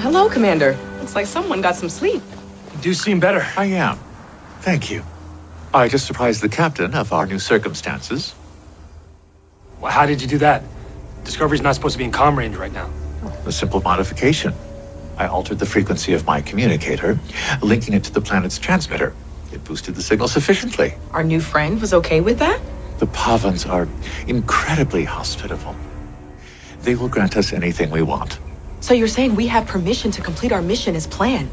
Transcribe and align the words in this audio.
Hello, 0.00 0.28
Commander. 0.28 0.76
Looks 1.00 1.16
like 1.16 1.26
someone 1.26 1.60
got 1.60 1.74
some 1.74 1.88
sleep. 1.88 2.22
You 2.76 2.80
do 2.80 2.94
seem 2.94 3.18
better. 3.18 3.44
I 3.56 3.64
am. 3.82 3.98
Thank 4.60 4.92
you. 4.92 5.02
I 5.74 5.88
just 5.88 6.06
surprised 6.06 6.40
the 6.40 6.48
captain 6.48 6.94
of 6.94 7.12
our 7.12 7.26
new 7.26 7.40
circumstances. 7.40 8.32
Well, 9.80 9.90
how 9.90 10.06
did 10.06 10.22
you 10.22 10.28
do 10.28 10.38
that? 10.38 10.62
Discovery's 11.24 11.62
not 11.62 11.74
supposed 11.74 11.94
to 11.94 11.98
be 11.98 12.04
in 12.04 12.12
com 12.12 12.38
range 12.38 12.54
right 12.54 12.72
now. 12.72 12.88
A 13.44 13.50
simple 13.50 13.80
modification. 13.80 14.54
I 15.16 15.26
altered 15.26 15.58
the 15.58 15.66
frequency 15.66 16.14
of 16.14 16.24
my 16.24 16.42
communicator, 16.42 17.18
linking 17.60 17.94
it 17.94 18.04
to 18.04 18.12
the 18.12 18.20
planet's 18.20 18.60
transmitter. 18.60 19.16
It 19.52 19.64
boosted 19.64 19.96
the 19.96 20.02
signal 20.02 20.28
sufficiently. 20.28 20.94
Our 21.10 21.24
new 21.24 21.40
friend 21.40 21.80
was 21.80 21.92
okay 21.92 22.20
with 22.20 22.38
that? 22.38 22.60
The 22.98 23.06
Pahvans 23.08 23.68
are 23.68 23.88
incredibly 24.28 25.02
hospitable. 25.02 25.74
They 26.82 26.94
will 26.94 27.08
grant 27.08 27.36
us 27.36 27.52
anything 27.52 27.90
we 27.90 28.02
want. 28.02 28.38
So 28.80 28.94
you're 28.94 29.08
saying 29.08 29.34
we 29.34 29.48
have 29.48 29.66
permission 29.66 30.12
to 30.12 30.22
complete 30.22 30.52
our 30.52 30.62
mission 30.62 30.96
as 30.96 31.06
planned? 31.06 31.50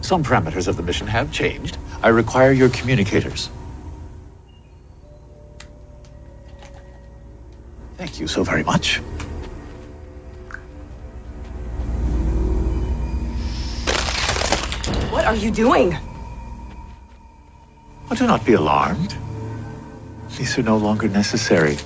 Some 0.00 0.24
parameters 0.24 0.68
of 0.68 0.76
the 0.76 0.82
mission 0.82 1.06
have 1.06 1.32
changed. 1.32 1.76
I 2.02 2.08
require 2.08 2.50
your 2.50 2.68
communicators. 2.68 3.48
Thank 7.96 8.18
you 8.18 8.26
so 8.26 8.42
very 8.42 8.64
much. 8.64 8.96
What 15.12 15.24
are 15.24 15.36
you 15.36 15.52
doing? 15.52 15.96
Oh, 18.10 18.14
do 18.16 18.26
not 18.26 18.44
be 18.44 18.54
alarmed. 18.54 19.14
These 20.36 20.58
are 20.58 20.62
no 20.62 20.78
longer 20.78 21.08
necessary. 21.08 21.76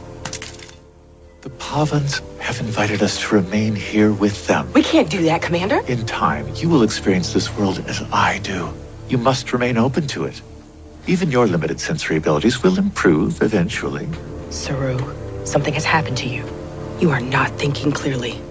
The 1.47 1.51
Pahvans 1.51 2.41
have 2.41 2.59
invited 2.59 3.05
us 3.05 3.21
to 3.21 3.37
remain 3.37 3.77
here 3.77 4.13
with 4.13 4.49
them. 4.49 4.73
We 4.73 4.83
can't 4.83 5.09
do 5.09 5.23
that, 5.27 5.43
Commander. 5.43 5.79
In 5.87 6.05
time, 6.05 6.53
you 6.57 6.69
will 6.69 6.83
experience 6.83 7.33
this 7.33 7.57
world 7.57 7.79
as 7.87 8.03
I 8.11 8.39
do. 8.39 8.75
You 9.09 9.19
must 9.19 9.53
remain 9.53 9.79
open 9.79 10.09
to 10.09 10.25
it. 10.25 10.43
Even 11.07 11.31
your 11.31 11.47
limited 11.47 11.81
sensory 11.81 12.17
abilities 12.17 12.65
will 12.65 12.81
improve 12.81 13.43
eventually. 13.43 14.09
Saru, 14.51 14.99
something 15.47 15.73
has 15.73 15.85
happened 15.85 16.17
to 16.17 16.29
you. 16.29 16.45
You 16.99 17.13
are 17.13 17.21
not 17.21 17.53
thinking 17.53 17.93
clearly. 17.93 18.43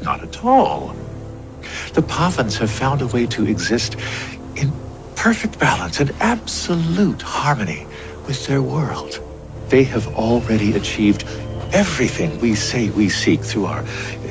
Not 0.00 0.22
at 0.22 0.44
all. 0.44 0.94
The 1.94 2.02
Pahvans 2.02 2.58
have 2.58 2.70
found 2.70 3.02
a 3.02 3.08
way 3.08 3.26
to 3.26 3.48
exist 3.48 3.96
in 4.54 4.72
perfect 5.16 5.58
balance 5.58 5.98
and 5.98 6.12
absolute 6.20 7.20
harmony 7.20 7.84
with 8.28 8.46
their 8.46 8.62
world. 8.62 9.18
They 9.70 9.82
have 9.82 10.06
already 10.14 10.76
achieved 10.76 11.24
everything 11.74 12.38
we 12.38 12.54
say 12.54 12.88
we 12.88 13.08
seek 13.08 13.40
through 13.40 13.66
our 13.66 13.84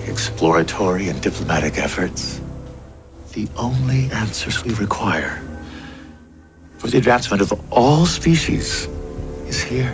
exploratory 0.07 1.09
and 1.09 1.21
diplomatic 1.21 1.77
efforts. 1.77 2.39
The 3.33 3.49
only 3.57 4.09
answers 4.11 4.63
we 4.63 4.73
require 4.73 5.41
for 6.77 6.87
the 6.87 6.97
advancement 6.97 7.41
of 7.41 7.51
all 7.71 8.05
species 8.05 8.85
is 9.47 9.61
here. 9.61 9.91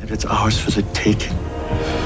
And 0.00 0.10
it's 0.10 0.24
ours 0.24 0.58
for 0.58 0.72
the 0.72 0.82
taking. 0.82 2.01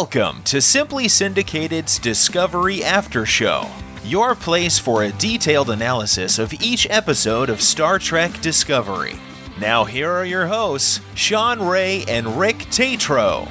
Welcome 0.00 0.42
to 0.44 0.62
Simply 0.62 1.08
Syndicated's 1.08 1.98
Discovery 1.98 2.82
After 2.82 3.26
Show, 3.26 3.68
your 4.02 4.34
place 4.34 4.78
for 4.78 5.02
a 5.02 5.12
detailed 5.12 5.68
analysis 5.68 6.38
of 6.38 6.54
each 6.54 6.86
episode 6.88 7.50
of 7.50 7.60
Star 7.60 7.98
Trek 7.98 8.40
Discovery. 8.40 9.12
Now, 9.60 9.84
here 9.84 10.10
are 10.10 10.24
your 10.24 10.46
hosts, 10.46 11.02
Shawn 11.14 11.60
Ray 11.62 12.06
and 12.08 12.38
Rick 12.38 12.68
Tatro. 12.70 13.46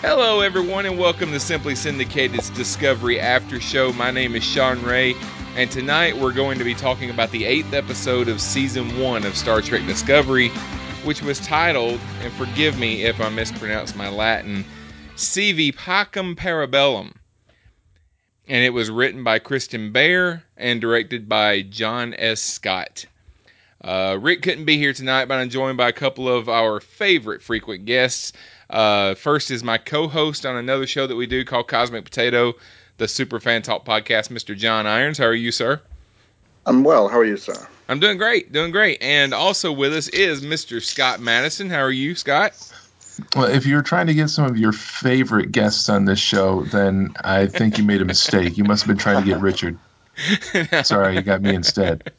Hello, 0.00 0.40
everyone, 0.40 0.86
and 0.86 0.98
welcome 0.98 1.30
to 1.32 1.38
Simply 1.38 1.74
Syndicated's 1.74 2.48
Discovery 2.48 3.20
After 3.20 3.60
Show. 3.60 3.92
My 3.92 4.10
name 4.10 4.36
is 4.36 4.42
Shawn 4.42 4.82
Ray, 4.82 5.14
and 5.56 5.70
tonight 5.70 6.16
we're 6.16 6.32
going 6.32 6.56
to 6.56 6.64
be 6.64 6.74
talking 6.74 7.10
about 7.10 7.32
the 7.32 7.44
eighth 7.44 7.74
episode 7.74 8.28
of 8.28 8.40
season 8.40 8.98
one 8.98 9.26
of 9.26 9.36
Star 9.36 9.60
Trek 9.60 9.86
Discovery, 9.86 10.48
which 11.04 11.20
was 11.20 11.38
titled, 11.38 12.00
and 12.22 12.32
forgive 12.32 12.78
me 12.78 13.02
if 13.04 13.20
I 13.20 13.28
mispronounce 13.28 13.94
my 13.94 14.08
Latin, 14.08 14.64
Sivi 15.20 15.72
Pacem 15.74 16.34
Parabellum. 16.34 17.12
And 18.48 18.64
it 18.64 18.70
was 18.70 18.90
written 18.90 19.22
by 19.22 19.38
Kirsten 19.38 19.92
Beyer 19.92 20.42
and 20.56 20.80
directed 20.80 21.28
by 21.28 21.60
John 21.62 22.14
S. 22.14 22.40
Scott. 22.40 23.04
Uh, 23.82 24.18
Rick 24.20 24.42
couldn't 24.42 24.64
be 24.64 24.78
here 24.78 24.92
tonight, 24.94 25.26
but 25.26 25.38
I'm 25.38 25.50
joined 25.50 25.76
by 25.76 25.88
a 25.88 25.92
couple 25.92 26.28
of 26.28 26.48
our 26.48 26.80
favorite 26.80 27.42
frequent 27.42 27.84
guests. 27.84 28.32
Uh, 28.70 29.14
first 29.14 29.50
is 29.50 29.62
my 29.62 29.76
co-host 29.78 30.46
on 30.46 30.56
another 30.56 30.86
show 30.86 31.06
that 31.06 31.16
we 31.16 31.26
do 31.26 31.44
called 31.44 31.68
Cosmic 31.68 32.04
Potato, 32.04 32.54
the 32.96 33.06
Super 33.06 33.40
Fan 33.40 33.60
Talk 33.60 33.84
podcast, 33.84 34.30
Mr. 34.30 34.56
John 34.56 34.86
Irons. 34.86 35.18
How 35.18 35.26
are 35.26 35.34
you, 35.34 35.52
sir? 35.52 35.80
I'm 36.66 36.82
well. 36.82 37.08
How 37.08 37.18
are 37.18 37.24
you, 37.24 37.36
sir? 37.36 37.68
I'm 37.88 38.00
doing 38.00 38.16
great, 38.16 38.52
doing 38.52 38.70
great. 38.70 39.02
And 39.02 39.34
also 39.34 39.70
with 39.70 39.92
us 39.94 40.08
is 40.08 40.42
Mr. 40.42 40.82
Scott 40.82 41.20
Matteson. 41.20 41.70
How 41.70 41.80
are 41.80 41.90
you, 41.90 42.14
Scott? 42.14 42.54
Well, 43.34 43.46
if 43.46 43.66
you're 43.66 43.82
trying 43.82 44.06
to 44.08 44.14
get 44.14 44.28
some 44.28 44.46
of 44.46 44.56
your 44.56 44.72
favorite 44.72 45.52
guests 45.52 45.88
on 45.88 46.04
this 46.04 46.18
show, 46.18 46.64
then 46.64 47.14
I 47.22 47.46
think 47.46 47.78
you 47.78 47.84
made 47.84 48.02
a 48.02 48.04
mistake. 48.04 48.58
You 48.58 48.64
must 48.64 48.82
have 48.82 48.88
been 48.88 48.98
trying 48.98 49.22
to 49.22 49.28
get 49.28 49.40
Richard. 49.40 49.78
Sorry, 50.84 51.16
you 51.16 51.22
got 51.22 51.42
me 51.42 51.54
instead. 51.54 52.12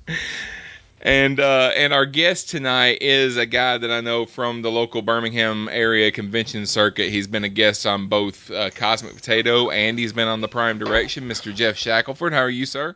And 1.03 1.39
uh, 1.39 1.71
and 1.75 1.93
our 1.93 2.05
guest 2.05 2.49
tonight 2.49 2.99
is 3.01 3.35
a 3.35 3.47
guy 3.47 3.77
that 3.77 3.89
I 3.89 4.01
know 4.01 4.27
from 4.27 4.61
the 4.61 4.69
local 4.69 5.01
Birmingham 5.01 5.67
area 5.71 6.11
convention 6.11 6.67
circuit. 6.67 7.09
He's 7.09 7.25
been 7.25 7.43
a 7.43 7.49
guest 7.49 7.87
on 7.87 8.07
both 8.07 8.51
uh, 8.51 8.69
Cosmic 8.69 9.15
Potato 9.15 9.71
and 9.71 9.97
he's 9.97 10.13
been 10.13 10.27
on 10.27 10.41
the 10.41 10.47
Prime 10.47 10.77
Direction. 10.77 11.27
Mr. 11.27 11.53
Jeff 11.53 11.75
Shackelford, 11.75 12.33
how 12.33 12.41
are 12.41 12.49
you, 12.49 12.67
sir? 12.67 12.95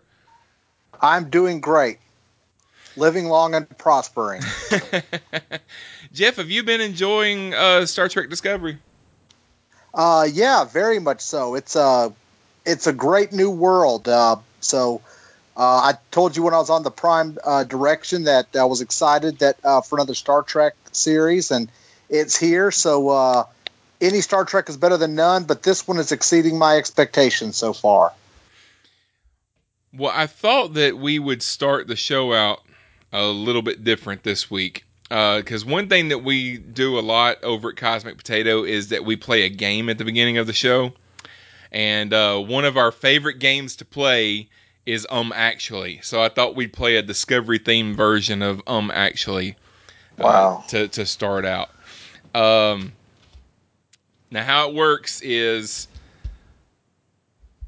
I'm 1.01 1.31
doing 1.31 1.61
great. 1.61 1.97
Living 2.95 3.25
long 3.25 3.55
and 3.55 3.75
prospering. 3.77 4.41
Jeff, 6.15 6.37
have 6.37 6.49
you 6.49 6.63
been 6.63 6.79
enjoying 6.79 7.53
uh, 7.53 7.85
Star 7.85 8.07
Trek 8.07 8.29
Discovery? 8.29 8.77
Uh, 9.93 10.25
yeah, 10.31 10.63
very 10.63 10.97
much 10.97 11.19
so. 11.19 11.55
It's 11.55 11.75
a, 11.75 12.13
it's 12.65 12.87
a 12.87 12.93
great 12.93 13.33
new 13.33 13.51
world. 13.51 14.07
Uh, 14.07 14.37
so, 14.61 15.01
uh, 15.57 15.59
I 15.59 15.97
told 16.11 16.37
you 16.37 16.43
when 16.43 16.53
I 16.53 16.57
was 16.57 16.69
on 16.69 16.83
the 16.83 16.91
Prime 16.91 17.37
uh, 17.43 17.65
Direction 17.65 18.23
that 18.23 18.47
I 18.55 18.63
was 18.63 18.79
excited 18.79 19.39
that 19.39 19.57
uh, 19.61 19.81
for 19.81 19.97
another 19.97 20.13
Star 20.13 20.41
Trek 20.41 20.75
series, 20.93 21.51
and 21.51 21.69
it's 22.09 22.37
here. 22.37 22.71
So, 22.71 23.09
uh, 23.09 23.43
any 23.99 24.21
Star 24.21 24.45
Trek 24.45 24.69
is 24.69 24.77
better 24.77 24.95
than 24.95 25.15
none, 25.15 25.43
but 25.43 25.63
this 25.63 25.85
one 25.85 25.97
is 25.97 26.13
exceeding 26.13 26.57
my 26.57 26.77
expectations 26.77 27.57
so 27.57 27.73
far. 27.73 28.13
Well, 29.93 30.13
I 30.15 30.27
thought 30.27 30.75
that 30.75 30.97
we 30.97 31.19
would 31.19 31.43
start 31.43 31.87
the 31.87 31.97
show 31.97 32.31
out 32.31 32.61
a 33.11 33.25
little 33.25 33.61
bit 33.61 33.83
different 33.83 34.23
this 34.23 34.49
week. 34.49 34.85
Because 35.09 35.63
uh, 35.63 35.67
one 35.67 35.87
thing 35.87 36.09
that 36.09 36.23
we 36.23 36.57
do 36.57 36.97
a 36.97 37.01
lot 37.01 37.43
over 37.43 37.69
at 37.69 37.75
Cosmic 37.75 38.17
Potato 38.17 38.63
is 38.63 38.89
that 38.89 39.05
we 39.05 39.15
play 39.15 39.43
a 39.43 39.49
game 39.49 39.89
at 39.89 39.97
the 39.97 40.05
beginning 40.05 40.37
of 40.37 40.47
the 40.47 40.53
show. 40.53 40.93
And 41.71 42.13
uh, 42.13 42.39
one 42.39 42.65
of 42.65 42.77
our 42.77 42.91
favorite 42.91 43.39
games 43.39 43.75
to 43.77 43.85
play 43.85 44.49
is 44.85 45.05
Um 45.09 45.31
Actually. 45.35 45.99
So 46.01 46.21
I 46.21 46.29
thought 46.29 46.55
we'd 46.55 46.73
play 46.73 46.95
a 46.95 47.01
Discovery 47.01 47.59
theme 47.59 47.95
version 47.95 48.41
of 48.41 48.61
Um 48.65 48.91
Actually. 48.91 49.55
Uh, 50.17 50.23
wow. 50.23 50.63
To, 50.69 50.87
to 50.87 51.05
start 51.05 51.45
out. 51.45 51.69
Um, 52.33 52.93
now, 54.31 54.43
how 54.43 54.69
it 54.69 54.75
works 54.75 55.21
is 55.21 55.87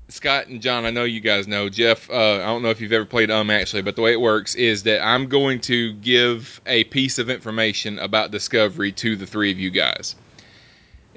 Scott 0.09 0.47
and 0.47 0.61
John, 0.61 0.85
I 0.85 0.91
know 0.91 1.03
you 1.03 1.19
guys 1.19 1.47
know. 1.47 1.67
Jeff, 1.67 2.09
uh, 2.09 2.35
I 2.35 2.45
don't 2.45 2.63
know 2.63 2.69
if 2.69 2.79
you've 2.79 2.93
ever 2.93 3.05
played 3.05 3.29
Um 3.29 3.49
actually, 3.49 3.81
but 3.81 3.95
the 3.95 4.01
way 4.01 4.13
it 4.13 4.21
works 4.21 4.55
is 4.55 4.83
that 4.83 5.05
I'm 5.05 5.27
going 5.27 5.59
to 5.61 5.93
give 5.93 6.61
a 6.65 6.85
piece 6.85 7.19
of 7.19 7.29
information 7.29 7.99
about 7.99 8.31
Discovery 8.31 8.93
to 8.93 9.17
the 9.17 9.25
three 9.25 9.51
of 9.51 9.59
you 9.59 9.69
guys. 9.69 10.15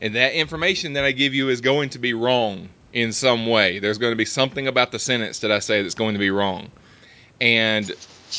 And 0.00 0.16
that 0.16 0.32
information 0.32 0.94
that 0.94 1.04
I 1.04 1.12
give 1.12 1.34
you 1.34 1.50
is 1.50 1.60
going 1.60 1.90
to 1.90 1.98
be 1.98 2.14
wrong 2.14 2.69
in 2.92 3.12
some 3.12 3.46
way. 3.46 3.78
There's 3.78 3.98
going 3.98 4.12
to 4.12 4.16
be 4.16 4.25
something 4.25 4.66
about 4.66 4.90
the 4.90 4.98
sentence 4.98 5.40
that 5.40 5.52
I 5.52 5.60
say 5.60 5.82
that's 5.82 5.94
going 5.94 6.14
to 6.14 6.19
be 6.19 6.31
wrong. 6.31 6.70
And 7.40 7.90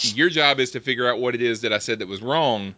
your 0.02 0.30
job 0.30 0.60
is 0.60 0.72
to 0.72 0.80
figure 0.82 1.10
out 1.10 1.20
what 1.20 1.34
it 1.36 1.42
is 1.42 1.62
that 1.62 1.72
I 1.72 1.78
said 1.78 2.00
that 2.00 2.08
was 2.08 2.22
wrong 2.22 2.76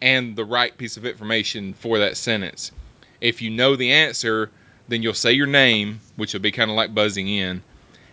and 0.00 0.34
the 0.34 0.44
right 0.44 0.76
piece 0.76 0.96
of 0.96 1.06
information 1.06 1.74
for 1.74 2.00
that 2.00 2.16
sentence. 2.16 2.72
If 3.20 3.42
you 3.42 3.50
know 3.50 3.76
the 3.76 3.92
answer, 3.92 4.50
then 4.88 5.02
you'll 5.02 5.14
say 5.14 5.32
your 5.32 5.46
name, 5.46 6.00
which 6.16 6.32
will 6.34 6.40
be 6.40 6.52
kind 6.52 6.70
of 6.70 6.76
like 6.76 6.94
buzzing 6.94 7.28
in, 7.28 7.62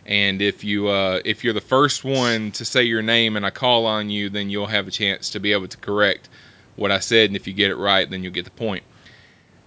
And 0.06 0.42
if 0.42 0.64
you 0.64 0.88
uh, 0.90 1.22
if 1.26 1.44
you're 1.44 1.54
the 1.54 1.62
first 1.62 2.04
one 2.04 2.52
to 2.54 2.66
say 2.66 2.84
your 2.84 3.02
name 3.04 3.36
and 3.38 3.46
I 3.46 3.52
call 3.52 3.86
on 3.86 4.10
you, 4.10 4.30
then 4.30 4.50
you'll 4.50 4.68
have 4.68 4.88
a 4.88 4.92
chance 4.92 5.32
to 5.32 5.40
be 5.40 5.54
able 5.54 5.68
to 5.68 5.78
correct 5.78 6.30
what 6.76 6.92
I 6.92 7.00
said. 7.00 7.30
And 7.30 7.36
if 7.36 7.48
you 7.48 7.54
get 7.54 7.72
it 7.72 7.76
right, 7.76 8.10
then 8.10 8.24
you'll 8.24 8.34
get 8.34 8.46
the 8.46 8.52
point. 8.52 8.84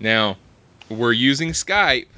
Now, 0.00 0.38
we're 0.88 1.12
using 1.12 1.50
Skype, 1.50 2.08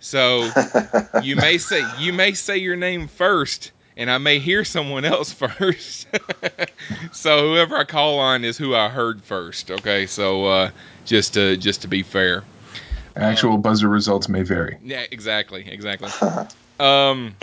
so 0.00 0.50
you 1.22 1.36
may 1.36 1.58
say 1.58 1.82
you 1.98 2.12
may 2.12 2.32
say 2.34 2.58
your 2.58 2.76
name 2.76 3.08
first, 3.08 3.72
and 3.96 4.10
I 4.10 4.18
may 4.18 4.38
hear 4.40 4.64
someone 4.64 5.04
else 5.04 5.32
first. 5.44 6.08
so 7.12 7.54
whoever 7.54 7.76
I 7.76 7.84
call 7.84 8.18
on 8.18 8.44
is 8.44 8.58
who 8.58 8.74
I 8.74 8.88
heard 8.88 9.22
first. 9.22 9.70
Okay, 9.70 10.06
so 10.06 10.46
uh, 10.46 10.70
just 11.04 11.34
to 11.34 11.56
just 11.56 11.82
to 11.82 11.88
be 11.88 12.02
fair. 12.02 12.44
Actual 13.16 13.58
buzzer 13.58 13.88
results 13.88 14.28
may 14.28 14.42
vary. 14.42 14.78
Yeah, 14.82 15.04
exactly, 15.10 15.64
exactly. 15.68 16.10
um, 16.80 17.36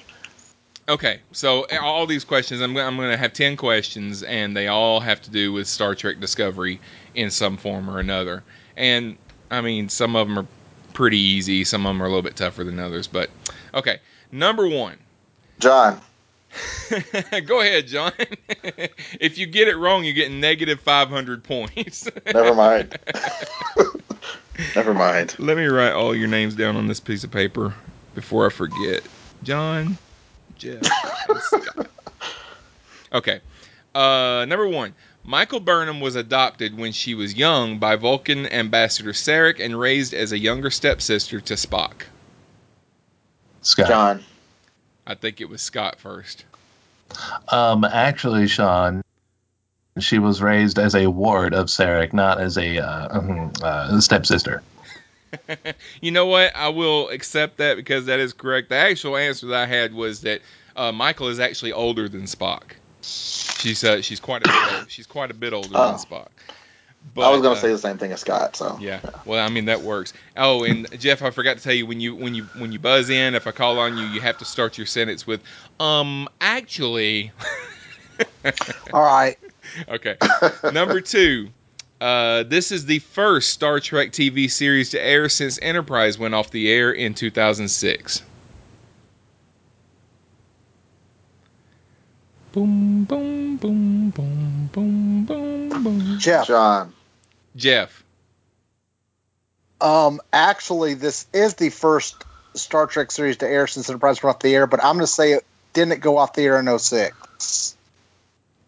okay, 0.89 1.19
so 1.31 1.65
all 1.81 2.05
these 2.05 2.25
questions, 2.25 2.61
I'm, 2.61 2.75
I'm 2.77 2.97
going 2.97 3.11
to 3.11 3.17
have 3.17 3.33
ten 3.33 3.55
questions, 3.55 4.23
and 4.23 4.55
they 4.55 4.67
all 4.67 4.99
have 4.99 5.21
to 5.23 5.31
do 5.31 5.53
with 5.53 5.67
Star 5.67 5.95
Trek 5.95 6.19
Discovery 6.19 6.81
in 7.15 7.31
some 7.31 7.57
form 7.57 7.89
or 7.89 7.99
another. 7.99 8.43
And 8.75 9.17
I 9.49 9.61
mean, 9.61 9.89
some 9.89 10.15
of 10.15 10.27
them 10.27 10.39
are 10.39 10.47
pretty 10.93 11.19
easy, 11.19 11.63
some 11.63 11.85
of 11.85 11.89
them 11.91 12.01
are 12.01 12.05
a 12.05 12.09
little 12.09 12.21
bit 12.21 12.35
tougher 12.35 12.63
than 12.63 12.79
others. 12.79 13.07
But 13.07 13.29
okay, 13.73 13.99
number 14.31 14.67
one. 14.67 14.97
John. 15.59 16.01
Go 17.45 17.61
ahead, 17.61 17.87
John. 17.87 18.11
if 19.19 19.37
you 19.37 19.45
get 19.45 19.67
it 19.67 19.77
wrong, 19.77 20.03
you 20.03 20.11
get 20.11 20.31
negative 20.31 20.81
500 20.81 21.43
points. 21.43 22.09
Never 22.25 22.53
mind. 22.53 22.97
Never 24.75 24.93
mind. 24.93 25.35
Let 25.39 25.57
me 25.57 25.65
write 25.65 25.93
all 25.93 26.15
your 26.15 26.27
names 26.27 26.55
down 26.55 26.75
on 26.75 26.87
this 26.87 26.99
piece 26.99 27.23
of 27.23 27.31
paper 27.31 27.73
before 28.15 28.45
I 28.45 28.49
forget. 28.49 29.03
John, 29.43 29.97
Jeff, 30.57 30.81
and 31.29 31.39
Scott. 31.39 31.87
Okay. 33.13 33.41
Uh, 33.93 34.45
number 34.47 34.67
one. 34.67 34.93
Michael 35.23 35.59
Burnham 35.59 36.01
was 36.01 36.15
adopted 36.15 36.75
when 36.75 36.91
she 36.93 37.13
was 37.13 37.35
young 37.35 37.77
by 37.77 37.95
Vulcan 37.95 38.47
Ambassador 38.47 39.11
Sarek 39.11 39.63
and 39.63 39.79
raised 39.79 40.15
as 40.15 40.31
a 40.31 40.37
younger 40.37 40.71
stepsister 40.71 41.39
to 41.41 41.53
Spock. 41.53 42.03
Scott. 43.61 43.87
John. 43.87 44.23
I 45.05 45.13
think 45.15 45.41
it 45.41 45.49
was 45.49 45.61
Scott 45.61 45.99
first. 45.99 46.45
Um, 47.49 47.83
actually, 47.83 48.47
Shawn, 48.47 49.03
she 49.99 50.19
was 50.19 50.41
raised 50.41 50.79
as 50.79 50.95
a 50.95 51.07
ward 51.07 51.53
of 51.53 51.67
Sarek, 51.67 52.13
not 52.13 52.39
as 52.39 52.57
a 52.57 52.77
uh, 52.79 53.19
mhm, 53.19 53.61
uh, 53.61 53.99
stepsister. 53.99 54.63
you 56.01 56.11
know 56.11 56.25
what? 56.25 56.55
I 56.55 56.69
will 56.69 57.09
accept 57.09 57.57
that 57.57 57.77
because 57.77 58.05
that 58.05 58.19
is 58.19 58.33
correct. 58.33 58.69
The 58.69 58.75
actual 58.75 59.17
answer 59.17 59.47
that 59.47 59.55
I 59.63 59.65
had 59.65 59.93
was 59.93 60.21
that 60.21 60.41
uh, 60.75 60.91
Michael 60.91 61.27
is 61.27 61.39
actually 61.39 61.73
older 61.73 62.07
than 62.09 62.23
Spock. 62.23 62.63
She's 63.01 63.83
uh, 63.83 64.01
she's 64.01 64.19
quite 64.19 64.45
a 64.45 64.49
bit, 64.49 64.91
she's 64.91 65.07
quite 65.07 65.31
a 65.31 65.33
bit 65.33 65.53
older 65.53 65.69
Oh. 65.73 65.91
than 65.91 65.97
Spock. 65.99 66.27
But, 67.15 67.23
I 67.23 67.29
was 67.31 67.41
gonna 67.41 67.55
uh, 67.55 67.57
say 67.57 67.71
the 67.71 67.79
same 67.79 67.97
thing 67.97 68.11
as 68.11 68.21
Scott. 68.21 68.55
So 68.55 68.77
Yeah. 68.79 68.99
Well, 69.25 69.43
I 69.43 69.49
mean 69.49 69.65
that 69.65 69.81
works. 69.81 70.13
Oh, 70.37 70.63
and 70.63 70.87
Jeff, 70.99 71.23
I 71.23 71.31
forgot 71.31 71.57
to 71.57 71.63
tell 71.63 71.73
you 71.73 71.85
when 71.87 71.99
you 71.99 72.15
when 72.15 72.35
you 72.35 72.43
when 72.57 72.71
you 72.71 72.77
buzz 72.79 73.09
in, 73.09 73.33
if 73.33 73.47
I 73.47 73.51
call 73.51 73.79
on 73.79 73.97
you, 73.97 74.05
you 74.05 74.21
have 74.21 74.37
to 74.37 74.45
start 74.45 74.77
your 74.77 74.85
sentence 74.87 75.25
with, 75.25 75.41
um, 75.79 76.29
actually. 76.39 77.31
All 78.93 79.01
right. 79.03 79.35
Okay. 79.87 80.17
Number 80.71 81.01
two. 81.01 81.49
Uh, 82.01 82.41
this 82.41 82.71
is 82.71 82.87
the 82.87 82.97
first 82.97 83.51
Star 83.51 83.79
Trek 83.79 84.11
TV 84.11 84.49
series 84.49 84.89
to 84.89 84.99
air 84.99 85.29
since 85.29 85.59
Enterprise 85.61 86.17
went 86.17 86.33
off 86.33 86.49
the 86.49 86.71
air 86.71 86.91
in 86.91 87.13
2006. 87.13 88.23
Boom, 92.53 93.03
boom, 93.03 93.57
boom, 93.57 94.09
boom, 94.09 94.69
boom, 94.73 95.25
boom, 95.25 95.83
boom. 95.83 96.19
Jeff. 96.19 96.47
John. 96.47 96.91
Jeff. 97.55 98.03
Um, 99.79 100.19
actually, 100.33 100.95
this 100.95 101.27
is 101.33 101.53
the 101.53 101.69
first 101.69 102.25
Star 102.55 102.87
Trek 102.87 103.11
series 103.11 103.37
to 103.37 103.47
air 103.47 103.67
since 103.67 103.89
Enterprise 103.89 104.21
went 104.21 104.35
off 104.35 104.41
the 104.41 104.53
air, 104.55 104.65
but 104.67 104.83
I'm 104.83 104.95
going 104.95 105.05
to 105.05 105.07
say 105.07 105.33
it 105.33 105.45
didn't 105.73 106.01
go 106.01 106.17
off 106.17 106.33
the 106.33 106.41
air 106.41 106.59
in 106.59 106.79
06. 106.79 107.77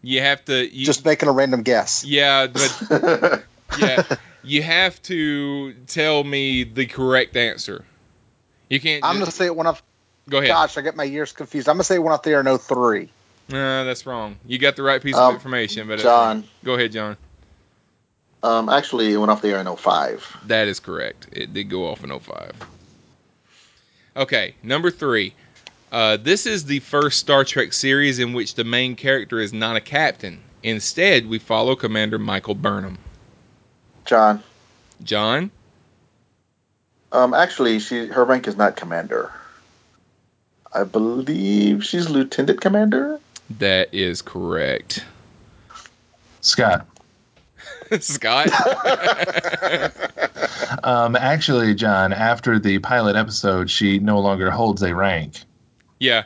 You 0.04 0.20
have 0.20 0.44
to. 0.46 0.66
You, 0.66 0.84
Just 0.84 1.04
making 1.04 1.28
a 1.28 1.32
random 1.32 1.62
guess. 1.62 2.04
yeah, 2.04 2.46
but 2.46 3.44
yeah, 3.78 4.02
you 4.42 4.62
have 4.62 5.00
to 5.04 5.72
tell 5.86 6.22
me 6.22 6.64
the 6.64 6.86
correct 6.86 7.36
answer. 7.36 7.84
You 8.68 8.80
can't. 8.80 9.04
I'm 9.04 9.14
going 9.16 9.26
to 9.26 9.32
say 9.32 9.46
it 9.46 9.56
went 9.56 9.68
off. 9.68 9.82
go 10.28 10.38
ahead. 10.38 10.48
Gosh, 10.48 10.76
I 10.76 10.82
get 10.82 10.94
my 10.94 11.04
years 11.04 11.32
confused. 11.32 11.68
I'm 11.68 11.76
going 11.76 11.80
to 11.80 11.84
say 11.84 11.94
it 11.96 12.02
went 12.02 12.12
off 12.12 12.22
the 12.22 12.30
air 12.30 12.40
in 12.40 12.58
03. 12.58 13.08
No, 13.48 13.84
that's 13.84 14.04
wrong. 14.06 14.36
You 14.46 14.58
got 14.58 14.76
the 14.76 14.82
right 14.82 15.02
piece 15.02 15.16
Um, 15.16 15.28
of 15.30 15.34
information, 15.34 15.88
but 15.88 15.98
John. 16.00 16.44
Go 16.64 16.74
ahead, 16.74 16.92
John. 16.92 17.16
um, 18.42 18.68
actually, 18.68 19.12
it 19.12 19.16
went 19.16 19.30
off 19.30 19.40
the 19.42 19.48
air 19.50 19.58
in 19.60 19.66
05. 19.76 20.38
That 20.46 20.68
is 20.68 20.80
correct. 20.80 21.28
It 21.32 21.52
did 21.54 21.70
go 21.70 21.86
off 21.88 22.04
in 22.04 22.10
05. 22.18 22.52
Okay, 24.16 24.54
number 24.62 24.90
three. 24.90 25.34
Uh, 25.94 26.16
this 26.16 26.44
is 26.44 26.64
the 26.64 26.80
first 26.80 27.20
Star 27.20 27.44
Trek 27.44 27.72
series 27.72 28.18
in 28.18 28.32
which 28.32 28.56
the 28.56 28.64
main 28.64 28.96
character 28.96 29.38
is 29.38 29.52
not 29.52 29.76
a 29.76 29.80
captain. 29.80 30.40
Instead, 30.64 31.28
we 31.28 31.38
follow 31.38 31.76
Commander 31.76 32.18
Michael 32.18 32.56
Burnham. 32.56 32.98
John. 34.04 34.42
John? 35.04 35.52
Um, 37.12 37.32
actually, 37.32 37.78
she 37.78 38.08
her 38.08 38.24
rank 38.24 38.48
is 38.48 38.56
not 38.56 38.74
commander. 38.74 39.30
I 40.72 40.82
believe 40.82 41.84
she's 41.84 42.10
lieutenant 42.10 42.60
commander. 42.60 43.20
That 43.60 43.94
is 43.94 44.20
correct. 44.20 45.04
Scott. 46.40 46.88
Scott? 48.00 48.50
Um, 50.82 51.16
actually, 51.16 51.74
John, 51.74 52.12
after 52.12 52.58
the 52.58 52.78
pilot 52.78 53.16
episode, 53.16 53.70
she 53.70 53.98
no 53.98 54.20
longer 54.20 54.50
holds 54.50 54.82
a 54.82 54.94
rank. 54.94 55.40
Yeah. 55.98 56.24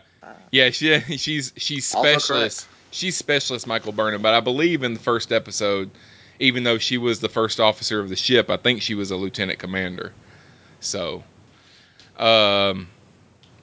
Yeah, 0.51 0.71
she, 0.71 1.01
she's 1.17 1.53
she's 1.57 1.85
specialist. 1.85 2.67
She's 2.91 3.17
specialist 3.17 3.67
Michael 3.67 3.93
Burnham, 3.93 4.23
but 4.23 4.35
I 4.35 4.41
believe 4.41 4.83
in 4.83 4.95
the 4.95 5.01
first 5.01 5.31
episode, 5.31 5.91
even 6.39 6.65
though 6.65 6.79
she 6.79 6.97
was 6.97 7.21
the 7.21 7.29
first 7.29 7.61
officer 7.61 8.01
of 8.01 8.09
the 8.09 8.17
ship, 8.17 8.49
I 8.49 8.57
think 8.57 8.81
she 8.81 8.95
was 8.95 9.11
a 9.11 9.17
lieutenant 9.17 9.59
commander. 9.59 10.13
So, 10.81 11.23
um, 12.17 12.89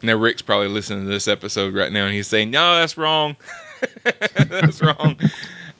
now 0.03 0.15
Rick's 0.15 0.43
probably 0.43 0.67
listening 0.67 1.05
to 1.05 1.11
this 1.11 1.27
episode 1.27 1.73
right 1.73 1.91
now, 1.91 2.05
and 2.05 2.13
he's 2.13 2.27
saying, 2.27 2.51
"No, 2.51 2.75
that's 2.75 2.97
wrong. 2.97 3.35
that's 4.35 4.81
wrong." 4.81 5.17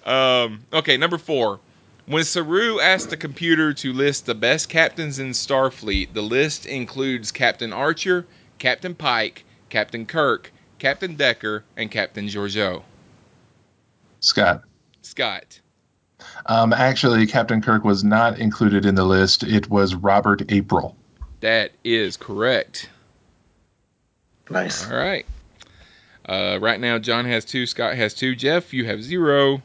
Um, 0.06 0.64
okay, 0.74 0.98
number 0.98 1.18
four. 1.18 1.60
When 2.08 2.24
Saru 2.24 2.80
asked 2.80 3.10
the 3.10 3.18
computer 3.18 3.74
to 3.74 3.92
list 3.92 4.28
the 4.28 4.36
best 4.36 4.70
captains 4.70 5.18
in 5.18 5.32
Starfleet, 5.32 6.14
the 6.14 6.22
list 6.22 6.68
includes 6.68 7.32
Captain 7.32 7.74
Archer, 7.74 8.28
Captain 8.60 8.94
Pike, 8.94 9.44
Captain 9.76 10.06
Kirk, 10.06 10.54
Captain 10.80 11.16
Decker, 11.16 11.66
and 11.76 11.92
Captain 11.92 12.28
Georgiou. 12.28 12.82
Scott. 14.22 14.62
Scott. 15.02 15.60
Um, 16.46 16.72
actually, 16.72 17.28
Captain 17.28 17.62
Kirk 17.62 17.84
was 17.84 18.02
not 18.02 18.40
included 18.40 18.86
in 18.86 18.96
the 18.96 19.04
list. 19.04 19.44
It 19.44 19.70
was 19.70 19.94
Robert 19.94 20.44
April. 20.48 20.96
That 21.42 21.74
is 21.84 22.16
correct. 22.16 22.90
Nice. 24.50 24.90
All 24.90 24.96
right. 24.96 25.26
Uh, 26.26 26.58
right 26.62 26.80
now, 26.80 26.98
John 26.98 27.26
has 27.26 27.44
two. 27.44 27.66
Scott 27.66 27.96
has 27.96 28.14
two. 28.14 28.34
Jeff, 28.34 28.74
you 28.74 28.86
have 28.86 29.04
zero. 29.04 29.62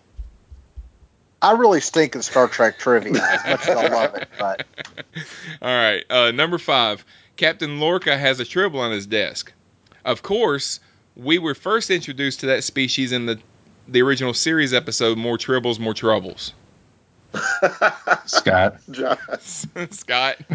I 1.40 1.52
really 1.52 1.80
stink 1.80 2.16
at 2.16 2.24
Star 2.24 2.48
Trek 2.48 2.80
trivia 2.80 3.12
as 3.12 3.46
much 3.46 3.68
as 3.68 3.76
I 3.76 3.86
love 3.86 4.14
it, 4.16 4.28
but 4.36 4.66
All 5.62 5.68
right. 5.72 6.02
Uh, 6.10 6.32
number 6.32 6.58
five. 6.58 7.04
Captain 7.36 7.78
Lorca 7.78 8.18
has 8.18 8.40
a 8.40 8.44
tribble 8.44 8.80
on 8.80 8.90
his 8.90 9.06
desk. 9.06 9.52
Of 10.04 10.22
course, 10.22 10.80
we 11.16 11.38
were 11.38 11.54
first 11.54 11.90
introduced 11.90 12.40
to 12.40 12.46
that 12.46 12.64
species 12.64 13.12
in 13.12 13.26
the 13.26 13.38
the 13.88 14.02
original 14.02 14.34
series 14.34 14.72
episode, 14.72 15.18
"More 15.18 15.36
Tribbles, 15.36 15.78
More 15.78 15.94
Troubles." 15.94 16.52
Scott. 18.26 18.80
Scott. 19.90 20.36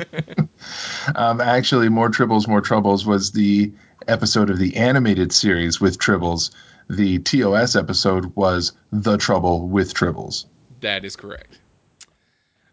Um, 1.16 1.40
actually, 1.40 1.90
More 1.90 2.10
Tribbles, 2.10 2.48
More 2.48 2.62
Troubles 2.62 3.06
was 3.06 3.32
the 3.32 3.72
episode 4.08 4.50
of 4.50 4.58
the 4.58 4.76
animated 4.76 5.32
series 5.32 5.80
with 5.80 6.00
Tribbles. 6.00 6.50
The 6.90 7.20
TOS 7.20 7.76
episode 7.76 8.36
was 8.36 8.72
The 8.92 9.18
Trouble 9.18 9.68
with 9.68 9.94
Tribbles. 9.94 10.46
That 10.82 11.06
is 11.06 11.16
correct. 11.16 11.60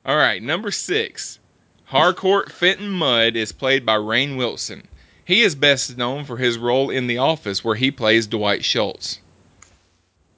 All 0.06 0.16
right, 0.16 0.42
number 0.42 0.70
six. 0.70 1.38
Harcourt 1.84 2.50
Fenton 2.50 2.90
Mudd 2.90 3.36
is 3.36 3.52
played 3.52 3.84
by 3.84 3.96
Rainn 3.96 4.36
Wilson. 4.36 4.88
He 5.24 5.42
is 5.42 5.54
best 5.54 5.96
known 5.96 6.24
for 6.24 6.36
his 6.36 6.58
role 6.58 6.90
in 6.90 7.06
The 7.06 7.18
Office, 7.18 7.62
where 7.64 7.76
he 7.76 7.90
plays 7.90 8.26
Dwight 8.26 8.64
Schultz. 8.64 9.18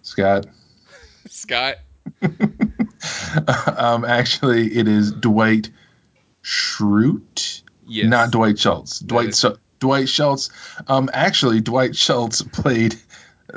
Scott. 0.03 0.47
Scott. 1.29 1.77
um, 3.77 4.05
actually, 4.05 4.77
it 4.77 4.87
is 4.89 5.13
Dwight 5.13 5.71
Schrute, 6.43 7.63
Yes. 7.87 8.07
not 8.09 8.31
Dwight 8.31 8.59
Schultz. 8.59 8.99
Dwight 9.01 9.29
is- 9.29 9.45
Dwight 9.81 10.09
Schultz. 10.09 10.51
Um, 10.89 11.11
actually, 11.13 11.61
Dwight 11.61 11.97
Schultz 11.97 12.43
played 12.43 12.95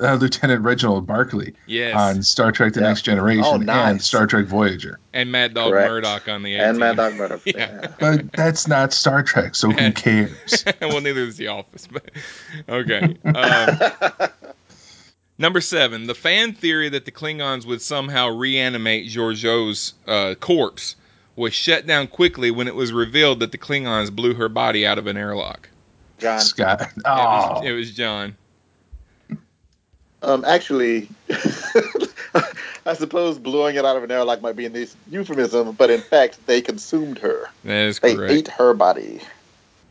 uh, 0.01 0.15
Lieutenant 0.15 0.61
Reginald 0.63 1.05
Barclay 1.07 1.53
Yes. 1.65 1.95
on 1.95 2.23
Star 2.23 2.51
Trek: 2.51 2.73
The 2.73 2.81
Yeah. 2.81 2.87
Next 2.87 3.01
Generation 3.03 3.69
Oh, 3.69 3.73
and. 3.73 4.01
Star 4.01 4.27
Trek 4.27 4.45
Voyager. 4.45 4.99
and 5.13 5.31
Mad 5.31 5.53
Dog 5.53 5.71
Correct. 5.71 5.89
Murdock 5.89 6.27
on 6.29 6.43
the 6.43 6.55
A 6.55 6.69
and 6.69 6.77
Mad. 6.77 6.97
Dog 6.97 7.15
Murdock. 7.15 7.41
Yeah. 7.45 7.53
yeah. 7.81 7.87
But 7.99 8.31
that's 8.33 8.67
not 8.67 8.93
Star 8.93 9.23
Trek, 9.23 9.55
so 9.55 9.69
who 9.71 9.91
cares? 9.91 10.63
well, 10.81 11.01
neither 11.01 11.21
is 11.21 11.37
The 11.37 11.47
Office, 11.47 11.87
but 11.87 12.09
okay. 12.69 13.17
Um, 13.25 14.29
number 15.37 15.61
seven, 15.61 16.07
the 16.07 16.15
fan 16.15 16.53
theory 16.53 16.89
that 16.89 17.05
the 17.05 17.11
Klingons 17.11 17.65
would 17.65 17.81
somehow 17.81 18.29
reanimate 18.29 19.07
Georgiou's 19.09 19.93
uh, 20.07 20.35
corpse 20.39 20.95
was 21.35 21.53
shut 21.53 21.85
down 21.85 22.07
quickly 22.07 22.49
when 22.51 22.67
it 22.67 22.73
was 22.75 22.91
revealed 22.91 23.39
that 23.41 23.51
the 23.51 23.57
Klingons 23.59 24.11
blew 24.11 24.33
her 24.33 24.49
body 24.49 24.85
out 24.87 24.97
of 24.97 25.05
an 25.07 25.17
airlock. 25.17 25.69
John. 26.17 26.39
Scott. 26.39 26.81
It, 26.81 26.89
Oh, 27.05 27.53
was, 27.59 27.65
it 27.65 27.71
was 27.73 27.91
John. 27.93 28.35
Um, 30.23 30.43
actually, 30.45 31.09
I 32.85 32.93
suppose 32.95 33.37
blowing 33.37 33.75
it 33.75 33.85
out 33.85 33.95
of 33.97 34.03
an 34.03 34.11
airlock 34.11 34.41
might 34.41 34.55
be 34.55 34.65
an 34.65 34.87
euphemism, 35.11 35.73
but 35.73 35.89
in 35.91 36.01
fact, 36.01 36.45
they 36.47 36.61
consumed 36.61 37.19
her. 37.19 37.49
That 37.63 37.85
is 37.87 37.99
They 37.99 38.15
correct. 38.15 38.33
ate 38.33 38.47
her 38.49 38.73
body. 38.73 39.21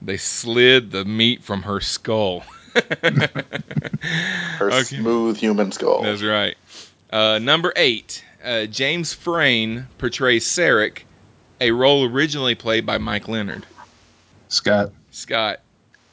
They 0.03 0.17
slid 0.17 0.91
the 0.91 1.05
meat 1.05 1.43
from 1.45 1.63
her 1.63 1.81
skull. 1.81 2.45
Her 4.59 4.71
Okay. 4.71 4.83
smooth 4.83 5.37
human 5.39 5.73
skull. 5.73 6.03
That's 6.03 6.23
right. 6.23 6.55
Uh, 7.11 7.39
number 7.43 7.73
eight, 7.75 8.23
uh, 8.45 8.67
James 8.67 9.15
Frain 9.15 9.87
portrays 9.99 10.45
Sarek, 10.47 10.99
a 11.61 11.71
role 11.71 12.05
originally 12.05 12.55
played 12.55 12.85
by 12.85 12.99
Mike 12.99 13.29
Lenard. 13.29 13.65
Scott. 14.49 14.91
Scott, 15.11 15.61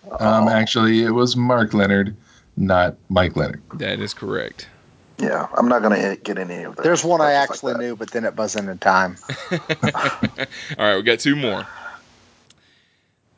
Um, 0.10 0.48
Oh, 0.48 0.50
actually, 0.50 1.04
it 1.04 1.12
was 1.12 1.36
Mark 1.36 1.74
Lenard, 1.74 2.16
not 2.56 2.96
Mike 3.10 3.36
Lenard. 3.36 3.62
that 3.76 4.00
is 4.00 4.14
correct. 4.14 4.68
yeah, 5.20 5.48
I'm 5.56 5.68
not 5.68 5.82
going 5.82 6.00
to 6.00 6.16
get 6.22 6.38
any 6.38 6.64
of 6.64 6.76
that. 6.76 6.84
There's 6.84 7.04
one 7.04 7.22
I 7.22 7.32
Just 7.46 7.64
like 7.64 7.74
actually 7.76 7.86
knew, 7.86 7.96
but 7.96 8.12
then 8.12 8.26
it 8.26 8.36
wasn't 8.36 8.70
in 8.70 8.78
time. 8.78 9.18
All 9.52 9.58
right, 10.78 10.96
we 10.98 11.04
got 11.04 11.20
two 11.20 11.36
more. 11.36 11.66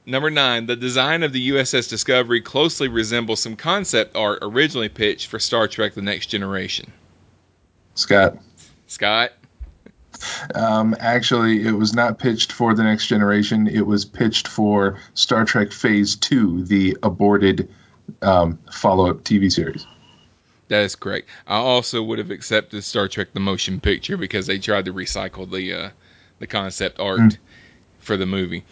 Number 0.08 0.30
nine, 0.30 0.68
the 0.68 0.76
design 0.76 1.24
of 1.24 1.34
the 1.34 1.50
USS 1.50 1.90
Discovery 1.90 2.40
closely 2.42 2.88
resembles 2.88 3.42
some 3.42 3.56
concept 3.56 4.16
art 4.16 4.40
originally 4.44 4.90
pitched 4.90 5.28
for 5.28 5.40
Star 5.40 5.68
Trek 5.68 5.96
The 5.96 6.02
Next 6.04 6.28
Generation. 6.28 6.92
Scott. 7.96 8.38
Scott, 8.88 9.32
Um, 10.54 10.96
actually, 11.00 11.66
it 11.66 11.72
was 11.72 11.94
not 11.96 12.20
pitched 12.20 12.52
for 12.52 12.74
the 12.76 12.84
next 12.84 13.08
generation. 13.08 13.68
It 13.68 13.86
was 13.88 14.06
pitched 14.06 14.48
for 14.48 15.00
Star 15.16 15.44
Trek 15.44 15.72
Phase 15.72 16.16
Two, 16.16 16.64
the 16.64 16.96
aborted 17.02 17.68
um, 18.22 18.58
follow-up 18.72 19.24
TV 19.24 19.52
series. 19.52 19.86
that 20.68 20.84
is 20.84 20.96
correct. 20.96 21.28
I 21.48 21.56
also 21.58 22.02
would 22.04 22.18
have 22.20 22.32
accepted 22.32 22.84
Star 22.84 23.08
Trek 23.08 23.30
The 23.34 23.40
Motion 23.40 23.80
Picture 23.80 24.18
because 24.18 24.48
they 24.48 24.58
tried 24.60 24.86
to 24.86 24.94
recycle 24.94 25.50
the 25.50 25.74
uh, 25.74 25.90
the 26.40 26.48
concept 26.48 27.00
art 27.00 27.20
Mm. 27.20 27.38
for 28.00 28.18
the 28.18 28.26
movie. 28.26 28.64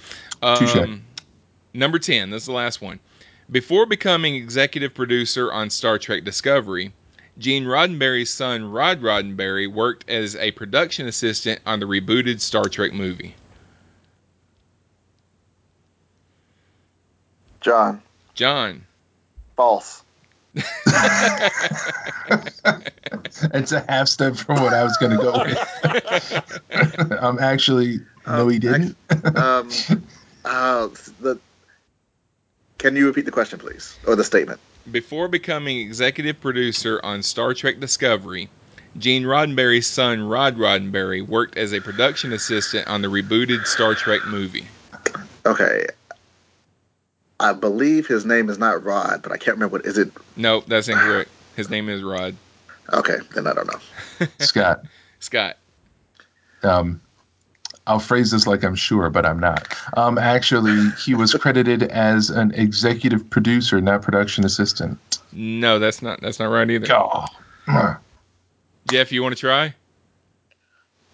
Um, 0.42 1.04
number 1.74 1.98
10, 2.00 2.30
this 2.30 2.44
is 2.44 2.48
the 2.48 2.52
last 2.54 2.82
one. 2.82 3.00
Before 3.52 3.86
becoming 3.86 4.36
executive 4.36 4.94
producer 4.94 5.52
on 5.52 5.70
Star 5.70 5.98
Trek 5.98 6.24
Discovery, 6.24 6.92
Gene 7.38 7.64
Roddenberry's 7.66 8.30
son 8.30 8.66
Rod 8.66 9.02
Roddenberry 9.02 9.72
worked 9.72 10.10
as 10.10 10.36
a 10.36 10.52
production 10.52 11.08
assistant 11.08 11.62
on 11.66 11.80
the 11.80 11.86
rebooted 11.86 12.40
Star 12.42 12.66
Trek 12.66 12.94
movie. 12.94 13.36
John, 17.62 18.02
John. 18.34 18.86
False. 19.56 20.04
It's 23.54 23.72
a 23.72 23.84
half 23.90 24.08
step 24.08 24.36
from 24.36 24.62
what 24.62 24.74
I 24.74 24.84
was 24.84 24.98
going 24.98 25.12
to 25.12 25.18
go 25.18 25.32
with. 25.44 27.12
um, 27.22 27.40
actually, 27.40 28.00
no, 28.26 28.48
he 28.48 28.60
didn't. 28.60 28.96
Um, 29.36 29.70
uh, 30.46 30.88
the, 31.20 31.40
can 32.78 32.96
you 32.96 33.08
repeat 33.08 33.26
the 33.26 33.32
question, 33.32 33.60
please, 33.60 33.98
or 34.08 34.16
the 34.16 34.24
statement? 34.24 34.60
Before 34.92 35.28
becoming 35.28 35.80
executive 35.80 36.42
producer 36.42 37.00
on 37.04 37.24
Star 37.24 37.54
Trek 37.54 37.80
Discovery, 37.80 38.50
Gene 38.98 39.24
Roddenberry's 39.24 39.88
son 39.88 40.24
Rod 40.24 40.58
Roddenberry 40.58 41.26
worked 41.26 41.58
as 41.58 41.74
a 41.74 41.82
production 41.82 42.34
assistant 42.34 42.88
on 42.88 43.02
the 43.02 43.08
rebooted 43.08 43.66
Star 43.66 43.96
Trek 43.96 44.22
movie. 44.28 44.68
Okay. 45.46 45.88
I 47.40 47.54
believe 47.54 48.08
his 48.08 48.26
name 48.26 48.50
is 48.50 48.58
not 48.58 48.84
Rod, 48.84 49.22
but 49.22 49.32
I 49.32 49.38
can't 49.38 49.58
remember 49.58 49.78
what 49.78 49.86
is 49.86 49.98
it. 49.98 50.12
Nope, 50.36 50.66
that's 50.68 50.88
incorrect. 50.88 51.30
His 51.56 51.70
name 51.70 51.90
is 51.90 52.02
Rod. 52.04 52.36
Okay, 52.92 53.18
then 53.34 53.48
I 53.48 53.54
don't 53.54 53.68
know. 53.68 54.28
Scott. 54.40 54.86
Scott. 55.20 55.58
Um, 56.64 57.02
I'll 57.86 58.00
phrase 58.00 58.32
this 58.32 58.48
like 58.48 58.64
I'm 58.64 58.76
sure, 58.76 59.10
but 59.10 59.26
I'm 59.26 59.40
not. 59.40 59.76
Um, 59.98 60.18
actually, 60.18 60.90
he 61.04 61.16
was 61.16 61.34
credited 61.34 61.84
as 61.84 62.30
an 62.30 62.52
executive 62.54 63.30
producer, 63.30 63.82
not 63.82 64.02
production 64.02 64.46
assistant. 64.46 64.98
No, 65.32 65.80
that's 65.80 66.02
not 66.02 66.22
that's 66.22 66.40
not 66.40 66.46
right 66.46 66.70
either. 66.70 66.88
Oh. 67.68 67.98
Jeff, 68.90 69.12
you 69.12 69.24
want 69.24 69.36
to 69.36 69.40
try? 69.40 69.74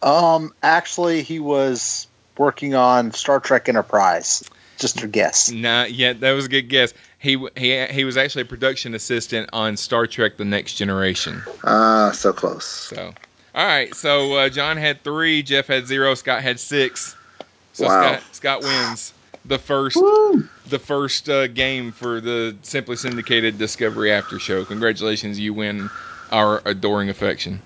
Um, 0.01 0.53
actually, 0.61 1.23
he 1.23 1.39
was 1.39 2.07
working 2.37 2.73
on 2.75 3.11
Star 3.11 3.39
Trek 3.39 3.69
Enterprise. 3.69 4.49
Just 4.79 5.03
a 5.03 5.07
guess. 5.07 5.51
Nah, 5.51 5.83
yeah, 5.83 6.13
that 6.13 6.31
was 6.31 6.45
a 6.45 6.49
good 6.49 6.69
guess. 6.69 6.93
He 7.19 7.37
he 7.57 7.85
he 7.87 8.05
was 8.05 8.15
actually 8.15 8.43
a 8.43 8.45
production 8.45 8.95
assistant 8.95 9.49
on 9.51 9.75
Star 9.75 10.07
Trek: 10.07 10.37
The 10.37 10.45
Next 10.45 10.75
Generation. 10.75 11.43
Ah, 11.65 12.11
so 12.13 12.31
close. 12.31 12.65
So, 12.65 13.13
all 13.53 13.67
right. 13.67 13.93
So 13.93 14.33
uh, 14.35 14.49
John 14.49 14.77
had 14.77 15.03
three, 15.03 15.43
Jeff 15.43 15.67
had 15.67 15.85
zero, 15.85 16.15
Scott 16.15 16.41
had 16.41 16.61
six. 16.61 17.13
So 17.73 17.87
Wow. 17.87 18.01
Scott 18.01 18.23
Scott 18.31 18.61
wins 18.61 19.13
the 19.43 19.59
first 19.59 19.99
the 20.67 20.79
first 20.79 21.27
uh, 21.27 21.47
game 21.47 21.91
for 21.91 22.21
the 22.21 22.55
Simply 22.61 22.95
Syndicated 22.95 23.57
Discovery 23.57 24.13
After 24.13 24.39
Show. 24.39 24.63
Congratulations, 24.63 25.37
you 25.37 25.53
win 25.53 25.89
our 26.31 26.61
adoring 26.65 27.09
affection. 27.09 27.61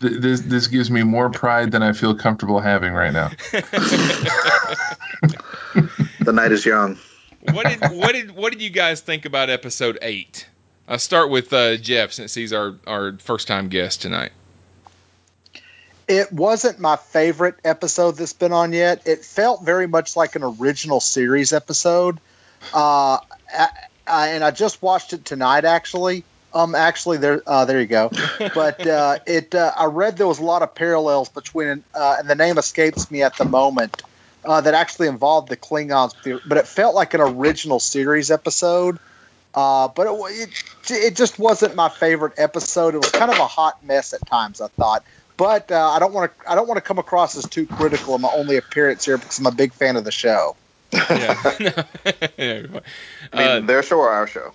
This 0.00 0.42
this 0.42 0.66
gives 0.66 0.90
me 0.90 1.02
more 1.02 1.30
pride 1.30 1.70
than 1.70 1.82
I 1.82 1.92
feel 1.94 2.14
comfortable 2.14 2.60
having 2.60 2.92
right 2.92 3.12
now. 3.12 3.30
The 6.24 6.32
night 6.32 6.52
is 6.52 6.64
young. 6.64 6.98
what 7.52 7.66
did 7.66 7.80
what 7.98 8.12
did 8.12 8.30
what 8.36 8.52
did 8.52 8.62
you 8.62 8.70
guys 8.70 9.00
think 9.00 9.24
about 9.24 9.50
episode 9.50 9.98
eight? 10.02 10.46
I'll 10.86 10.98
start 10.98 11.30
with 11.30 11.52
uh, 11.52 11.76
Jeff 11.76 12.12
since 12.12 12.34
he's 12.34 12.52
our 12.52 12.76
our 12.86 13.16
first 13.18 13.48
time 13.48 13.68
guest 13.68 14.02
tonight. 14.02 14.32
It 16.06 16.32
wasn't 16.32 16.78
my 16.78 16.96
favorite 16.96 17.56
episode 17.64 18.12
that's 18.12 18.32
been 18.32 18.52
on 18.52 18.72
yet. 18.72 19.06
It 19.06 19.24
felt 19.24 19.64
very 19.64 19.86
much 19.86 20.16
like 20.16 20.36
an 20.36 20.42
original 20.42 21.00
series 21.00 21.52
episode. 21.52 22.18
Uh, 22.74 23.18
I, 23.52 23.68
I, 24.06 24.28
and 24.28 24.44
I 24.44 24.50
just 24.50 24.82
watched 24.82 25.12
it 25.12 25.24
tonight, 25.24 25.64
actually. 25.64 26.24
Um, 26.54 26.74
actually, 26.74 27.16
there, 27.18 27.42
uh, 27.46 27.64
there 27.64 27.80
you 27.80 27.86
go. 27.86 28.10
But 28.54 28.86
uh, 28.86 29.18
it, 29.26 29.54
uh, 29.54 29.72
I 29.76 29.86
read 29.86 30.18
there 30.18 30.26
was 30.26 30.38
a 30.38 30.44
lot 30.44 30.62
of 30.62 30.74
parallels 30.74 31.28
between, 31.30 31.82
uh, 31.94 32.16
and 32.18 32.28
the 32.28 32.34
name 32.34 32.58
escapes 32.58 33.10
me 33.10 33.22
at 33.22 33.36
the 33.36 33.44
moment, 33.44 34.02
uh, 34.44 34.60
that 34.60 34.74
actually 34.74 35.08
involved 35.08 35.48
the 35.48 35.56
Klingons. 35.56 36.14
But 36.46 36.58
it 36.58 36.66
felt 36.66 36.94
like 36.94 37.14
an 37.14 37.20
original 37.20 37.80
series 37.80 38.30
episode. 38.30 38.98
Uh, 39.54 39.88
but 39.88 40.06
it, 40.06 40.48
it, 40.84 40.90
it 40.90 41.16
just 41.16 41.38
wasn't 41.38 41.74
my 41.74 41.88
favorite 41.88 42.34
episode. 42.38 42.94
It 42.94 42.98
was 42.98 43.10
kind 43.10 43.30
of 43.30 43.38
a 43.38 43.46
hot 43.46 43.84
mess 43.84 44.12
at 44.14 44.26
times. 44.26 44.60
I 44.60 44.68
thought. 44.68 45.04
But 45.36 45.70
uh, 45.70 45.90
I 45.90 45.98
don't 45.98 46.12
want 46.12 46.32
to. 46.38 46.50
I 46.50 46.54
don't 46.54 46.68
want 46.68 46.78
to 46.78 46.82
come 46.82 46.98
across 46.98 47.36
as 47.36 47.48
too 47.48 47.66
critical 47.66 48.14
in 48.14 48.20
my 48.20 48.30
only 48.34 48.56
appearance 48.56 49.04
here 49.04 49.18
because 49.18 49.38
I'm 49.38 49.46
a 49.46 49.50
big 49.50 49.72
fan 49.72 49.96
of 49.96 50.04
the 50.04 50.12
show. 50.12 50.56
Yeah. 50.92 51.52
Yeah. 51.58 51.82
I 52.38 52.38
mean, 52.38 52.82
Uh, 53.32 53.60
their 53.60 53.82
show 53.82 53.98
or 53.98 54.10
our 54.10 54.26
show? 54.26 54.52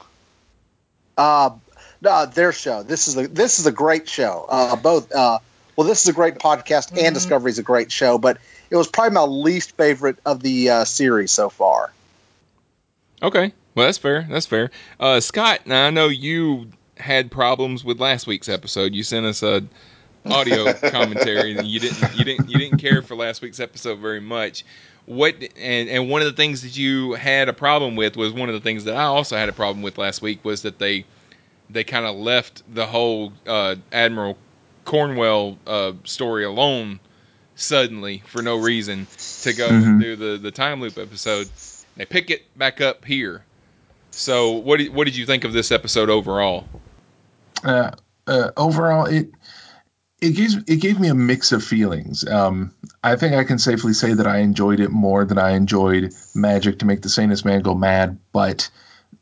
Uh, 1.18 1.52
no, 2.02 2.26
their 2.28 2.52
show. 2.52 2.84
This 2.84 3.08
is 3.08 3.18
a 3.18 3.28
this 3.28 3.60
is 3.60 3.66
a 3.66 3.72
great 3.72 4.08
show. 4.08 4.46
Uh, 4.48 4.76
both. 4.76 5.12
Uh, 5.12 5.40
well, 5.76 5.88
this 5.88 6.02
is 6.04 6.10
a 6.10 6.14
great 6.14 6.36
podcast, 6.36 6.98
and 7.00 7.14
Discovery 7.14 7.52
is 7.52 7.60
a 7.60 7.64
great 7.64 7.92
show. 7.92 8.18
But 8.18 8.38
it 8.70 8.76
was 8.76 8.88
probably 8.88 9.16
my 9.16 9.24
least 9.24 9.76
favorite 9.78 10.18
of 10.26 10.42
the 10.42 10.70
uh, 10.70 10.86
series 10.86 11.32
so 11.32 11.50
far. 11.50 11.92
Okay. 13.22 13.54
Well, 13.76 13.86
that's 13.86 13.98
fair. 13.98 14.26
That's 14.30 14.46
fair. 14.46 14.72
Uh, 15.00 15.20
Scott, 15.20 15.68
now 15.68 15.86
I 15.86 15.90
know 15.92 16.08
you 16.08 16.68
had 16.98 17.30
problems 17.32 17.84
with 17.84 18.00
last 18.00 18.28
week's 18.28 18.50
episode. 18.50 18.94
You 18.94 19.04
sent 19.04 19.26
us 19.26 19.44
a 19.44 19.64
audio 20.26 20.74
commentary, 20.90 21.56
and 21.56 21.68
you 21.68 21.80
didn't 21.80 22.18
you 22.18 22.26
didn't 22.26 22.50
you 22.50 22.58
didn't 22.58 22.80
care 22.80 23.02
for 23.02 23.16
last 23.16 23.42
week's 23.42 23.60
episode 23.60 24.00
very 24.00 24.20
much. 24.20 24.66
What 25.06 25.36
and 25.56 25.90
and 25.90 26.10
one 26.10 26.22
of 26.22 26.28
the 26.28 26.34
things 26.34 26.64
that 26.64 26.78
you 26.78 27.14
had 27.14 27.50
a 27.50 27.54
problem 27.54 27.96
with 27.96 28.18
was 28.18 28.34
one 28.34 28.50
of 28.50 28.56
the 28.56 28.62
things 28.62 28.84
that 28.86 28.96
I 28.96 29.04
also 29.04 29.38
had 29.38 29.48
a 29.48 29.54
problem 29.54 29.84
with 29.84 29.98
last 29.98 30.22
week 30.22 30.44
was 30.44 30.64
that 30.64 30.80
they 30.80 31.06
they 31.70 31.84
kind 31.84 32.06
of 32.06 32.16
left 32.16 32.64
the 32.74 32.86
whole 32.86 33.32
uh, 33.46 33.76
Admiral 33.92 34.38
Cornwell 34.86 35.58
uh, 35.68 35.94
story 36.04 36.46
alone 36.46 37.00
suddenly 37.58 38.24
for 38.28 38.42
no 38.42 38.56
reason 38.58 39.08
to 39.42 39.54
go 39.54 39.68
Mhm. 39.70 40.02
do 40.02 40.16
the 40.16 40.38
the 40.38 40.52
time 40.52 40.80
loop 40.80 40.98
episode. 40.98 41.50
They 41.98 42.06
pick 42.06 42.30
it 42.30 42.44
back 42.58 42.80
up 42.80 43.04
here. 43.04 43.44
So, 44.12 44.52
what 44.52 44.78
did, 44.78 44.94
what 44.94 45.06
did 45.06 45.16
you 45.16 45.26
think 45.26 45.44
of 45.44 45.54
this 45.54 45.72
episode 45.72 46.10
overall? 46.10 46.66
Uh, 47.64 47.92
uh, 48.26 48.52
overall, 48.56 49.06
it 49.06 49.30
it 50.22 50.32
gives 50.32 50.56
it 50.56 50.78
gave 50.82 51.00
me 51.00 51.10
a 51.10 51.16
mix 51.16 51.52
of 51.52 51.64
feelings. 51.64 52.28
Um, 52.28 52.72
I 53.04 53.16
think 53.16 53.36
I 53.36 53.44
can 53.44 53.60
safely 53.60 53.94
say 53.94 54.14
that 54.14 54.26
I 54.28 54.38
enjoyed 54.40 54.80
it 54.80 54.90
more 54.92 55.26
than 55.26 55.38
I 55.38 55.52
enjoyed 55.52 56.14
Magic 56.34 56.80
to 56.80 56.86
make 56.86 57.02
the 57.02 57.10
sanest 57.10 57.46
man 57.46 57.62
go 57.62 57.74
mad, 57.76 58.18
but 58.32 58.70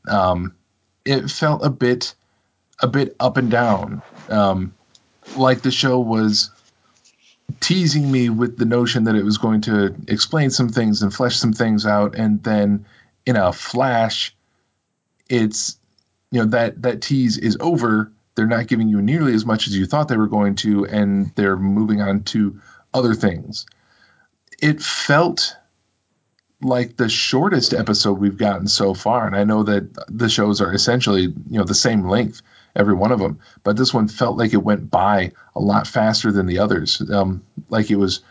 um, 0.07 0.53
it 1.03 1.29
felt 1.29 1.65
a 1.65 1.69
bit 1.69 2.13
a 2.81 2.87
bit 2.87 3.15
up 3.19 3.37
and 3.37 3.49
down. 3.51 4.01
Um, 4.29 4.73
like 5.35 5.61
the 5.61 5.71
show 5.71 5.99
was 5.99 6.49
teasing 7.59 8.11
me 8.11 8.29
with 8.29 8.57
the 8.57 8.65
notion 8.65 9.05
that 9.05 9.15
it 9.15 9.23
was 9.23 9.37
going 9.37 9.61
to 9.61 9.95
explain 10.07 10.49
some 10.49 10.69
things 10.69 11.01
and 11.01 11.13
flesh 11.13 11.37
some 11.37 11.53
things 11.53 11.85
out, 11.85 12.15
and 12.15 12.43
then 12.43 12.85
in 13.25 13.35
a 13.35 13.51
flash, 13.51 14.35
it's 15.29 15.77
you 16.31 16.39
know 16.39 16.47
that 16.47 16.81
that 16.81 17.01
tease 17.01 17.37
is 17.37 17.57
over 17.59 18.11
they're 18.35 18.45
not 18.45 18.67
giving 18.67 18.89
you 18.89 19.01
nearly 19.01 19.33
as 19.33 19.45
much 19.45 19.67
as 19.67 19.75
you 19.75 19.85
thought 19.85 20.09
they 20.09 20.17
were 20.17 20.27
going 20.27 20.55
to, 20.55 20.85
and 20.85 21.31
they're 21.35 21.57
moving 21.57 22.01
on 22.01 22.23
to 22.23 22.59
other 22.93 23.15
things. 23.15 23.65
It 24.61 24.81
felt 24.81 25.55
like 26.61 26.97
the 26.97 27.09
shortest 27.09 27.73
episode 27.73 28.19
we've 28.19 28.37
gotten 28.37 28.67
so 28.67 28.93
far, 28.93 29.25
and 29.25 29.35
I 29.35 29.45
know 29.45 29.63
that 29.63 29.87
the 30.09 30.29
shows 30.29 30.61
are 30.61 30.73
essentially 30.73 31.23
you 31.23 31.57
know 31.57 31.63
the 31.63 31.73
same 31.73 32.07
length 32.07 32.41
every 32.75 32.93
one 32.93 33.11
of 33.11 33.19
them, 33.19 33.39
but 33.63 33.77
this 33.77 33.93
one 33.93 34.07
felt 34.07 34.37
like 34.37 34.53
it 34.53 34.63
went 34.63 34.89
by 34.89 35.31
a 35.55 35.59
lot 35.59 35.87
faster 35.87 36.31
than 36.31 36.45
the 36.45 36.59
others. 36.59 37.01
Um, 37.09 37.43
like 37.69 37.89
it 37.89 37.95
was 37.95 38.21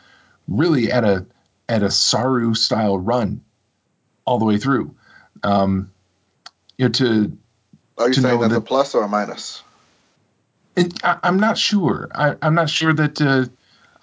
really 0.46 0.92
at 0.92 1.04
a 1.04 1.26
at 1.68 1.82
a 1.82 1.90
Saru 1.90 2.54
style 2.54 2.98
run 2.98 3.42
all 4.26 4.38
the 4.38 4.44
way 4.44 4.58
through. 4.58 4.94
Um, 5.42 5.90
you 6.76 6.86
know, 6.86 6.92
to 6.92 7.38
are 7.98 8.08
you 8.08 8.14
to 8.14 8.20
saying 8.20 8.40
that's 8.40 8.54
a 8.54 8.60
plus 8.60 8.94
or 8.94 9.04
a 9.04 9.08
minus? 9.08 9.62
It, 10.76 11.04
I, 11.04 11.18
I'm 11.22 11.38
not 11.38 11.56
sure. 11.56 12.10
I, 12.14 12.34
I'm 12.42 12.54
not 12.54 12.68
sure 12.68 12.92
that 12.92 13.20
uh, 13.20 13.46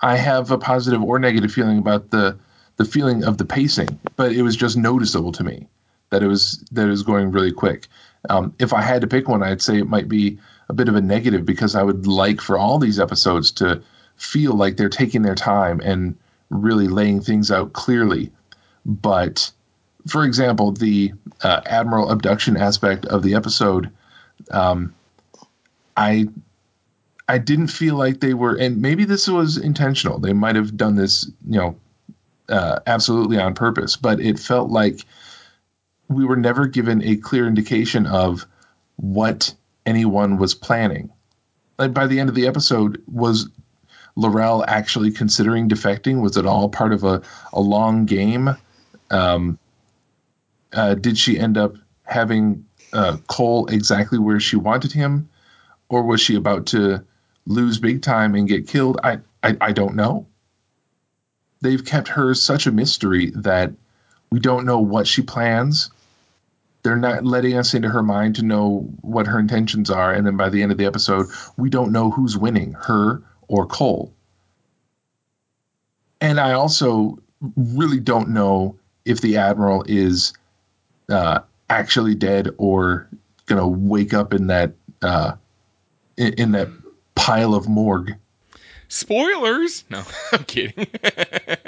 I 0.02 0.16
have 0.16 0.52
a 0.52 0.58
positive 0.58 1.04
or 1.04 1.20
negative 1.20 1.52
feeling 1.52 1.78
about 1.78 2.10
the 2.10 2.40
the 2.78 2.86
feeling 2.86 3.24
of 3.24 3.38
the 3.38 3.46
pacing, 3.46 4.00
but 4.16 4.32
it 4.32 4.42
was 4.42 4.56
just 4.56 4.78
noticeable 4.78 5.34
to 5.34 5.44
me 5.44 5.68
that 6.10 6.24
it 6.24 6.28
was 6.28 6.64
that 6.72 6.88
it 6.88 6.90
was 6.90 7.04
going 7.04 7.32
really 7.32 7.52
quick. 7.52 7.88
Um, 8.30 8.54
if 8.60 8.74
I 8.74 8.82
had 8.82 9.02
to 9.02 9.08
pick 9.08 9.28
one, 9.28 9.44
I'd 9.44 9.62
say 9.62 9.78
it 9.78 9.88
might 9.88 10.08
be 10.08 10.40
a 10.70 10.74
bit 10.74 10.90
of 10.90 10.96
a 10.96 11.02
negative 11.02 11.46
because 11.46 11.76
I 11.76 11.84
would 11.84 12.08
like 12.08 12.40
for 12.42 12.58
all 12.58 12.78
these 12.78 13.00
episodes 13.00 13.52
to 13.54 13.82
feel 14.16 14.54
like 14.54 14.78
they're 14.78 14.90
taking 14.90 15.22
their 15.24 15.36
time 15.36 15.80
and 15.80 16.16
really 16.50 16.88
laying 16.88 17.22
things 17.22 17.52
out 17.52 17.74
clearly. 17.74 18.32
But 18.86 19.52
for 20.08 20.24
example, 20.24 20.72
the 20.72 21.14
uh, 21.42 21.62
admiral 21.66 22.12
abduction 22.12 22.58
aspect 22.58 23.06
of 23.06 23.24
the 23.24 23.36
episode, 23.36 23.92
um, 24.52 24.94
I 25.96 26.28
I 27.28 27.38
didn't 27.38 27.68
feel 27.68 27.96
like 27.96 28.20
they 28.20 28.34
were, 28.34 28.56
and 28.56 28.82
maybe 28.82 29.06
this 29.06 29.28
was 29.28 29.58
intentional. 29.58 30.20
They 30.20 30.34
might 30.34 30.56
have 30.56 30.76
done 30.76 30.96
this, 30.96 31.26
you 31.48 31.60
know, 31.60 31.76
uh, 32.50 32.80
absolutely 32.86 33.40
on 33.40 33.56
purpose, 33.56 33.96
but 33.96 34.20
it 34.20 34.38
felt 34.38 34.70
like 34.70 35.06
we 36.12 36.26
were 36.26 36.36
never 36.36 36.68
given 36.68 37.04
a 37.04 37.16
clear 37.16 37.48
indication 37.48 38.06
of 38.06 38.46
what 38.96 39.54
anyone 39.86 40.38
was 40.38 40.54
planning. 40.54 41.12
Like 41.78 41.94
by 41.94 42.08
the 42.08 42.20
end 42.20 42.30
of 42.30 42.36
the 42.36 42.48
episode, 42.48 43.02
was 43.08 43.50
L'Rell 44.16 44.64
actually 44.68 45.12
considering 45.12 45.70
defecting? 45.70 46.22
Was 46.22 46.38
it 46.38 46.46
all 46.46 46.70
part 46.70 46.94
of 46.94 47.04
a, 47.04 47.22
a 47.54 47.62
long 47.62 48.06
game? 48.06 48.56
Um, 49.10 49.58
uh, 50.74 50.96
did 50.96 51.18
she 51.18 51.40
end 51.40 51.58
up 51.58 51.76
having 52.04 52.66
uh, 52.94 53.18
Kol 53.28 53.68
exactly 53.68 54.20
where 54.20 54.40
she 54.40 54.58
wanted 54.58 54.92
him? 54.92 55.30
Or 55.90 56.04
was 56.04 56.22
she 56.22 56.36
about 56.36 56.68
to 56.68 57.04
lose 57.46 57.80
big 57.80 58.02
time 58.02 58.36
and 58.36 58.48
get 58.48 58.68
killed? 58.68 59.00
I, 59.04 59.20
I, 59.44 59.58
I 59.60 59.72
don't 59.72 59.96
know. 59.96 60.28
They've 61.62 61.84
kept 61.84 62.10
her 62.10 62.34
such 62.34 62.68
a 62.68 62.72
mystery 62.72 63.32
that 63.36 63.74
we 64.32 64.40
don't 64.40 64.66
know 64.66 64.80
what 64.80 65.08
she 65.08 65.22
plans. 65.22 65.92
They're 66.84 66.96
not 66.96 67.24
letting 67.24 67.58
us 67.58 67.74
into 67.74 67.90
her 67.90 68.04
mind 68.04 68.36
to 68.38 68.44
know 68.44 68.90
what 69.02 69.28
her 69.28 69.40
intentions 69.40 69.90
are. 69.90 70.12
And 70.12 70.26
then 70.26 70.38
by 70.38 70.50
the 70.50 70.64
end 70.64 70.72
of 70.72 70.78
the 70.78 70.86
episode, 70.86 71.28
we 71.58 71.70
don't 71.70 71.92
know 71.92 72.10
who's 72.10 72.38
winning, 72.38 72.74
her 72.74 73.22
or 73.48 73.68
Kol. 73.68 74.14
And 76.20 76.40
I 76.40 76.54
also 76.54 77.20
really 77.56 78.00
don't 78.00 78.30
know 78.30 78.78
if 79.06 79.22
the 79.22 79.38
Admiral 79.38 79.84
is 79.88 80.34
uh, 81.10 81.40
actually 81.70 82.16
dead 82.16 82.50
or 82.58 83.08
to 83.48 83.68
wake 83.68 84.14
up 84.14 84.34
in 84.34 84.48
that 84.48 84.74
uh, 85.02 85.34
in, 86.18 86.34
in 86.34 86.52
that 86.54 86.70
pile 87.16 87.54
of 87.54 87.68
morgue. 87.68 88.16
Spoilers? 88.88 89.84
No, 89.90 90.04
I'm 90.32 90.44
kidding. 90.44 90.88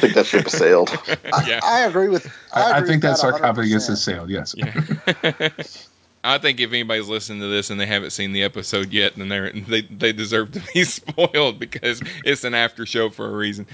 I 0.00 0.08
think 0.08 0.14
that 0.14 0.26
ship 0.26 0.48
sailed. 0.48 0.90
yeah. 1.46 1.60
I 1.62 1.80
agree 1.80 2.08
with. 2.08 2.26
I, 2.54 2.62
I, 2.62 2.64
I 2.70 2.78
agree 2.78 2.88
think 2.88 3.02
with 3.02 3.12
that 3.12 3.18
sarcophagus 3.18 3.84
100%. 3.84 3.88
has 3.88 4.02
sailed. 4.02 4.30
Yes. 4.30 4.54
Yeah. 4.56 5.50
I 6.24 6.38
think 6.38 6.58
if 6.58 6.70
anybody's 6.70 7.08
listening 7.08 7.40
to 7.40 7.48
this 7.48 7.68
and 7.68 7.78
they 7.78 7.84
haven't 7.84 8.10
seen 8.10 8.32
the 8.32 8.42
episode 8.42 8.92
yet, 8.92 9.16
then 9.16 9.28
they're 9.28 9.52
they 9.52 9.82
they 9.82 10.12
deserve 10.12 10.52
to 10.52 10.62
be 10.72 10.84
spoiled 10.84 11.58
because 11.58 12.02
it's 12.24 12.44
an 12.44 12.54
after 12.54 12.86
show 12.86 13.10
for 13.10 13.26
a 13.26 13.34
reason. 13.34 13.66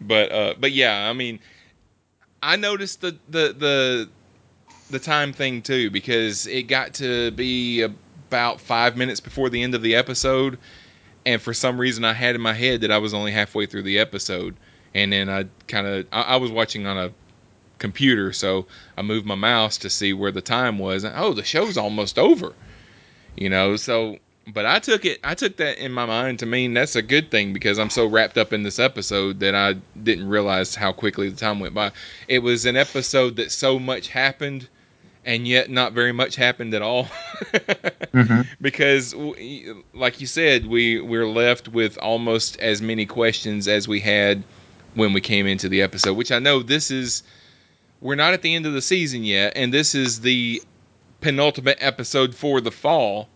But 0.00 0.32
uh, 0.32 0.54
but 0.58 0.72
yeah, 0.72 1.08
I 1.08 1.12
mean, 1.12 1.38
I 2.42 2.56
noticed 2.56 3.00
the 3.00 3.16
the 3.28 3.54
the 3.56 4.08
the 4.90 4.98
time 4.98 5.32
thing 5.32 5.62
too 5.62 5.90
because 5.90 6.46
it 6.46 6.64
got 6.64 6.94
to 6.94 7.30
be 7.32 7.82
about 7.82 8.60
five 8.60 8.96
minutes 8.96 9.20
before 9.20 9.48
the 9.48 9.62
end 9.62 9.74
of 9.74 9.82
the 9.82 9.94
episode, 9.94 10.58
and 11.24 11.40
for 11.40 11.54
some 11.54 11.80
reason 11.80 12.04
I 12.04 12.14
had 12.14 12.34
in 12.34 12.40
my 12.40 12.54
head 12.54 12.82
that 12.82 12.90
I 12.90 12.98
was 12.98 13.14
only 13.14 13.32
halfway 13.32 13.66
through 13.66 13.82
the 13.82 13.98
episode, 13.98 14.56
and 14.94 15.12
then 15.12 15.28
I 15.28 15.46
kind 15.66 15.86
of 15.86 16.06
I, 16.12 16.22
I 16.22 16.36
was 16.36 16.50
watching 16.50 16.86
on 16.86 16.96
a 16.98 17.10
computer, 17.78 18.32
so 18.32 18.66
I 18.96 19.02
moved 19.02 19.24
my 19.26 19.34
mouse 19.36 19.78
to 19.78 19.90
see 19.90 20.12
where 20.12 20.32
the 20.32 20.40
time 20.40 20.78
was. 20.78 21.04
And, 21.04 21.14
oh, 21.16 21.32
the 21.32 21.44
show's 21.44 21.76
almost 21.76 22.18
over. 22.18 22.52
You 23.36 23.48
know, 23.50 23.76
so 23.76 24.18
but 24.52 24.64
I 24.66 24.78
took 24.78 25.04
it 25.04 25.20
I 25.22 25.34
took 25.34 25.58
that 25.58 25.78
in 25.78 25.92
my 25.92 26.06
mind 26.06 26.38
to 26.40 26.46
mean 26.46 26.74
that's 26.74 26.96
a 26.96 27.02
good 27.02 27.30
thing 27.30 27.52
because 27.52 27.78
I'm 27.78 27.90
so 27.90 28.06
wrapped 28.06 28.38
up 28.38 28.52
in 28.52 28.62
this 28.62 28.78
episode 28.78 29.40
that 29.40 29.54
I 29.54 29.74
didn't 30.02 30.28
realize 30.28 30.74
how 30.74 30.90
quickly 30.92 31.28
the 31.28 31.36
time 31.36 31.60
went 31.60 31.74
by. 31.74 31.92
It 32.26 32.40
was 32.40 32.64
an 32.66 32.76
episode 32.76 33.36
that 33.36 33.52
so 33.52 33.78
much 33.78 34.08
happened 34.08 34.66
and 35.24 35.46
yet 35.46 35.68
not 35.70 35.92
very 35.92 36.12
much 36.12 36.34
happened 36.36 36.72
at 36.74 36.82
all. 36.82 37.06
Mhm. 38.14 38.46
because 38.60 39.14
like 39.92 40.20
you 40.20 40.26
said, 40.26 40.66
we 40.66 40.98
we're 41.00 41.28
left 41.28 41.68
with 41.68 41.98
almost 41.98 42.58
as 42.58 42.80
many 42.80 43.04
questions 43.06 43.68
as 43.68 43.86
we 43.86 44.00
had 44.00 44.42
when 44.98 45.12
we 45.12 45.20
came 45.20 45.46
into 45.46 45.68
the 45.68 45.82
episode, 45.82 46.14
which 46.14 46.32
I 46.32 46.40
know 46.40 46.62
this 46.62 46.90
is 46.90 47.22
we're 48.00 48.16
not 48.16 48.34
at 48.34 48.42
the 48.42 48.54
end 48.54 48.66
of 48.66 48.72
the 48.72 48.82
season 48.82 49.24
yet, 49.24 49.52
and 49.56 49.72
this 49.72 49.94
is 49.94 50.20
the 50.20 50.62
penultimate 51.20 51.78
episode 51.80 52.34
for 52.34 52.60
the 52.60 52.70
fall. 52.70 53.28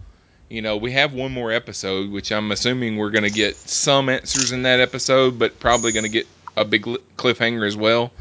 You 0.48 0.60
know, 0.60 0.76
we 0.76 0.92
have 0.92 1.14
one 1.14 1.32
more 1.32 1.50
episode, 1.50 2.10
which 2.10 2.30
I'm 2.30 2.52
assuming 2.52 2.96
we're 2.96 3.10
going 3.10 3.24
to 3.24 3.30
get 3.30 3.56
some 3.56 4.08
answers 4.08 4.52
in 4.52 4.62
that 4.64 4.80
episode, 4.80 5.38
but 5.38 5.58
probably 5.58 5.92
going 5.92 6.04
to 6.04 6.10
get 6.10 6.26
a 6.56 6.64
big 6.64 6.82
cliffhanger 7.16 7.66
as 7.66 7.76
well. 7.76 8.12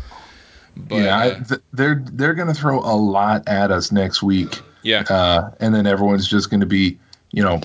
But, 0.78 0.96
yeah, 0.96 1.18
I, 1.18 1.28
uh, 1.32 1.44
th- 1.44 1.62
they're 1.74 2.02
they're 2.14 2.34
going 2.34 2.48
to 2.48 2.54
throw 2.54 2.80
a 2.80 2.96
lot 2.96 3.48
at 3.48 3.72
us 3.72 3.92
next 3.92 4.24
week, 4.24 4.62
yeah, 4.84 5.04
uh, 5.10 5.52
and 5.60 5.76
then 5.76 5.86
everyone's 5.86 6.28
just 6.28 6.50
going 6.50 6.62
to 6.62 6.66
be, 6.66 6.98
you 7.32 7.44
know, 7.44 7.60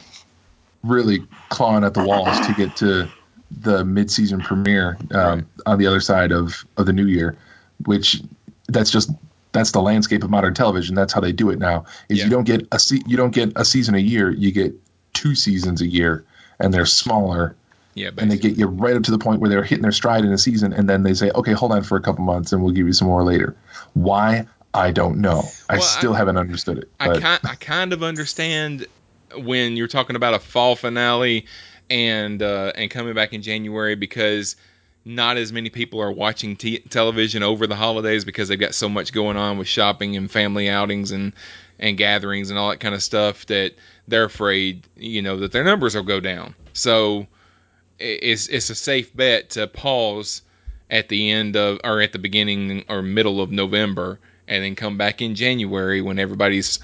really 0.83 1.23
clawing 1.51 1.85
at 1.85 1.95
the 1.95 2.03
walls 2.03 2.45
to 2.47 2.53
get 2.55 2.75
to 2.77 3.09
the 3.51 3.85
mid-season 3.85 4.41
premiere 4.41 4.97
um, 5.13 5.17
Right. 5.39 5.45
on 5.67 5.79
the 5.79 5.87
other 5.87 6.01
side 6.01 6.33
of 6.33 6.65
of 6.77 6.87
the 6.87 6.93
new 6.93 7.07
year, 7.07 7.37
which 7.85 8.23
that's 8.69 8.91
just 8.91 9.11
that's 9.53 9.71
the 9.71 9.81
landscape 9.81 10.23
of 10.23 10.31
modern 10.31 10.53
television. 10.55 10.95
That's 10.95 11.13
how 11.13 11.21
they 11.21 11.33
do 11.33 11.51
it 11.51 11.59
now. 11.59 11.85
Is 12.09 12.19
Yeah. 12.19 12.25
you 12.25 12.31
don't 12.31 12.45
get 12.45 12.67
a 12.73 12.79
se- 12.79 13.03
you 13.07 13.17
don't 13.17 13.33
get 13.35 13.53
a 13.57 13.65
season 13.65 13.95
a 13.95 13.99
year, 13.99 14.31
you 14.31 14.53
get 14.53 14.75
two 15.15 15.35
seasons 15.35 15.81
a 15.81 15.87
year, 15.87 16.25
and 16.59 16.75
they're 16.75 16.85
smaller 16.87 17.57
yeah, 17.95 18.11
and 18.19 18.31
they 18.31 18.37
get 18.37 18.59
you 18.59 18.67
right 18.67 18.95
up 18.95 19.05
to 19.05 19.11
the 19.11 19.19
point 19.19 19.41
where 19.41 19.49
they're 19.49 19.63
hitting 19.63 19.81
their 19.83 19.91
stride 19.93 20.23
in 20.27 20.31
a 20.33 20.37
season, 20.37 20.75
and 20.75 20.87
then 20.87 21.03
they 21.03 21.15
say, 21.15 21.31
"Okay, 21.31 21.53
hold 21.53 21.73
on 21.73 21.83
for 21.83 21.97
a 21.97 22.01
couple 22.03 22.25
months, 22.25 22.53
and 22.53 22.63
we'll 22.63 22.75
give 22.75 22.87
you 22.87 22.93
some 22.93 23.09
more 23.09 23.25
later." 23.25 23.57
Why? 23.95 24.47
I 24.75 24.91
don't 24.91 25.23
know. 25.23 25.49
I 25.71 25.79
still 25.79 26.13
I- 26.13 26.19
haven't 26.19 26.37
understood 26.37 26.77
it. 26.77 26.91
I 27.01 27.19
kind 27.19 27.41
I 27.45 27.55
kind 27.55 27.95
of 27.95 28.03
understand 28.03 28.87
when 29.39 29.77
you're 29.79 29.89
talking 29.89 30.15
about 30.17 30.35
a 30.35 30.39
fall 30.39 30.77
finale 30.77 31.47
and 31.90 32.42
uh, 32.42 32.72
and 32.75 32.90
coming 32.90 33.14
back 33.14 33.33
in 33.33 33.42
January 33.42 33.94
because 33.94 34.57
not 35.05 35.37
as 35.37 35.53
many 35.53 35.70
people 35.70 36.01
are 36.01 36.11
watching 36.11 36.57
t- 36.57 36.81
television 36.81 37.42
over 37.42 37.66
the 37.66 37.77
holidays 37.77 38.25
because 38.25 38.49
they've 38.49 38.59
got 38.59 38.75
so 38.75 38.88
much 38.88 39.12
going 39.12 39.37
on 39.37 39.57
with 39.59 39.68
shopping 39.68 40.16
and 40.16 40.31
family 40.31 40.68
outings 40.68 41.12
and 41.12 41.33
and 41.79 41.96
gatherings 41.96 42.51
and 42.51 42.59
all 42.59 42.70
that 42.70 42.81
kind 42.81 42.94
of 42.94 43.03
stuff 43.03 43.46
that 43.46 43.75
they're 44.09 44.25
afraid 44.25 44.87
you 44.96 45.22
know 45.22 45.37
that 45.38 45.53
their 45.53 45.64
numbers 45.64 45.94
will 45.94 46.03
go 46.03 46.20
down. 46.20 46.55
So 46.72 47.27
it's 47.99 48.49
it's 48.49 48.70
a 48.70 48.75
safe 48.75 49.14
bet 49.16 49.51
to 49.51 49.66
pause 49.66 50.42
at 50.90 51.09
the 51.09 51.31
end 51.31 51.57
of 51.57 51.81
or 51.85 52.01
at 52.01 52.12
the 52.12 52.18
beginning 52.18 52.85
or 52.88 53.03
middle 53.03 53.40
of 53.40 53.51
November 53.51 54.18
and 54.49 54.62
then 54.62 54.75
come 54.75 54.96
back 54.96 55.22
in 55.22 55.35
January 55.35 56.01
when 56.01 56.18
everybody's 56.18 56.79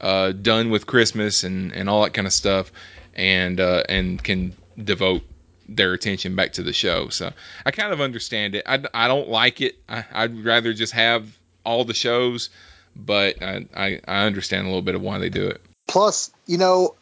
uh, 0.00 0.32
done 0.32 0.70
with 0.70 0.86
Christmas 0.86 1.44
and, 1.44 1.72
and 1.72 1.88
all 1.88 2.02
that 2.02 2.14
kind 2.14 2.26
of 2.26 2.32
stuff, 2.32 2.72
and 3.14 3.60
uh, 3.60 3.82
and 3.88 4.22
can 4.22 4.54
devote 4.82 5.22
their 5.68 5.92
attention 5.92 6.36
back 6.36 6.54
to 6.54 6.62
the 6.62 6.72
show. 6.72 7.08
So 7.08 7.32
I 7.64 7.70
kind 7.70 7.92
of 7.92 8.00
understand 8.00 8.54
it. 8.54 8.64
I, 8.66 8.82
I 8.92 9.08
don't 9.08 9.28
like 9.28 9.60
it. 9.60 9.76
I, 9.88 10.26
would 10.26 10.44
rather 10.44 10.72
just 10.72 10.92
have 10.92 11.26
all 11.64 11.84
the 11.84 11.94
shows, 11.94 12.50
but 12.94 13.42
I, 13.42 13.66
I, 13.74 14.00
I 14.06 14.24
understand 14.26 14.64
a 14.64 14.68
little 14.68 14.82
bit 14.82 14.94
of 14.94 15.02
why 15.02 15.18
they 15.18 15.28
do 15.28 15.46
it. 15.48 15.60
Plus, 15.88 16.30
you 16.46 16.58
know, 16.58 16.94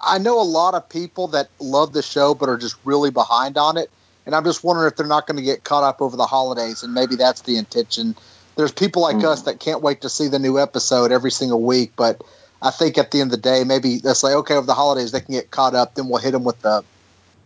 I 0.00 0.18
know 0.18 0.40
a 0.40 0.42
lot 0.42 0.74
of 0.74 0.88
people 0.88 1.28
that 1.28 1.48
love 1.58 1.92
the 1.92 2.02
show 2.02 2.34
but 2.34 2.48
are 2.48 2.56
just 2.56 2.76
really 2.84 3.10
behind 3.10 3.58
on 3.58 3.76
it. 3.76 3.90
And 4.26 4.34
I'm 4.34 4.44
just 4.44 4.64
wondering 4.64 4.88
if 4.88 4.96
they're 4.96 5.06
not 5.06 5.26
going 5.26 5.36
to 5.36 5.42
get 5.42 5.64
caught 5.64 5.84
up 5.84 6.00
over 6.00 6.16
the 6.16 6.26
holidays, 6.26 6.82
and 6.82 6.94
maybe 6.94 7.16
that's 7.16 7.42
the 7.42 7.58
intention. 7.58 8.16
There's 8.56 8.72
people 8.72 9.02
like 9.02 9.16
mm. 9.16 9.24
us 9.24 9.42
that 9.42 9.60
can't 9.60 9.82
wait 9.82 10.00
to 10.00 10.08
see 10.08 10.28
the 10.28 10.38
new 10.38 10.58
episode 10.58 11.12
every 11.12 11.30
single 11.30 11.60
week, 11.60 11.92
but 11.94 12.22
I 12.64 12.70
think 12.70 12.96
at 12.96 13.10
the 13.10 13.20
end 13.20 13.32
of 13.32 13.42
the 13.42 13.48
day, 13.48 13.62
maybe 13.64 13.98
that's 13.98 14.22
like 14.22 14.34
okay, 14.36 14.54
over 14.54 14.66
the 14.66 14.74
holidays 14.74 15.12
they 15.12 15.20
can 15.20 15.34
get 15.34 15.50
caught 15.50 15.74
up. 15.74 15.94
Then 15.94 16.08
we'll 16.08 16.20
hit 16.20 16.32
them 16.32 16.44
with 16.44 16.60
the 16.62 16.82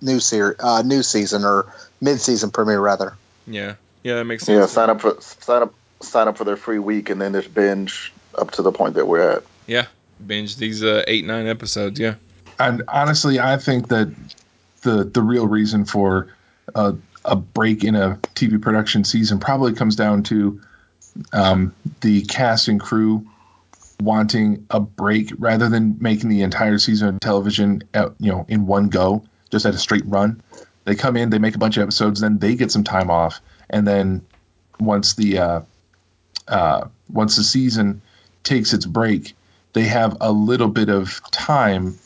new 0.00 0.20
series, 0.20 0.56
uh, 0.60 0.82
new 0.82 1.02
season 1.02 1.44
or 1.44 1.66
mid 2.00 2.20
season 2.20 2.52
premiere 2.52 2.80
rather. 2.80 3.16
Yeah, 3.46 3.74
yeah, 4.04 4.14
that 4.14 4.24
makes 4.24 4.44
sense. 4.44 4.56
Yeah, 4.56 4.66
sign 4.66 4.90
up 4.90 5.00
for 5.00 5.20
sign 5.20 5.62
up 5.62 5.74
sign 6.00 6.28
up 6.28 6.36
for 6.36 6.44
their 6.44 6.56
free 6.56 6.78
week 6.78 7.10
and 7.10 7.20
then 7.20 7.32
just 7.32 7.52
binge 7.52 8.12
up 8.36 8.52
to 8.52 8.62
the 8.62 8.70
point 8.70 8.94
that 8.94 9.08
we're 9.08 9.28
at. 9.28 9.42
Yeah, 9.66 9.86
binge 10.24 10.56
these 10.56 10.84
uh, 10.84 11.02
eight 11.08 11.24
nine 11.24 11.48
episodes. 11.48 11.98
Yeah, 11.98 12.14
and 12.60 12.84
honestly, 12.86 13.40
I 13.40 13.56
think 13.56 13.88
that 13.88 14.14
the 14.82 15.02
the 15.02 15.20
real 15.20 15.48
reason 15.48 15.84
for 15.84 16.28
uh, 16.76 16.92
a 17.24 17.34
break 17.34 17.82
in 17.82 17.96
a 17.96 18.20
TV 18.36 18.62
production 18.62 19.02
season 19.02 19.40
probably 19.40 19.72
comes 19.72 19.96
down 19.96 20.22
to 20.24 20.60
um, 21.32 21.74
the 22.02 22.22
cast 22.22 22.68
and 22.68 22.80
crew 22.80 23.26
wanting 24.00 24.66
a 24.70 24.80
break 24.80 25.32
rather 25.38 25.68
than 25.68 25.96
making 26.00 26.28
the 26.28 26.42
entire 26.42 26.78
season 26.78 27.08
of 27.08 27.20
television, 27.20 27.82
at, 27.94 28.12
you 28.18 28.30
know, 28.30 28.46
in 28.48 28.66
one 28.66 28.88
go, 28.88 29.24
just 29.50 29.66
at 29.66 29.74
a 29.74 29.78
straight 29.78 30.06
run. 30.06 30.40
They 30.84 30.94
come 30.94 31.16
in, 31.16 31.30
they 31.30 31.38
make 31.38 31.54
a 31.54 31.58
bunch 31.58 31.76
of 31.76 31.82
episodes, 31.82 32.20
then 32.20 32.38
they 32.38 32.54
get 32.54 32.70
some 32.70 32.84
time 32.84 33.10
off, 33.10 33.40
and 33.68 33.86
then 33.86 34.24
once 34.80 35.14
the 35.14 35.38
uh, 35.38 35.60
uh, 36.46 36.88
once 37.10 37.36
the 37.36 37.44
season 37.44 38.00
takes 38.42 38.72
its 38.72 38.86
break, 38.86 39.34
they 39.74 39.82
have 39.82 40.16
a 40.20 40.32
little 40.32 40.68
bit 40.68 40.88
of 40.88 41.20
time 41.30 41.98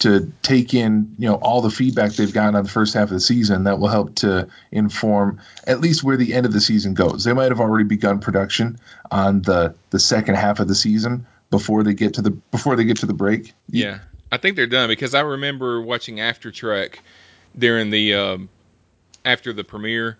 to 0.00 0.32
take 0.42 0.74
in 0.74 1.14
you 1.18 1.28
know 1.28 1.36
all 1.36 1.60
the 1.60 1.70
feedback 1.70 2.12
they've 2.12 2.32
gotten 2.32 2.54
on 2.54 2.64
the 2.64 2.70
first 2.70 2.94
half 2.94 3.04
of 3.04 3.10
the 3.10 3.20
season 3.20 3.64
that 3.64 3.78
will 3.78 3.88
help 3.88 4.14
to 4.16 4.48
inform 4.72 5.38
at 5.66 5.80
least 5.80 6.02
where 6.02 6.16
the 6.16 6.34
end 6.34 6.46
of 6.46 6.52
the 6.52 6.60
season 6.60 6.94
goes. 6.94 7.24
They 7.24 7.32
might 7.32 7.50
have 7.50 7.60
already 7.60 7.84
begun 7.84 8.18
production 8.18 8.78
on 9.10 9.42
the 9.42 9.74
the 9.90 9.98
second 9.98 10.34
half 10.34 10.58
of 10.58 10.68
the 10.68 10.74
season 10.74 11.26
before 11.50 11.82
they 11.84 11.94
get 11.94 12.14
to 12.14 12.22
the 12.22 12.30
before 12.30 12.76
they 12.76 12.84
get 12.84 12.98
to 12.98 13.06
the 13.06 13.14
break. 13.14 13.52
Yeah, 13.68 14.00
I 14.32 14.38
think 14.38 14.56
they're 14.56 14.66
done 14.66 14.88
because 14.88 15.14
I 15.14 15.20
remember 15.20 15.80
watching 15.82 16.20
After 16.20 16.50
Trek 16.50 17.00
during 17.56 17.90
the 17.90 18.14
um, 18.14 18.48
after 19.24 19.52
the 19.52 19.64
premiere, 19.64 20.16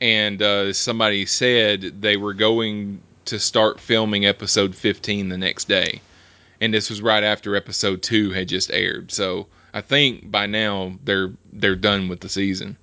and 0.00 0.40
uh, 0.42 0.72
somebody 0.74 1.24
said 1.24 2.02
they 2.02 2.18
were 2.18 2.34
going 2.34 3.00
to 3.24 3.38
start 3.38 3.80
filming 3.80 4.26
episode 4.26 4.74
15 4.74 5.30
the 5.30 5.38
next 5.38 5.66
day 5.66 6.02
and 6.64 6.72
this 6.72 6.88
was 6.88 7.02
right 7.02 7.22
after 7.22 7.54
episode 7.54 8.02
two 8.02 8.30
had 8.30 8.48
just 8.48 8.72
aired. 8.72 9.12
So 9.12 9.46
I 9.74 9.82
think 9.82 10.30
by 10.30 10.46
now 10.46 10.94
they're 11.04 11.32
they're 11.52 11.76
done 11.76 12.08
with 12.08 12.20
the 12.20 12.28
season. 12.30 12.78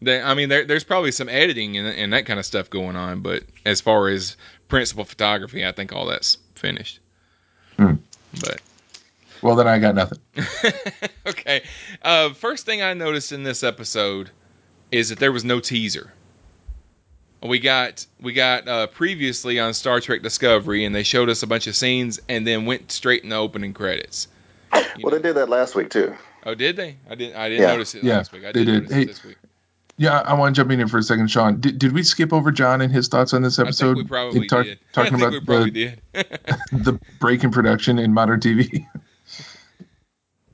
They, 0.00 0.22
I 0.22 0.34
mean, 0.34 0.48
there, 0.48 0.64
there's 0.64 0.84
probably 0.84 1.10
some 1.10 1.28
editing 1.28 1.76
and, 1.76 1.88
and 1.88 2.12
that 2.12 2.26
kind 2.26 2.38
of 2.38 2.46
stuff 2.46 2.70
going 2.70 2.94
on, 2.94 3.20
but 3.20 3.42
as 3.66 3.80
far 3.80 4.08
as 4.08 4.36
principal 4.68 5.04
photography, 5.04 5.66
I 5.66 5.72
think 5.72 5.92
all 5.92 6.06
that's 6.06 6.38
finished. 6.54 7.00
Hmm. 7.76 7.94
But 8.40 8.60
well, 9.42 9.56
then 9.56 9.66
I 9.66 9.80
got 9.80 9.96
nothing. 9.96 10.20
okay. 11.26 11.62
Uh, 12.00 12.32
first 12.32 12.64
thing 12.64 12.80
I 12.80 12.94
noticed 12.94 13.32
in 13.32 13.42
this 13.42 13.64
episode 13.64 14.30
is 14.92 15.08
that 15.08 15.18
there 15.18 15.32
was 15.32 15.44
no 15.44 15.58
teaser 15.58 16.12
we 17.48 17.58
got 17.58 18.06
we 18.20 18.32
got 18.32 18.66
uh, 18.68 18.86
previously 18.88 19.58
on 19.60 19.74
Star 19.74 20.00
Trek 20.00 20.22
Discovery, 20.22 20.84
and 20.84 20.94
they 20.94 21.02
showed 21.02 21.28
us 21.28 21.42
a 21.42 21.46
bunch 21.46 21.66
of 21.66 21.76
scenes, 21.76 22.20
and 22.28 22.46
then 22.46 22.66
went 22.66 22.90
straight 22.90 23.22
in 23.22 23.28
the 23.28 23.36
opening 23.36 23.74
credits. 23.74 24.28
You 24.72 24.80
well, 24.80 25.10
know. 25.12 25.18
they 25.18 25.28
did 25.28 25.36
that 25.36 25.48
last 25.48 25.74
week 25.74 25.90
too. 25.90 26.14
Oh, 26.46 26.54
did 26.54 26.76
they? 26.76 26.96
I 27.08 27.14
didn't. 27.14 27.36
I 27.36 27.48
didn't 27.48 27.62
yeah. 27.62 27.72
notice 27.72 27.94
it 27.94 28.04
yeah, 28.04 28.16
last 28.16 28.32
week. 28.32 28.44
I 28.44 28.52
they 28.52 28.64
did. 28.64 28.90
Hey, 28.90 29.04
this 29.04 29.24
week. 29.24 29.36
Yeah, 29.96 30.20
I 30.20 30.34
want 30.34 30.54
to 30.54 30.60
jump 30.60 30.72
in 30.72 30.78
here 30.78 30.88
for 30.88 30.98
a 30.98 31.02
second, 31.02 31.30
Shawn. 31.30 31.60
Did, 31.60 31.78
did 31.78 31.92
we 31.92 32.02
skip 32.02 32.32
over 32.32 32.50
John 32.50 32.80
and 32.80 32.92
his 32.92 33.06
thoughts 33.06 33.32
on 33.32 33.42
this 33.42 33.60
episode? 33.60 33.92
I 33.92 33.94
think 33.94 34.04
we 34.04 34.08
probably 34.08 34.46
talk, 34.48 34.64
did. 34.64 34.78
Talking 34.92 35.14
about 35.14 35.30
the, 35.32 35.94
the 36.72 36.98
break 37.20 37.44
in 37.44 37.52
production 37.52 38.00
in 38.00 38.12
modern 38.12 38.40
TV. 38.40 38.84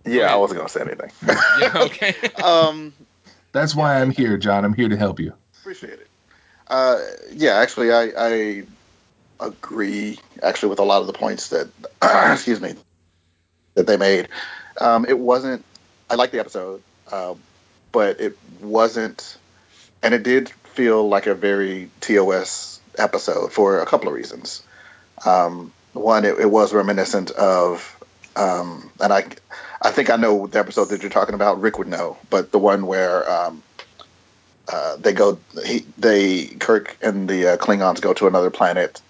Yeah, 0.05 0.33
I 0.33 0.37
wasn't 0.37 0.59
going 0.59 0.69
to 0.69 0.73
say 0.73 0.81
anything. 0.83 1.11
yeah, 1.61 1.73
okay. 1.85 2.15
um, 2.43 2.93
That's 3.53 3.75
why 3.75 4.01
I'm 4.01 4.11
here, 4.11 4.37
John. 4.37 4.65
I'm 4.65 4.75
here 4.75 4.89
to 4.89 4.97
help 4.97 5.19
you. 5.19 5.33
Appreciate 5.61 6.01
it. 6.01 6.10
Uh, 6.71 7.01
yeah, 7.33 7.57
actually, 7.57 7.93
I, 7.93 8.13
I 8.17 8.63
agree 9.41 10.19
actually 10.41 10.69
with 10.71 10.79
a 10.79 10.85
lot 10.85 11.01
of 11.01 11.09
the 11.09 11.13
points 11.13 11.49
that 11.49 11.69
excuse 12.33 12.61
me 12.61 12.75
that 13.75 13.89
they 13.89 13.97
made. 13.97 14.29
Um, 14.81 15.05
it 15.05 15.19
wasn't. 15.19 15.65
I 16.09 16.15
liked 16.15 16.33
the 16.33 16.39
episode, 16.39 16.81
uh, 17.11 17.35
but 17.91 18.21
it 18.21 18.39
wasn't, 18.61 19.37
and 20.03 20.15
it 20.15 20.23
did 20.23 20.49
feel 20.75 21.09
like 21.09 21.27
a 21.27 21.35
very 21.35 21.91
TOS 22.01 22.81
episode 22.97 23.53
for 23.53 23.81
a 23.81 23.87
couple 23.87 24.09
of 24.09 24.15
reasons. 24.15 24.63
Um, 25.27 25.73
one, 25.93 26.25
it, 26.25 26.39
it, 26.39 26.51
was 26.51 26.73
reminiscent 26.73 27.31
of, 27.33 27.97
um, 28.37 28.91
and 29.01 29.13
I, 29.13 29.25
I 29.83 29.91
think 29.91 30.09
I 30.09 30.17
know 30.17 30.47
the 30.47 30.61
episode 30.61 30.87
that 30.87 31.03
you're 31.03 31.11
talking 31.11 31.35
about. 31.35 31.61
Rick 31.61 31.79
would 31.79 31.89
know, 31.89 32.17
but 32.31 32.53
the 32.53 32.59
one 32.59 32.87
where 32.87 33.29
um, 33.31 33.63
uh, 34.71 34.97
they 34.97 35.13
go 35.13 35.39
he, 35.65 35.85
they 35.99 36.47
Kirk 36.47 36.97
and 37.03 37.29
the 37.29 37.55
uh, 37.55 37.57
Klingons 37.57 38.01
go 38.01 38.13
to 38.15 38.27
another 38.27 38.51
planet, 38.51 39.01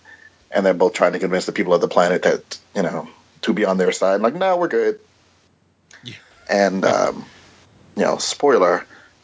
and 0.50 0.64
they're 0.64 0.74
both 0.74 0.94
trying 0.94 1.12
to 1.12 1.18
convince 1.18 1.46
the 1.46 1.52
people 1.52 1.74
of 1.74 1.80
the 1.80 1.88
planet 1.88 2.22
that 2.22 2.58
you 2.74 2.82
know 2.82 3.08
to 3.42 3.52
be 3.52 3.64
on 3.64 3.78
their 3.78 3.92
side. 3.92 4.20
Like, 4.20 4.34
no, 4.34 4.56
we're 4.56 4.68
good. 4.68 5.00
Yeah. 6.04 6.14
And 6.48 6.84
um, 6.84 7.24
you 7.96 8.02
know, 8.02 8.16
spoiler, 8.18 8.86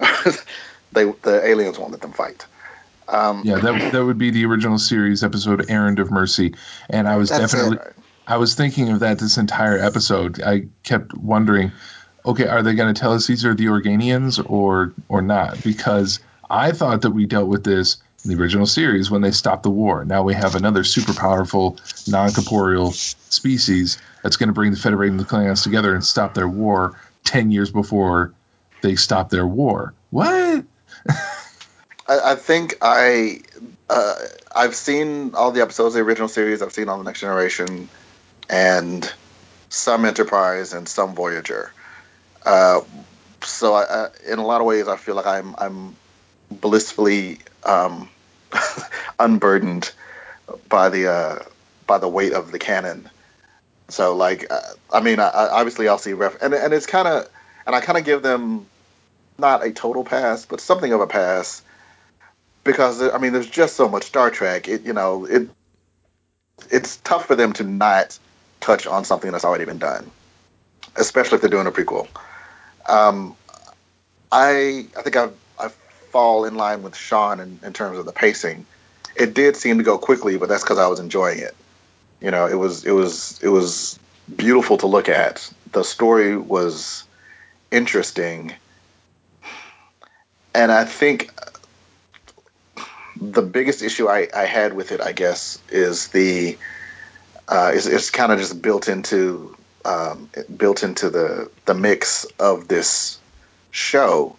they 0.93 1.05
the 1.05 1.41
aliens 1.45 1.79
won't 1.79 1.93
let 1.93 2.01
them 2.01 2.13
fight. 2.13 2.47
Um, 3.09 3.43
yeah, 3.45 3.59
that 3.59 3.93
that 3.93 4.05
would 4.05 4.19
be 4.19 4.31
the 4.31 4.45
original 4.47 4.79
series 4.79 5.23
episode 5.23 5.71
"Errand 5.71 6.01
of 6.01 6.11
Mercy," 6.11 6.55
and 6.91 7.09
I 7.09 7.17
was 7.17 7.31
definitely. 7.31 7.79
It. 7.79 7.97
I 8.27 8.39
was 8.39 8.57
thinking 8.57 8.91
of 8.91 9.01
that 9.01 9.21
this 9.21 9.39
entire 9.39 9.79
episode. 9.79 10.43
I 10.43 10.67
kept 10.83 11.15
wondering, 11.15 11.71
okay, 12.25 12.49
are 12.49 12.63
they 12.63 12.75
going 12.75 12.93
to 12.93 13.01
tell 13.01 13.13
us 13.13 13.27
these 13.27 13.45
are 13.45 13.55
the 13.55 13.67
Organians 13.67 14.45
or 14.45 14.93
or 15.09 15.23
not? 15.23 15.63
Because 15.63 16.19
I 16.49 16.73
thought 16.73 17.03
that 17.03 17.11
we 17.11 17.27
dealt 17.27 17.49
with 17.49 17.65
this 17.65 17.99
in 18.25 18.31
the 18.31 18.43
original 18.43 18.67
series 18.67 19.11
when 19.11 19.23
they 19.23 19.31
stopped 19.31 19.63
the 19.63 19.71
war. 19.71 20.05
Now 20.05 20.23
we 20.23 20.35
have 20.35 20.55
another 20.55 20.85
super 20.85 21.15
powerful, 21.15 21.79
non 22.07 22.33
corporeal 22.33 22.93
species 22.93 23.99
that's 24.23 24.37
going 24.37 24.49
to 24.49 24.53
bring 24.53 24.73
the 24.73 24.79
Federation 24.79 25.19
and 25.19 25.21
the 25.21 25.25
Klingons 25.25 25.63
together 25.63 25.95
and 25.95 26.05
stop 26.05 26.35
their 26.35 26.49
war 26.49 26.99
10 27.25 27.51
years 27.51 27.71
before 27.71 28.33
they 28.83 28.97
stop 28.97 29.31
their 29.31 29.47
war. 29.47 29.95
What? 30.11 30.65
I, 32.09 32.33
I, 32.33 32.35
think 32.37 32.77
I. 32.83 33.41
Uh, 33.89 34.15
I've 34.55 34.75
seen 34.75 35.35
all 35.35 35.53
the 35.53 35.63
episodes 35.63 35.95
of 35.95 36.01
the 36.01 36.09
original 36.09 36.29
series. 36.29 36.63
I've 36.63 36.73
seen 36.73 36.89
all 36.89 36.99
the 36.99 37.05
Next 37.05 37.21
Generation, 37.21 37.89
and 38.49 39.13
some 39.69 40.05
Enterprise 40.05 40.73
and 40.73 40.89
some 40.89 41.15
Voyager. 41.15 41.73
Uh, 42.45 42.81
so 43.43 43.75
I, 43.75 43.83
I, 43.83 44.09
in 44.29 44.39
a 44.39 44.47
lot 44.47 44.61
of 44.61 44.67
ways, 44.67 44.89
I 44.89 44.97
feel 44.97 45.15
like 45.15 45.27
I'm 45.27 45.55
I'm 45.59 45.97
blissfully 46.51 47.39
um, 47.65 48.09
unburdened 49.19 49.93
by 50.69 50.89
the 50.89 51.11
uh, 51.11 51.39
by 51.87 51.99
the 51.99 52.09
weight 52.09 52.33
of 52.33 52.53
the 52.53 52.59
canon. 52.59 53.09
So 53.89 54.17
like, 54.17 54.47
uh, 54.51 54.61
I 54.93 55.01
mean, 55.01 55.21
I, 55.21 55.31
obviously 55.31 55.89
I'll 55.89 55.99
see 55.99 56.13
ref, 56.13 56.41
and 56.43 56.55
and 56.55 56.73
it's 56.73 56.87
kind 56.87 57.07
of, 57.07 57.29
and 57.67 57.75
I 57.75 57.81
kind 57.81 57.99
of 57.99 58.05
give 58.05 58.23
them 58.23 58.67
not 59.39 59.65
a 59.65 59.73
total 59.73 60.05
pass, 60.05 60.47
but 60.47 60.61
something 60.61 60.93
of 60.93 61.01
a 61.01 61.07
pass 61.07 61.63
because 62.67 63.01
I 63.01 63.17
mean, 63.19 63.33
there's 63.33 63.49
just 63.49 63.77
so 63.77 63.89
much 63.89 64.05
Star 64.05 64.31
Trek. 64.31 64.69
It 64.69 64.83
you 64.83 64.93
know 64.93 65.25
it 65.25 65.49
it's 66.71 66.97
tough 66.99 67.27
for 67.27 67.37
them 67.37 67.53
to 67.55 67.65
not 67.65 68.19
touch 68.61 68.87
on 68.87 69.05
something 69.05 69.31
that's 69.31 69.45
already 69.45 69.65
been 69.65 69.79
done, 69.79 70.11
especially 70.97 71.37
if 71.37 71.41
they're 71.41 71.51
doing 71.51 71.67
a 71.67 71.71
prequel. 71.71 72.09
Um, 72.87 73.37
I 74.31 74.87
I 74.97 75.03
think 75.03 75.17
I've 75.17 75.35
fall 76.17 76.47
in 76.47 76.55
line 76.55 76.83
with 76.83 76.97
Shawn 76.97 77.41
in, 77.41 77.61
in 77.63 77.75
terms 77.75 77.99
of 77.99 78.07
the 78.07 78.13
pacing. 78.13 78.65
It 79.15 79.35
did 79.35 79.55
seem 79.55 79.77
to 79.77 79.85
go 79.85 79.99
quickly, 79.99 80.39
but 80.39 80.49
that's 80.49 80.63
because 80.63 80.79
I 80.79 80.87
was 80.87 80.99
enjoying 80.99 81.41
it. 81.41 81.55
You 82.23 82.31
know, 82.31 82.47
it 82.47 82.55
was 82.55 82.87
it 82.87 82.93
was 82.93 83.39
it 83.43 83.51
was 83.51 83.99
beautiful 84.35 84.79
to 84.79 84.87
look 84.87 85.11
at. 85.11 85.47
The 85.73 85.83
story 85.83 86.35
was 86.39 87.05
interesting, 87.71 88.55
and 90.55 90.73
I 90.73 90.87
think 90.87 91.31
the 93.21 93.43
biggest 93.43 93.83
issue 93.83 94.09
I, 94.09 94.27
I 94.35 94.47
had 94.47 94.73
with 94.73 94.93
it, 94.93 95.03
I 95.03 95.13
guess, 95.13 95.59
is 95.69 96.09
the 96.09 96.57
uh, 97.47 97.73
is 97.75 97.87
it's 97.87 98.09
kind 98.09 98.33
of 98.33 98.39
just 98.39 98.63
built 98.63 98.89
into 98.89 99.55
um, 99.85 100.31
built 100.57 100.83
into 100.83 101.11
the 101.11 101.51
the 101.67 101.75
mix 101.75 102.25
of 102.41 102.69
this 102.69 103.19
show, 103.71 104.37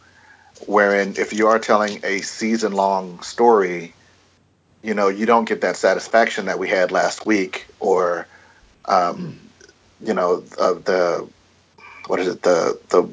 wherein 0.66 1.16
if 1.18 1.34
you 1.34 1.48
are 1.48 1.60
telling 1.60 2.00
a 2.04 2.22
season 2.22 2.72
long 2.72 3.22
story, 3.22 3.94
you 4.84 4.94
know 4.94 5.08
you 5.08 5.26
don't 5.26 5.48
get 5.48 5.62
that 5.62 5.78
satisfaction 5.78 6.46
that 6.46 6.60
we 6.60 6.70
had 6.70 6.92
last 6.92 7.26
week, 7.26 7.68
or 7.80 8.28
um, 8.86 9.40
you 10.02 10.14
know 10.14 10.44
uh, 10.60 10.74
the 10.74 11.28
what 12.08 12.20
is 12.20 12.28
it 12.28 12.42
the 12.42 12.80
the 12.90 13.10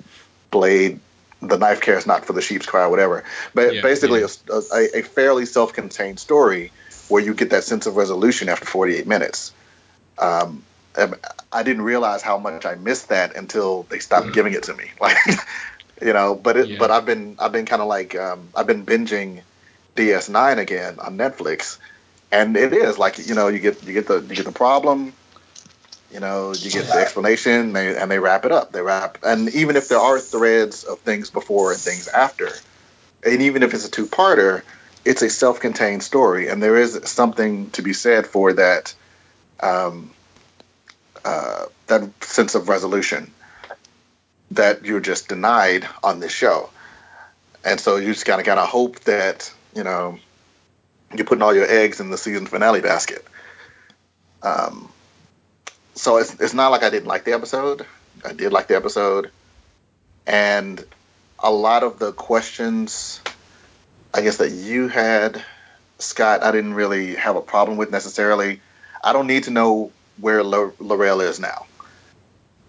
blade 0.50 1.00
the 1.48 1.59
knife 1.59 1.80
care 1.80 1.98
is 1.98 2.07
not 2.07 2.24
for 2.24 2.33
the 2.33 2.40
sheep's 2.40 2.66
cry, 2.66 2.85
or 2.85 2.90
whatever. 2.90 3.24
But 3.54 3.74
Yeah, 3.74 3.80
basically, 3.83 4.20
yeah. 4.20 4.28
A, 4.50 4.62
a, 4.74 4.98
a 4.98 5.02
fairly 5.02 5.46
self-contained 5.46 6.18
story 6.18 6.72
where 7.09 7.22
you 7.22 7.35
get 7.35 7.50
that 7.50 7.64
sense 7.64 7.87
of 7.87 7.96
resolution 7.96 8.48
after 8.48 8.64
48 8.64 9.07
minutes. 9.07 9.52
Um, 10.18 10.62
I 11.52 11.62
didn't 11.64 11.83
realize 11.83 12.22
how 12.22 12.38
much 12.38 12.64
I 12.64 12.76
missed 12.76 13.09
that 13.09 13.35
until 13.35 13.83
they 13.85 13.98
stopped 13.98 14.33
giving 14.33 14.52
it 14.52 14.64
to 14.64 14.74
me. 14.74 14.90
Like, 15.00 15.16
you 16.05 16.12
know, 16.12 16.35
but 16.35 16.57
it, 16.57 16.69
Yeah. 16.69 16.77
but 16.79 16.90
I've 16.90 17.07
been 17.07 17.37
I've 17.38 17.53
been 17.53 17.64
kind 17.64 17.81
of 17.83 17.88
like 17.88 18.14
um, 18.14 18.49
I've 18.55 18.67
been 18.67 18.85
binging 18.85 19.40
DS9 19.97 20.59
again 20.59 20.99
on 21.01 21.17
Netflix, 21.17 21.79
and 22.31 22.57
it 22.57 22.73
is 22.75 22.99
like 22.99 23.27
you 23.27 23.35
know 23.35 23.49
you 23.49 23.59
get 23.59 23.83
you 23.85 23.95
get 23.95 24.07
the 24.07 24.21
you 24.21 24.37
get 24.37 24.45
the 24.45 24.53
problem, 24.53 25.14
you 26.12 26.21
know 26.21 26.53
you 26.53 26.71
get 26.71 26.87
the 26.87 26.99
explanation, 27.01 27.73
they, 27.73 27.97
and 27.97 28.11
they 28.11 28.19
wrap 28.19 28.45
it 28.45 28.53
up. 28.53 28.71
They 28.71 28.83
wrap, 28.83 29.19
and 29.23 29.49
even 29.55 29.77
if 29.77 29.88
there 29.88 29.99
are 29.99 30.21
threads 30.21 30.85
of 30.85 31.01
things 31.01 31.31
before 31.31 31.73
and 31.73 31.81
things 31.81 32.07
after, 32.07 32.51
and 33.25 33.40
even 33.40 33.62
if 33.62 33.73
it's 33.73 33.87
a 33.87 33.90
two-parter, 33.90 34.62
it's 35.07 35.23
a 35.23 35.31
self-contained 35.31 36.03
story, 36.03 36.49
and 36.49 36.62
there 36.62 36.77
is 36.77 37.01
something 37.05 37.71
to 37.71 37.83
be 37.83 37.95
said 37.95 38.27
for 38.27 38.53
that. 38.53 38.95
Um, 39.61 40.11
uh, 41.25 41.64
that 41.87 42.03
sense 42.23 42.55
of 42.55 42.69
resolution 42.69 43.33
that 44.55 44.85
you're 44.85 45.01
just 45.01 45.29
denied 45.29 45.87
on 46.03 46.21
this 46.21 46.33
show. 46.33 46.71
And 47.64 47.81
so 47.81 47.97
you 47.97 48.12
just 48.12 48.27
kind 48.27 48.40
of 48.40 48.47
gotta 48.47 48.67
hope 48.67 49.01
that, 49.01 49.53
you 49.75 49.85
know, 49.85 50.19
you're 51.14 51.27
putting 51.27 51.43
all 51.43 51.55
your 51.55 51.69
eggs 51.69 52.01
in 52.01 52.11
the 52.11 52.19
season 52.19 52.47
finale 52.47 52.81
basket. 52.81 53.25
Um, 54.43 54.90
so 55.95 56.19
it's 56.19 56.35
it's 56.40 56.55
not 56.55 56.69
like 56.69 56.83
I 56.83 56.90
didn't 56.90 57.07
like 57.07 57.25
the 57.25 57.33
episode. 57.33 57.87
I 58.25 58.33
did 58.33 58.53
like 58.53 58.69
the 58.69 58.77
episode. 58.77 59.31
And 60.27 60.85
a 61.38 61.51
lot 61.51 61.83
of 61.83 61.99
the 61.99 62.12
questions 62.12 63.21
I 64.12 64.21
guess 64.21 64.37
that 64.37 64.51
you 64.51 64.88
had, 64.88 65.43
Scott, 65.99 66.43
I 66.43 66.53
didn't 66.53 66.75
really 66.75 67.17
have 67.17 67.37
a 67.37 67.40
problem 67.40 67.77
with 67.77 67.90
necessarily. 67.90 68.61
I 69.03 69.12
don't 69.12 69.27
need 69.27 69.45
to 69.45 69.51
know 69.51 69.90
where 70.19 70.40
L- 70.40 70.73
L'Rell 70.79 71.21
is 71.21 71.40
now. 71.40 71.67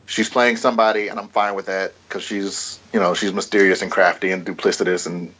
She's 0.08 0.30
playing 0.30 0.58
somebody, 0.58 1.08
and 1.08 1.20
I'm 1.20 1.30
fine 1.30 1.56
with 1.56 1.66
that 1.66 1.94
because 2.08 2.24
she's, 2.24 2.80
you 2.94 3.00
know, 3.00 3.14
she's 3.14 3.34
mysterious 3.34 3.82
and 3.82 3.92
crafty 3.92 4.32
and 4.32 4.46
duplicitous, 4.46 5.08
and 5.08 5.34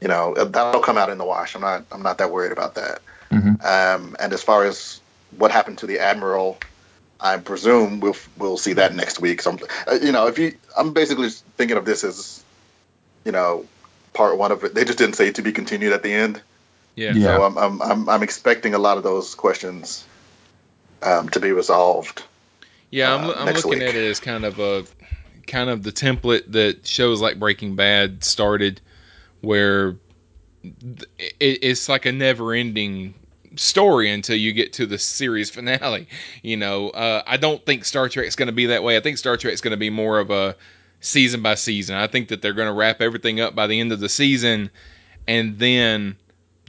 you 0.00 0.08
know 0.08 0.34
that'll 0.34 0.82
come 0.82 0.98
out 0.98 1.10
in 1.10 1.18
the 1.18 1.24
wash. 1.24 1.54
I'm 1.54 1.62
not, 1.62 1.86
I'm 1.90 2.02
not 2.02 2.18
that 2.18 2.30
worried 2.30 2.52
about 2.52 2.74
that. 2.74 3.00
Mhm. 3.32 3.64
Um, 3.64 4.16
and 4.20 4.32
as 4.32 4.42
far 4.42 4.64
as 4.64 5.00
what 5.38 5.50
happened 5.50 5.78
to 5.78 5.86
the 5.86 6.00
admiral, 6.00 6.58
I 7.18 7.38
presume 7.38 8.00
we'll 8.00 8.16
we'll 8.36 8.58
see 8.58 8.74
that 8.74 8.94
next 8.94 9.20
week. 9.20 9.40
So, 9.40 9.52
I'm, 9.52 9.58
uh, 9.86 9.98
you 10.02 10.12
know, 10.12 10.26
if 10.26 10.38
you, 10.38 10.52
I'm 10.76 10.92
basically 10.92 11.30
thinking 11.56 11.78
of 11.78 11.84
this 11.86 12.04
as, 12.04 12.44
you 13.24 13.32
know, 13.32 13.64
part 14.12 14.36
one 14.36 14.52
of 14.52 14.64
it. 14.64 14.74
They 14.74 14.84
just 14.84 14.98
didn't 14.98 15.16
say 15.16 15.32
to 15.32 15.42
be 15.42 15.52
continued 15.52 15.92
at 15.92 16.02
the 16.02 16.12
end. 16.12 16.42
Yeah. 16.96 17.12
Yeah. 17.14 17.26
So 17.26 17.42
I'm, 17.42 17.58
I'm, 17.58 17.82
I'm, 17.82 18.08
I'm 18.08 18.22
expecting 18.22 18.74
a 18.74 18.78
lot 18.78 18.98
of 18.98 19.02
those 19.02 19.34
questions 19.34 20.04
um, 21.02 21.28
to 21.30 21.40
be 21.40 21.52
resolved. 21.52 22.22
Yeah, 22.94 23.12
I'm, 23.12 23.28
uh, 23.28 23.32
I'm 23.32 23.54
looking 23.54 23.70
week. 23.70 23.82
at 23.82 23.96
it 23.96 24.08
as 24.08 24.20
kind 24.20 24.44
of 24.44 24.60
a 24.60 24.84
kind 25.48 25.68
of 25.68 25.82
the 25.82 25.90
template 25.90 26.52
that 26.52 26.86
shows 26.86 27.20
like 27.20 27.40
Breaking 27.40 27.74
Bad 27.74 28.22
started, 28.22 28.80
where 29.40 29.96
it, 30.62 31.34
it's 31.40 31.88
like 31.88 32.06
a 32.06 32.12
never-ending 32.12 33.14
story 33.56 34.12
until 34.12 34.36
you 34.36 34.52
get 34.52 34.74
to 34.74 34.86
the 34.86 34.96
series 34.96 35.50
finale. 35.54 36.06
You 36.44 36.56
know, 36.56 36.90
uh, 36.90 37.24
I 37.26 37.36
don't 37.36 37.66
think 37.66 37.84
Star 37.84 38.08
Trek's 38.08 38.36
going 38.36 38.46
to 38.46 38.52
be 38.52 38.66
that 38.66 38.84
way. 38.84 38.96
I 38.96 39.00
think 39.00 39.18
Star 39.18 39.36
Trek's 39.36 39.60
going 39.60 39.72
to 39.72 39.76
be 39.76 39.90
more 39.90 40.20
of 40.20 40.30
a 40.30 40.54
season 41.00 41.42
by 41.42 41.56
season. 41.56 41.96
I 41.96 42.06
think 42.06 42.28
that 42.28 42.42
they're 42.42 42.52
going 42.52 42.68
to 42.68 42.74
wrap 42.74 43.00
everything 43.00 43.40
up 43.40 43.56
by 43.56 43.66
the 43.66 43.80
end 43.80 43.90
of 43.90 43.98
the 43.98 44.08
season, 44.08 44.70
and 45.26 45.58
then 45.58 46.14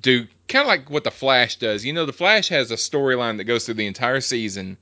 do 0.02 0.26
kind 0.48 0.64
of 0.64 0.68
like 0.68 0.90
what 0.90 1.04
the 1.04 1.12
Flash 1.12 1.58
does. 1.58 1.86
You 1.86 1.94
know, 1.94 2.08
the 2.08 2.14
Flash 2.14 2.48
has 2.48 2.72
a 2.72 2.78
storyline 2.78 3.38
that 3.38 3.44
goes 3.44 3.66
through 3.66 3.76
the 3.76 3.86
entire 3.86 4.22
season 4.22 4.78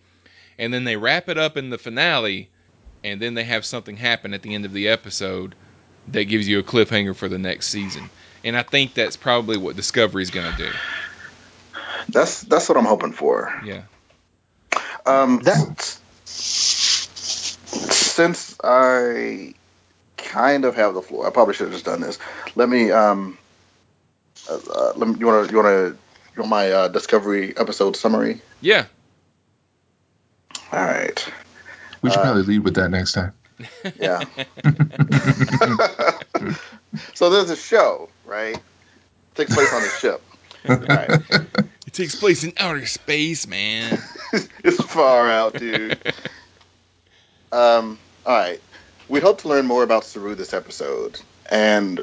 and 0.58 0.74
then 0.74 0.84
they 0.84 0.98
wrap 0.98 1.30
it 1.30 1.38
up 1.38 1.58
in 1.58 1.70
the 1.70 1.78
finale, 1.78 2.50
and 3.04 3.22
then 3.22 3.34
they 3.34 3.44
have 3.44 3.66
something 3.66 3.98
happen 3.98 4.34
at 4.34 4.42
the 4.42 4.56
end 4.56 4.66
of 4.66 4.74
the 4.74 4.88
episode 4.88 5.56
that 6.10 6.26
gives 6.26 6.48
you 6.48 6.60
a 6.60 6.63
cliffhanger 6.63 7.16
for 7.16 7.30
the 7.30 7.38
next 7.38 7.70
season. 7.70 8.10
And 8.44 8.58
I 8.58 8.63
think 8.63 8.94
that's 8.94 9.16
probably 9.16 9.58
what 9.58 9.76
Discovery's 9.76 10.30
going 10.32 10.52
to 10.52 10.58
do. 10.58 10.70
That's 12.10 12.42
that's 12.42 12.68
what 12.68 12.78
I'm 12.78 12.86
hoping 12.86 13.13
for. 13.13 13.62
Yeah. 13.66 13.84
Um, 15.06 15.39
That- 15.44 15.98
since 17.76 18.56
I 18.63 19.56
kind 20.18 20.66
of 20.66 20.76
have 20.76 20.94
the 20.94 21.02
floor, 21.02 21.26
I 21.28 21.32
probably 21.32 21.54
should 21.54 21.66
have 21.66 21.74
just 21.74 21.86
done 21.86 22.02
this. 22.02 22.20
Let 22.56 22.70
me 22.70 22.92
um, 22.92 23.38
uh, 24.50 24.60
uh, 24.74 24.94
let 24.96 25.08
me, 25.10 25.16
you 25.20 25.26
want 25.26 25.48
to 25.48 25.52
you 25.52 25.62
want 25.62 25.68
to 25.68 25.98
you 26.36 26.39
want 26.42 26.50
my 26.50 26.72
uh, 26.72 26.88
Discovery 26.89 27.58
episode 27.58 27.96
summary? 27.96 28.42
Yeah. 28.62 28.86
All 30.73 30.83
right. 30.83 31.25
We 32.01 32.09
should 32.09 32.19
Uh, 32.19 32.23
probably 32.23 32.43
lead 32.43 32.59
with 32.59 32.73
that 32.75 32.89
next 32.89 33.13
time. 33.13 33.31
Yeah. 33.99 34.19
so 37.13 37.29
there's 37.29 37.49
a 37.49 37.55
show, 37.55 38.09
right? 38.25 38.57
Takes 39.36 39.53
place 39.53 39.73
on 39.73 39.83
a 39.83 39.89
ship. 39.89 40.21
Right. 40.67 41.21
It 41.86 41.93
takes 41.97 42.15
place 42.15 42.43
in 42.43 42.53
outer 42.57 42.88
space, 42.88 43.45
man. 43.45 43.99
it's 44.63 44.83
far 44.83 45.29
out, 45.29 45.53
dude. 45.53 45.95
Um, 47.51 47.99
all 48.25 48.36
right. 48.36 48.59
We'd 49.09 49.21
hope 49.21 49.41
to 49.41 49.47
learn 49.47 49.67
more 49.67 49.83
about 49.83 50.03
Saru 50.03 50.33
this 50.33 50.53
episode, 50.55 51.19
and 51.51 51.99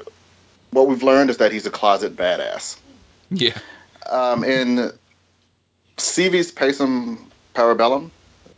what 0.70 0.86
we've 0.86 1.02
learned 1.02 1.30
is 1.30 1.38
that 1.38 1.50
he's 1.50 1.66
a 1.66 1.70
closet 1.72 2.14
badass. 2.14 2.78
Yeah. 3.30 3.58
Um, 4.08 4.44
in 4.44 4.92
Si 5.96 6.28
Vis 6.28 6.52
Pacem 6.52 7.18
Parabellum, 7.56 8.10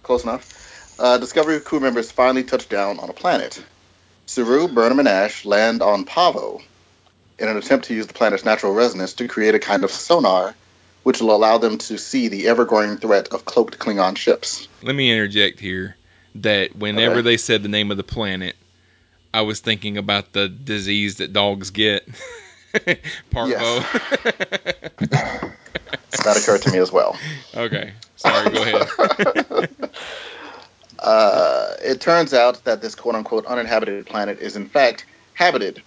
close 0.02 0.24
enough, 0.24 0.96
uh, 0.98 1.18
Discovery 1.18 1.60
crew 1.60 1.80
members 1.80 2.10
finally 2.10 2.44
touch 2.44 2.68
down 2.68 2.98
on 2.98 3.10
a 3.10 3.12
planet. 3.12 3.62
Saru, 4.26 4.68
Burnham, 4.68 4.98
and 4.98 5.08
Ash 5.08 5.44
land 5.44 5.82
on 5.82 6.04
Pahvo 6.04 6.62
in 7.38 7.48
an 7.48 7.56
attempt 7.56 7.86
to 7.86 7.94
use 7.94 8.06
the 8.06 8.14
planet's 8.14 8.44
natural 8.44 8.72
resonance 8.72 9.14
to 9.14 9.28
create 9.28 9.54
a 9.54 9.58
kind 9.58 9.84
of 9.84 9.90
sonar 9.90 10.54
which 11.02 11.20
will 11.20 11.34
allow 11.34 11.58
them 11.58 11.78
to 11.78 11.98
see 11.98 12.28
the 12.28 12.46
ever 12.48 12.64
growing 12.64 12.96
threat 12.96 13.28
of 13.28 13.44
cloaked 13.44 13.78
Klingon 13.78 14.16
ships. 14.16 14.68
Let 14.82 14.94
me 14.94 15.10
interject 15.10 15.58
here 15.58 15.96
that 16.36 16.76
whenever 16.76 17.22
they 17.22 17.36
said 17.36 17.62
the 17.62 17.68
name 17.68 17.90
of 17.90 17.96
the 17.96 18.04
planet, 18.04 18.54
I 19.34 19.42
was 19.42 19.60
thinking 19.60 19.98
about 19.98 20.32
the 20.32 20.48
disease 20.48 21.16
that 21.16 21.32
dogs 21.32 21.70
get. 21.70 22.08
Parvo. 23.30 23.84
That 26.24 26.36
occurred 26.36 26.62
to 26.62 26.70
me 26.70 26.78
as 26.78 26.92
well. 26.92 27.18
okay. 27.54 27.94
Sorry, 28.22 28.50
go 28.50 28.62
ahead. 28.62 29.68
Uh, 31.02 31.74
it 31.82 32.00
turns 32.00 32.32
out 32.32 32.62
that 32.62 32.80
this 32.80 32.94
quote 32.94 33.16
unquote 33.16 33.44
uninhabited 33.46 34.06
planet 34.06 34.38
is 34.38 34.54
in 34.54 34.68
fact 34.68 35.04
habited 35.34 35.82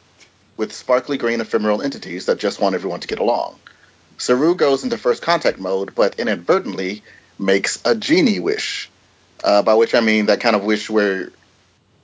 with 0.57 0.73
sparkly 0.73 1.17
green 1.17 1.39
ephemeral 1.39 1.81
entities 1.81 2.25
that 2.25 2.37
just 2.37 2.59
want 2.59 2.75
everyone 2.75 2.99
to 2.99 3.07
get 3.07 3.19
along. 3.19 3.55
Saru 4.17 4.55
goes 4.55 4.83
into 4.83 4.97
first 4.97 5.21
contact 5.21 5.57
mode, 5.57 5.95
but 5.95 6.19
inadvertently 6.19 7.01
makes 7.39 7.81
a 7.85 7.95
genie 7.95 8.39
wish. 8.39 8.89
Uh, 9.41 9.61
by 9.61 9.73
which 9.73 9.95
I 9.95 10.01
mean 10.01 10.25
that 10.25 10.41
kind 10.41 10.55
of 10.55 10.65
wish 10.65 10.89
where 10.89 11.29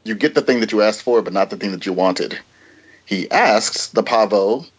you 0.04 0.16
get 0.16 0.34
the 0.34 0.42
thing 0.42 0.62
that 0.62 0.72
you 0.72 0.82
asked 0.82 1.04
for, 1.04 1.22
but 1.22 1.34
not 1.34 1.50
the 1.50 1.58
thing 1.58 1.72
that 1.72 1.86
you 1.86 1.94
wanted. 1.94 2.40
He 3.06 3.30
asks 3.30 3.88
the 3.88 4.04
Pahvo, 4.04 4.70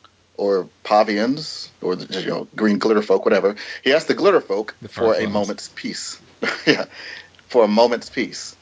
or 0.43 0.69
Pavians, 0.83 1.69
or 1.81 1.95
the 1.95 2.21
you 2.21 2.27
know, 2.27 2.49
green 2.57 2.79
glitter 2.79 3.01
folk, 3.01 3.25
whatever. 3.25 3.55
He 3.85 3.93
asks 3.93 4.09
the 4.09 4.15
glitter 4.15 4.41
folk 4.41 4.75
The 4.83 4.89
for 4.89 5.15
a 5.15 5.29
moment's 5.29 5.69
peace. 5.69 6.21
yeah, 6.67 6.87
for 7.47 7.63
a 7.65 7.69
moment's 7.69 8.11
peace. 8.11 8.57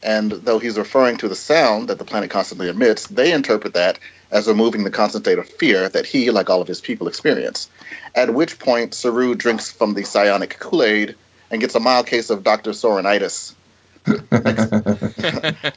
And 0.00 0.30
though 0.30 0.60
he's 0.60 0.78
referring 0.78 1.16
to 1.18 1.28
the 1.28 1.34
sound 1.34 1.88
that 1.88 1.98
the 1.98 2.04
planet 2.04 2.30
constantly 2.30 2.68
emits, 2.68 3.08
they 3.08 3.32
interpret 3.32 3.74
that 3.74 3.98
as 4.30 4.46
removing 4.46 4.84
the 4.84 4.92
constant 4.92 5.24
state 5.24 5.38
of 5.38 5.48
fear 5.48 5.88
that 5.88 6.06
he, 6.06 6.30
like 6.30 6.50
all 6.50 6.62
of 6.62 6.68
his 6.68 6.80
people, 6.80 7.08
experience. 7.08 7.68
At 8.14 8.32
which 8.32 8.60
point, 8.60 8.94
Saru 8.94 9.34
drinks 9.34 9.72
from 9.72 9.94
the 9.94 10.04
psionic 10.04 10.58
Kool 10.60 10.84
Aid 10.84 11.16
and 11.50 11.60
gets 11.60 11.74
a 11.74 11.80
mild 11.80 12.06
case 12.06 12.30
of 12.30 12.44
Dr. 12.44 12.70
Sorenitis. 12.70 13.54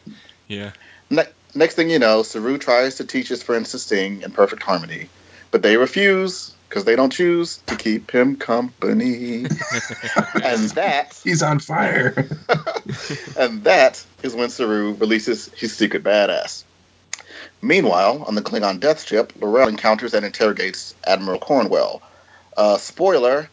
yeah. 0.47 0.71
Ne- 1.09 1.33
next 1.55 1.75
thing 1.75 1.89
you 1.89 1.99
know, 1.99 2.21
Saru 2.21 2.57
tries 2.57 2.95
to 2.95 3.05
teach 3.05 3.29
his 3.29 3.41
friends 3.41 3.71
to 3.71 3.79
sing 3.79 4.21
in 4.21 4.31
perfect 4.31 4.63
harmony, 4.63 5.09
but 5.51 5.62
they 5.62 5.77
refuse 5.77 6.53
because 6.67 6.83
they 6.83 6.95
don't 6.95 7.12
choose 7.12 7.57
to 7.67 7.75
keep 7.75 8.12
him 8.12 8.36
company. 8.36 9.45
and 10.43 10.69
that 10.71 11.17
He's 11.23 11.41
on 11.41 11.60
fire. 11.60 12.13
and 13.38 13.63
that 13.63 14.05
is 14.23 14.36
when 14.36 14.49
Saru 14.49 14.93
releases 14.93 15.47
his 15.53 15.75
secret 15.75 16.03
badass. 16.03 16.63
Meanwhile, 17.62 18.23
on 18.27 18.36
the 18.36 18.41
Klingon 18.41 18.79
death 18.79 19.05
ship, 19.05 19.33
L'Rell 19.39 19.67
encounters 19.67 20.13
and 20.13 20.25
interrogates 20.25 20.93
Admiral 21.05 21.39
Cornwell. 21.39 22.01
Uh, 22.55 22.77
spoiler: 22.77 23.49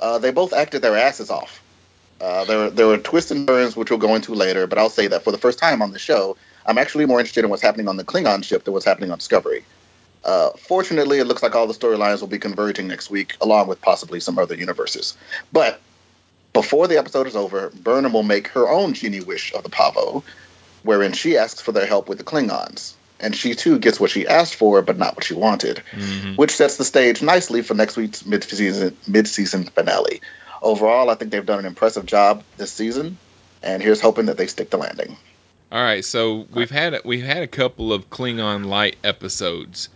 uh, 0.00 0.18
they 0.18 0.30
both 0.30 0.52
acted 0.52 0.82
their 0.82 0.96
asses 0.96 1.30
off. 1.30 1.62
Uh, 2.20 2.44
there, 2.44 2.58
were, 2.58 2.70
there 2.70 2.86
were 2.86 2.98
twists 2.98 3.30
and 3.30 3.46
turns, 3.46 3.76
which 3.76 3.90
we'll 3.90 3.98
go 3.98 4.14
into 4.14 4.34
later. 4.34 4.66
But 4.66 4.78
I'll 4.78 4.88
say 4.88 5.06
that 5.08 5.22
for 5.22 5.32
the 5.32 5.38
first 5.38 5.58
time 5.58 5.82
on 5.82 5.92
the 5.92 5.98
show, 5.98 6.36
I'm 6.64 6.78
actually 6.78 7.06
more 7.06 7.20
interested 7.20 7.44
in 7.44 7.50
what's 7.50 7.62
happening 7.62 7.88
on 7.88 7.96
the 7.96 8.04
Klingon 8.04 8.42
ship 8.42 8.64
than 8.64 8.72
what's 8.72 8.86
happening 8.86 9.10
on 9.10 9.18
Discovery. 9.18 9.64
Uh, 10.26 10.50
fortunately, 10.58 11.20
it 11.20 11.26
looks 11.26 11.42
like 11.42 11.54
all 11.54 11.68
the 11.68 11.72
storylines 11.72 12.20
will 12.20 12.26
be 12.26 12.38
converging 12.38 12.88
next 12.88 13.10
week, 13.10 13.36
along 13.40 13.68
with 13.68 13.80
possibly 13.80 14.18
some 14.18 14.40
other 14.40 14.56
universes. 14.56 15.16
But 15.52 15.80
before 16.52 16.88
the 16.88 16.98
episode 16.98 17.28
is 17.28 17.36
over, 17.36 17.70
Burnham 17.70 18.12
will 18.12 18.24
make 18.24 18.48
her 18.48 18.68
own 18.68 18.92
genie 18.92 19.20
wish 19.20 19.54
of 19.54 19.62
the 19.62 19.70
Pahvo, 19.70 20.24
wherein 20.82 21.12
she 21.12 21.36
asks 21.36 21.60
for 21.60 21.70
their 21.70 21.86
help 21.86 22.08
with 22.08 22.18
the 22.18 22.24
Klingons. 22.24 22.94
And 23.20 23.36
she 23.36 23.54
too 23.54 23.78
gets 23.78 24.00
what 24.00 24.10
she 24.10 24.26
asked 24.26 24.56
for, 24.56 24.82
but 24.82 24.98
not 24.98 25.14
what 25.14 25.24
she 25.24 25.34
wanted, 25.34 25.80
Mhm. 25.92 26.36
which 26.36 26.50
sets 26.50 26.76
the 26.76 26.84
stage 26.84 27.22
nicely 27.22 27.62
for 27.62 27.74
next 27.74 27.96
week's 27.96 28.26
mid-season 28.26 28.96
mid-season 29.06 29.64
finale. 29.64 30.20
Overall, 30.60 31.08
I 31.08 31.14
think 31.14 31.30
they've 31.30 31.46
done 31.46 31.60
an 31.60 31.66
impressive 31.66 32.04
job 32.04 32.42
this 32.56 32.72
season, 32.72 33.16
and 33.62 33.80
here's 33.80 34.00
hoping 34.00 34.26
that 34.26 34.38
they 34.38 34.48
stick 34.48 34.70
the 34.70 34.76
landing. 34.76 35.16
All 35.70 35.82
right, 35.82 36.04
so 36.04 36.46
we've 36.52 36.70
had 36.70 36.94
a, 36.94 37.00
we've 37.04 37.24
had 37.24 37.42
a 37.42 37.46
couple 37.46 37.92
of 37.92 38.10
Klingon 38.10 38.66
light 38.66 38.96
episodes, 39.02 39.88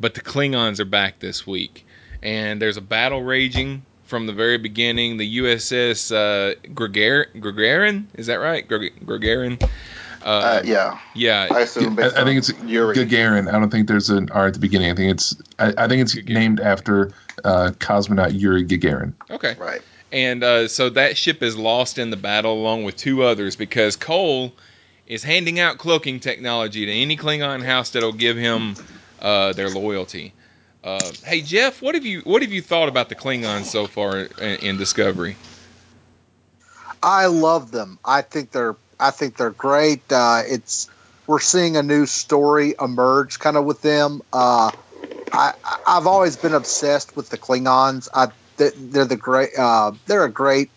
but 0.00 0.14
the 0.14 0.20
Klingons 0.20 0.80
are 0.80 0.84
back 0.84 1.18
this 1.20 1.46
week, 1.46 1.86
and 2.22 2.60
there's 2.60 2.76
a 2.76 2.80
battle 2.82 3.22
raging 3.22 3.82
from 4.04 4.26
the 4.26 4.32
very 4.32 4.58
beginning. 4.58 5.16
The 5.16 5.38
USS 5.38 6.12
uh, 6.14 6.54
Gregor- 6.74 7.28
Gagarin, 7.36 8.06
is 8.14 8.26
that 8.26 8.36
right? 8.36 8.66
Gag- 8.68 9.06
Gagarin. 9.06 9.62
Uh, 9.62 9.68
Uh, 10.26 10.62
yeah, 10.64 10.98
yeah, 11.14 11.48
I 11.50 11.60
assume. 11.60 11.92
I, 11.94 11.96
Based 12.04 12.16
I 12.16 12.24
think 12.24 12.38
it's 12.38 12.52
Yuri. 12.64 12.96
Gagarin. 12.96 13.46
I 13.52 13.58
don't 13.58 13.68
think 13.70 13.88
there's 13.88 14.08
an 14.08 14.30
R 14.30 14.46
at 14.46 14.54
the 14.54 14.58
beginning. 14.60 14.90
I 14.90 14.94
think 14.94 15.10
it's 15.12 15.36
I, 15.58 15.74
I 15.76 15.88
think 15.88 16.00
it's 16.02 16.14
Gagarin. 16.14 16.28
named 16.34 16.60
after 16.60 17.12
uh, 17.44 17.72
cosmonaut 17.78 18.38
Yuri 18.38 18.64
Gagarin. 18.64 19.12
Okay. 19.30 19.54
Right. 19.58 19.82
And 20.12 20.42
uh, 20.44 20.68
so 20.68 20.88
that 20.90 21.16
ship 21.18 21.42
is 21.42 21.56
lost 21.58 21.98
in 21.98 22.08
the 22.10 22.16
battle 22.16 22.54
along 22.54 22.84
with 22.84 22.96
two 22.96 23.22
others 23.24 23.56
because 23.56 23.96
Kol 23.96 24.52
is 25.06 25.22
handing 25.24 25.60
out 25.60 25.76
cloaking 25.76 26.20
technology 26.20 26.86
to 26.86 26.92
any 26.92 27.16
Klingon 27.18 27.62
house 27.62 27.90
that'll 27.90 28.12
give 28.12 28.36
him 28.38 28.76
uh, 29.24 29.52
their 29.54 29.70
loyalty. 29.70 30.32
Uh, 30.84 31.00
hey 31.24 31.40
Jeff, 31.40 31.80
what 31.80 31.94
have 31.94 32.04
you 32.04 32.20
what 32.24 32.42
have 32.42 32.52
you 32.52 32.60
thought 32.60 32.88
about 32.88 33.08
the 33.08 33.14
Klingons 33.14 33.64
so 33.64 33.86
far 33.86 34.18
in, 34.18 34.56
in 34.60 34.76
Discovery? 34.76 35.34
I 37.02 37.26
love 37.26 37.70
them. 37.70 37.98
I 38.04 38.22
think 38.22 38.52
they're 38.52 38.76
I 39.00 39.10
think 39.10 39.36
they're 39.36 39.50
great. 39.50 40.02
Uh, 40.12 40.42
it's 40.46 40.88
we're 41.26 41.40
seeing 41.40 41.76
a 41.76 41.82
new 41.82 42.04
story 42.04 42.74
emerge 42.78 43.38
kind 43.38 43.56
of 43.56 43.64
with 43.64 43.80
them. 43.80 44.20
Uh, 44.32 44.72
I 45.32 45.54
I've 45.86 46.06
always 46.06 46.36
been 46.36 46.54
obsessed 46.54 47.16
with 47.16 47.30
the 47.30 47.38
Klingons. 47.38 48.08
I 48.12 48.28
they- 48.58 48.70
they're 48.76 49.06
the 49.06 49.16
great 49.16 49.50
uh, 49.58 49.92
they're 50.06 50.24
a 50.24 50.30
great 50.30 50.70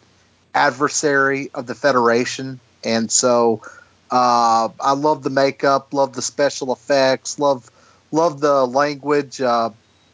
adversary 0.54 1.50
of 1.54 1.68
the 1.68 1.76
Federation, 1.76 2.62
and 2.84 3.12
so 3.12 3.62
uh, 4.10 4.70
I 4.80 4.94
love 4.94 5.22
the 5.22 5.30
makeup, 5.30 5.94
love 5.94 6.14
the 6.14 6.22
special 6.22 6.72
effects, 6.72 7.40
love 7.40 7.70
love 8.12 8.40
the 8.40 8.66
language, 8.66 9.42
uh, 9.42 9.70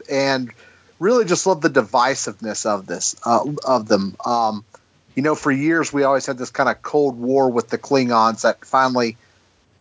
and 0.10 0.52
really 1.00 1.26
just 1.26 1.46
love 1.46 1.62
the 1.62 1.70
divisiveness 1.70 2.66
of 2.66 2.88
this 2.88 3.16
uh, 3.26 3.46
of 3.66 3.88
them. 3.88 4.16
Um, 4.26 4.64
you 5.16 5.22
know, 5.24 5.36
for 5.36 5.52
years 5.52 5.94
we 5.94 6.04
always 6.04 6.26
had 6.26 6.38
this 6.38 6.50
kind 6.50 6.70
of 6.70 6.82
cold 6.82 7.18
war 7.18 7.50
with 7.50 7.70
the 7.70 7.78
Klingons 7.78 8.42
that 8.42 8.66
finally 8.66 9.18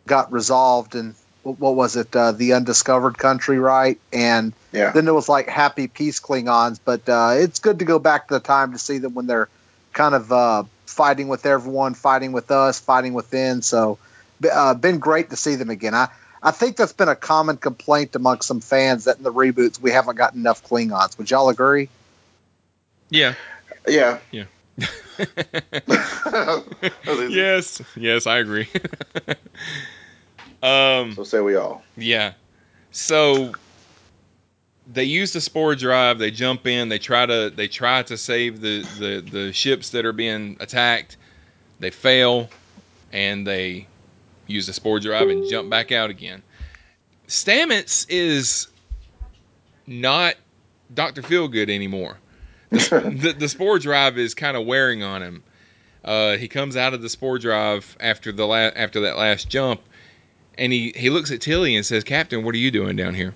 got 0.06 0.32
resolved 0.32 0.94
in 0.94 1.14
what 1.42 1.58
what 1.58 1.74
was 1.74 1.96
it, 1.96 2.14
uh, 2.14 2.32
the 2.32 2.54
undiscovered 2.54 3.18
country, 3.18 3.58
right? 3.58 3.98
And 4.12 4.52
Yeah. 4.72 4.92
then 4.92 5.04
there 5.04 5.14
was 5.14 5.28
like 5.28 5.48
happy 5.48 5.88
peace 5.88 6.20
Klingons, 6.20 6.78
but 6.84 7.08
uh, 7.08 7.34
it's 7.36 7.60
good 7.60 7.78
to 7.80 7.84
go 7.84 7.98
back 7.98 8.28
to 8.28 8.34
the 8.34 8.40
time 8.40 8.72
to 8.72 8.78
see 8.78 8.98
them 8.98 9.14
when 9.14 9.26
they're 9.26 9.48
kind 9.92 10.14
of 10.14 10.32
uh, 10.32 10.64
fighting 10.86 11.28
with 11.28 11.46
everyone, 11.46 11.94
fighting 11.94 12.32
with 12.32 12.50
us, 12.50 12.80
fighting 12.80 13.12
within. 13.14 13.62
So, 13.62 13.98
uh, 14.50 14.74
been 14.74 14.98
great 14.98 15.30
to 15.30 15.36
see 15.36 15.56
them 15.56 15.70
again. 15.70 15.94
I 15.94 16.08
I 16.42 16.50
think 16.50 16.76
that's 16.76 16.92
been 16.92 17.08
a 17.08 17.16
common 17.16 17.56
complaint 17.56 18.16
among 18.16 18.40
some 18.40 18.60
fans 18.60 19.04
that 19.04 19.16
in 19.18 19.22
the 19.22 19.32
reboots 19.32 19.80
we 19.80 19.92
haven't 19.92 20.16
gotten 20.16 20.40
enough 20.40 20.66
Klingons. 20.66 21.16
Would 21.18 21.30
y'all 21.30 21.48
agree? 21.48 21.88
Yeah. 23.10 23.34
Yeah. 23.86 24.18
Yeah. 24.30 24.44
That 25.16 26.64
was 27.06 27.20
easy. 27.20 27.34
yes. 27.34 27.82
Yes, 27.94 28.26
I 28.26 28.38
agree. 28.38 28.66
um. 30.62 31.12
So 31.14 31.24
say 31.24 31.40
we 31.40 31.54
all. 31.54 31.82
Yeah. 31.96 32.32
So 32.90 33.52
they 34.90 35.04
use 35.04 35.32
the 35.32 35.40
spore 35.40 35.74
drive. 35.74 36.18
They 36.18 36.30
jump 36.30 36.66
in. 36.66 36.88
They 36.88 36.98
try 36.98 37.26
to 37.26 37.52
they 37.54 37.68
try 37.68 38.02
to 38.04 38.16
save 38.16 38.60
the 38.60 38.80
the 38.98 39.20
the 39.20 39.52
ships 39.52 39.90
that 39.90 40.04
are 40.06 40.12
being 40.12 40.56
attacked. 40.60 41.18
They 41.78 41.90
fail, 41.90 42.48
and 43.12 43.46
they 43.46 43.86
use 44.46 44.66
the 44.66 44.72
spore 44.72 45.00
drive 45.00 45.28
and 45.28 45.48
jump 45.48 45.70
back 45.70 45.92
out 45.92 46.10
again. 46.10 46.42
Stamets 47.28 48.06
is 48.08 48.68
not 49.86 50.34
Doctor 50.92 51.22
Feelgood 51.22 51.70
anymore. 51.70 52.18
the, 52.70 53.34
the 53.38 53.48
spore 53.48 53.78
drive 53.78 54.18
is 54.18 54.34
kind 54.34 54.56
of 54.56 54.66
wearing 54.66 55.02
on 55.02 55.22
him. 55.22 55.42
Uh, 56.04 56.36
he 56.36 56.48
comes 56.48 56.76
out 56.76 56.94
of 56.94 57.02
the 57.02 57.08
spore 57.08 57.38
drive 57.38 57.96
after 58.00 58.32
the 58.32 58.46
la- 58.46 58.72
after 58.74 59.00
that 59.00 59.16
last 59.16 59.48
jump, 59.48 59.80
and 60.58 60.72
he 60.72 60.92
he 60.96 61.10
looks 61.10 61.30
at 61.30 61.40
Tilly 61.40 61.76
and 61.76 61.86
says, 61.86 62.02
"Captain, 62.02 62.42
what 62.42 62.54
are 62.54 62.58
you 62.58 62.72
doing 62.72 62.96
down 62.96 63.14
here?" 63.14 63.34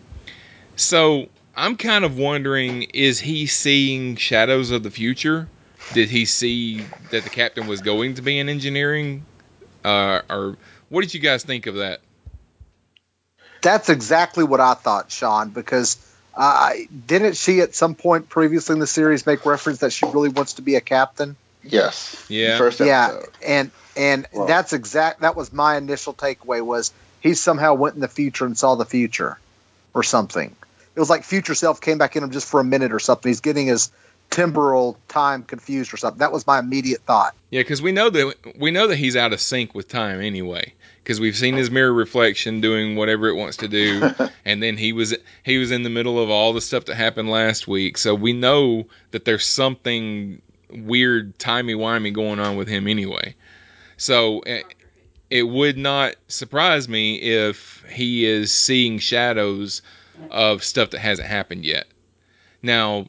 So 0.75 1.29
I'm 1.55 1.77
kind 1.77 2.05
of 2.05 2.19
wondering: 2.19 2.83
is 2.92 3.21
he 3.21 3.47
seeing 3.47 4.16
shadows 4.16 4.73
of 4.73 4.83
the 4.83 4.90
future? 4.90 5.49
Did 5.95 6.11
he 6.11 6.25
see 6.25 6.81
that 7.12 7.23
the 7.23 7.31
captain 7.31 7.69
was 7.69 7.81
going 7.81 8.14
to 8.14 8.23
be 8.23 8.38
in 8.40 8.49
engineering, 8.49 9.25
uh, 9.85 10.23
or 10.29 10.57
what 10.88 11.03
did 11.03 11.14
you 11.14 11.20
guys 11.20 11.44
think 11.44 11.66
of 11.66 11.77
that? 11.77 12.01
That's 13.62 13.88
exactly 13.88 14.44
what 14.44 14.61
I 14.61 14.75
thought, 14.75 15.11
Shawn, 15.11 15.51
because 15.51 15.96
uh, 16.35 16.72
didn't 17.07 17.37
she 17.37 17.61
at 17.61 17.75
some 17.75 17.94
point 17.94 18.29
previously 18.29 18.75
in 18.75 18.81
the 18.81 18.87
series 18.87 19.27
make 19.27 19.44
reference 19.46 19.79
that 19.79 19.92
she 19.92 20.07
really 20.07 20.29
wants 20.29 20.55
to 20.55 20.62
be 20.62 20.77
a 20.77 20.81
captain? 20.81 21.37
Yes. 21.62 22.25
Yeah. 22.29 22.59
First 22.59 22.81
Yeah, 22.81 23.20
and 23.44 23.70
and 23.96 24.27
Well- 24.33 24.46
that's 24.46 24.72
exact. 24.72 25.20
That 25.20 25.35
was 25.37 25.53
my 25.53 25.77
initial 25.77 26.14
takeaway 26.14 26.64
was 26.64 26.92
he 27.20 27.35
somehow 27.35 27.75
went 27.75 27.94
in 27.94 28.01
the 28.01 28.09
future 28.09 28.44
and 28.44 28.57
saw 28.57 28.77
the 28.77 28.85
future, 28.85 29.38
or 29.94 30.03
something. 30.03 30.55
It 30.94 31.01
was 31.01 31.11
like 31.11 31.25
future 31.25 31.55
self 31.55 31.81
came 31.81 31.99
back 31.99 32.16
in 32.16 32.22
him 32.22 32.31
just 32.31 32.46
for 32.46 32.61
a 32.61 32.64
minute 32.64 32.92
or 32.92 32.99
something. 33.01 33.29
He's 33.29 33.40
getting 33.40 33.66
his 33.66 33.90
temporal 34.31 34.99
time 35.09 35.43
confused 35.43 35.93
or 35.93 35.97
something. 35.97 36.19
That 36.19 36.33
was 36.33 36.47
my 36.47 36.59
immediate 36.59 37.03
thought. 37.03 37.35
Yeah, 37.51 37.61
because 37.61 37.81
we 37.81 37.93
know 37.93 38.11
that 38.11 38.55
we 38.59 38.71
know 38.71 38.87
that 38.89 38.97
he's 38.97 39.17
out 39.17 39.33
of 39.33 39.41
sync 39.41 39.75
with 39.75 39.89
time 39.89 40.21
anyway. 40.21 40.73
Because 41.03 41.21
we've 41.21 41.37
seen 41.37 41.55
his 41.55 41.71
mirror 41.71 41.93
reflection 41.93 42.61
doing 42.61 42.97
whatever 42.97 43.29
it 43.29 43.37
wants 43.37 43.59
to 43.59 43.69
do, 43.69 44.11
and 44.45 44.61
then 44.62 44.77
he 44.77 44.93
was 44.93 45.15
he 45.45 45.59
was 45.59 45.71
in 45.71 45.85
the 45.85 45.91
middle 45.91 46.21
of 46.21 46.31
all 46.31 46.53
the 46.53 46.61
stuff 46.61 46.87
that 46.87 46.97
happened 46.97 47.31
last 47.31 47.69
week. 47.69 47.97
So 47.97 48.15
we 48.15 48.33
know 48.33 48.87
that 49.12 49.25
there's 49.25 49.47
something 49.47 50.43
weird, 50.71 51.39
timey 51.39 51.75
wimey 51.75 52.12
going 52.12 52.41
on 52.41 52.57
with 52.57 52.69
him 52.69 52.89
anyway. 52.89 53.37
So 53.97 54.41
it, 54.43 54.65
it 55.31 55.45
would 55.45 55.79
not 55.79 56.17
surprise 56.29 56.89
me 56.89 57.17
if 57.17 57.85
he 57.91 58.25
is 58.27 58.53
seeing 58.53 58.99
shadows 58.99 59.83
of 60.31 60.65
stuff 60.65 60.91
that 60.91 60.99
hasn't 60.99 61.29
happened 61.29 61.65
yet. 61.65 61.87
Now, 62.62 63.09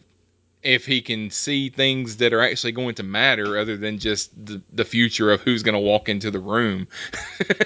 if 0.63 0.85
he 0.85 1.01
can 1.01 1.29
see 1.29 1.69
things 1.69 2.17
that 2.17 2.33
are 2.33 2.41
actually 2.41 2.73
going 2.73 2.95
to 2.95 3.03
matter 3.03 3.57
other 3.57 3.77
than 3.77 3.99
just 3.99 4.31
the, 4.45 4.61
the 4.73 4.85
future 4.85 5.31
of 5.31 5.41
who's 5.41 5.63
going 5.63 5.73
to 5.73 5.79
walk 5.79 6.09
into 6.09 6.31
the 6.31 6.39
room, 6.39 6.87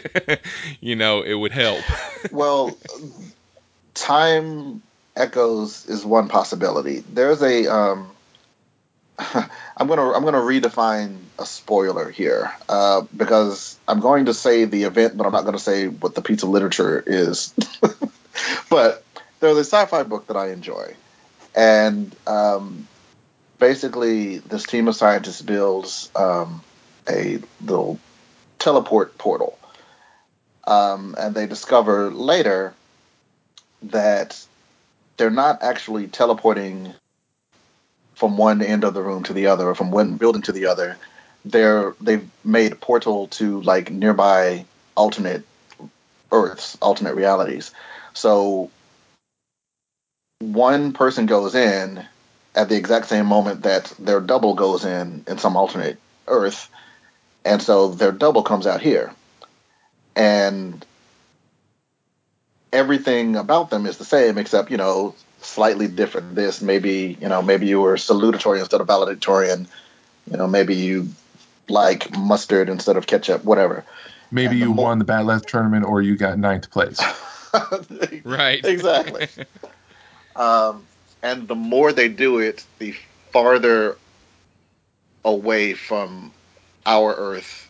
you 0.79 0.95
know, 0.95 1.21
it 1.21 1.33
would 1.33 1.51
help. 1.51 1.83
well, 2.31 2.77
time 3.93 4.81
echoes 5.15 5.85
is 5.87 6.05
one 6.05 6.27
possibility. 6.27 6.99
There's 6.99 7.41
a 7.41 7.73
um, 7.73 8.11
I'm 9.77 9.87
gonna 9.87 10.11
I'm 10.11 10.23
gonna 10.23 10.39
redefine 10.39 11.17
a 11.39 11.45
spoiler 11.45 12.09
here 12.09 12.51
uh, 12.69 13.01
because 13.15 13.77
I'm 13.87 13.99
going 13.99 14.25
to 14.25 14.33
say 14.33 14.65
the 14.65 14.83
event, 14.83 15.17
but 15.17 15.25
I'm 15.25 15.33
not 15.33 15.41
going 15.41 15.57
to 15.57 15.63
say 15.63 15.87
what 15.87 16.15
the 16.15 16.21
piece 16.21 16.43
of 16.43 16.49
literature 16.49 17.03
is. 17.05 17.53
but 18.69 19.03
there's 19.39 19.57
a 19.57 19.61
sci-fi 19.63 20.03
book 20.03 20.27
that 20.27 20.37
I 20.37 20.51
enjoy, 20.51 20.95
and 21.55 22.15
um, 22.27 22.87
basically 23.59 24.39
this 24.39 24.63
team 24.63 24.87
of 24.87 24.95
scientists 24.95 25.41
builds 25.41 26.09
um, 26.15 26.61
a 27.09 27.39
little 27.61 27.99
teleport 28.59 29.17
portal, 29.17 29.57
um, 30.65 31.15
and 31.17 31.35
they 31.35 31.47
discover 31.47 32.11
later 32.11 32.73
that 33.83 34.45
they're 35.17 35.29
not 35.29 35.63
actually 35.63 36.07
teleporting 36.07 36.93
from 38.15 38.37
one 38.37 38.61
end 38.61 38.83
of 38.83 38.93
the 38.93 39.01
room 39.01 39.23
to 39.23 39.33
the 39.33 39.47
other, 39.47 39.69
or 39.69 39.75
from 39.75 39.91
one 39.91 40.17
building 40.17 40.43
to 40.43 40.51
the 40.51 40.67
other, 40.67 40.97
they're 41.43 41.95
they've 41.99 42.29
made 42.43 42.71
a 42.71 42.75
portal 42.75 43.27
to 43.27 43.61
like 43.61 43.89
nearby 43.91 44.65
alternate 44.95 45.43
Earths, 46.31 46.77
alternate 46.81 47.15
realities. 47.15 47.71
So 48.13 48.69
one 50.41 50.93
person 50.93 51.25
goes 51.27 51.55
in 51.55 52.05
at 52.55 52.67
the 52.67 52.75
exact 52.75 53.07
same 53.07 53.25
moment 53.25 53.63
that 53.63 53.93
their 53.99 54.19
double 54.19 54.55
goes 54.55 54.83
in 54.83 55.23
in 55.27 55.37
some 55.37 55.55
alternate 55.55 55.97
Earth, 56.27 56.69
and 57.45 57.61
so 57.61 57.89
their 57.89 58.11
double 58.11 58.43
comes 58.43 58.67
out 58.67 58.81
here, 58.81 59.13
and 60.15 60.85
everything 62.73 63.35
about 63.35 63.69
them 63.69 63.85
is 63.85 63.97
the 63.97 64.05
same 64.05 64.37
except 64.37 64.71
you 64.71 64.77
know 64.77 65.15
slightly 65.41 65.87
different. 65.87 66.35
This 66.35 66.61
maybe 66.61 67.17
you 67.21 67.29
know 67.29 67.41
maybe 67.41 67.67
you 67.67 67.81
were 67.81 67.95
salutatorian 67.95 68.61
instead 68.61 68.81
of 68.81 68.87
valedictorian. 68.87 69.67
You 70.29 70.37
know 70.37 70.47
maybe 70.47 70.75
you 70.75 71.09
like 71.69 72.15
mustard 72.17 72.69
instead 72.69 72.97
of 72.97 73.07
ketchup, 73.07 73.43
whatever. 73.43 73.85
Maybe 74.31 74.57
you 74.57 74.73
mo- 74.73 74.83
won 74.83 74.99
the 74.99 75.05
bat'leth 75.05 75.45
tournament 75.45 75.85
or 75.85 76.01
you 76.01 76.15
got 76.15 76.37
ninth 76.37 76.71
place. 76.71 76.99
Right. 78.23 78.63
exactly. 78.63 79.27
um, 80.35 80.85
and 81.21 81.47
the 81.47 81.55
more 81.55 81.93
they 81.93 82.07
do 82.09 82.39
it, 82.39 82.65
the 82.79 82.95
farther 83.31 83.97
away 85.23 85.73
from 85.73 86.31
our 86.85 87.13
Earth 87.13 87.69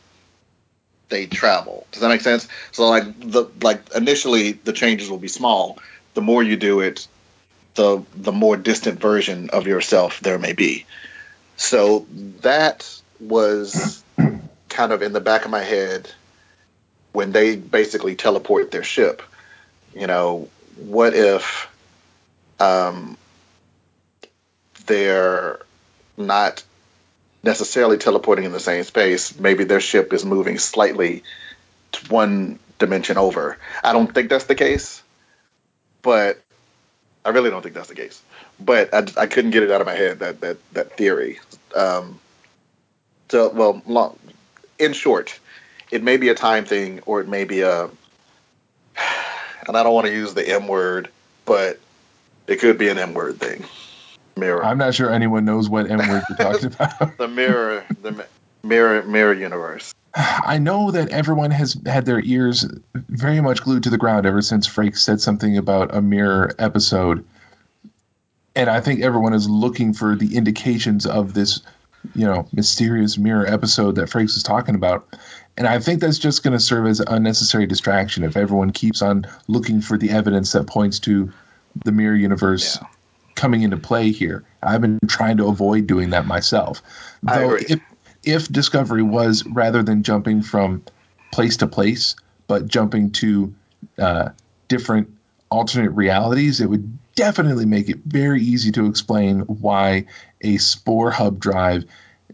they 1.10 1.28
travel. 1.28 1.86
Does 1.92 2.02
that 2.02 2.10
make 2.10 2.22
sense? 2.22 2.48
So 2.72 2.90
like 2.90 3.20
the 3.20 3.46
like 3.62 3.94
initially 3.94 4.54
the 4.54 4.74
changes 4.74 5.10
will 5.10 5.20
be 5.20 5.28
small. 5.28 5.78
The 6.16 6.22
more 6.22 6.42
you 6.42 6.56
do 6.56 6.80
it, 6.80 7.08
the 7.76 8.04
the 8.16 8.32
more 8.32 8.58
distant 8.58 9.00
version 9.00 9.50
of 9.52 9.68
yourself 9.68 10.22
there 10.22 10.40
may 10.40 10.54
be. 10.54 10.86
So 11.58 12.08
that 12.42 12.90
was 13.20 14.04
kind 14.70 14.92
of 14.92 15.04
in 15.04 15.14
the 15.14 15.20
back 15.20 15.46
of 15.46 15.52
my 15.52 15.62
head 15.62 16.10
when 17.12 17.32
they 17.32 17.56
basically 17.56 18.16
teleport 18.16 18.72
their 18.72 18.84
ship. 18.84 19.22
You 19.94 20.08
know, 20.08 20.50
what 20.78 21.14
if 21.14 21.68
um, 22.62 23.18
they're 24.86 25.60
not 26.18 26.64
necessarily 27.44 27.98
teleporting 27.98 28.46
in 28.46 28.52
the 28.52 28.60
same 28.60 28.84
space? 28.84 29.38
Maybe 29.40 29.64
their 29.64 29.80
ship 29.80 30.14
is 30.14 30.24
moving 30.24 30.58
slightly 30.60 31.24
one 32.10 32.60
dimension 32.80 33.18
over. 33.18 33.58
I 33.84 33.94
don't 33.94 34.14
think 34.14 34.30
that's 34.30 34.46
the 34.46 34.56
case, 34.56 35.02
but 36.02 36.42
I 37.26 37.30
really 37.30 37.50
don't 37.50 37.62
think 37.62 37.76
that's 37.76 37.90
the 37.90 37.96
case. 37.96 38.22
But 38.60 38.94
I, 38.94 39.24
I 39.24 39.28
couldn't 39.28 39.52
get 39.52 39.64
it 39.64 39.72
out 39.72 39.82
of 39.82 39.88
my 39.88 39.96
head 39.96 40.20
that 40.20 40.42
that 40.42 40.58
that 40.74 40.98
theory. 40.98 41.40
Um, 41.76 42.20
so, 43.30 43.50
well, 43.50 43.82
long, 43.88 44.20
in 44.78 44.94
short, 44.94 45.40
it 45.90 46.04
may 46.04 46.18
be 46.18 46.30
a 46.30 46.36
time 46.36 46.66
thing, 46.66 47.00
or 47.06 47.22
it 47.22 47.30
may 47.30 47.46
be 47.46 47.62
a, 47.62 47.84
and 49.68 49.78
I 49.78 49.84
don't 49.84 49.94
want 49.94 50.08
to 50.08 50.14
use 50.14 50.34
the 50.34 50.48
M 50.48 50.68
word, 50.68 51.10
but 51.46 51.80
it 52.48 52.60
could 52.60 52.78
be 52.78 52.90
an 52.90 52.98
M 52.98 53.14
word 53.14 53.40
thing. 53.40 53.64
Mirror, 54.38 54.64
I'm 54.64 54.78
not 54.78 54.96
sure 54.96 55.10
anyone 55.12 55.46
knows 55.46 55.70
what 55.70 55.90
M 55.90 55.98
word 55.98 56.24
you're 56.30 56.38
talking 56.38 56.74
about. 56.74 57.18
the 57.18 57.28
mirror, 57.28 57.86
the 58.02 58.26
mirror, 58.64 59.04
mirror 59.04 59.34
universe. 59.34 59.94
I 60.14 60.58
know 60.58 60.92
that 60.92 61.10
everyone 61.10 61.52
has 61.52 61.78
had 61.86 62.06
their 62.06 62.20
ears 62.20 62.66
very 62.96 63.40
much 63.40 63.62
glued 63.62 63.84
to 63.84 63.90
the 63.90 63.98
ground 63.98 64.26
ever 64.26 64.42
since 64.42 64.68
Frakes 64.68 64.98
said 65.00 65.22
something 65.22 65.58
about 65.58 65.96
a 65.96 66.02
mirror 66.02 66.54
episode. 66.60 67.26
And 68.56 68.70
I 68.70 68.82
think 68.82 69.02
everyone 69.02 69.34
is 69.34 69.48
looking 69.50 69.94
for 69.94 70.16
the 70.16 70.36
indications 70.36 71.06
of 71.06 71.34
this, 71.34 71.62
you 72.14 72.26
know, 72.26 72.46
mysterious 72.52 73.18
mirror 73.18 73.48
episode 73.48 73.96
that 73.96 74.10
Frakes 74.10 74.36
is 74.36 74.44
talking 74.44 74.76
about. 74.76 75.08
And 75.56 75.66
I 75.66 75.80
think 75.80 76.02
that's 76.02 76.20
just 76.20 76.44
going 76.44 76.54
to 76.54 76.60
serve 76.60 76.88
as 76.88 77.00
unnecessary 77.00 77.66
distraction 77.66 78.24
if 78.24 78.36
everyone 78.36 78.72
keeps 78.72 79.02
on 79.02 79.26
looking 79.48 79.80
for 79.80 79.98
the 79.98 80.10
evidence 80.10 80.52
that 80.52 80.68
points 80.68 81.00
to 81.02 81.32
the 81.86 81.92
mirror 81.92 82.16
universe 82.16 82.78
Yeah. 82.82 82.88
coming 83.36 83.62
into 83.64 83.78
play 83.78 84.12
here. 84.12 84.44
I've 84.62 84.82
been 84.82 85.00
trying 85.08 85.38
to 85.38 85.48
avoid 85.48 85.88
doing 85.88 86.12
that 86.12 86.26
myself. 86.26 86.82
Though 87.24 87.56
if 87.56 87.80
if 88.24 88.48
Discovery 88.50 89.04
was 89.04 89.44
rather 89.46 89.82
than 89.82 90.04
jumping 90.04 90.44
from 90.44 90.84
place 91.32 91.58
to 91.58 91.68
place, 91.68 92.16
but 92.48 92.68
jumping 92.68 93.12
to 93.12 93.54
uh, 93.98 94.30
different 94.68 95.10
alternate 95.50 95.92
realities, 95.92 96.62
it 96.62 96.70
would 96.70 96.98
definitely 97.16 97.66
make 97.66 97.90
it 97.90 98.00
very 98.06 98.42
easy 98.42 98.72
to 98.74 98.86
explain 98.86 99.40
why 99.42 100.06
a 100.42 100.58
spore 100.58 101.12
hub 101.12 101.40
drive 101.40 101.86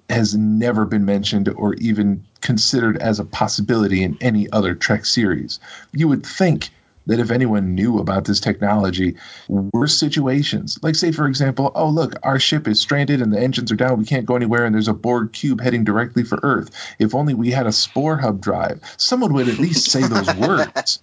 has 0.10 0.36
never 0.36 0.86
been 0.86 1.06
mentioned 1.06 1.50
or 1.50 1.74
even 1.76 2.24
considered 2.42 2.98
as 2.98 3.20
a 3.20 3.26
possibility 3.26 4.04
in 4.04 4.18
any 4.22 4.50
other 4.52 4.76
Trek 4.76 5.06
series. 5.06 5.60
You 5.92 6.08
would 6.08 6.26
think 6.26 6.70
that 7.08 7.20
if 7.20 7.32
anyone 7.32 7.74
knew 7.76 8.00
about 8.00 8.26
this 8.26 8.40
technology, 8.40 9.16
worse 9.50 9.98
situations, 9.98 10.78
like 10.82 10.96
say 10.96 11.12
for 11.12 11.28
example, 11.28 11.72
oh 11.76 11.90
look, 11.90 12.14
our 12.24 12.40
ship 12.40 12.68
is 12.68 12.80
stranded 12.80 13.22
and 13.22 13.34
the 13.34 13.40
engines 13.40 13.72
are 13.72 13.76
down, 13.76 13.98
we 13.98 14.06
can't 14.06 14.26
go 14.26 14.36
anywhere, 14.36 14.66
and 14.66 14.76
there's 14.76 14.88
a 14.88 14.94
Borg 14.94 15.34
cube 15.34 15.62
heading 15.62 15.84
directly 15.84 16.24
for 16.24 16.40
Earth. 16.44 16.70
If 17.00 17.16
only 17.16 17.34
we 17.34 17.52
had 17.52 17.68
a 17.68 17.72
spore 17.72 18.18
hub 18.18 18.42
drive, 18.42 18.82
someone 18.98 19.34
would 19.34 19.50
at 19.50 19.60
least 19.60 19.90
say 19.90 20.02
those 20.04 20.34
words. 20.36 21.02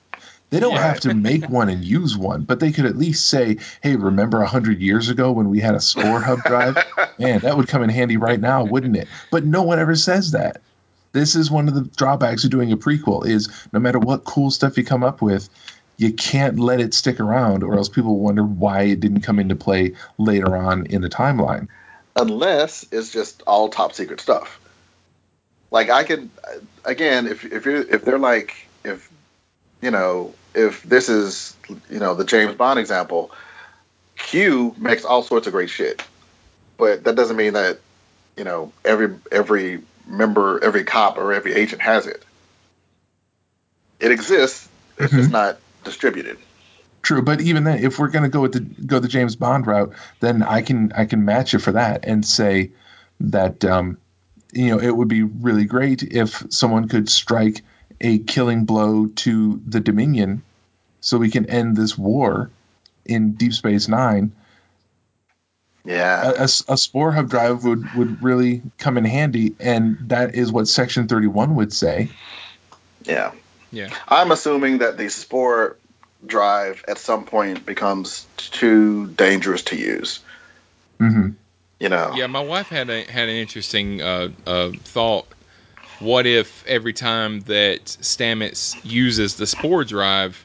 They 0.50 0.60
don't 0.60 0.74
Yeah. 0.74 0.86
have 0.86 1.00
to 1.00 1.14
make 1.14 1.48
one 1.48 1.68
and 1.68 1.82
use 1.84 2.16
one, 2.16 2.42
but 2.44 2.60
they 2.60 2.70
could 2.70 2.84
at 2.86 2.96
least 2.96 3.28
say, 3.28 3.56
"Hey, 3.82 3.96
remember 3.96 4.40
a 4.42 4.46
hundred 4.46 4.80
years 4.80 5.08
ago 5.08 5.32
when 5.32 5.48
we 5.48 5.58
had 5.58 5.74
a 5.74 5.80
spore 5.80 6.20
hub 6.20 6.44
drive? 6.44 6.76
Man, 7.18 7.40
that 7.40 7.56
would 7.56 7.66
come 7.66 7.82
in 7.82 7.90
handy 7.90 8.18
right 8.18 8.38
now, 8.40 8.62
wouldn't 8.64 8.96
it?" 8.96 9.08
But 9.32 9.44
no 9.44 9.62
one 9.62 9.78
ever 9.80 9.96
says 9.96 10.30
that. 10.32 10.60
This 11.12 11.34
is 11.34 11.50
one 11.50 11.66
of 11.68 11.74
the 11.74 11.82
drawbacks 11.96 12.44
of 12.44 12.50
doing 12.50 12.70
a 12.72 12.76
prequel: 12.76 13.26
is 13.26 13.48
no 13.72 13.80
matter 13.80 13.98
what 13.98 14.24
cool 14.24 14.50
stuff 14.50 14.76
you 14.76 14.84
come 14.84 15.02
up 15.02 15.22
with, 15.22 15.48
you 15.96 16.12
can't 16.12 16.58
let 16.58 16.80
it 16.80 16.94
stick 16.94 17.20
around, 17.20 17.62
or 17.62 17.74
else 17.74 17.88
people 17.88 18.18
wonder 18.18 18.42
why 18.42 18.82
it 18.82 19.00
didn't 19.00 19.20
come 19.20 19.38
into 19.38 19.54
play 19.54 19.94
later 20.18 20.56
on 20.56 20.86
in 20.86 21.02
the 21.02 21.08
timeline. 21.08 21.68
unless 22.16 22.86
it's 22.92 23.12
just 23.12 23.42
all 23.46 23.68
top 23.68 23.92
secret 23.92 24.20
stuff. 24.20 24.60
Like 25.70 25.90
I 25.90 26.04
could, 26.04 26.30
again, 26.84 27.26
if 27.26 27.44
if 27.44 27.66
you 27.66 27.86
if 27.90 28.04
they're 28.04 28.18
like 28.18 28.54
if 28.84 29.10
you 29.82 29.90
know 29.90 30.34
if 30.54 30.82
this 30.84 31.08
is 31.08 31.56
you 31.90 31.98
know 31.98 32.14
the 32.14 32.24
James 32.24 32.54
Bond 32.54 32.78
example, 32.78 33.32
Q 34.16 34.74
makes 34.78 35.04
all 35.04 35.22
sorts 35.22 35.46
of 35.46 35.52
great 35.52 35.70
shit, 35.70 36.02
but 36.76 37.04
that 37.04 37.16
doesn't 37.16 37.36
mean 37.36 37.54
that 37.54 37.80
you 38.36 38.44
know 38.44 38.72
every 38.84 39.16
every 39.32 39.82
member, 40.06 40.62
every 40.62 40.84
cop 40.84 41.18
or 41.18 41.32
every 41.32 41.54
agent 41.54 41.82
has 41.82 42.06
it. 42.06 42.24
It 43.98 44.12
exists, 44.12 44.68
it's 44.98 45.12
just 45.12 45.24
mm-hmm. 45.24 45.32
not 45.32 45.58
distributed. 45.84 46.38
True, 47.02 47.20
but 47.20 47.42
even 47.42 47.64
then, 47.64 47.84
if 47.84 47.98
we're 47.98 48.08
going 48.08 48.22
to 48.22 48.30
go 48.30 48.40
with 48.40 48.52
the 48.52 48.60
go 48.60 48.98
the 48.98 49.08
James 49.08 49.36
Bond 49.36 49.66
route, 49.66 49.92
then 50.20 50.42
I 50.42 50.62
can 50.62 50.90
I 50.92 51.04
can 51.04 51.24
match 51.24 51.52
you 51.52 51.58
for 51.58 51.72
that 51.72 52.06
and 52.06 52.24
say 52.24 52.70
that 53.20 53.62
um, 53.64 53.98
you 54.52 54.70
know 54.70 54.80
it 54.80 54.90
would 54.90 55.08
be 55.08 55.22
really 55.22 55.66
great 55.66 56.02
if 56.02 56.46
someone 56.48 56.88
could 56.88 57.10
strike 57.10 57.62
a 58.00 58.18
killing 58.20 58.64
blow 58.64 59.06
to 59.06 59.60
the 59.66 59.80
Dominion, 59.80 60.42
so 61.00 61.18
we 61.18 61.30
can 61.30 61.44
end 61.50 61.76
this 61.76 61.96
war 61.98 62.50
in 63.04 63.32
Deep 63.32 63.52
Space 63.52 63.86
Nine. 63.86 64.32
Yeah, 65.84 66.32
a 66.38 66.78
spore 66.78 67.12
hub 67.12 67.28
drive 67.28 67.64
would 67.64 67.92
would 67.94 68.22
really 68.22 68.62
come 68.78 68.96
in 68.96 69.04
handy, 69.04 69.54
and 69.60 69.98
that 70.08 70.34
is 70.34 70.50
what 70.50 70.68
Section 70.68 71.06
Thirty 71.06 71.26
One 71.26 71.56
would 71.56 71.74
say. 71.74 72.08
yeah. 73.04 73.32
Yeah. 73.74 73.94
I'm 74.08 74.30
assuming 74.30 74.78
that 74.78 74.96
the 74.96 75.08
spore 75.08 75.76
drive 76.24 76.84
at 76.88 76.98
some 76.98 77.24
point 77.24 77.66
becomes 77.66 78.26
too 78.36 79.08
dangerous 79.08 79.62
to 79.62 79.76
use. 79.76 80.20
hmm 80.98 81.30
You 81.80 81.88
know. 81.88 82.14
Yeah, 82.14 82.28
my 82.28 82.40
wife 82.40 82.68
had 82.68 82.88
a 82.88 83.04
had 83.10 83.28
an 83.28 83.36
interesting 83.36 84.00
uh, 84.00 84.28
uh, 84.46 84.70
thought. 84.84 85.26
What 85.98 86.26
if 86.26 86.64
every 86.66 86.92
time 86.92 87.40
that 87.40 87.84
Stamets 87.84 88.76
uses 88.84 89.36
the 89.36 89.46
spore 89.46 89.84
drive, 89.84 90.44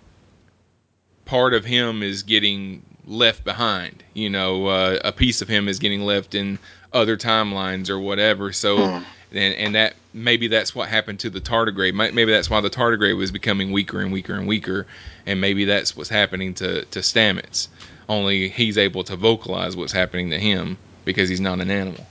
part 1.26 1.54
of 1.54 1.66
him 1.66 2.04
is 2.04 2.24
getting 2.24 2.84
left 3.06 3.44
behind? 3.44 4.04
You 4.14 4.30
know, 4.30 4.68
uh, 4.68 5.00
a 5.04 5.12
piece 5.12 5.42
of 5.42 5.48
him 5.48 5.68
is 5.68 5.80
getting 5.80 6.02
left 6.02 6.36
in 6.36 6.60
other 6.94 7.18
timelines 7.18 7.90
or 7.90 8.00
whatever. 8.00 8.52
So, 8.52 8.78
Hmm. 8.78 9.04
and 9.32 9.54
and 9.56 9.76
that 9.76 9.96
maybe 10.14 10.48
that's 10.48 10.74
what 10.74 10.90
happened 10.90 11.20
to 11.20 11.30
the 11.30 11.42
tardigrade. 11.42 11.94
Maybe 11.94 12.32
that's 12.32 12.50
why 12.50 12.62
the 12.62 12.70
tardigrade 12.70 13.16
was 13.18 13.32
becoming 13.32 13.72
weaker 13.72 14.00
and 14.00 14.12
weaker 14.12 14.34
and 14.34 14.48
weaker, 14.48 14.88
and 15.26 15.40
maybe 15.40 15.66
that's 15.66 15.96
what's 15.96 16.10
happening 16.10 16.54
to 16.56 16.86
to 16.86 17.00
Stamets. 17.00 17.68
Only 18.08 18.50
he's 18.50 18.78
able 18.78 19.04
to 19.04 19.16
vocalize 19.16 19.76
what's 19.76 19.94
happening 19.94 20.32
to 20.32 20.40
him 20.40 20.78
because 21.06 21.30
he's 21.30 21.40
not 21.42 21.60
an 21.60 21.70
animal. 21.70 22.06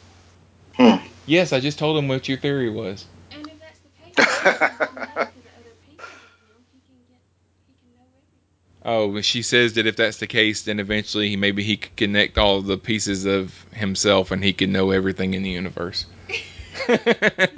Hmm. 0.77 1.05
Yes, 1.27 1.53
I 1.53 1.59
just 1.61 1.79
told 1.79 1.99
him 1.99 2.07
what 2.09 2.29
your 2.29 2.39
theory 2.39 2.71
was. 2.71 3.05
And 3.33 3.47
if 3.47 3.59
that's 3.61 3.79
the 3.81 3.89
case, 4.03 4.15
then 4.17 4.27
he 4.29 4.37
can 4.37 5.11
know 5.11 5.27
to 5.27 5.35
the 5.35 5.49
other 5.59 5.75
pieces 5.85 5.99
of 5.99 6.55
him. 6.55 6.63
He 6.73 6.79
can 6.87 6.99
get, 7.09 7.21
he 7.67 7.75
can 7.75 7.91
know 7.99 8.07
everything. 8.15 8.78
Oh, 8.91 9.13
but 9.13 9.23
she 9.27 9.43
says 9.43 9.75
that 9.75 9.87
if 9.87 9.97
that's 9.97 10.17
the 10.17 10.27
case, 10.27 10.63
then 10.63 10.81
eventually 10.81 11.29
he 11.29 11.37
maybe 11.37 11.63
he 11.63 11.77
could 11.77 11.95
connect 11.95 12.39
all 12.39 12.63
the 12.63 12.79
pieces 12.79 13.27
of 13.27 13.55
himself 13.75 14.31
and 14.31 14.43
he 14.43 14.55
could 14.55 14.71
know 14.71 14.93
everything 14.93 15.35
in 15.35 15.43
the 15.43 15.51
universe. 15.51 16.07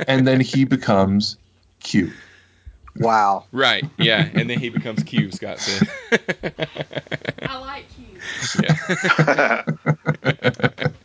and 0.09 0.27
then 0.27 0.41
he 0.41 0.65
becomes 0.65 1.37
Q. 1.79 2.11
Wow. 2.97 3.45
Right. 3.53 3.85
Yeah. 3.97 4.29
And 4.35 4.51
then 4.51 4.59
he 4.59 4.71
becomes 4.71 5.05
Q. 5.05 5.31
Scott 5.31 5.61
said. 5.61 5.89
I 7.43 7.59
like 7.59 7.87
you. 7.97 8.65
yeah. 8.65 9.65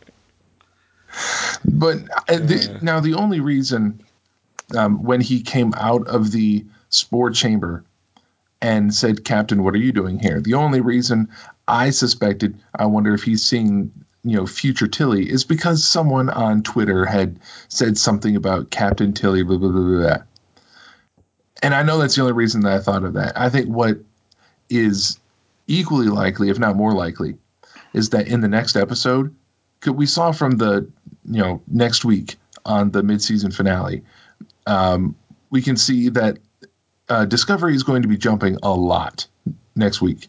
But 1.64 1.98
uh, 2.28 2.36
the, 2.36 2.78
now 2.82 3.00
the 3.00 3.14
only 3.14 3.40
reason 3.40 4.02
um, 4.76 5.02
when 5.02 5.20
he 5.20 5.42
came 5.42 5.72
out 5.76 6.06
of 6.08 6.30
the 6.32 6.64
spore 6.88 7.30
chamber 7.30 7.84
and 8.60 8.94
said, 8.94 9.24
"Captain, 9.24 9.62
what 9.62 9.74
are 9.74 9.78
you 9.78 9.92
doing 9.92 10.18
here?" 10.18 10.40
The 10.40 10.54
only 10.54 10.80
reason 10.80 11.28
I 11.68 11.90
suspected, 11.90 12.58
I 12.74 12.86
wonder 12.86 13.14
if 13.14 13.22
he's 13.22 13.44
seeing, 13.44 13.92
you 14.24 14.36
know, 14.36 14.46
future 14.46 14.86
Tilly, 14.86 15.30
is 15.30 15.44
because 15.44 15.84
someone 15.84 16.30
on 16.30 16.62
Twitter 16.62 17.04
had 17.04 17.38
said 17.68 17.98
something 17.98 18.36
about 18.36 18.70
Captain 18.70 19.12
Tilly, 19.12 19.42
blah 19.42 19.58
blah 19.58 19.70
blah 19.70 19.98
blah. 19.98 20.18
And 21.62 21.74
I 21.74 21.82
know 21.82 21.98
that's 21.98 22.14
the 22.14 22.22
only 22.22 22.34
reason 22.34 22.62
that 22.62 22.72
I 22.72 22.80
thought 22.80 23.04
of 23.04 23.14
that. 23.14 23.38
I 23.38 23.48
think 23.48 23.68
what 23.68 23.98
is 24.68 25.18
equally 25.66 26.08
likely, 26.08 26.50
if 26.50 26.58
not 26.58 26.76
more 26.76 26.92
likely, 26.92 27.36
is 27.92 28.10
that 28.10 28.28
in 28.28 28.40
the 28.40 28.48
next 28.48 28.76
episode, 28.76 29.34
we 29.86 30.06
saw 30.06 30.32
from 30.32 30.58
the 30.58 30.88
you 31.24 31.40
know 31.40 31.62
next 31.66 32.04
week 32.04 32.36
on 32.64 32.90
the 32.90 33.02
mid-season 33.02 33.50
finale, 33.52 34.02
um, 34.66 35.14
we 35.50 35.62
can 35.62 35.76
see 35.76 36.08
that 36.10 36.38
uh, 37.08 37.24
Discovery 37.24 37.74
is 37.74 37.82
going 37.82 38.02
to 38.02 38.08
be 38.08 38.16
jumping 38.16 38.58
a 38.62 38.74
lot 38.74 39.26
next 39.74 40.00
week. 40.00 40.28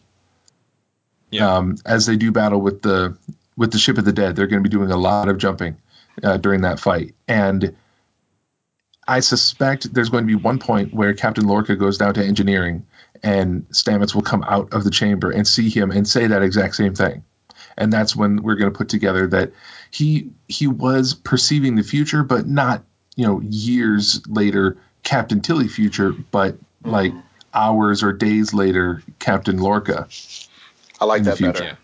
Yeah. 1.30 1.56
Um, 1.56 1.76
as 1.84 2.06
they 2.06 2.16
do 2.16 2.32
battle 2.32 2.60
with 2.60 2.82
the 2.82 3.16
with 3.56 3.72
the 3.72 3.78
ship 3.78 3.98
of 3.98 4.04
the 4.04 4.12
dead, 4.12 4.36
they're 4.36 4.46
going 4.46 4.62
to 4.62 4.68
be 4.68 4.74
doing 4.74 4.90
a 4.90 4.96
lot 4.96 5.28
of 5.28 5.38
jumping 5.38 5.76
uh, 6.22 6.36
during 6.36 6.62
that 6.62 6.80
fight, 6.80 7.14
and 7.26 7.74
I 9.06 9.20
suspect 9.20 9.92
there's 9.92 10.10
going 10.10 10.24
to 10.24 10.28
be 10.28 10.40
one 10.40 10.58
point 10.58 10.94
where 10.94 11.14
Captain 11.14 11.46
Lorca 11.46 11.76
goes 11.76 11.98
down 11.98 12.14
to 12.14 12.24
engineering, 12.24 12.86
and 13.22 13.66
Stamets 13.70 14.14
will 14.14 14.22
come 14.22 14.44
out 14.44 14.72
of 14.72 14.84
the 14.84 14.90
chamber 14.90 15.30
and 15.30 15.46
see 15.46 15.70
him 15.70 15.90
and 15.90 16.06
say 16.06 16.26
that 16.26 16.42
exact 16.42 16.76
same 16.76 16.94
thing, 16.94 17.24
and 17.76 17.92
that's 17.92 18.16
when 18.16 18.42
we're 18.42 18.54
going 18.54 18.72
to 18.72 18.76
put 18.76 18.88
together 18.88 19.26
that 19.26 19.52
he 19.90 20.30
he 20.46 20.66
was 20.66 21.12
perceiving 21.12 21.74
the 21.74 21.82
future, 21.82 22.22
but 22.22 22.46
not 22.46 22.84
you 23.16 23.26
know 23.26 23.40
years 23.40 24.26
later 24.28 24.78
Captain 25.02 25.40
Tilly 25.40 25.68
future, 25.68 26.12
but 26.12 26.56
like 26.84 27.12
hours 27.54 28.02
or 28.02 28.12
days 28.12 28.52
later 28.54 29.02
Captain 29.18 29.58
Lorca. 29.58 30.08
I 31.00 31.04
like 31.04 31.18
In 31.20 31.24
the 31.24 31.30
that 31.32 31.40
better. 31.40 31.58
future. 31.58 31.78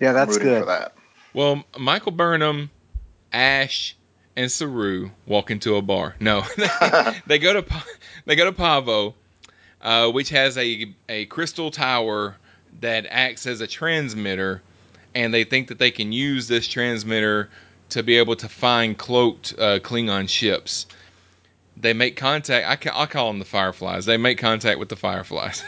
Yeah, 0.00 0.08
I'm 0.10 0.14
that's 0.14 0.38
good. 0.38 0.60
for 0.60 0.66
that. 0.66 0.94
Well, 1.34 1.62
Michael 1.78 2.12
Burnham, 2.12 2.70
Ash, 3.32 3.94
and 4.36 4.50
Saru 4.50 5.10
walk 5.26 5.50
into 5.50 5.76
a 5.76 5.82
bar. 5.82 6.16
No, 6.20 6.42
they 7.26 7.38
go 7.38 7.60
to 7.60 7.84
they 8.24 8.36
go 8.36 8.46
to 8.46 8.52
Pahvo, 8.52 9.14
uh, 9.82 10.10
which 10.10 10.30
has 10.30 10.56
a 10.56 10.92
a 11.08 11.26
crystal 11.26 11.70
tower 11.70 12.36
that 12.80 13.06
acts 13.08 13.46
as 13.46 13.60
a 13.60 13.66
transmitter, 13.66 14.62
and 15.14 15.34
they 15.34 15.44
think 15.44 15.68
that 15.68 15.78
they 15.78 15.90
can 15.90 16.12
use 16.12 16.48
this 16.48 16.66
transmitter 16.66 17.50
to 17.90 18.02
be 18.02 18.16
able 18.16 18.36
to 18.36 18.48
find 18.48 18.96
cloaked 18.96 19.54
uh, 19.58 19.78
Klingon 19.80 20.28
ships. 20.28 20.86
They 21.80 21.94
make 21.94 22.16
contact. 22.16 22.68
I 22.68 22.76
ca- 22.76 23.00
I 23.02 23.06
call 23.06 23.28
them 23.28 23.38
the 23.38 23.44
Fireflies. 23.44 24.04
They 24.04 24.16
make 24.18 24.38
contact 24.38 24.78
with 24.78 24.90
the 24.90 24.96
Fireflies, 24.96 25.64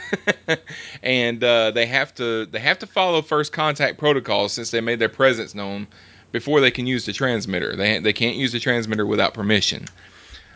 and 1.02 1.42
uh, 1.42 1.70
they 1.70 1.86
have 1.86 2.14
to 2.16 2.44
they 2.46 2.60
have 2.60 2.78
to 2.80 2.86
follow 2.86 3.22
first 3.22 3.52
contact 3.52 3.98
protocols 3.98 4.52
since 4.52 4.70
they 4.70 4.80
made 4.80 4.98
their 4.98 5.08
presence 5.08 5.54
known 5.54 5.86
before 6.30 6.60
they 6.60 6.70
can 6.70 6.86
use 6.86 7.06
the 7.06 7.12
transmitter. 7.12 7.74
They 7.76 7.98
they 7.98 8.12
can't 8.12 8.36
use 8.36 8.52
the 8.52 8.60
transmitter 8.60 9.06
without 9.06 9.32
permission, 9.32 9.86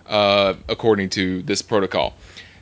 uh, 0.06 0.54
according 0.68 1.10
to 1.10 1.42
this 1.42 1.62
protocol. 1.62 2.14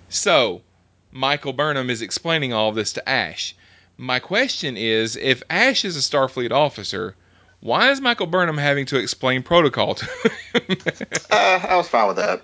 So, 0.08 0.62
Michael 1.10 1.52
Burnham 1.52 1.90
is 1.90 2.00
explaining 2.00 2.52
all 2.52 2.70
this 2.70 2.92
to 2.92 3.08
Ash. 3.08 3.56
My 3.96 4.20
question 4.20 4.76
is, 4.76 5.16
if 5.16 5.42
Ash 5.50 5.84
is 5.84 5.96
a 5.96 6.00
Starfleet 6.00 6.52
officer, 6.52 7.16
why 7.60 7.90
is 7.90 8.00
Michael 8.00 8.26
Burnham 8.26 8.58
having 8.58 8.86
to 8.86 8.98
explain 8.98 9.42
protocol 9.42 9.94
to 9.96 10.04
him? 10.04 10.22
Uh, 11.30 11.66
I 11.68 11.76
was 11.76 11.88
fine 11.88 12.06
with 12.06 12.16
that. 12.16 12.42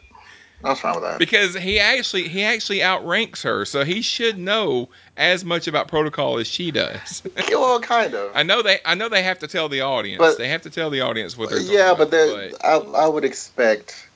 I 0.62 0.70
was 0.70 0.80
fine 0.80 0.94
with 0.94 1.04
that. 1.04 1.18
because 1.18 1.54
he 1.54 1.80
actually 1.80 2.28
he 2.28 2.44
actually 2.44 2.82
outranks 2.82 3.42
her, 3.42 3.64
so 3.64 3.84
he 3.84 4.02
should 4.02 4.38
know 4.38 4.90
as 5.16 5.44
much 5.44 5.68
about 5.68 5.88
protocol 5.88 6.38
as 6.38 6.46
she 6.46 6.70
does. 6.70 7.22
Well, 7.50 7.80
kind 7.80 8.14
of. 8.14 8.32
I 8.34 8.42
know 8.42 8.62
they 8.62 8.78
I 8.84 8.94
know 8.94 9.08
they 9.08 9.22
have 9.22 9.40
to 9.40 9.46
tell 9.46 9.68
the 9.68 9.82
audience. 9.82 10.18
But- 10.18 10.38
they 10.38 10.48
have 10.48 10.62
to 10.62 10.70
tell 10.70 10.90
the 10.90 11.02
audience 11.02 11.36
what 11.36 11.50
they're 11.50 11.60
yeah, 11.60 11.94
but, 11.94 12.08
about, 12.08 12.10
there, 12.10 12.50
I, 12.62 12.76
I 12.76 13.08
would 13.08 13.24
expect 13.24 14.08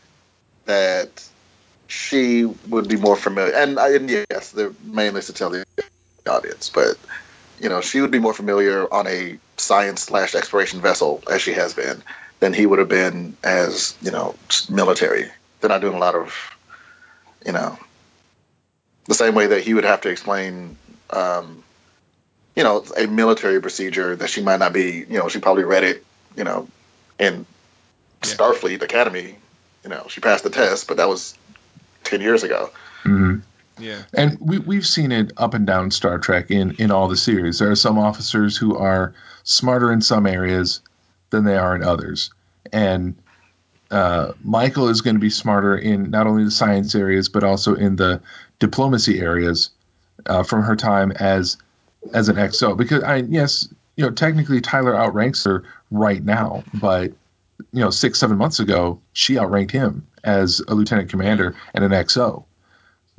that 0.64 1.26
she 1.86 2.44
would 2.44 2.88
be 2.88 2.96
more 2.96 3.16
familiar. 3.16 3.54
And, 3.54 3.78
uh, 3.78 3.84
and 3.86 4.10
yes, 4.10 4.50
they're 4.50 4.72
mainly 4.82 5.20
to 5.22 5.32
tell 5.32 5.50
the 5.50 5.64
audience, 6.26 6.70
but 6.70 6.96
you 7.60 7.68
know, 7.68 7.80
she 7.80 8.00
would 8.00 8.10
be 8.10 8.18
more 8.18 8.34
familiar 8.34 8.92
on 8.92 9.06
a 9.06 9.38
science 9.56 10.02
slash 10.02 10.34
exploration 10.34 10.80
vessel 10.80 11.22
as 11.30 11.40
she 11.40 11.52
has 11.52 11.74
been 11.74 12.02
than 12.40 12.52
he 12.52 12.66
would 12.66 12.78
have 12.78 12.88
been 12.88 13.36
as 13.44 13.96
you 14.02 14.10
know 14.10 14.34
military. 14.68 15.30
They're 15.64 15.70
not 15.70 15.80
doing 15.80 15.94
a 15.94 15.98
lot 15.98 16.14
of, 16.14 16.34
you 17.46 17.52
know, 17.52 17.78
the 19.06 19.14
same 19.14 19.34
way 19.34 19.46
that 19.46 19.62
he 19.62 19.72
would 19.72 19.84
have 19.84 20.02
to 20.02 20.10
explain. 20.10 20.76
Um, 21.08 21.64
you 22.54 22.62
know, 22.62 22.84
a 22.98 23.06
military 23.06 23.62
procedure 23.62 24.14
that 24.14 24.28
she 24.28 24.42
might 24.42 24.58
not 24.58 24.74
be, 24.74 25.06
you 25.08 25.18
know, 25.18 25.30
she 25.30 25.38
probably 25.38 25.64
read 25.64 25.82
it, 25.82 26.04
you 26.36 26.44
know, 26.44 26.68
in 27.18 27.46
Yeah. 28.26 28.34
Starfleet 28.34 28.82
Academy. 28.82 29.36
You 29.84 29.88
know, 29.88 30.04
she 30.10 30.20
passed 30.20 30.44
the 30.44 30.50
test, 30.50 30.86
but 30.86 30.98
that 30.98 31.08
was 31.08 31.34
10 32.04 32.20
years 32.20 32.42
ago. 32.42 32.68
hmm 33.04 33.36
yeah. 33.78 34.02
And 34.12 34.36
we 34.38 34.58
we've 34.58 34.86
seen 34.86 35.12
it 35.12 35.32
up 35.38 35.54
and 35.54 35.66
down 35.66 35.92
Star 35.92 36.18
Trek 36.18 36.50
in 36.50 36.72
in 36.72 36.90
all 36.90 37.08
the 37.08 37.16
series. 37.16 37.58
There 37.58 37.70
are 37.70 37.74
some 37.74 37.98
officers 37.98 38.54
who 38.58 38.76
are 38.76 39.14
smarter 39.44 39.90
in 39.90 40.02
some 40.02 40.26
areas 40.26 40.82
than 41.30 41.44
they 41.44 41.56
are 41.56 41.74
in 41.74 41.82
others, 41.82 42.30
and 42.70 43.16
uh, 43.90 44.32
Michael 44.42 44.88
is 44.88 45.00
going 45.00 45.16
to 45.16 45.20
be 45.20 45.30
smarter 45.30 45.76
in 45.76 46.10
not 46.10 46.26
only 46.26 46.44
the 46.44 46.50
science 46.50 46.94
areas 46.94 47.28
but 47.28 47.44
also 47.44 47.74
in 47.74 47.96
the 47.96 48.20
diplomacy 48.58 49.20
areas 49.20 49.70
uh, 50.26 50.42
from 50.42 50.62
her 50.62 50.76
time 50.76 51.12
as 51.12 51.58
as 52.12 52.28
an 52.28 52.36
XO. 52.36 52.76
Because 52.76 53.02
I 53.02 53.16
yes, 53.16 53.68
you 53.96 54.04
know 54.04 54.10
technically 54.10 54.60
Tyler 54.60 54.94
outranks 54.94 55.44
her 55.44 55.64
right 55.90 56.22
now, 56.22 56.64
but 56.72 57.12
you 57.72 57.80
know 57.80 57.90
six 57.90 58.18
seven 58.18 58.38
months 58.38 58.60
ago 58.60 59.00
she 59.12 59.38
outranked 59.38 59.72
him 59.72 60.06
as 60.22 60.60
a 60.66 60.74
lieutenant 60.74 61.10
commander 61.10 61.54
and 61.74 61.84
an 61.84 61.92
XO. 61.92 62.44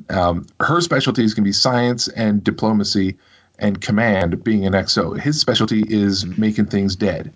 Um, 0.10 0.48
her 0.60 0.82
specialties 0.82 1.34
can 1.34 1.44
be 1.44 1.54
science 1.54 2.08
and 2.08 2.44
diplomacy 2.44 3.18
and 3.58 3.80
command 3.80 4.44
being 4.44 4.66
an 4.66 4.74
XO. 4.74 5.18
His 5.18 5.40
specialty 5.40 5.84
is 5.88 6.26
making 6.26 6.66
things 6.66 6.96
dead. 6.96 7.34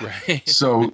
Right. 0.00 0.42
So 0.46 0.92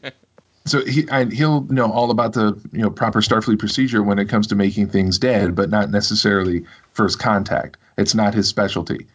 so 0.65 0.85
he 0.85 1.07
and 1.11 1.33
he'll 1.33 1.63
know 1.63 1.91
all 1.91 2.11
about 2.11 2.33
the 2.35 2.59
you 2.73 2.83
know 2.83 2.91
proper 2.91 3.21
Starfleet 3.21 3.59
procedure 3.59 4.03
when 4.03 4.19
it 4.19 4.29
comes 4.29 4.47
to 4.49 4.55
making 4.55 4.89
things 4.91 5.19
dead, 5.19 5.55
but 5.55 5.71
not 5.71 5.91
necessarily 5.91 6.65
first 6.93 7.19
contact. 7.19 7.77
It's 7.99 8.15
not 8.15 8.35
his 8.35 8.49
specialty. 8.49 9.07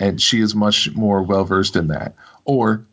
And 0.00 0.20
she 0.20 0.40
is 0.40 0.54
much 0.54 0.90
more 0.94 1.22
well 1.22 1.44
versed 1.44 1.76
in 1.76 1.88
that. 1.88 2.14
Or 2.44 2.86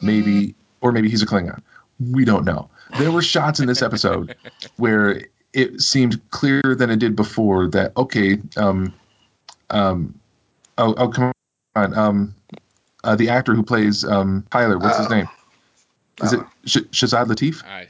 maybe 0.00 0.54
or 0.80 0.92
maybe 0.92 1.08
he's 1.08 1.22
a 1.22 1.26
Klingon. 1.26 1.60
We 1.98 2.24
don't 2.24 2.44
know. 2.44 2.68
There 2.98 3.10
were 3.10 3.22
shots 3.22 3.60
in 3.60 3.66
this 3.66 3.82
episode 3.82 4.36
where 4.76 5.22
it 5.52 5.80
seemed 5.80 6.20
clearer 6.30 6.74
than 6.74 6.90
it 6.90 6.98
did 6.98 7.16
before 7.16 7.68
that 7.68 7.96
okay, 7.96 8.38
um 8.56 8.92
um 9.70 10.18
oh, 10.78 10.94
oh 10.96 11.08
come 11.08 11.32
on, 11.74 11.94
um 11.96 12.34
uh, 13.04 13.14
the 13.16 13.28
actor 13.30 13.54
who 13.54 13.62
plays 13.62 14.04
um 14.04 14.44
Tyler, 14.50 14.78
what's 14.78 14.98
his 14.98 15.06
Oh. 15.06 15.10
name? 15.16 15.28
Is 16.22 16.32
it 16.32 16.40
Sh- 16.64 16.76
Shazad 16.92 17.26
Latif? 17.26 17.64
I, 17.64 17.88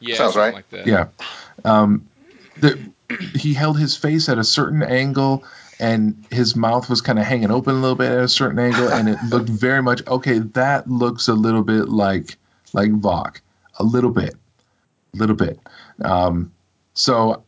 yeah, 0.00 0.16
Sounds 0.16 0.36
right. 0.36 0.54
like 0.54 0.68
that. 0.70 0.86
Yeah. 0.86 1.08
Um, 1.64 2.08
the, 2.58 2.78
he 3.34 3.54
held 3.54 3.78
his 3.78 3.96
face 3.96 4.28
at 4.28 4.38
a 4.38 4.44
certain 4.44 4.82
angle, 4.82 5.44
and 5.78 6.24
his 6.30 6.54
mouth 6.54 6.88
was 6.88 7.00
kind 7.00 7.18
of 7.18 7.24
hanging 7.24 7.50
open 7.50 7.74
a 7.74 7.80
little 7.80 7.96
bit 7.96 8.10
at 8.10 8.24
a 8.24 8.28
certain 8.28 8.58
angle, 8.58 8.88
and 8.88 9.08
it 9.08 9.18
looked 9.28 9.48
very 9.48 9.82
much 9.82 10.06
okay. 10.06 10.38
That 10.38 10.88
looks 10.88 11.28
a 11.28 11.34
little 11.34 11.62
bit 11.62 11.88
like 11.88 12.36
like 12.72 12.90
Voq, 12.90 13.40
a 13.78 13.84
little 13.84 14.10
bit, 14.10 14.34
a 15.14 15.16
little 15.16 15.36
bit. 15.36 15.58
Um, 16.02 16.52
so 16.94 17.44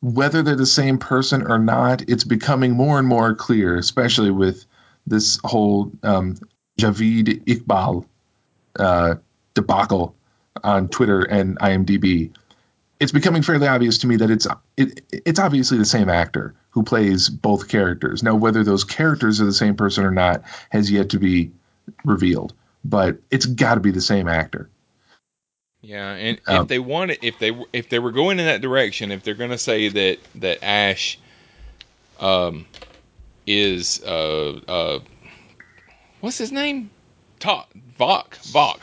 whether 0.00 0.42
they're 0.42 0.56
the 0.56 0.66
same 0.66 0.98
person 0.98 1.46
or 1.46 1.58
not, 1.58 2.08
it's 2.08 2.24
becoming 2.24 2.72
more 2.72 2.98
and 2.98 3.06
more 3.08 3.34
clear, 3.34 3.76
especially 3.76 4.30
with 4.30 4.64
this 5.06 5.38
whole 5.44 5.90
um, 6.02 6.36
Javid 6.78 7.44
Iqbal 7.44 8.04
uh, 8.78 9.16
debacle 9.54 10.14
on 10.62 10.88
Twitter 10.88 11.22
and 11.22 11.58
IMDb. 11.58 12.32
it's 12.98 13.12
becoming 13.12 13.42
fairly 13.42 13.68
obvious 13.68 13.98
to 13.98 14.06
me 14.06 14.16
that 14.16 14.30
it's 14.30 14.46
it, 14.76 15.02
it's 15.10 15.38
obviously 15.38 15.78
the 15.78 15.84
same 15.84 16.08
actor 16.08 16.54
who 16.70 16.82
plays 16.82 17.28
both 17.28 17.68
characters. 17.68 18.22
Now, 18.22 18.34
whether 18.34 18.64
those 18.64 18.84
characters 18.84 19.40
are 19.40 19.44
the 19.44 19.52
same 19.52 19.76
person 19.76 20.04
or 20.04 20.10
not 20.10 20.42
has 20.70 20.90
yet 20.90 21.10
to 21.10 21.18
be 21.18 21.50
revealed, 22.04 22.54
but 22.84 23.18
it's 23.30 23.46
got 23.46 23.74
to 23.74 23.80
be 23.80 23.90
the 23.90 24.00
same 24.00 24.28
actor. 24.28 24.68
Yeah, 25.82 26.10
and 26.12 26.40
Um, 26.46 26.62
if 26.62 26.68
they 26.68 26.78
wanted, 26.78 27.18
if 27.22 27.38
they 27.38 27.56
if 27.72 27.88
they 27.88 27.98
were 27.98 28.12
going 28.12 28.40
in 28.40 28.46
that 28.46 28.60
direction, 28.60 29.12
if 29.12 29.22
they're 29.22 29.34
going 29.34 29.50
to 29.50 29.58
say 29.58 29.88
that 29.88 30.18
that 30.36 30.64
Ash, 30.64 31.18
um, 32.18 32.66
is 33.46 34.02
uh 34.02 34.60
uh, 34.66 34.98
what's 36.20 36.38
his 36.38 36.50
name? 36.50 36.90
Ta 37.38 37.66
Voq 37.98 38.24
Voq. 38.52 38.78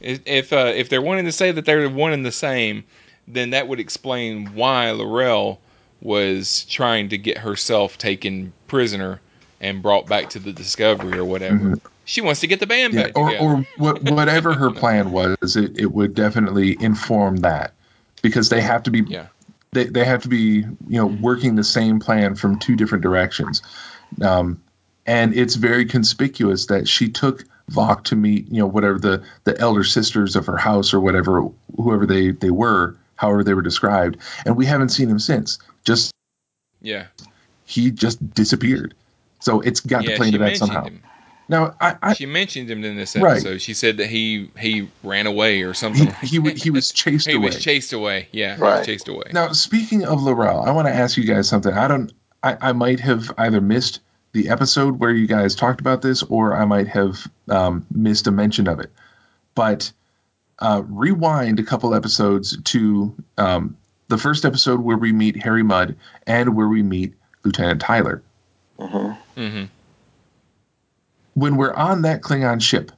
If 0.00 0.20
if, 0.26 0.52
uh, 0.52 0.72
if 0.74 0.88
they're 0.88 1.02
wanting 1.02 1.26
to 1.26 1.32
say 1.32 1.52
that 1.52 1.64
they're 1.64 1.88
one 1.88 2.12
and 2.12 2.24
the 2.24 2.32
same, 2.32 2.84
then 3.28 3.50
that 3.50 3.68
would 3.68 3.80
explain 3.80 4.54
why 4.54 4.90
L'Rell 4.90 5.60
was 6.00 6.64
trying 6.64 7.10
to 7.10 7.18
get 7.18 7.38
herself 7.38 7.98
taken 7.98 8.52
prisoner 8.66 9.20
and 9.60 9.82
brought 9.82 10.06
back 10.06 10.30
to 10.30 10.38
the 10.38 10.52
Discovery 10.52 11.18
or 11.18 11.24
whatever. 11.24 11.76
She 12.06 12.22
wants 12.22 12.40
to 12.40 12.46
get 12.46 12.60
the 12.60 12.66
band 12.66 12.94
Yeah, 12.94 13.04
back 13.04 13.18
or, 13.18 13.28
together. 13.28 13.44
or 13.44 13.66
what, 13.76 14.02
whatever 14.10 14.54
her 14.54 14.70
plan 14.70 15.12
was, 15.12 15.54
it, 15.54 15.78
it 15.78 15.92
would 15.92 16.14
definitely 16.14 16.76
inform 16.80 17.36
that 17.38 17.74
because 18.22 18.48
they 18.48 18.60
have 18.60 18.82
to 18.84 18.90
be 18.90 19.02
yeah. 19.06 19.26
they, 19.72 19.84
they 19.84 20.04
have 20.04 20.22
to 20.22 20.28
be 20.28 20.64
you 20.64 20.66
know 20.88 21.06
working 21.06 21.56
the 21.56 21.64
same 21.64 22.00
plan 22.00 22.34
from 22.34 22.58
two 22.58 22.76
different 22.76 23.02
directions 23.02 23.62
um, 24.22 24.62
and 25.06 25.34
it's 25.34 25.54
very 25.54 25.84
conspicuous 25.84 26.66
that 26.66 26.88
she 26.88 27.08
took 27.08 27.44
Voq 27.70 28.04
to 28.04 28.16
meet 28.16 28.50
you 28.50 28.58
know 28.58 28.66
whatever 28.66 28.98
the 28.98 29.22
the 29.44 29.58
elder 29.58 29.84
sisters 29.84 30.36
of 30.36 30.46
her 30.46 30.56
house 30.56 30.92
or 30.92 31.00
whatever 31.00 31.48
whoever 31.76 32.04
they 32.06 32.30
they 32.32 32.50
were 32.50 32.96
however 33.16 33.44
they 33.44 33.54
were 33.54 33.62
described 33.62 34.16
and 34.44 34.56
we 34.56 34.66
haven't 34.66 34.88
seen 34.88 35.08
him 35.08 35.18
since 35.20 35.58
just 35.84 36.12
Yeah. 36.80 37.06
he 37.64 37.90
just 37.90 38.34
disappeared 38.34 38.94
so 39.38 39.60
it's 39.60 39.80
got 39.80 40.04
yeah, 40.04 40.10
to 40.10 40.16
play 40.16 40.26
into 40.28 40.38
that 40.38 40.56
somehow 40.56 40.84
him. 40.86 41.02
now 41.48 41.74
I, 41.80 41.96
I 42.02 42.14
she 42.14 42.26
mentioned 42.26 42.68
him 42.70 42.84
in 42.84 42.96
this 42.96 43.14
Right. 43.16 43.32
episode. 43.32 43.62
She 43.62 43.74
said 43.74 43.98
that 43.98 44.06
he 44.08 44.50
he 44.58 44.88
ran 45.02 45.26
away 45.26 45.62
or 45.62 45.72
something. 45.74 46.12
he, 46.22 46.40
he, 46.40 46.50
he 46.54 46.70
was 46.70 46.90
chased 46.92 47.26
he 47.28 47.34
away 47.34 47.46
was 47.46 47.58
chased 47.62 47.92
away. 47.92 48.28
Yeah, 48.32 48.56
Right. 48.58 48.84
chased 48.84 49.08
away. 49.08 49.24
Now, 49.32 49.52
speaking 49.52 50.04
of 50.04 50.22
L'Rell, 50.22 50.60
I 50.60 50.72
want 50.72 50.88
to 50.88 50.94
ask 50.94 51.16
you 51.16 51.24
guys 51.24 51.48
something. 51.48 51.72
I 51.72 51.88
don't. 51.88 52.12
I, 52.42 52.56
I 52.60 52.72
might 52.72 53.00
have 53.00 53.30
either 53.38 53.60
missed 53.60 54.00
the 54.32 54.48
episode 54.48 54.98
where 54.98 55.10
you 55.10 55.26
guys 55.26 55.54
talked 55.54 55.80
about 55.80 56.02
this, 56.02 56.22
or 56.22 56.54
I 56.54 56.64
might 56.64 56.88
have 56.88 57.26
um, 57.48 57.86
missed 57.90 58.26
a 58.26 58.30
mention 58.30 58.68
of 58.68 58.80
it. 58.80 58.90
But 59.54 59.92
uh, 60.58 60.82
rewind 60.86 61.58
a 61.58 61.64
couple 61.64 61.94
episodes 61.94 62.56
to 62.62 63.14
um, 63.38 63.76
the 64.08 64.18
first 64.18 64.44
episode 64.44 64.80
where 64.80 64.96
we 64.96 65.12
meet 65.12 65.42
Harry 65.42 65.62
Mudd 65.62 65.96
and 66.26 66.54
where 66.54 66.68
we 66.68 66.82
meet 66.82 67.14
Lieutenant 67.44 67.80
Tyler. 67.80 68.22
hmm 68.78 69.12
hmm 69.36 69.64
When 71.34 71.56
we're 71.56 71.74
on 71.74 72.02
that 72.02 72.20
Klingon 72.20 72.60
ship, 72.60 72.92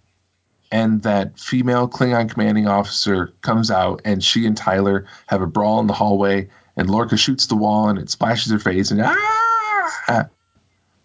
and 0.70 1.02
that 1.02 1.38
female 1.38 1.86
Klingon 1.86 2.30
commanding 2.30 2.66
officer 2.66 3.32
comes 3.42 3.70
out, 3.70 4.02
and 4.04 4.24
she 4.24 4.46
and 4.46 4.56
Tyler 4.56 5.06
have 5.26 5.42
a 5.42 5.46
brawl 5.46 5.80
in 5.80 5.86
the 5.86 5.92
hallway, 5.92 6.48
and 6.76 6.88
Lorca 6.88 7.16
shoots 7.16 7.46
the 7.46 7.56
wall, 7.56 7.88
and 7.88 7.98
it 7.98 8.10
splashes 8.10 8.52
her 8.52 8.58
face, 8.58 8.90
and 8.90 9.02
ah! 9.02 10.28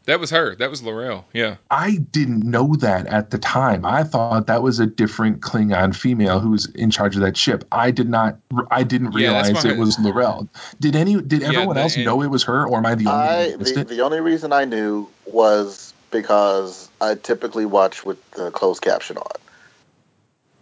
That 0.08 0.20
was 0.22 0.30
her. 0.32 0.56
That 0.56 0.70
was 0.70 0.82
L'Rell. 0.82 1.26
Yeah. 1.34 1.58
I 1.70 1.98
didn't 1.98 2.44
know 2.44 2.76
that 2.78 3.08
at 3.08 3.30
the 3.30 3.38
time. 3.38 3.86
I 3.86 4.04
thought 4.04 4.48
that 4.48 4.64
was 4.64 4.80
a 4.80 4.86
different 4.88 5.42
Klingon 5.42 5.94
female 5.94 6.40
who 6.40 6.52
was 6.52 6.66
in 6.68 6.90
charge 6.92 7.16
of 7.16 7.22
that 7.22 7.36
ship. 7.36 7.66
I 7.74 7.92
did 7.92 8.10
not. 8.10 8.38
I 8.72 8.84
didn't 8.84 9.12
realize 9.12 9.52
why- 9.52 9.70
it 9.72 9.78
was 9.78 10.00
L'Rell. 10.00 10.48
Did 10.80 10.96
any? 10.96 11.22
Did 11.22 11.42
Yeah, 11.42 11.50
everyone 11.50 11.76
the- 11.76 11.82
else 11.82 11.96
and- 11.98 12.06
know 12.06 12.22
it 12.24 12.28
was 12.32 12.44
her, 12.46 12.66
or 12.66 12.78
am 12.78 12.86
I 12.86 12.96
the 12.96 13.08
only 13.08 13.20
one 13.20 13.30
I 13.30 13.50
who 13.52 13.58
the, 13.58 13.84
the 13.84 14.02
only 14.02 14.22
reason 14.22 14.54
I 14.54 14.64
knew 14.64 15.10
was 15.26 15.94
because 16.10 16.90
I 17.02 17.16
typically 17.16 17.66
watch 17.66 18.06
with 18.06 18.18
the 18.32 18.50
closed 18.52 18.82
caption 18.82 19.18
on. 19.18 19.32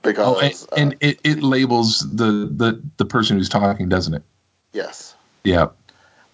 Because 0.01 0.27
Oh, 0.27 0.39
and, 0.39 0.53
uh, 0.71 0.75
and 0.75 0.95
it, 1.01 1.19
it 1.23 1.43
labels 1.43 1.99
the, 1.99 2.49
the 2.51 2.81
the 2.97 3.05
person 3.05 3.37
who's 3.37 3.49
talking, 3.49 3.89
doesn't 3.89 4.13
it? 4.15 4.23
yes, 4.73 5.13
Yeah. 5.43 5.67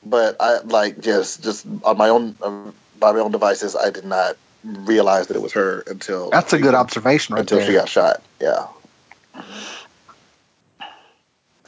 but 0.05 0.36
I 0.39 0.59
like 0.59 0.99
just 1.01 1.43
just 1.43 1.66
on 1.84 1.97
my 1.97 2.07
own 2.09 2.36
um, 2.41 2.74
by 3.02 3.12
my 3.12 3.20
own 3.20 3.32
devices, 3.32 3.76
I 3.76 3.89
did 3.89 4.06
not 4.06 4.38
realize 4.64 5.28
that 5.28 5.36
it 5.36 5.41
was 5.41 5.52
her 5.54 5.84
until 5.88 6.30
That's 6.30 6.54
a 6.54 6.60
good 6.60 6.76
observation 6.76 7.36
right 7.36 7.41
until 7.41 7.60
she 7.66 7.74
got 7.74 7.89
shot. 7.89 8.22
Yeah. 8.39 8.68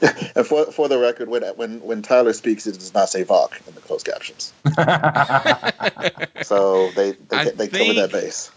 and 0.00 0.46
for 0.46 0.66
for 0.72 0.88
the 0.88 0.98
record, 0.98 1.28
when 1.28 1.42
when 1.56 1.80
when 1.82 2.02
Tyler 2.02 2.32
speaks, 2.32 2.66
it 2.66 2.74
does 2.74 2.94
not 2.94 3.08
say 3.10 3.24
Voq 3.24 3.66
in 3.68 3.74
the 3.74 3.80
closed 3.82 4.06
captions. 4.06 4.52
So 6.44 6.90
they 6.90 7.12
they, 7.12 7.36
I 7.36 7.44
they 7.44 7.68
covered 7.68 7.70
think- 7.70 7.96
that 7.96 8.12
base. 8.12 8.50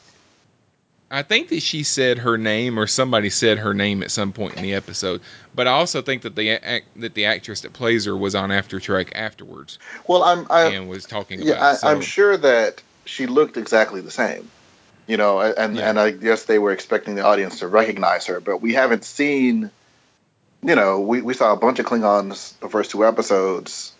I 1.10 1.24
think 1.24 1.50
that 1.50 1.62
she 1.62 1.84
said 1.84 2.18
her 2.20 2.38
name 2.38 2.78
or 2.78 2.86
somebody 2.86 3.30
said 3.30 3.60
her 3.60 3.74
name 3.74 4.04
at 4.04 4.12
some 4.12 4.34
point 4.34 4.58
in 4.58 4.64
the 4.64 4.74
episode. 4.74 5.22
But 5.56 5.68
I 5.68 5.72
also 5.72 6.02
think 6.02 6.24
that 6.24 6.36
the 6.36 6.52
act, 6.52 6.88
that 6.98 7.14
the 7.14 7.26
actress 7.26 7.62
that 7.62 7.74
plays 7.74 8.06
her 8.06 8.16
was 8.16 8.36
on 8.36 8.52
After 8.52 8.80
Trek 8.80 9.14
afterwards 9.16 9.80
Well, 10.08 10.24
I'm 10.24 10.48
I, 10.50 10.64
and 10.74 10.90
was 10.90 11.06
talking 11.06 11.42
yeah, 11.42 11.54
about. 11.54 11.64
I, 11.64 11.74
so. 11.76 11.88
I'm 11.88 12.02
sure 12.02 12.36
that 12.36 12.82
she 13.06 13.26
looked 13.26 13.56
exactly 13.58 14.02
the 14.02 14.12
same. 14.12 14.50
You 15.08 15.16
know, 15.16 15.40
and 15.40 15.78
Yeah. 15.78 15.90
and 15.90 15.98
I 15.98 16.12
guess 16.12 16.44
they 16.44 16.60
were 16.60 16.74
expecting 16.74 17.16
the 17.16 17.24
audience 17.24 17.60
to 17.60 17.68
recognize 17.68 18.26
her, 18.26 18.42
but 18.42 18.62
we 18.62 18.74
haven't 18.74 19.06
seen. 19.06 19.72
You 20.64 20.76
know, 20.76 21.00
we, 21.00 21.22
we 21.22 21.34
saw 21.34 21.54
a 21.54 21.56
bunch 21.56 21.80
of 21.80 21.86
Klingons 21.86 22.60
the 22.60 22.68
first 22.68 22.92
two 22.92 23.06
episodes, 23.06 23.94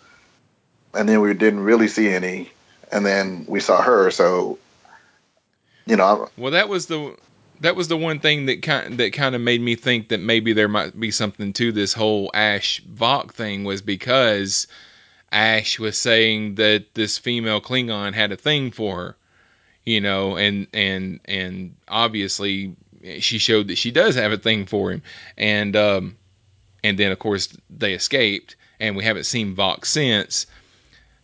and 0.92 1.08
then 1.08 1.22
we 1.22 1.32
didn't 1.32 1.60
really 1.60 1.88
see 1.88 2.08
any, 2.08 2.50
and 2.92 3.06
then 3.06 3.46
we 3.48 3.60
saw 3.60 3.80
her. 3.80 4.10
So, 4.10 4.58
you 5.88 5.96
know, 5.96 6.28
Well, 6.36 6.52
that 6.52 6.68
was 6.68 6.86
the 6.86 7.16
that 7.60 7.74
was 7.74 7.88
the 7.88 7.96
one 7.96 8.20
thing 8.20 8.46
that 8.46 8.62
kind 8.62 8.98
that 8.98 9.12
kind 9.14 9.34
of 9.34 9.40
made 9.40 9.60
me 9.60 9.74
think 9.74 10.08
that 10.08 10.20
maybe 10.20 10.52
there 10.52 10.68
might 10.68 10.98
be 10.98 11.10
something 11.10 11.52
to 11.54 11.72
this 11.72 11.92
whole 11.92 12.30
Ash 12.34 12.82
Voq 12.82 13.32
thing 13.32 13.64
was 13.64 13.80
because 13.80 14.66
Ash 15.32 15.78
was 15.78 15.98
saying 15.98 16.56
that 16.56 16.94
this 16.94 17.16
female 17.18 17.60
Klingon 17.60 18.12
had 18.12 18.32
a 18.32 18.36
thing 18.36 18.70
for 18.70 18.96
her, 18.96 19.16
you 19.84 20.00
know, 20.00 20.36
and 20.36 20.66
and 20.74 21.20
and 21.24 21.74
obviously 21.88 22.76
she 23.20 23.38
showed 23.38 23.68
that 23.68 23.78
she 23.78 23.90
does 23.90 24.14
have 24.14 24.32
a 24.32 24.38
thing 24.38 24.66
for 24.66 24.92
him, 24.92 25.02
and 25.38 25.74
um, 25.74 26.18
and 26.84 26.98
then 26.98 27.12
of 27.12 27.18
course 27.18 27.56
they 27.70 27.94
escaped, 27.94 28.56
and 28.78 28.94
we 28.94 29.04
haven't 29.04 29.24
seen 29.24 29.56
Voq 29.56 29.86
since. 29.86 30.46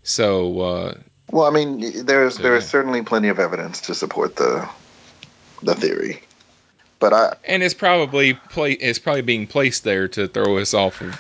So 0.03 0.61
uh, 0.61 0.95
well, 1.31 1.47
I 1.47 1.51
mean, 1.51 2.05
there's 2.05 2.39
there 2.39 2.57
is 2.57 2.69
certainly 2.69 3.03
plenty 3.03 3.29
of 3.29 3.39
evidence 3.39 3.81
to 3.83 3.95
support 3.95 4.37
the 4.37 4.69
the 5.63 5.75
theory, 5.75 6.23
but 6.99 7.13
I 7.13 7.37
and 7.45 7.63
it's 7.63 7.75
probably 7.75 8.35
play 8.35 8.73
it's 8.73 8.99
probably 8.99 9.23
being 9.23 9.47
placed 9.47 9.85
there 9.85 10.09
to 10.09 10.29
throw 10.29 10.59
us 10.59 10.75
off 10.75 11.01
of 11.01 11.19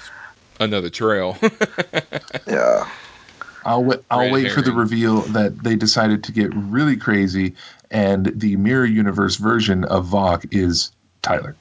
another 0.60 0.90
trail. 0.90 1.36
yeah. 2.46 2.88
I'll 3.64 3.82
wait. 3.82 4.00
I'll 4.10 4.20
Red 4.20 4.32
wait 4.32 4.52
for 4.52 4.60
the 4.60 4.72
reveal 4.72 5.22
that 5.22 5.62
they 5.62 5.74
decided 5.74 6.24
to 6.24 6.32
get 6.32 6.54
really 6.54 6.96
crazy, 6.96 7.54
and 7.90 8.26
the 8.26 8.56
mirror 8.56 8.84
universe 8.84 9.36
version 9.36 9.84
of 9.84 10.06
Voq 10.06 10.46
is 10.52 10.92
Tyler. 11.22 11.56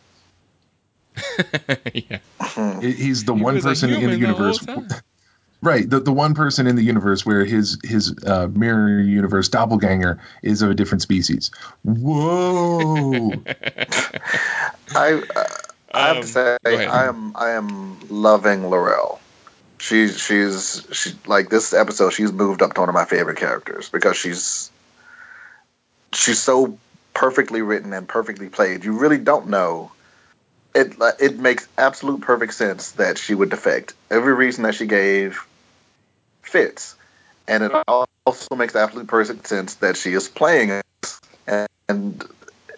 yeah. 1.94 2.18
Hmm. 2.40 2.82
He's 2.82 3.24
the 3.24 3.34
He 3.34 3.42
one 3.42 3.62
person 3.62 3.90
in 3.90 3.96
the 3.96 4.00
human 4.02 4.20
the 4.20 4.28
universe, 4.28 4.66
time. 4.66 4.88
Right? 5.64 5.90
The 5.90 6.02
the 6.02 6.12
one 6.12 6.34
person 6.34 6.68
in 6.68 6.76
the 6.76 6.84
universe 6.84 7.26
where 7.26 7.46
his 7.46 7.78
his 7.84 8.14
uh, 8.26 8.48
mirror 8.52 9.00
universe 9.00 9.48
doppelganger 9.48 10.20
is 10.42 10.62
of 10.62 10.70
a 10.72 10.74
different 10.76 11.04
species. 11.04 11.52
Whoa! 11.84 13.32
I 14.94 15.24
uh, 15.36 15.44
I 15.94 16.08
have 16.08 16.18
Um, 16.18 16.22
to 16.24 16.28
say. 16.28 16.58
I 16.66 17.06
am 17.06 17.32
I 17.36 17.52
am 17.52 17.98
loving 18.10 18.68
L'Rell. 18.70 19.22
She's 19.80 20.20
she's 20.20 20.86
she 20.92 21.12
like 21.28 21.50
this 21.50 21.74
episode. 21.74 22.12
She's 22.12 22.34
moved 22.34 22.62
up 22.62 22.74
to 22.74 22.82
one 22.82 22.90
of 22.90 22.96
my 22.96 23.06
favorite 23.06 23.38
characters 23.38 23.88
because 23.90 24.18
she's 24.18 24.70
she's 26.12 26.42
so 26.42 26.78
perfectly 27.14 27.62
written 27.62 27.94
and 27.94 28.06
perfectly 28.08 28.50
played. 28.50 28.84
You 28.84 28.98
really 29.00 29.18
don't 29.18 29.48
know. 29.48 29.94
It 30.76 30.96
it 31.22 31.40
makes 31.40 31.68
absolute 31.78 32.20
perfect 32.22 32.54
sense 32.54 32.92
that 32.94 33.18
she 33.18 33.34
would 33.34 33.50
defect. 33.50 33.94
Every 34.12 34.34
reason 34.34 34.64
that 34.64 34.76
she 34.76 34.88
gave 34.88 35.46
fits, 36.44 36.96
and 37.48 37.64
it 37.64 37.72
also 38.26 38.56
makes 38.56 38.76
absolute 38.76 39.08
perfect 39.08 39.48
sense 39.48 39.76
that 39.76 39.98
she 39.98 40.14
is 40.14 40.28
playing 40.28 40.70
it 40.70 40.84
and 41.48 41.68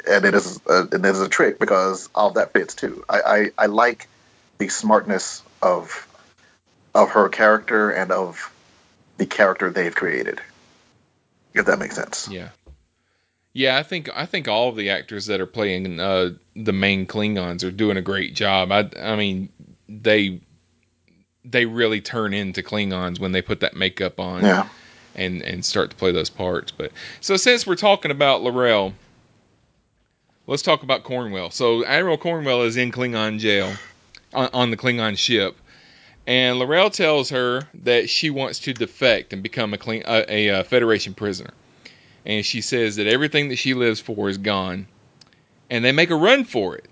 and 0.07 0.25
it 0.25 0.33
is 0.33 0.59
a, 0.67 0.87
it 0.91 1.05
is 1.05 1.21
a 1.21 1.29
trick 1.29 1.59
because 1.59 2.09
all 2.13 2.31
that 2.31 2.53
fits 2.53 2.75
too. 2.75 3.03
I, 3.09 3.21
I, 3.21 3.63
I 3.63 3.65
like 3.67 4.07
the 4.57 4.67
smartness 4.69 5.41
of 5.61 6.07
of 6.93 7.11
her 7.11 7.29
character 7.29 7.89
and 7.89 8.11
of 8.11 8.51
the 9.17 9.25
character 9.25 9.69
they've 9.69 9.95
created. 9.95 10.41
If 11.53 11.65
that 11.65 11.79
makes 11.79 11.95
sense. 11.95 12.27
Yeah. 12.29 12.49
Yeah, 13.53 13.77
I 13.77 13.83
think 13.83 14.09
I 14.13 14.25
think 14.25 14.47
all 14.47 14.69
of 14.69 14.75
the 14.75 14.89
actors 14.89 15.27
that 15.27 15.39
are 15.39 15.45
playing 15.45 15.99
uh, 15.99 16.31
the 16.55 16.73
main 16.73 17.07
Klingons 17.07 17.63
are 17.63 17.71
doing 17.71 17.97
a 17.97 18.01
great 18.01 18.35
job. 18.35 18.71
I 18.71 18.89
I 19.01 19.15
mean, 19.15 19.49
they 19.87 20.41
they 21.49 21.65
really 21.65 22.01
turn 22.01 22.33
into 22.33 22.61
Klingons 22.63 23.19
when 23.19 23.31
they 23.31 23.41
put 23.41 23.59
that 23.61 23.75
makeup 23.75 24.19
on 24.19 24.43
Yeah. 24.43 24.67
and 25.15 25.41
and 25.41 25.63
start 25.63 25.91
to 25.91 25.95
play 25.95 26.11
those 26.11 26.29
parts. 26.29 26.71
But 26.71 26.91
so 27.21 27.37
since 27.37 27.65
we're 27.67 27.75
talking 27.75 28.11
about 28.11 28.41
L'Rell, 28.43 28.93
let's 30.47 30.61
talk 30.63 30.83
about 30.83 31.03
Cornwell. 31.03 31.51
So 31.51 31.85
Admiral 31.85 32.17
Cornwell 32.17 32.63
is 32.63 32.77
in 32.77 32.91
Klingon 32.91 33.39
jail 33.39 33.73
on, 34.33 34.49
on 34.53 34.71
the 34.71 34.77
Klingon 34.77 35.17
ship, 35.17 35.55
and 36.27 36.59
L'Rell 36.59 36.89
tells 36.89 37.29
her 37.29 37.67
that 37.83 38.09
she 38.09 38.29
wants 38.29 38.59
to 38.61 38.73
defect 38.73 39.33
and 39.33 39.43
become 39.43 39.73
a, 39.73 39.77
Kling, 39.77 40.03
a, 40.07 40.49
a, 40.49 40.63
Federation 40.63 41.13
prisoner. 41.13 41.51
And 42.25 42.43
she 42.43 42.61
says 42.61 42.95
that 42.95 43.05
everything 43.05 43.49
that 43.49 43.57
she 43.57 43.75
lives 43.75 43.99
for 43.99 44.29
is 44.29 44.39
gone, 44.39 44.87
and 45.69 45.85
they 45.85 45.91
make 45.91 46.09
a 46.09 46.15
run 46.15 46.43
for 46.43 46.75
it. 46.75 46.85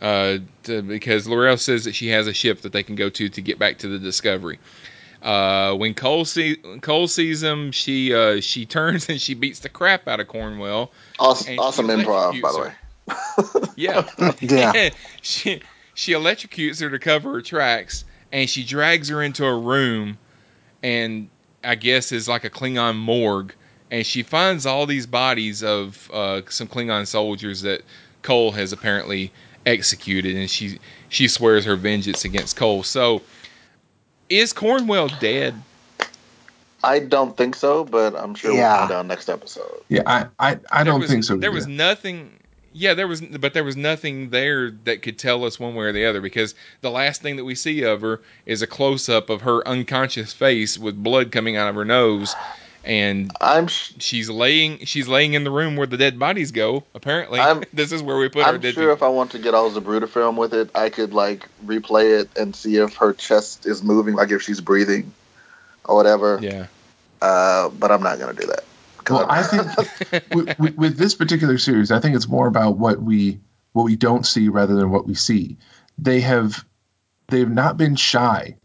Uh, 0.00 0.38
to, 0.62 0.82
because 0.82 1.28
L'Rell 1.28 1.56
says 1.56 1.84
that 1.84 1.94
she 1.94 2.08
has 2.08 2.26
a 2.28 2.32
ship 2.32 2.60
that 2.62 2.72
they 2.72 2.82
can 2.82 2.94
go 2.94 3.08
to 3.10 3.28
to 3.28 3.40
get 3.40 3.58
back 3.58 3.78
to 3.78 3.88
the 3.88 3.98
Discovery. 3.98 4.58
Uh, 5.20 5.74
when 5.74 5.94
Kol, 5.94 6.24
see, 6.24 6.56
Kol 6.80 7.08
sees 7.08 7.42
him, 7.42 7.72
she 7.72 8.14
uh, 8.14 8.40
she 8.40 8.66
turns 8.66 9.08
and 9.08 9.20
she 9.20 9.34
beats 9.34 9.60
the 9.60 9.68
crap 9.68 10.06
out 10.06 10.20
of 10.20 10.28
Cornwell. 10.28 10.92
Awesome, 11.18 11.58
awesome 11.58 11.88
improv, 11.88 12.40
by 12.40 12.52
the 12.52 12.58
electrocutes 12.58 12.60
way. 12.60 12.72
Yeah, 13.76 14.08
Yeah. 14.40 14.90
she 15.22 15.62
she 15.94 16.12
electrocutes 16.12 16.80
her 16.80 16.90
to 16.90 16.98
cover 17.00 17.32
her 17.32 17.42
tracks, 17.42 18.04
and 18.30 18.48
she 18.48 18.62
drags 18.62 19.08
her 19.08 19.20
into 19.22 19.44
a 19.44 19.58
room, 19.58 20.18
and 20.82 21.28
I 21.64 21.74
guess 21.74 22.12
is 22.12 22.28
like 22.28 22.44
a 22.44 22.50
Klingon 22.50 22.96
morgue, 22.96 23.52
and 23.90 24.06
she 24.06 24.22
finds 24.22 24.66
all 24.66 24.86
these 24.86 25.06
bodies 25.06 25.64
of 25.64 26.08
uh, 26.12 26.42
some 26.48 26.68
Klingon 26.68 27.08
soldiers 27.08 27.62
that 27.62 27.82
Kol 28.22 28.52
has 28.52 28.72
apparently 28.72 29.32
executed, 29.68 30.36
and 30.36 30.50
she 30.50 30.78
she 31.08 31.28
swears 31.28 31.64
her 31.64 31.76
vengeance 31.76 32.24
against 32.24 32.56
Kol. 32.56 32.82
So, 32.82 33.22
is 34.28 34.52
Cornwell 34.52 35.08
dead? 35.20 35.54
I 36.84 37.00
don't 37.00 37.36
think 37.36 37.54
so, 37.56 37.84
but 37.84 38.14
I'm 38.14 38.34
sure 38.34 38.52
we'll 38.52 38.60
Yeah. 38.60 38.78
find 38.80 38.92
out 38.92 39.06
next 39.06 39.28
episode. 39.28 39.82
Yeah, 39.88 40.02
I 40.06 40.26
I, 40.38 40.58
I 40.70 40.84
don't 40.84 41.00
was- 41.00 41.10
think 41.10 41.24
so. 41.24 41.36
There 41.36 41.50
either. 41.50 41.54
was 41.56 41.66
nothing. 41.66 42.32
Yeah, 42.74 42.94
there 42.94 43.08
was, 43.08 43.20
but 43.22 43.54
there 43.54 43.64
was 43.64 43.76
nothing 43.76 44.30
there 44.30 44.70
that 44.84 45.02
could 45.02 45.18
tell 45.18 45.44
us 45.44 45.58
one 45.58 45.74
way 45.74 45.86
or 45.86 45.92
the 45.92 46.04
other 46.04 46.20
because 46.20 46.54
the 46.82 46.90
last 46.90 47.22
thing 47.22 47.34
that 47.36 47.44
we 47.44 47.56
see 47.56 47.82
of 47.82 48.02
her 48.02 48.20
is 48.46 48.62
a 48.62 48.68
close 48.68 49.08
up 49.08 49.30
of 49.30 49.40
her 49.40 49.66
unconscious 49.66 50.32
face 50.32 50.78
with 50.78 51.02
blood 51.02 51.32
coming 51.32 51.56
out 51.56 51.68
of 51.68 51.74
her 51.74 51.84
nose, 51.84 52.36
and 52.88 53.30
I'm 53.40 53.66
sh- 53.68 53.92
she's 53.98 54.30
laying 54.30 54.86
she's 54.86 55.06
laying 55.06 55.34
in 55.34 55.44
the 55.44 55.50
room 55.50 55.76
where 55.76 55.86
the 55.86 55.98
dead 55.98 56.18
bodies 56.18 56.50
go. 56.50 56.84
Apparently, 56.94 57.38
I'm- 57.38 57.62
this 57.72 57.92
is 57.92 58.02
where 58.02 58.16
we 58.16 58.28
put 58.30 58.44
our 58.44 58.54
I'm 58.54 58.60
dead. 58.60 58.74
sure 58.74 58.90
if 58.92 59.02
I 59.02 59.08
want 59.08 59.32
to 59.32 59.38
get 59.38 59.54
all 59.54 59.70
Zapruder 59.70 60.08
film 60.08 60.36
with 60.36 60.54
it, 60.54 60.70
I 60.74 60.88
could 60.88 61.12
like 61.12 61.46
replay 61.64 62.20
it 62.20 62.30
and 62.36 62.56
see 62.56 62.76
if 62.76 62.94
her 62.96 63.12
chest 63.12 63.66
is 63.66 63.82
moving, 63.82 64.14
like 64.14 64.30
if 64.30 64.42
she's 64.42 64.60
breathing 64.60 65.12
or 65.84 65.96
whatever. 65.96 66.38
yeah, 66.42 66.66
Uh, 67.20 67.68
but 67.68 67.92
I'm 67.92 68.02
not 68.02 68.18
gonna 68.18 68.32
do 68.32 68.46
that. 68.46 68.64
Well, 69.08 69.26
I 69.28 69.42
think 69.42 70.30
with, 70.34 70.58
with, 70.58 70.76
with 70.76 70.96
this 70.98 71.14
particular 71.14 71.58
series, 71.58 71.90
I 71.90 72.00
think 72.00 72.16
it's 72.16 72.28
more 72.28 72.46
about 72.46 72.78
what 72.78 73.02
we 73.02 73.38
what 73.72 73.84
we 73.84 73.96
don't 73.96 74.26
see 74.26 74.48
rather 74.48 74.74
than 74.74 74.90
what 74.90 75.06
we 75.06 75.14
see. 75.14 75.56
They 75.98 76.20
have 76.20 76.64
they've 77.28 77.48
not 77.48 77.76
been 77.76 77.96
shy 77.96 78.56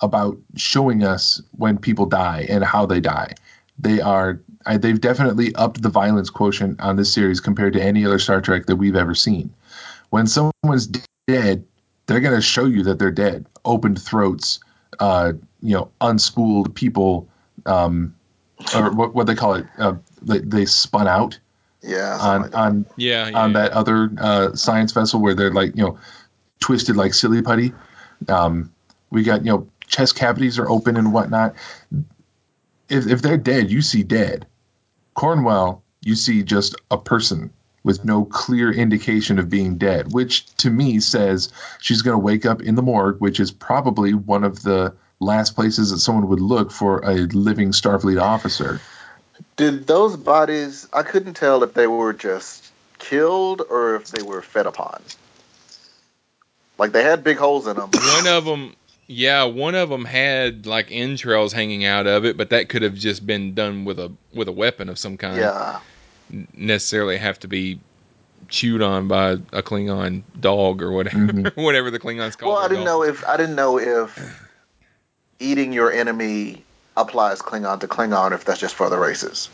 about 0.00 0.38
showing 0.56 1.02
us 1.04 1.40
when 1.52 1.78
people 1.78 2.06
die 2.06 2.46
and 2.48 2.62
how 2.64 2.86
they 2.86 3.00
die. 3.00 3.34
They 3.82 4.00
are 4.00 4.40
I, 4.64 4.76
they've 4.76 5.00
definitely 5.00 5.54
upped 5.54 5.82
the 5.82 5.88
violence 5.88 6.30
quotient 6.30 6.80
on 6.80 6.96
this 6.96 7.12
series 7.12 7.40
compared 7.40 7.74
to 7.74 7.82
any 7.82 8.06
other 8.06 8.18
Star 8.18 8.40
Trek 8.40 8.66
that 8.66 8.76
we've 8.76 8.96
ever 8.96 9.14
seen. 9.14 9.52
When 10.10 10.26
someone's 10.26 10.86
dead, 11.26 11.64
they're 12.06 12.20
going 12.20 12.36
to 12.36 12.42
show 12.42 12.66
you 12.66 12.84
that 12.84 12.98
they're 12.98 13.10
dead. 13.10 13.46
Opened 13.64 14.00
throats, 14.00 14.60
uh, 14.98 15.32
you 15.60 15.74
know, 15.74 15.90
unspooled 16.00 16.74
people. 16.74 17.28
Um, 17.66 18.14
or 18.74 18.92
what, 18.92 19.14
what 19.14 19.26
they 19.26 19.34
call 19.34 19.54
it, 19.54 19.66
uh, 19.78 19.94
they, 20.22 20.38
they 20.38 20.64
spun 20.66 21.08
out 21.08 21.38
yeah, 21.82 22.18
on 22.20 22.42
like 22.42 22.50
that. 22.52 22.56
on 22.56 22.86
yeah, 22.96 23.28
yeah. 23.28 23.38
on 23.38 23.52
that 23.54 23.72
other 23.72 24.10
uh, 24.18 24.54
science 24.54 24.92
vessel 24.92 25.20
where 25.20 25.34
they're 25.34 25.52
like 25.52 25.76
you 25.76 25.82
know 25.82 25.98
twisted 26.60 26.96
like 26.96 27.14
silly 27.14 27.42
putty. 27.42 27.72
Um, 28.28 28.72
we 29.10 29.24
got 29.24 29.44
you 29.44 29.52
know 29.52 29.68
chest 29.86 30.16
cavities 30.16 30.58
are 30.58 30.68
open 30.68 30.96
and 30.96 31.12
whatnot. 31.12 31.54
If 32.92 33.06
if 33.06 33.22
they're 33.22 33.38
dead, 33.38 33.70
you 33.70 33.80
see 33.80 34.02
dead. 34.02 34.46
Cornwell, 35.14 35.82
you 36.02 36.14
see 36.14 36.42
just 36.42 36.76
a 36.90 36.98
person 36.98 37.50
with 37.82 38.04
no 38.04 38.24
clear 38.26 38.70
indication 38.70 39.38
of 39.38 39.48
being 39.48 39.78
dead, 39.78 40.12
which 40.12 40.44
to 40.56 40.70
me 40.70 41.00
says 41.00 41.50
she's 41.80 42.02
going 42.02 42.14
to 42.14 42.18
wake 42.18 42.44
up 42.44 42.60
in 42.60 42.74
the 42.74 42.82
morgue, 42.82 43.18
which 43.18 43.40
is 43.40 43.50
probably 43.50 44.12
one 44.12 44.44
of 44.44 44.62
the 44.62 44.94
last 45.20 45.54
places 45.54 45.90
that 45.90 45.98
someone 45.98 46.28
would 46.28 46.40
look 46.40 46.70
for 46.70 46.98
a 46.98 47.14
living 47.14 47.70
Starfleet 47.70 48.20
officer. 48.20 48.80
Did 49.56 49.86
those 49.86 50.16
bodies? 50.16 50.86
I 50.92 51.02
couldn't 51.02 51.34
tell 51.34 51.62
if 51.62 51.72
they 51.72 51.86
were 51.86 52.12
just 52.12 52.70
killed 52.98 53.62
or 53.68 53.96
if 53.96 54.08
they 54.08 54.22
were 54.22 54.42
fed 54.42 54.66
upon. 54.66 55.02
Like 56.78 56.92
they 56.92 57.02
had 57.02 57.24
big 57.24 57.38
holes 57.38 57.66
in 57.66 57.76
them. 57.76 57.90
one 57.90 58.26
of 58.26 58.44
them. 58.44 58.74
Yeah, 59.12 59.44
one 59.44 59.74
of 59.74 59.90
them 59.90 60.06
had 60.06 60.64
like 60.66 60.88
entrails 60.90 61.52
hanging 61.52 61.84
out 61.84 62.06
of 62.06 62.24
it, 62.24 62.36
but 62.38 62.48
that 62.50 62.70
could 62.70 62.80
have 62.82 62.94
just 62.94 63.26
been 63.26 63.54
done 63.54 63.84
with 63.84 63.98
a 63.98 64.10
with 64.32 64.48
a 64.48 64.52
weapon 64.52 64.88
of 64.88 64.98
some 64.98 65.18
kind. 65.18 65.36
Yeah, 65.38 65.80
necessarily 66.54 67.18
have 67.18 67.38
to 67.40 67.48
be 67.48 67.78
chewed 68.48 68.80
on 68.80 69.08
by 69.08 69.32
a 69.52 69.62
Klingon 69.62 70.22
dog 70.40 70.80
or 70.82 70.92
whatever, 70.92 71.16
Mhm. 71.32 71.56
whatever 71.62 71.90
the 71.90 71.98
Klingons 71.98 72.38
call. 72.38 72.52
Well, 72.52 72.58
I 72.58 72.68
didn't 72.68 72.84
dogs. 72.84 72.86
know 72.86 73.02
if 73.04 73.28
I 73.28 73.36
didn't 73.36 73.54
know 73.56 73.78
if 73.78 74.18
eating 75.40 75.72
your 75.74 75.92
enemy 75.92 76.64
applies 76.96 77.42
Klingon 77.42 77.80
to 77.80 77.88
Klingon, 77.88 78.32
if 78.32 78.44
that's 78.46 78.60
just 78.60 78.74
for 78.74 78.88
the 78.88 78.98
races. 78.98 79.50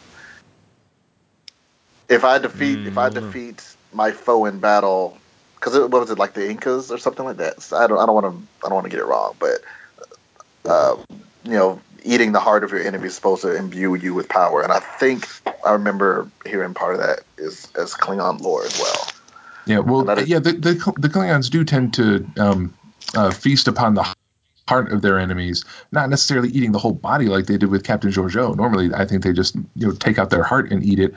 If 2.09 2.25
I 2.25 2.39
defeat, 2.39 2.79
if 2.87 2.97
I 2.97 3.11
Mm. 3.11 3.15
defeat 3.15 3.63
my 3.93 4.13
foe 4.13 4.45
in 4.47 4.61
battle, 4.61 5.19
because 5.59 5.79
what 5.79 5.91
was 5.91 6.11
it 6.11 6.19
like 6.19 6.35
the 6.35 6.49
Incas 6.49 6.91
or 6.91 6.99
something 6.99 7.25
like 7.25 7.39
that? 7.39 7.61
So 7.63 7.77
I 7.77 7.87
don't, 7.87 7.99
I 7.99 8.07
don't 8.07 8.15
want 8.15 8.27
to, 8.27 8.65
I 8.65 8.69
don't 8.69 8.75
want 8.75 8.85
to 8.85 8.91
get 8.91 9.01
it 9.01 9.07
wrong, 9.07 9.35
but 9.39 9.61
uh, 10.65 10.97
you 11.45 11.53
know, 11.53 11.81
eating 12.05 12.33
the 12.33 12.41
heart 12.41 12.65
of 12.65 12.71
your 12.71 12.83
enemy 12.83 13.07
is 13.07 13.15
supposed 13.15 13.43
to 13.43 13.55
imbue 13.55 13.95
you 13.95 14.15
with 14.15 14.29
power, 14.29 14.63
and 14.63 14.73
I 14.73 14.81
think 14.81 15.27
I 15.65 15.73
remember 15.73 16.31
hearing 16.47 16.75
part 16.75 16.95
of 16.95 17.01
that 17.01 17.21
is 17.37 17.69
as 17.77 17.95
Klingon 17.95 18.41
lore 18.41 18.65
as 18.65 18.79
well. 18.79 19.09
Yeah, 19.67 19.81
well, 19.81 20.09
is- 20.11 20.29
yeah, 20.29 20.39
the, 20.39 20.53
the 20.53 20.75
the 20.99 21.09
Klingons 21.09 21.51
do 21.51 21.65
tend 21.65 21.95
to 21.95 22.27
um, 22.39 22.75
uh, 23.15 23.31
feast 23.31 23.69
upon 23.69 23.95
the 23.95 24.03
heart 24.69 24.93
of 24.93 25.01
their 25.01 25.19
enemies, 25.19 25.65
not 25.91 26.11
necessarily 26.11 26.51
eating 26.51 26.73
the 26.73 26.79
whole 26.79 26.93
body 26.93 27.27
like 27.27 27.47
they 27.47 27.57
did 27.57 27.71
with 27.71 27.85
Captain 27.85 28.11
Georgiou. 28.11 28.55
Normally, 28.55 28.91
I 28.95 29.07
think 29.07 29.23
they 29.25 29.33
just 29.33 29.57
you 29.75 29.89
know 29.89 29.93
take 29.93 30.19
out 30.19 30.31
their 30.31 30.43
heart 30.43 30.71
and 30.71 30.85
eat 30.85 30.99
it. 30.99 31.15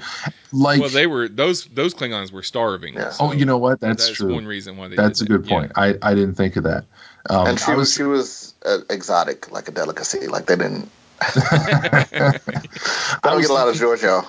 Like, 0.54 0.80
well, 0.80 0.89
they 0.89 1.08
were 1.08 1.28
those 1.28 1.66
those 1.66 1.93
Klingons 1.93 2.32
were 2.32 2.43
starving. 2.43 2.93
Yeah. 2.93 3.14
oh, 3.20 3.34
you 3.34 3.45
know 3.45 3.58
what? 3.58 3.80
That's, 3.82 4.08
that's 4.08 4.18
true. 4.18 4.34
one 4.34 4.45
reason 4.45 4.78
why 4.78 4.88
they. 4.88 4.95
That's 4.95 5.22
a 5.22 5.26
did 5.26 5.32
good 5.32 5.43
that. 5.43 5.49
Yeah. 5.49 5.60
point. 5.60 5.72
I, 5.76 5.95
I 6.02 6.16
didn't 6.16 6.36
think 6.36 6.56
of 6.56 6.64
that. 6.64 6.86
Um, 7.30 7.47
and 7.47 7.60
she 7.60 7.72
I 7.72 7.76
was, 7.76 7.88
was 7.88 7.93
she 7.93 8.04
was 8.04 8.54
uh, 8.66 8.80
exotic, 8.89 9.52
like 9.52 9.68
a 9.68 9.72
delicacy. 9.72 10.28
Like 10.28 10.45
they 10.45 10.56
didn't. 10.56 10.89
I 11.22 12.06
I 12.14 13.20
don't 13.24 13.36
was 13.36 13.47
get 13.47 13.52
a 13.52 13.54
lot 13.54 13.68
of 13.68 13.76
Georgiou. 13.76 14.26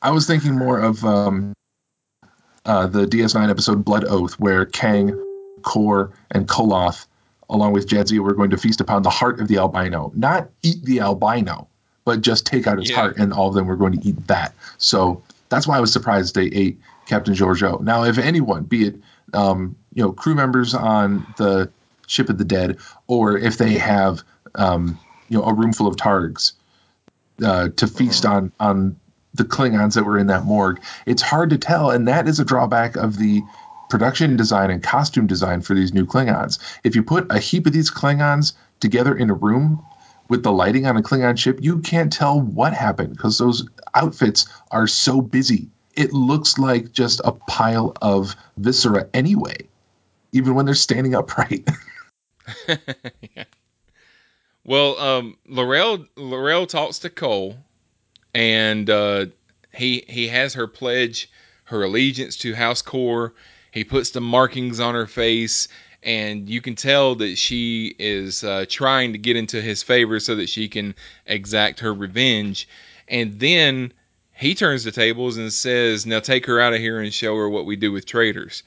I 0.00 0.10
was 0.10 0.26
thinking 0.26 0.58
more 0.58 0.78
of 0.78 1.04
um, 1.04 1.54
uh, 2.64 2.86
the 2.86 3.06
DS9 3.06 3.48
episode 3.48 3.84
Blood 3.84 4.04
Oath, 4.04 4.34
where 4.34 4.66
Kang, 4.66 5.18
Kor, 5.62 6.12
and 6.30 6.46
Koloth, 6.46 7.06
along 7.52 7.72
with 7.72 7.86
Jadzia, 7.86 8.18
were 8.18 8.34
going 8.34 8.50
to 8.50 8.56
feast 8.56 8.80
upon 8.80 9.02
the 9.02 9.10
heart 9.10 9.38
of 9.38 9.46
the 9.46 9.58
albino. 9.58 10.10
Not 10.16 10.48
eat 10.62 10.82
the 10.84 11.00
albino, 11.00 11.68
but 12.04 12.22
just 12.22 12.46
take 12.46 12.66
out 12.66 12.78
his 12.78 12.90
Yeah. 12.90 12.96
heart, 12.96 13.16
and 13.18 13.32
all 13.32 13.48
of 13.48 13.54
them 13.54 13.66
were 13.66 13.76
going 13.76 13.92
to 13.92 14.04
eat 14.08 14.26
that. 14.26 14.54
So 14.78 15.22
that's 15.50 15.66
why 15.66 15.76
I 15.76 15.80
was 15.80 15.92
surprised 15.92 16.34
they 16.34 16.46
ate 16.46 16.80
Captain 17.06 17.34
Georgiou. 17.34 17.80
Now, 17.82 18.04
if 18.04 18.18
anyone, 18.18 18.64
be 18.64 18.86
it 18.86 18.96
um, 19.34 19.76
you 19.94 20.02
know 20.02 20.12
crew 20.12 20.34
members 20.34 20.74
on 20.74 21.26
the 21.36 21.70
ship 22.06 22.28
of 22.28 22.38
the 22.38 22.44
dead, 22.44 22.78
or 23.06 23.36
if 23.38 23.58
they 23.58 23.74
have 23.74 24.22
um, 24.54 24.98
you 25.28 25.38
know 25.38 25.44
a 25.44 25.54
room 25.54 25.72
full 25.72 25.86
of 25.86 25.96
targs 25.96 26.52
uh, 27.44 27.68
to 27.76 27.86
feast 27.86 28.24
on 28.24 28.50
on 28.58 28.96
the 29.34 29.44
Klingons 29.44 29.94
that 29.94 30.04
were 30.04 30.18
in 30.18 30.26
that 30.26 30.44
morgue. 30.44 30.80
It's 31.06 31.22
hard 31.22 31.50
to 31.50 31.58
tell, 31.58 31.90
and 31.90 32.06
that 32.08 32.28
is 32.28 32.38
a 32.38 32.44
drawback 32.44 32.96
of 32.96 33.18
the 33.18 33.42
production 33.92 34.38
design 34.38 34.70
and 34.70 34.82
costume 34.82 35.26
design 35.26 35.60
for 35.60 35.74
these 35.74 35.92
new 35.92 36.06
Klingons. 36.06 36.58
If 36.82 36.96
you 36.96 37.02
put 37.02 37.30
a 37.30 37.38
heap 37.38 37.66
of 37.66 37.74
these 37.74 37.90
Klingons 37.90 38.54
together 38.80 39.14
in 39.14 39.28
a 39.28 39.34
room 39.34 39.84
with 40.30 40.42
the 40.42 40.50
lighting 40.50 40.86
on 40.86 40.96
a 40.96 41.02
Klingon 41.02 41.38
ship, 41.38 41.58
you 41.60 41.80
can't 41.80 42.10
tell 42.10 42.40
what 42.40 42.72
happened 42.72 43.14
because 43.14 43.36
those 43.36 43.68
outfits 43.92 44.46
are 44.70 44.86
so 44.86 45.20
busy. 45.20 45.68
It 45.94 46.14
looks 46.14 46.56
like 46.56 46.92
just 46.92 47.20
a 47.22 47.32
pile 47.32 47.92
of 48.00 48.34
viscera 48.56 49.08
anyway, 49.12 49.58
even 50.32 50.54
when 50.54 50.64
they're 50.64 50.74
standing 50.74 51.14
upright. 51.14 51.68
Yeah. 52.66 53.44
Well, 54.64 54.96
um, 55.00 55.36
L'Rell 55.48 56.06
L'Rell 56.16 56.66
talks 56.66 57.00
to 57.00 57.10
Kol, 57.10 57.56
and 58.32 58.88
uh, 58.88 59.26
he 59.74 60.04
he 60.08 60.28
has 60.28 60.54
her 60.54 60.68
pledge 60.68 61.28
her 61.64 61.82
allegiance 61.82 62.36
to 62.36 62.54
House 62.54 62.80
Kor. 62.80 63.34
He 63.72 63.84
puts 63.84 64.10
the 64.10 64.20
markings 64.20 64.78
on 64.78 64.94
her 64.94 65.06
face, 65.06 65.66
and 66.02 66.48
you 66.48 66.60
can 66.60 66.76
tell 66.76 67.16
that 67.16 67.36
she 67.36 67.94
is 67.98 68.44
uh, 68.44 68.66
trying 68.68 69.12
to 69.12 69.18
get 69.18 69.36
into 69.36 69.60
his 69.60 69.82
favor 69.82 70.20
so 70.20 70.36
that 70.36 70.48
she 70.48 70.68
can 70.68 70.94
exact 71.26 71.80
her 71.80 71.92
revenge. 71.92 72.68
And 73.08 73.40
then 73.40 73.92
he 74.34 74.54
turns 74.54 74.84
the 74.84 74.92
tables 74.92 75.38
and 75.38 75.52
says, 75.52 76.06
"Now 76.06 76.20
take 76.20 76.46
her 76.46 76.60
out 76.60 76.74
of 76.74 76.80
here 76.80 77.00
and 77.00 77.12
show 77.12 77.34
her 77.36 77.48
what 77.48 77.66
we 77.66 77.76
do 77.76 77.90
with 77.92 78.06
traitors." 78.06 78.62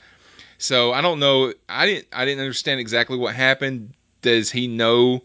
So 0.58 0.92
I 0.92 1.02
don't 1.02 1.20
know. 1.20 1.54
I 1.70 1.86
didn't. 1.86 2.08
I 2.12 2.26
didn't 2.26 2.42
understand 2.42 2.80
exactly 2.80 3.18
what 3.18 3.36
happened. 3.36 3.94
Does 4.22 4.50
he 4.50 4.68
know 4.68 5.24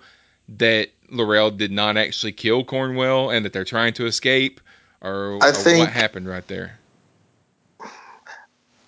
that 0.59 0.91
L'Rell 1.09 1.53
did 1.53 1.73
not 1.73 1.97
actually 1.97 2.33
kill 2.33 2.65
Cornwell 2.65 3.31
and 3.31 3.45
that 3.47 3.53
they're 3.53 3.65
trying 3.65 3.95
to 3.95 4.07
escape, 4.07 4.61
or, 5.01 5.39
I 5.43 5.49
or 5.49 5.53
think- 5.53 5.79
what 5.79 5.91
happened 5.91 6.29
right 6.29 6.47
there? 6.49 6.80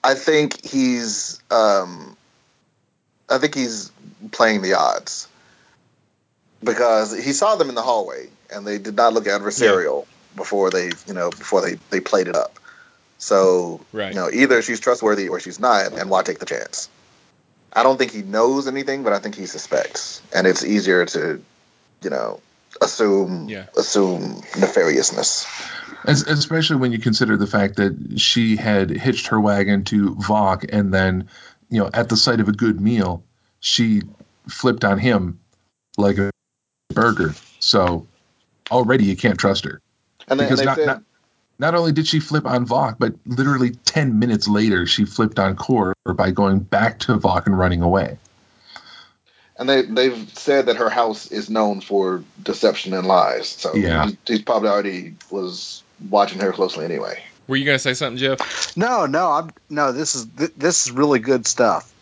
I 0.04 0.14
think 0.14 0.64
he's 0.64 1.40
um, 1.50 2.16
I 3.28 3.38
think 3.38 3.54
he's 3.54 3.90
playing 4.30 4.62
the 4.62 4.74
odds 4.74 5.28
because 6.62 7.16
he 7.16 7.32
saw 7.32 7.56
them 7.56 7.68
in 7.68 7.74
the 7.74 7.82
hallway 7.82 8.28
and 8.52 8.66
they 8.66 8.78
did 8.78 8.96
not 8.96 9.12
look 9.12 9.24
adversarial 9.24 10.06
before 10.36 10.70
they 10.70 10.90
you 11.06 11.14
know 11.14 11.30
before 11.30 11.60
they 11.60 11.74
they 11.90 12.00
played 12.00 12.28
it 12.28 12.36
up. 12.36 12.58
So 13.18 13.80
Right. 13.92 14.08
you 14.12 14.14
know 14.18 14.28
either 14.30 14.62
she's 14.62 14.80
trustworthy 14.80 15.28
or 15.28 15.38
she's 15.40 15.60
not, 15.60 15.92
and 15.92 16.10
why 16.10 16.22
take 16.22 16.38
the 16.40 16.46
chance? 16.46 16.88
I 17.72 17.82
don't 17.82 17.96
think 17.96 18.12
he 18.12 18.22
knows 18.22 18.68
anything, 18.68 19.02
but 19.02 19.12
I 19.12 19.18
think 19.18 19.34
he 19.34 19.46
suspects, 19.46 20.20
and 20.34 20.46
it's 20.46 20.64
easier 20.64 21.06
to 21.06 21.42
you 22.02 22.10
know 22.10 22.40
assume 22.80 23.48
Yeah. 23.48 23.66
assume 23.76 24.42
nefariousness. 24.52 25.46
As, 26.04 26.22
especially 26.22 26.76
when 26.76 26.92
you 26.92 26.98
consider 26.98 27.36
the 27.36 27.46
fact 27.46 27.76
that 27.76 28.18
she 28.18 28.56
had 28.56 28.90
hitched 28.90 29.28
her 29.28 29.40
wagon 29.40 29.84
to 29.84 30.16
Voq, 30.16 30.68
and 30.72 30.92
then, 30.92 31.28
you 31.70 31.80
know, 31.80 31.90
at 31.94 32.08
the 32.08 32.16
sight 32.16 32.40
of 32.40 32.48
a 32.48 32.52
good 32.52 32.80
meal, 32.80 33.22
she 33.60 34.02
flipped 34.48 34.84
on 34.84 34.98
him 34.98 35.38
like 35.96 36.18
a 36.18 36.30
burger. 36.92 37.34
So 37.60 38.06
already 38.70 39.04
you 39.04 39.16
can't 39.16 39.38
trust 39.38 39.64
her. 39.64 39.80
And 40.28 40.40
they, 40.40 40.44
Because 40.44 40.60
and 40.60 40.68
they 40.68 40.70
not, 40.70 40.76
said, 40.76 40.86
not, 40.86 41.02
not 41.58 41.74
only 41.76 41.92
did 41.92 42.08
she 42.08 42.18
flip 42.18 42.46
on 42.46 42.66
Voq, 42.66 42.96
but 42.98 43.14
literally 43.24 43.70
10 43.70 44.18
minutes 44.18 44.48
later, 44.48 44.86
she 44.86 45.04
flipped 45.04 45.38
on 45.38 45.54
Kor 45.54 45.94
by 46.04 46.32
going 46.32 46.60
back 46.60 46.98
to 47.00 47.16
Voq 47.16 47.46
and 47.46 47.56
running 47.56 47.82
away. 47.82 48.18
And 49.58 49.68
they 49.68 49.82
they've 49.82 50.30
said 50.34 50.66
that 50.66 50.76
her 50.76 50.88
house 50.88 51.30
is 51.30 51.50
known 51.50 51.80
for 51.80 52.24
deception 52.42 52.94
and 52.94 53.06
lies. 53.06 53.48
So 53.48 53.74
Yeah. 53.74 54.06
he, 54.06 54.18
he 54.26 54.42
probably 54.42 54.70
already 54.70 55.14
was 55.30 55.82
watching 56.10 56.40
her 56.40 56.52
closely 56.52 56.84
anyway. 56.84 57.22
Were 57.48 57.56
you 57.56 57.64
gonna 57.64 57.78
say 57.78 57.94
something, 57.94 58.18
Jeff? 58.18 58.76
No, 58.76 59.06
no, 59.06 59.30
I'm 59.30 59.50
no. 59.68 59.92
This 59.92 60.14
is 60.14 60.26
th- 60.38 60.52
this 60.56 60.86
is 60.86 60.92
really 60.92 61.18
good 61.18 61.46
stuff. 61.46 61.92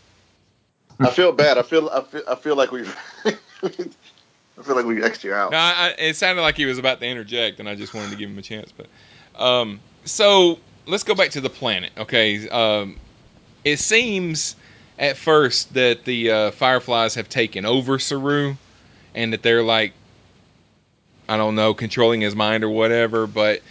I 1.01 1.11
feel 1.11 1.33
bad. 1.33 1.59
I 1.59 1.63
feel 1.63 1.89
I 1.89 2.03
feel 2.03 2.23
I 2.29 2.35
feel 2.35 2.57
like 2.57 2.71
we 2.71 2.83
I 3.25 4.63
feel 4.63 4.77
like 4.77 4.85
we 4.85 5.03
extra 5.03 5.33
out. 5.33 5.53
No, 5.53 5.59
I, 5.59 5.95
I, 5.99 6.03
it 6.03 6.17
sounded 6.17 6.43
like 6.43 6.57
he 6.57 6.67
was 6.67 6.79
about 6.79 7.01
to 7.01 7.07
interject, 7.07 7.61
and 7.61 7.69
I 7.69 7.75
just 7.75 7.95
wanted 7.95 8.11
to 8.11 8.17
give 8.17 8.29
him 8.29 8.39
a 8.39 8.43
chance. 8.43 8.73
But 8.73 8.87
um, 9.43 9.81
so 10.05 10.59
let's 10.87 11.05
go 11.05 11.15
back 11.15 11.31
to 11.31 11.41
the 11.41 11.51
planet. 11.51 11.93
Okay, 11.97 12.49
um, 12.49 12.97
it 13.65 13.79
seems 13.79 14.57
at 15.01 15.17
first 15.17 15.73
that 15.75 16.05
the 16.05 16.31
uh, 16.31 16.51
Fireflies 16.53 17.15
have 17.15 17.29
taken 17.29 17.65
over 17.65 17.99
Saru, 17.99 18.55
and 19.15 19.33
that 19.33 19.43
they're 19.43 19.65
like, 19.65 19.95
I 21.29 21.37
don't 21.39 21.55
know, 21.57 21.75
controlling 21.75 22.21
his 22.21 22.37
mind 22.37 22.63
or 22.63 22.69
whatever. 22.69 23.27
But 23.27 23.63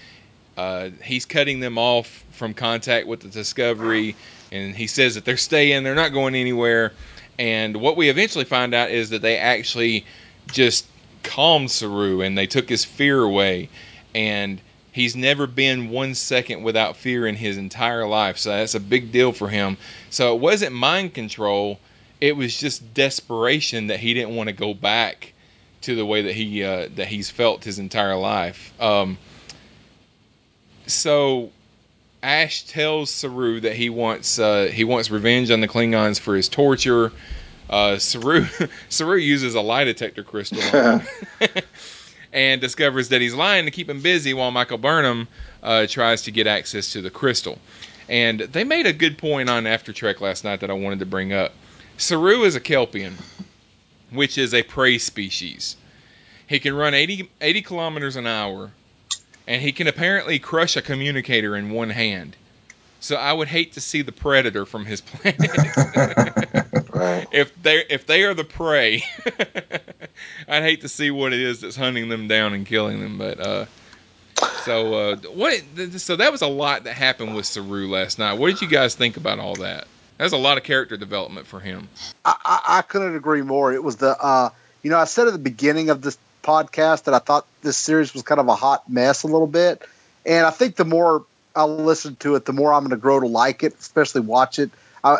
uh, 0.57 0.89
he's 1.03 1.25
cutting 1.25 1.59
them 1.59 1.77
off 1.77 2.25
from 2.31 2.53
contact 2.53 3.07
with 3.07 3.21
the 3.21 3.29
Discovery, 3.29 4.15
and 4.51 4.75
he 4.75 4.87
says 4.87 5.15
that 5.15 5.23
they're 5.23 5.37
staying, 5.37 5.83
they're 5.83 5.95
not 5.95 6.11
going 6.11 6.35
anywhere. 6.35 6.91
And 7.37 7.77
what 7.77 7.95
we 7.95 8.09
eventually 8.09 8.43
find 8.43 8.73
out 8.73 8.89
is 8.89 9.11
that 9.11 9.21
they 9.21 9.37
actually 9.37 10.05
just 10.51 10.85
calmed 11.23 11.69
Saru 11.69 12.21
and 12.21 12.37
they 12.37 12.47
took 12.47 12.67
his 12.67 12.83
fear 12.83 13.21
away. 13.21 13.69
And 14.13 14.59
he's 14.91 15.15
never 15.15 15.47
been 15.47 15.89
one 15.89 16.15
second 16.15 16.63
without 16.63 16.97
fear 16.97 17.27
in 17.27 17.35
his 17.35 17.57
entire 17.57 18.07
life. 18.07 18.37
So 18.37 18.49
that's 18.49 18.75
a 18.75 18.79
big 18.79 19.11
deal 19.11 19.31
for 19.31 19.47
him. 19.47 19.77
So 20.09 20.35
it 20.35 20.41
wasn't 20.41 20.73
mind 20.73 21.13
control, 21.13 21.79
it 22.21 22.35
was 22.35 22.57
just 22.57 22.93
desperation 22.93 23.87
that 23.87 23.99
he 23.99 24.13
didn't 24.13 24.35
want 24.35 24.47
to 24.47 24.53
go 24.53 24.73
back 24.73 25.33
to 25.81 25.95
the 25.95 26.05
way 26.05 26.23
that 26.23 26.33
he 26.33 26.63
uh, 26.63 26.89
that 26.95 27.07
he's 27.07 27.29
felt 27.29 27.63
his 27.63 27.79
entire 27.79 28.15
life. 28.15 28.73
Um, 28.81 29.17
so 30.87 31.51
Ash 32.21 32.63
tells 32.63 33.09
Saru 33.09 33.61
that 33.61 33.75
he 33.75 33.89
wants 33.89 34.39
uh, 34.39 34.69
he 34.73 34.83
wants 34.83 35.09
revenge 35.09 35.51
on 35.51 35.61
the 35.61 35.67
Klingons 35.67 36.19
for 36.19 36.35
his 36.35 36.49
torture. 36.49 37.11
Uh, 37.69 37.97
Saru 37.97 38.45
Saru 38.89 39.17
uses 39.17 39.55
a 39.55 39.61
lie 39.61 39.85
detector 39.85 40.23
crystal 40.23 40.59
and 42.33 42.61
discovers 42.61 43.09
that 43.09 43.21
he's 43.21 43.33
lying 43.33 43.65
to 43.65 43.71
keep 43.71 43.89
him 43.89 44.01
busy 44.01 44.33
while 44.33 44.51
Michael 44.51 44.77
Burnham 44.77 45.27
uh, 45.63 45.87
tries 45.87 46.23
to 46.23 46.31
get 46.31 46.47
access 46.47 46.91
to 46.93 47.01
the 47.01 47.09
crystal. 47.09 47.57
And 48.07 48.39
they 48.39 48.63
made 48.63 48.85
a 48.85 48.93
good 48.93 49.17
point 49.17 49.49
on 49.49 49.67
After 49.67 49.93
Trek 49.93 50.21
last 50.21 50.43
night 50.43 50.61
that 50.61 50.69
I 50.69 50.73
wanted 50.73 50.99
to 50.99 51.05
bring 51.05 51.33
up. 51.33 51.53
Saru 51.97 52.43
is 52.43 52.55
a 52.55 52.59
Kelpian, 52.59 53.13
which 54.11 54.37
is 54.37 54.53
a 54.53 54.63
prey 54.63 54.97
species. 54.97 55.75
He 56.47 56.59
can 56.59 56.73
run 56.73 56.93
80, 56.93 57.29
80 57.41 57.61
kilometers 57.61 58.15
an 58.15 58.25
hour, 58.25 58.71
and 59.47 59.61
he 59.61 59.71
can 59.71 59.87
apparently 59.87 60.39
crush 60.39 60.75
a 60.77 60.81
communicator 60.81 61.55
in 61.55 61.69
one 61.69 61.89
hand. 61.91 62.35
So 63.01 63.15
I 63.15 63.31
would 63.33 63.47
hate 63.47 63.73
to 63.73 63.81
see 63.81 64.01
the 64.01 64.11
predator 64.11 64.65
from 64.65 64.85
his 64.85 65.01
planet. 65.01 65.49
Right. 66.91 67.27
if 67.31 67.53
they 67.63 67.85
if 67.89 68.05
they 68.07 68.23
are 68.23 68.33
the 68.33 68.43
prey, 68.43 69.03
I'd 70.47 70.63
hate 70.63 70.81
to 70.81 70.89
see 70.89 71.11
what 71.11 71.33
it 71.33 71.39
is 71.39 71.61
that's 71.61 71.75
hunting 71.75 72.09
them 72.09 72.27
down 72.27 72.53
and 72.53 72.65
killing 72.65 72.99
them. 72.99 73.17
But 73.17 73.39
uh, 73.39 73.65
so 74.63 74.93
uh, 74.93 75.15
what? 75.33 75.61
So 75.97 76.15
that 76.17 76.31
was 76.31 76.41
a 76.41 76.47
lot 76.47 76.85
that 76.85 76.93
happened 76.93 77.35
with 77.35 77.45
Saru 77.45 77.87
last 77.87 78.19
night. 78.19 78.33
What 78.33 78.47
did 78.49 78.61
you 78.61 78.67
guys 78.67 78.95
think 78.95 79.17
about 79.17 79.39
all 79.39 79.55
that? 79.55 79.87
That's 80.17 80.33
a 80.33 80.37
lot 80.37 80.57
of 80.57 80.63
character 80.63 80.97
development 80.97 81.47
for 81.47 81.61
him. 81.61 81.87
I, 82.25 82.35
I, 82.43 82.61
I 82.79 82.81
couldn't 82.81 83.15
agree 83.15 83.41
more. 83.41 83.73
It 83.73 83.81
was 83.81 83.95
the, 83.95 84.17
uh, 84.21 84.49
you 84.83 84.89
know, 84.89 84.97
I 84.97 85.05
said 85.05 85.27
at 85.27 85.33
the 85.33 85.39
beginning 85.39 85.89
of 85.89 86.01
this 86.01 86.17
podcast 86.43 87.05
that 87.05 87.13
I 87.13 87.19
thought 87.19 87.45
this 87.61 87.77
series 87.77 88.13
was 88.13 88.23
kind 88.23 88.39
of 88.39 88.47
a 88.49 88.55
hot 88.55 88.89
mess 88.89 89.23
a 89.23 89.27
little 89.27 89.47
bit, 89.47 89.81
and 90.25 90.45
I 90.45 90.49
think 90.49 90.75
the 90.75 90.85
more 90.85 91.23
I 91.55 91.63
listen 91.63 92.15
to 92.17 92.35
it, 92.35 92.45
the 92.45 92.53
more 92.53 92.73
I'm 92.73 92.81
going 92.81 92.91
to 92.91 92.97
grow 92.97 93.19
to 93.19 93.27
like 93.27 93.63
it, 93.63 93.75
especially 93.79 94.21
watch 94.21 94.59
it, 94.59 94.71
uh, 95.03 95.17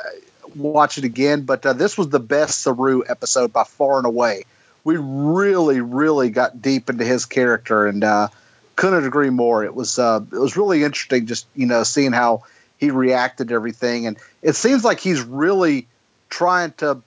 watch 0.54 0.97
it 0.97 1.06
again. 1.06 1.43
But 1.43 1.66
uh, 1.66 1.74
this 1.74 1.97
was 1.97 2.10
the 2.10 2.20
best 2.20 2.60
Saru 2.60 3.04
episode 3.08 3.54
by 3.54 3.64
far 3.64 3.97
and 3.97 4.06
away. 4.06 4.43
We 4.84 4.98
really, 4.98 5.82
really 5.82 6.30
got 6.30 6.62
deep 6.62 6.90
into 6.90 7.04
his 7.04 7.26
character, 7.26 7.88
and 7.88 8.04
uh, 8.04 8.30
couldn't 8.76 9.06
agree 9.06 9.30
more. 9.30 9.64
It 9.64 9.76
was 9.76 10.00
uh, 10.00 10.22
it 10.32 10.38
was 10.38 10.56
really 10.58 10.84
interesting, 10.84 11.26
just 11.26 11.46
you 11.56 11.66
know, 11.66 11.84
seeing 11.84 12.14
how 12.14 12.44
he 12.78 12.92
reacted 12.92 13.50
to 13.50 13.54
everything, 13.56 14.08
and 14.08 14.18
it 14.42 14.56
seems 14.56 14.84
like 14.84 15.00
he's 15.00 15.22
really 15.22 15.88
trying 16.30 16.72
to 16.74 17.02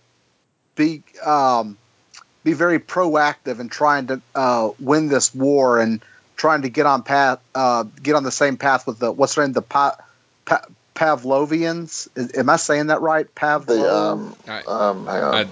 be 0.77 1.03
um, 1.25 1.79
be 2.45 2.53
very 2.53 2.79
proactive 2.79 3.59
and 3.59 3.71
trying 3.71 4.09
to 4.09 4.21
uh, 4.35 4.71
win 4.79 5.09
this 5.09 5.35
war 5.35 5.81
and 5.81 6.03
trying 6.37 6.63
to 6.63 6.69
get 6.69 6.87
on 6.87 7.03
path 7.03 7.41
uh, 7.55 7.85
get 8.03 8.15
on 8.15 8.25
the 8.25 8.33
same 8.33 8.57
path 8.57 8.87
with 8.87 8.99
the 8.99 9.11
what's 9.11 9.35
their 9.35 9.45
name 9.47 9.53
the 9.53 9.63
pa- 9.63 9.97
pa- 10.45 10.67
Pavlovians. 10.95 12.09
Is, 12.17 12.37
am 12.37 12.51
I 12.51 12.57
saying 12.57 12.89
that 12.89 13.01
right? 13.01 13.33
Pavlov. 13.35 13.67
The 13.67 13.95
um 13.95 14.37
I- 14.47 14.63
um 14.63 15.07
hang 15.07 15.23
on. 15.23 15.35
I- 15.35 15.47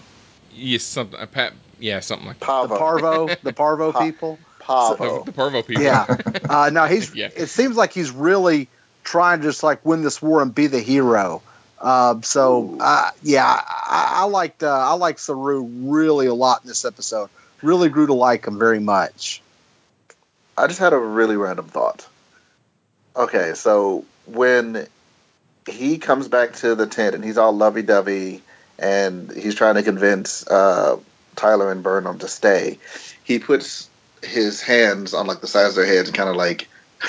Yes, 0.52 0.82
something. 0.82 1.18
uh, 1.18 1.26
Pat, 1.26 1.52
yeah, 1.80 2.00
something 2.00 2.26
like 2.26 2.38
the 2.38 2.46
Parvo, 2.46 3.28
the 3.42 3.52
Parvo 3.52 3.92
Pa- 3.92 4.00
people. 4.04 4.38
Pahvo. 4.60 5.24
the 5.24 5.32
Parvo 5.32 5.62
people. 5.62 5.82
Yeah. 5.82 6.06
Uh, 6.50 6.68
no, 6.68 6.84
he's. 6.86 7.14
Yeah. 7.14 7.28
It 7.36 7.46
seems 7.46 7.76
like 7.76 7.92
he's 7.92 8.10
really 8.10 8.66
trying 9.04 9.38
to 9.38 9.44
just 9.44 9.62
like 9.62 9.84
win 9.86 10.02
this 10.02 10.20
war 10.20 10.42
and 10.42 10.52
be 10.52 10.66
the 10.66 10.80
hero. 10.80 11.42
Um, 11.80 12.24
so 12.24 12.76
uh, 12.80 13.10
yeah, 13.22 13.44
I, 13.46 14.22
I 14.22 14.24
liked 14.24 14.64
uh, 14.64 14.68
I 14.68 14.94
liked 14.94 15.20
Saru 15.20 15.62
really 15.62 16.26
a 16.26 16.34
lot 16.34 16.62
in 16.62 16.68
this 16.68 16.84
episode. 16.84 17.30
Really 17.62 17.88
grew 17.88 18.08
to 18.08 18.14
like 18.14 18.46
him 18.46 18.58
very 18.58 18.80
much. 18.80 19.42
I 20.58 20.66
just 20.66 20.80
had 20.80 20.92
a 20.92 20.98
really 20.98 21.36
random 21.36 21.66
thought. 21.66 22.06
Okay, 23.14 23.52
so 23.54 24.04
when 24.26 24.86
he 25.68 25.98
comes 25.98 26.28
back 26.28 26.54
to 26.56 26.74
the 26.74 26.86
tent 26.86 27.14
and 27.14 27.24
he's 27.24 27.38
all 27.38 27.52
lovey 27.52 27.82
dovey 27.82 28.42
and 28.78 29.30
he's 29.30 29.54
trying 29.54 29.76
to 29.76 29.82
convince 29.82 30.46
uh, 30.46 30.98
Tyler 31.40 31.72
and 31.72 31.82
Burnham 31.82 32.18
to 32.18 32.28
stay, 32.28 32.78
he 33.24 33.38
puts 33.38 33.88
his 34.22 34.60
hands 34.60 35.14
on 35.14 35.26
like 35.26 35.40
the 35.40 35.46
sides 35.46 35.70
of 35.70 35.76
their 35.76 35.86
heads 35.86 36.08
and 36.08 36.16
kind 36.16 36.28
of 36.28 36.36
like 36.36 36.68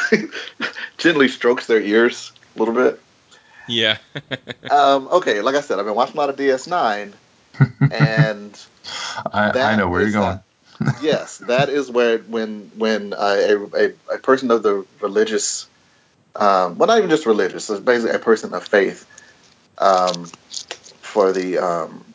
gently 0.97 1.27
strokes 1.27 1.67
their 1.67 1.81
ears 1.81 2.31
a 2.55 2.59
little 2.59 2.73
bit. 2.73 2.99
yeah. 3.67 3.97
Um, 4.69 5.09
okay, 5.09 5.41
like 5.41 5.55
I 5.55 5.61
said, 5.61 5.79
I've 5.79 5.85
been 5.85 5.95
watching 5.95 6.15
a 6.15 6.19
lot 6.19 6.29
of 6.29 6.37
DS9, 6.37 7.11
and 7.91 8.65
I, 9.33 9.49
I 9.49 9.75
know 9.75 9.89
where 9.89 10.01
you're 10.01 10.11
going. 10.11 10.39
yes, 11.01 11.39
that 11.39 11.67
is 11.67 11.91
where 11.91 12.19
when 12.19 12.71
when 12.77 13.11
uh, 13.11 13.17
a, 13.17 13.85
a 13.87 14.15
a 14.15 14.17
person 14.17 14.49
of 14.49 14.63
the 14.63 14.85
religious, 15.01 15.67
um, 16.37 16.77
well, 16.77 16.87
not 16.87 16.99
even 16.99 17.09
just 17.09 17.25
religious, 17.25 17.69
it's 17.69 17.81
basically 17.81 18.15
a 18.15 18.19
person 18.19 18.53
of 18.53 18.65
faith, 18.65 19.05
um, 19.77 20.25
for 21.01 21.33
the 21.33 21.57
um, 21.57 22.05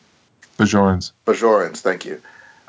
Bajorans. 0.57 1.11
Bajorans, 1.25 1.77
thank 1.77 2.05
you, 2.05 2.21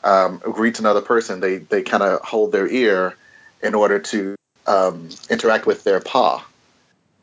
um, 0.05 0.39
greets 0.39 0.79
another 0.79 1.01
person, 1.01 1.41
they 1.41 1.59
they 1.59 1.83
kind 1.83 2.03
of 2.03 2.21
hold 2.21 2.53
their 2.53 2.69
ear 2.69 3.17
in 3.63 3.75
order 3.75 3.99
to 3.99 4.37
um, 4.67 5.09
interact 5.31 5.67
with 5.67 5.85
their 5.85 6.01
pagh, 6.01 6.43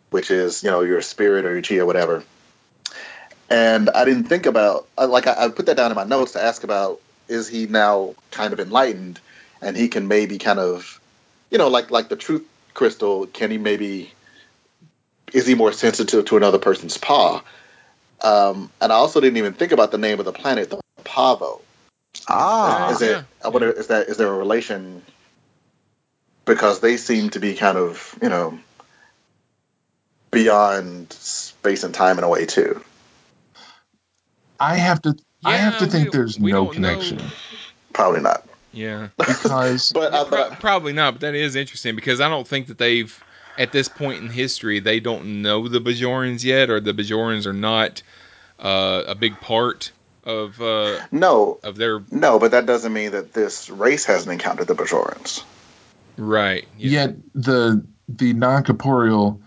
which 0.09 0.31
is 0.31 0.63
you 0.63 0.71
know 0.71 0.81
your 0.81 1.01
spirit 1.01 1.45
or 1.45 1.53
your 1.53 1.61
chi 1.61 1.77
or 1.77 1.85
whatever. 1.85 2.23
And 3.49 3.89
I 3.91 4.05
didn't 4.05 4.25
think 4.25 4.47
about 4.47 4.87
like 4.97 5.27
I, 5.27 5.45
I 5.45 5.49
put 5.49 5.67
that 5.67 5.77
down 5.77 5.91
in 5.91 5.95
my 5.95 6.03
notes 6.03 6.33
to 6.33 6.43
ask 6.43 6.63
about 6.63 6.99
is 7.27 7.47
he 7.47 7.67
now 7.67 8.15
kind 8.31 8.53
of 8.53 8.59
enlightened 8.59 9.19
and 9.61 9.75
he 9.75 9.87
can 9.87 10.07
maybe 10.07 10.37
kind 10.37 10.59
of 10.59 10.99
you 11.51 11.57
know 11.57 11.67
like 11.67 11.91
like 11.91 12.09
the 12.09 12.15
truth 12.15 12.45
crystal 12.73 13.25
can 13.27 13.51
he 13.51 13.57
maybe 13.57 14.11
is 15.33 15.47
he 15.47 15.55
more 15.55 15.71
sensitive 15.71 16.25
to 16.25 16.37
another 16.37 16.59
person's 16.59 16.97
pagh? 16.97 17.41
Um, 18.21 18.71
and 18.81 18.91
I 18.91 18.95
also 18.95 19.19
didn't 19.19 19.37
even 19.37 19.53
think 19.53 19.71
about 19.71 19.91
the 19.91 19.97
name 19.97 20.19
of 20.19 20.25
the 20.25 20.31
planet, 20.33 20.69
the 20.69 20.79
Pahvo. 21.03 21.61
Ah, 22.27 22.89
is 22.91 23.01
it? 23.01 23.11
yeah. 23.11 23.23
I 23.43 23.49
wonder 23.49 23.69
is 23.71 23.87
that 23.87 24.07
is 24.07 24.17
there 24.17 24.27
a 24.33 24.37
relation? 24.37 25.01
Because 26.45 26.79
they 26.79 26.97
seem 26.97 27.29
to 27.31 27.39
be 27.39 27.55
kind 27.55 27.77
of 27.77 28.17
you 28.21 28.29
know 28.29 28.57
beyond 30.31 31.11
space 31.13 31.83
and 31.83 31.93
time 31.93 32.17
in 32.17 32.23
a 32.23 32.29
way 32.29 32.45
too. 32.45 32.83
I 34.59 34.75
have 34.75 35.01
to. 35.03 35.15
I 35.43 35.57
have 35.57 35.77
to 35.79 35.85
Yeah, 35.85 35.91
think 35.91 36.05
we- 36.05 36.17
there's 36.17 36.39
we 36.39 36.51
no 36.51 36.65
don't 36.65 36.67
know. 36.67 36.73
connection 36.73 37.31
Probably 37.93 38.21
not. 38.21 38.47
Yeah. 38.73 39.09
because 39.17 39.91
But, 39.93 40.13
uh, 40.13 40.25
Pro- 40.25 40.49
probably 40.51 40.93
not, 40.93 41.13
but 41.15 41.21
that 41.21 41.35
is 41.35 41.55
interesting 41.55 41.95
because 41.95 42.19
I 42.19 42.27
don't 42.27 42.47
think 42.47 42.67
that 42.67 42.77
they've, 42.77 43.23
at 43.57 43.71
this 43.71 43.87
point 43.87 44.21
in 44.21 44.29
history, 44.29 44.79
they 44.79 44.99
don't 44.99 45.41
know 45.41 45.67
the 45.67 45.79
Bajorans 45.79 46.43
yet, 46.43 46.69
or 46.69 46.79
the 46.79 46.93
Bajorans 46.93 47.45
are 47.45 47.53
not 47.53 48.01
uh, 48.59 49.03
a 49.07 49.15
big 49.15 49.39
part 49.39 49.91
of 50.23 50.59
uh, 50.61 50.99
no, 51.11 51.59
of 51.63 51.75
their 51.75 52.01
no, 52.11 52.39
but 52.39 52.51
that 52.51 52.65
doesn't 52.65 52.93
mean 52.93 53.11
that 53.11 53.33
this 53.33 53.69
race 53.69 54.05
hasn't 54.05 54.31
encountered 54.31 54.67
the 54.67 54.75
Bajorans. 54.75 55.43
right. 56.17 56.67
Yeah. 56.77 56.89
yet 56.89 57.15
the 57.33 57.85
the 58.07 58.33
non 58.33 58.63
corporeal 58.63 59.41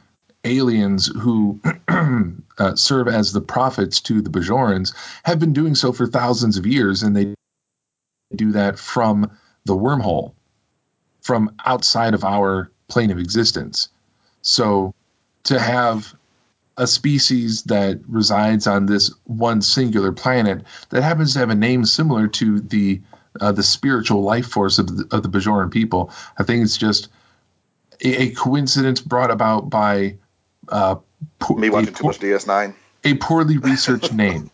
aliens 0.44 1.06
who 1.06 1.60
uh, 2.58 2.76
serve 2.76 3.08
as 3.08 3.32
the 3.32 3.40
prophets 3.40 4.00
to 4.02 4.22
the 4.22 4.30
Bajorans 4.30 4.94
have 5.24 5.38
been 5.38 5.52
doing 5.52 5.74
so 5.74 5.92
for 5.92 6.06
thousands 6.06 6.56
of 6.56 6.66
years, 6.66 7.02
and 7.02 7.16
they 7.16 7.34
do 8.34 8.52
that 8.52 8.78
from 8.78 9.36
the 9.64 9.74
wormhole, 9.74 10.32
from 11.22 11.54
outside 11.64 12.14
of 12.14 12.24
our 12.24 12.70
plane 12.88 13.10
of 13.10 13.18
existence. 13.18 13.88
So 14.48 14.94
to 15.44 15.58
have 15.60 16.14
a 16.78 16.86
species 16.86 17.64
that 17.64 18.00
resides 18.08 18.66
on 18.66 18.86
this 18.86 19.12
one 19.24 19.60
singular 19.60 20.10
planet 20.12 20.64
that 20.88 21.02
happens 21.02 21.34
to 21.34 21.40
have 21.40 21.50
a 21.50 21.54
name 21.54 21.84
similar 21.84 22.28
to 22.28 22.60
the 22.60 23.02
uh, 23.38 23.52
the 23.52 23.62
spiritual 23.62 24.22
life 24.22 24.46
force 24.46 24.78
of 24.78 24.86
the, 24.96 25.14
of 25.14 25.22
the 25.22 25.28
Bajoran 25.28 25.70
people, 25.70 26.10
I 26.38 26.44
think 26.44 26.64
it's 26.64 26.78
just 26.78 27.08
a, 28.02 28.22
a 28.22 28.30
coincidence 28.30 29.02
brought 29.02 29.30
about 29.30 29.68
by 29.68 30.16
uh, 30.70 30.96
po- 31.38 31.54
Me 31.56 31.68
a 31.68 31.70
watching 31.70 31.92
too 31.92 32.02
poor- 32.04 32.12
much 32.12 32.20
DS9. 32.20 32.74
a 33.04 33.14
poorly 33.16 33.58
researched 33.58 34.12
name. 34.24 34.50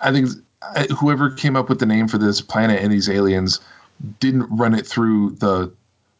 I 0.00 0.12
think 0.12 0.28
uh, 0.62 0.86
whoever 0.94 1.30
came 1.32 1.56
up 1.56 1.68
with 1.68 1.80
the 1.80 1.86
name 1.86 2.06
for 2.06 2.18
this 2.18 2.40
planet 2.40 2.80
and 2.82 2.92
these 2.92 3.08
aliens 3.10 3.58
didn't 4.20 4.46
run 4.56 4.74
it 4.74 4.86
through 4.86 5.30
the 5.32 5.74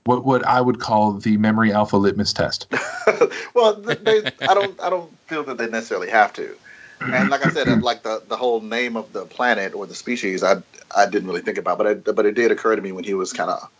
what 0.05 0.25
what 0.25 0.45
I 0.45 0.61
would 0.61 0.81
call 0.81 1.13
the 1.13 1.37
memory 1.37 1.73
alpha 1.73 1.97
litmus 1.97 2.33
test. 2.33 2.67
well, 3.55 3.75
they, 3.75 4.23
I 4.47 4.55
don't. 4.55 4.81
I 4.81 4.91
don't 4.91 5.11
feel 5.27 5.45
that 5.45 5.59
they 5.59 5.69
necessarily 5.69 6.11
have 6.11 6.33
to. 6.35 6.57
And 7.13 7.31
like 7.31 7.43
I 7.43 7.51
said, 7.51 7.69
uh, 7.69 7.77
like 7.77 8.03
the, 8.03 8.23
the 8.29 8.37
whole 8.37 8.61
name 8.61 8.97
of 8.97 9.13
the 9.13 9.25
planet 9.25 9.75
or 9.75 9.87
the 9.87 9.95
species, 9.95 10.43
I 10.43 10.63
I 10.95 11.07
didn't 11.07 11.29
really 11.29 11.41
think 11.41 11.59
about, 11.59 11.79
but 11.79 11.87
it, 11.87 12.15
but 12.15 12.27
it 12.27 12.35
did 12.35 12.51
occur 12.51 12.77
to 12.77 12.83
me 12.83 12.93
when 12.93 13.05
he 13.05 13.15
was 13.15 13.33
kind 13.33 13.51
of 13.51 13.71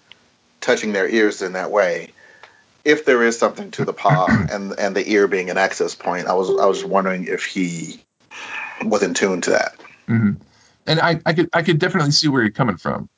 touching 0.61 0.93
their 0.93 1.09
ears 1.09 1.43
in 1.43 1.53
that 1.53 1.71
way. 1.71 2.13
If 2.85 3.05
there 3.05 3.23
is 3.23 3.39
something 3.39 3.71
to 3.73 3.85
the 3.85 3.93
paw 3.93 4.29
and 4.51 4.79
and 4.79 4.97
the 4.97 5.09
ear 5.11 5.29
being 5.29 5.51
an 5.51 5.59
access 5.59 5.95
point, 5.95 6.27
I 6.27 6.35
was 6.35 6.49
I 6.49 6.67
was 6.67 6.85
wondering 6.85 7.27
if 7.27 7.45
he 7.45 8.01
was 8.85 9.03
in 9.03 9.15
tune 9.15 9.41
to 9.43 9.51
that. 9.51 9.75
hmm 10.07 10.33
And 10.87 11.01
I, 11.01 11.21
I 11.27 11.33
could 11.35 11.49
I 11.53 11.63
could 11.63 11.79
definitely 11.79 12.13
see 12.13 12.29
where 12.29 12.43
you're 12.43 12.51
coming 12.51 12.79
from. 12.79 13.09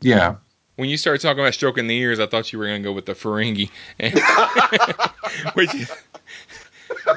Yeah, 0.00 0.36
When 0.76 0.88
you 0.88 0.96
started 0.96 1.20
talking 1.22 1.40
about 1.40 1.54
stroking 1.54 1.86
the 1.86 1.96
ears, 1.96 2.18
I 2.18 2.26
thought 2.26 2.52
you 2.52 2.58
were 2.58 2.66
going 2.66 2.82
to 2.82 2.88
go 2.88 2.92
with 2.92 3.06
the 3.06 3.12
Ferengi, 3.14 3.70
and- 4.00 4.18
which 5.54 5.70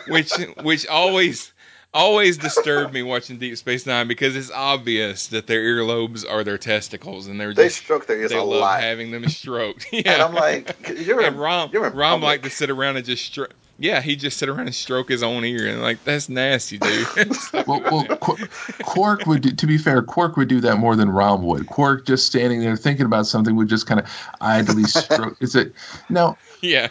which 0.07 0.31
which 0.63 0.87
always 0.87 1.51
always 1.93 2.37
disturbed 2.37 2.93
me 2.93 3.01
watching 3.01 3.37
Deep 3.39 3.57
Space 3.57 3.85
Nine 3.85 4.07
because 4.07 4.35
it's 4.35 4.51
obvious 4.51 5.27
that 5.27 5.47
their 5.47 5.61
earlobes 5.61 6.29
are 6.29 6.43
their 6.43 6.57
testicles, 6.57 7.27
and 7.27 7.39
they're 7.39 7.53
They 7.53 7.65
just 7.65 7.77
stroke 7.77 8.05
their 8.07 8.19
ears 8.19 8.29
they 8.31 8.37
a 8.37 8.43
love 8.43 8.61
lot, 8.61 8.81
having 8.81 9.09
them 9.11 9.27
stroked. 9.29 9.87
yeah. 9.91 10.01
and 10.13 10.21
I'm 10.21 10.33
like, 10.35 10.75
you're 10.99 11.21
and 11.21 11.39
Rom 11.39 11.69
you're 11.73 11.89
Rom 11.89 12.19
public. 12.21 12.23
liked 12.23 12.43
to 12.43 12.49
sit 12.49 12.69
around 12.69 12.97
and 12.97 13.05
just 13.05 13.25
stroke. 13.25 13.53
Yeah, 13.79 14.01
he 14.01 14.15
just 14.15 14.37
sit 14.37 14.49
around 14.49 14.61
and 14.61 14.73
stroke 14.75 15.09
his 15.09 15.21
own 15.21 15.45
ear, 15.45 15.67
and 15.67 15.81
like 15.81 16.03
that's 16.03 16.29
nasty, 16.29 16.79
dude. 16.79 17.07
well, 17.67 17.81
well 17.81 18.05
Qu- 18.17 18.47
Quark 18.83 19.25
would 19.27 19.41
do, 19.43 19.51
to 19.51 19.67
be 19.67 19.77
fair, 19.77 20.01
Quark 20.01 20.35
would 20.35 20.47
do 20.47 20.59
that 20.61 20.77
more 20.77 20.95
than 20.95 21.09
Rom 21.09 21.43
would. 21.43 21.67
Quark 21.67 22.05
just 22.05 22.25
standing 22.25 22.59
there 22.61 22.75
thinking 22.75 23.05
about 23.05 23.27
something 23.27 23.55
would 23.55 23.67
just 23.67 23.85
kind 23.85 23.99
of 23.99 24.09
idly 24.41 24.83
stroke. 24.85 25.37
Is 25.41 25.55
it 25.55 25.73
now? 26.09 26.37
yeah, 26.61 26.87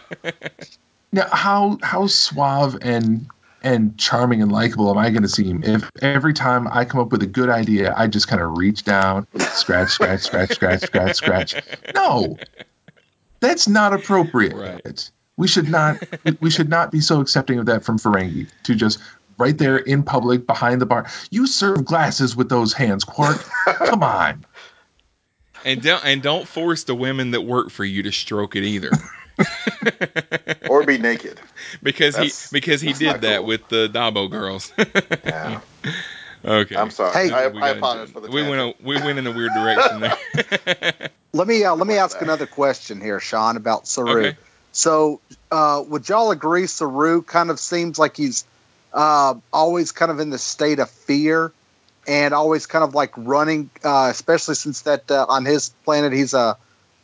Now, 1.11 1.27
how 1.31 1.77
how 1.83 2.07
suave 2.07 2.77
and 2.81 3.27
and 3.63 3.97
charming 3.97 4.41
and 4.41 4.51
likable 4.51 4.89
am 4.89 4.97
I 4.97 5.09
going 5.09 5.23
to 5.23 5.27
seem 5.27 5.63
if 5.63 5.89
every 6.01 6.33
time 6.33 6.67
I 6.71 6.85
come 6.85 7.01
up 7.01 7.11
with 7.11 7.23
a 7.23 7.27
good 7.27 7.49
idea, 7.49 7.93
I 7.97 8.07
just 8.07 8.27
kind 8.27 8.41
of 8.41 8.57
reach 8.57 8.83
down, 8.83 9.27
scratch, 9.39 9.89
scratch, 9.89 10.21
scratch, 10.21 10.51
scratch, 10.51 10.83
scratch, 10.83 11.15
scratch? 11.15 11.55
No, 11.93 12.37
that's 13.39 13.67
not 13.67 13.93
appropriate. 13.93 14.55
Right. 14.55 15.11
We 15.37 15.47
should 15.47 15.69
not 15.69 16.03
we 16.41 16.49
should 16.49 16.69
not 16.69 16.91
be 16.91 16.99
so 16.99 17.21
accepting 17.21 17.59
of 17.59 17.67
that 17.67 17.83
from 17.83 17.99
Ferengi 17.99 18.47
to 18.63 18.75
just 18.75 18.99
right 19.37 19.55
there 19.57 19.77
in 19.77 20.01
public 20.03 20.47
behind 20.47 20.81
the 20.81 20.85
bar. 20.87 21.05
You 21.29 21.45
serve 21.47 21.85
glasses 21.85 22.35
with 22.35 22.49
those 22.49 22.73
hands, 22.73 23.03
Quark. 23.03 23.37
Come 23.65 24.01
on. 24.03 24.45
and 25.63 25.81
don't 25.81 26.03
and 26.03 26.21
don't 26.23 26.47
force 26.47 26.85
the 26.85 26.95
women 26.95 27.31
that 27.31 27.41
work 27.41 27.69
for 27.69 27.85
you 27.85 28.03
to 28.03 28.11
stroke 28.11 28.55
it 28.55 28.63
either, 28.63 28.89
or 30.69 30.83
be 30.83 30.97
naked. 30.97 31.39
because 31.83 32.15
That's- 32.15 32.49
he 32.49 32.53
because 32.57 32.81
he 32.81 32.93
did 32.93 33.21
that 33.21 33.37
cool. 33.39 33.45
with 33.47 33.67
the 33.69 33.87
Dabo 33.89 34.29
girls. 34.29 34.71
Yeah. 35.23 35.59
okay, 36.45 36.75
I'm 36.75 36.91
sorry. 36.91 37.13
Hey- 37.13 37.31
I, 37.31 37.47
We 37.47 37.61
I 37.61 37.69
apologize 37.69 38.09
into- 38.09 38.13
for 38.21 38.27
the 38.27 38.31
we 38.31 38.41
went 38.47 38.61
a, 38.79 38.83
we 38.83 38.95
went 38.95 39.19
in 39.19 39.27
a 39.27 39.31
weird 39.31 39.51
direction 39.53 39.99
there. 40.01 41.09
let 41.33 41.47
me 41.47 41.63
uh, 41.63 41.75
let 41.75 41.87
me 41.87 41.95
ask 41.95 42.21
another 42.21 42.45
question 42.47 43.01
here, 43.01 43.19
Shawn, 43.19 43.57
about 43.57 43.87
Saru. 43.87 44.09
Okay. 44.27 44.37
So, 44.77 45.21
uh, 45.49 45.83
would 45.87 46.07
y'all 46.07 46.29
agree 46.29 46.67
Saru 46.67 47.23
kind 47.23 47.49
of 47.49 47.59
seems 47.59 47.97
like 47.97 48.15
he's 48.15 48.45
uh, 48.93 49.33
always 49.51 49.91
kind 49.91 50.11
of 50.11 50.19
in 50.19 50.29
the 50.29 50.37
state 50.37 50.77
of 50.77 50.87
fear 50.91 51.51
and 52.07 52.31
always 52.31 52.67
kind 52.67 52.83
of 52.83 52.93
like 52.93 53.11
running, 53.17 53.71
uh, 53.83 54.09
especially 54.11 54.53
since 54.53 54.81
that 54.81 55.09
uh, 55.09 55.25
on 55.27 55.45
his 55.45 55.69
planet 55.83 56.13
he's 56.13 56.35
a 56.35 56.57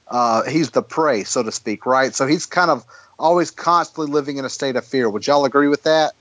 uh, 0.08 0.44
he's 0.44 0.70
the 0.70 0.84
prey, 0.84 1.24
so 1.24 1.42
to 1.42 1.52
speak, 1.52 1.88
right? 1.88 2.14
So 2.14 2.28
he's 2.28 2.46
kind 2.46 2.70
of 2.70 2.86
always 3.18 3.50
constantly 3.50 4.14
living 4.14 4.38
in 4.38 4.46
a 4.46 4.50
state 4.50 4.76
of 4.76 4.86
fear. 4.86 5.10
Would 5.10 5.26
y'all 5.26 5.46
agree 5.46 5.68
with 5.68 5.82
that? 5.84 6.14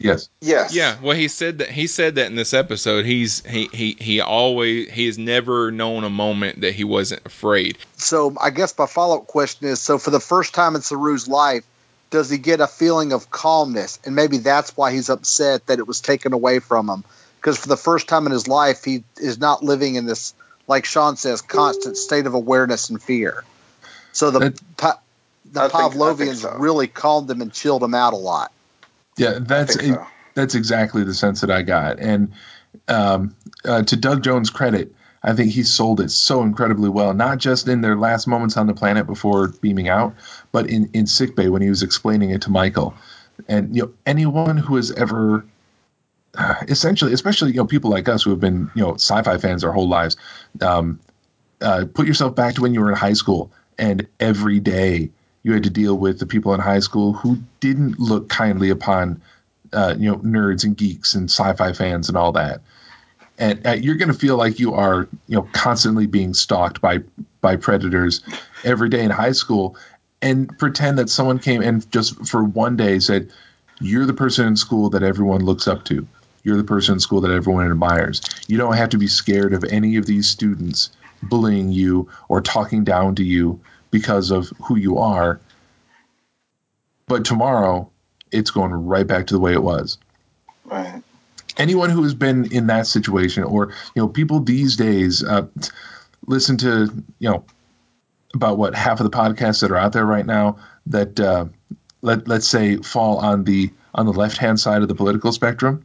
Yes. 0.00 0.28
Yes. 0.40 0.74
Yeah, 0.74 0.96
well, 1.02 1.14
he 1.16 1.28
said 1.28 1.58
that 1.58 1.70
he 1.70 1.86
said 1.86 2.14
that 2.14 2.26
in 2.26 2.34
this 2.34 2.54
episode. 2.54 3.04
He's 3.04 3.44
he 3.46 3.68
he 3.72 3.96
he 4.00 4.20
always 4.20 4.90
he 4.90 5.06
has 5.06 5.18
never 5.18 5.70
known 5.70 6.04
a 6.04 6.10
moment 6.10 6.62
that 6.62 6.72
he 6.72 6.84
wasn't 6.84 7.24
afraid. 7.26 7.76
So 7.96 8.34
I 8.40 8.48
guess 8.50 8.76
my 8.78 8.86
follow 8.86 9.18
up 9.18 9.26
question 9.26 9.68
is: 9.68 9.80
so 9.80 9.98
for 9.98 10.10
the 10.10 10.18
first 10.20 10.54
time 10.54 10.74
in 10.74 10.80
Saru's 10.80 11.28
life, 11.28 11.64
does 12.10 12.30
he 12.30 12.38
get 12.38 12.60
a 12.60 12.66
feeling 12.66 13.12
of 13.12 13.30
calmness, 13.30 13.98
and 14.04 14.16
maybe 14.16 14.38
that's 14.38 14.74
why 14.76 14.90
he's 14.92 15.10
upset 15.10 15.66
that 15.66 15.78
it 15.78 15.86
was 15.86 16.00
taken 16.00 16.32
away 16.32 16.60
from 16.60 16.88
him? 16.88 17.04
Because 17.36 17.58
for 17.58 17.68
the 17.68 17.76
first 17.76 18.08
time 18.08 18.24
in 18.26 18.32
his 18.32 18.48
life, 18.48 18.84
he 18.84 19.04
is 19.18 19.38
not 19.38 19.62
living 19.62 19.96
in 19.96 20.06
this, 20.06 20.34
like 20.66 20.84
Shawn 20.86 21.16
says, 21.16 21.42
constant 21.42 21.96
state 21.98 22.26
of 22.26 22.34
awareness 22.34 22.88
and 22.90 23.02
fear. 23.02 23.44
So 24.12 24.30
the 24.30 24.38
That- 24.38 24.76
pa- 24.76 24.98
the 25.52 25.60
I 25.62 25.68
think- 25.68 25.92
think 25.92 25.94
Pavlovians 25.94 26.36
so. 26.42 26.54
really 26.58 26.86
calmed 26.86 27.30
him 27.30 27.40
and 27.42 27.52
chilled 27.52 27.82
him 27.82 27.94
out 27.94 28.12
a 28.12 28.16
lot. 28.16 28.50
Yeah, 29.20 29.38
that's 29.40 29.74
so. 29.74 30.06
that's 30.34 30.54
exactly 30.54 31.04
the 31.04 31.14
sense 31.14 31.42
that 31.42 31.50
I 31.50 31.62
got. 31.62 32.00
And 32.00 32.32
um, 32.88 33.36
uh, 33.64 33.82
to 33.82 33.96
Doug 33.96 34.22
Jones' 34.22 34.48
credit, 34.48 34.94
I 35.22 35.34
think 35.34 35.52
he 35.52 35.62
sold 35.62 36.00
it 36.00 36.10
so 36.10 36.42
incredibly 36.42 36.88
well. 36.88 37.12
Not 37.12 37.38
just 37.38 37.68
in 37.68 37.82
their 37.82 37.96
last 37.96 38.26
moments 38.26 38.56
on 38.56 38.66
the 38.66 38.72
planet 38.72 39.06
before 39.06 39.48
beaming 39.48 39.88
out, 39.88 40.14
but 40.52 40.70
in 40.70 40.88
in 40.94 41.06
sickbay 41.06 41.48
when 41.48 41.60
he 41.60 41.68
was 41.68 41.82
explaining 41.82 42.30
it 42.30 42.42
to 42.42 42.50
Michael. 42.50 42.94
And 43.46 43.76
you 43.76 43.82
know, 43.82 43.92
anyone 44.06 44.56
who 44.56 44.76
has 44.76 44.90
ever 44.90 45.44
uh, 46.34 46.54
essentially, 46.68 47.12
especially 47.12 47.50
you 47.50 47.58
know 47.58 47.66
people 47.66 47.90
like 47.90 48.08
us 48.08 48.22
who 48.22 48.30
have 48.30 48.40
been 48.40 48.70
you 48.74 48.82
know 48.82 48.94
sci-fi 48.94 49.36
fans 49.36 49.64
our 49.64 49.72
whole 49.72 49.88
lives, 49.88 50.16
um, 50.62 50.98
uh, 51.60 51.84
put 51.92 52.06
yourself 52.06 52.34
back 52.34 52.54
to 52.54 52.62
when 52.62 52.72
you 52.72 52.80
were 52.80 52.90
in 52.90 52.96
high 52.96 53.12
school 53.12 53.52
and 53.78 54.06
every 54.18 54.60
day 54.60 55.10
you 55.42 55.52
had 55.52 55.64
to 55.64 55.70
deal 55.70 55.96
with 55.96 56.18
the 56.18 56.26
people 56.26 56.54
in 56.54 56.60
high 56.60 56.80
school 56.80 57.12
who 57.12 57.38
didn't 57.60 57.98
look 57.98 58.28
kindly 58.28 58.70
upon 58.70 59.22
uh, 59.72 59.94
you 59.98 60.10
know 60.10 60.18
nerds 60.18 60.64
and 60.64 60.76
geeks 60.76 61.14
and 61.14 61.30
sci-fi 61.30 61.72
fans 61.72 62.08
and 62.08 62.16
all 62.16 62.32
that. 62.32 62.60
And 63.38 63.66
uh, 63.66 63.70
you're 63.72 63.96
going 63.96 64.12
to 64.12 64.18
feel 64.18 64.36
like 64.36 64.58
you 64.58 64.74
are 64.74 65.08
you 65.28 65.36
know 65.36 65.48
constantly 65.52 66.06
being 66.06 66.34
stalked 66.34 66.80
by 66.80 66.98
by 67.40 67.56
predators 67.56 68.22
every 68.64 68.88
day 68.88 69.02
in 69.02 69.10
high 69.10 69.32
school 69.32 69.76
and 70.22 70.58
pretend 70.58 70.98
that 70.98 71.08
someone 71.08 71.38
came 71.38 71.62
and 71.62 71.90
just 71.90 72.26
for 72.28 72.44
one 72.44 72.76
day 72.76 72.98
said 72.98 73.30
you're 73.80 74.04
the 74.04 74.12
person 74.12 74.46
in 74.46 74.56
school 74.56 74.90
that 74.90 75.02
everyone 75.02 75.42
looks 75.44 75.66
up 75.66 75.84
to. 75.86 76.06
You're 76.42 76.58
the 76.58 76.64
person 76.64 76.94
in 76.94 77.00
school 77.00 77.22
that 77.22 77.30
everyone 77.30 77.70
admires. 77.70 78.20
You 78.46 78.58
don't 78.58 78.76
have 78.76 78.90
to 78.90 78.98
be 78.98 79.06
scared 79.06 79.54
of 79.54 79.64
any 79.64 79.96
of 79.96 80.06
these 80.06 80.28
students 80.28 80.90
bullying 81.22 81.70
you 81.70 82.08
or 82.28 82.40
talking 82.40 82.84
down 82.84 83.14
to 83.16 83.24
you 83.24 83.60
because 83.90 84.30
of 84.30 84.48
who 84.62 84.76
you 84.76 84.98
are. 84.98 85.40
But 87.06 87.24
tomorrow 87.24 87.90
it's 88.30 88.50
going 88.50 88.72
right 88.72 89.06
back 89.06 89.28
to 89.28 89.34
the 89.34 89.40
way 89.40 89.52
it 89.52 89.62
was. 89.62 89.98
Right. 90.64 91.02
anyone 91.56 91.90
who 91.90 92.04
has 92.04 92.14
been 92.14 92.52
in 92.52 92.68
that 92.68 92.86
situation 92.86 93.42
or 93.42 93.72
you 93.96 94.02
know 94.02 94.08
people 94.08 94.38
these 94.38 94.76
days 94.76 95.24
uh, 95.24 95.48
listen 96.24 96.58
to 96.58 97.02
you 97.18 97.28
know 97.28 97.44
about 98.34 98.56
what 98.56 98.76
half 98.76 99.00
of 99.00 99.10
the 99.10 99.16
podcasts 99.16 99.62
that 99.62 99.72
are 99.72 99.76
out 99.76 99.92
there 99.92 100.06
right 100.06 100.24
now 100.24 100.58
that 100.86 101.18
uh, 101.18 101.46
let 102.02 102.28
let's 102.28 102.46
say 102.46 102.76
fall 102.76 103.18
on 103.18 103.42
the 103.42 103.70
on 103.94 104.06
the 104.06 104.12
left 104.12 104.38
hand 104.38 104.60
side 104.60 104.82
of 104.82 104.88
the 104.88 104.94
political 104.94 105.32
spectrum 105.32 105.84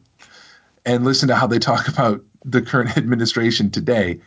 and 0.84 1.04
listen 1.04 1.28
to 1.28 1.34
how 1.34 1.46
they 1.46 1.58
talk 1.58 1.88
about 1.96 2.22
the 2.44 2.62
current 2.62 2.96
administration 2.96 3.70
today. 3.70 4.20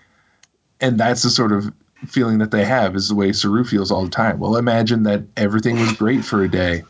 And 0.81 0.99
that's 0.99 1.23
the 1.23 1.29
sort 1.29 1.51
of 1.51 1.73
feeling 2.07 2.39
that 2.39 2.51
they 2.51 2.65
have 2.65 2.95
is 2.95 3.09
the 3.09 3.15
way 3.15 3.31
Saru 3.33 3.63
feels 3.63 3.91
all 3.91 4.03
the 4.03 4.09
time. 4.09 4.39
Well 4.39 4.55
imagine 4.55 5.03
that 5.03 5.23
everything 5.35 5.79
was 5.79 5.93
great 5.93 6.23
for 6.23 6.43
a 6.43 6.49
day 6.49 6.83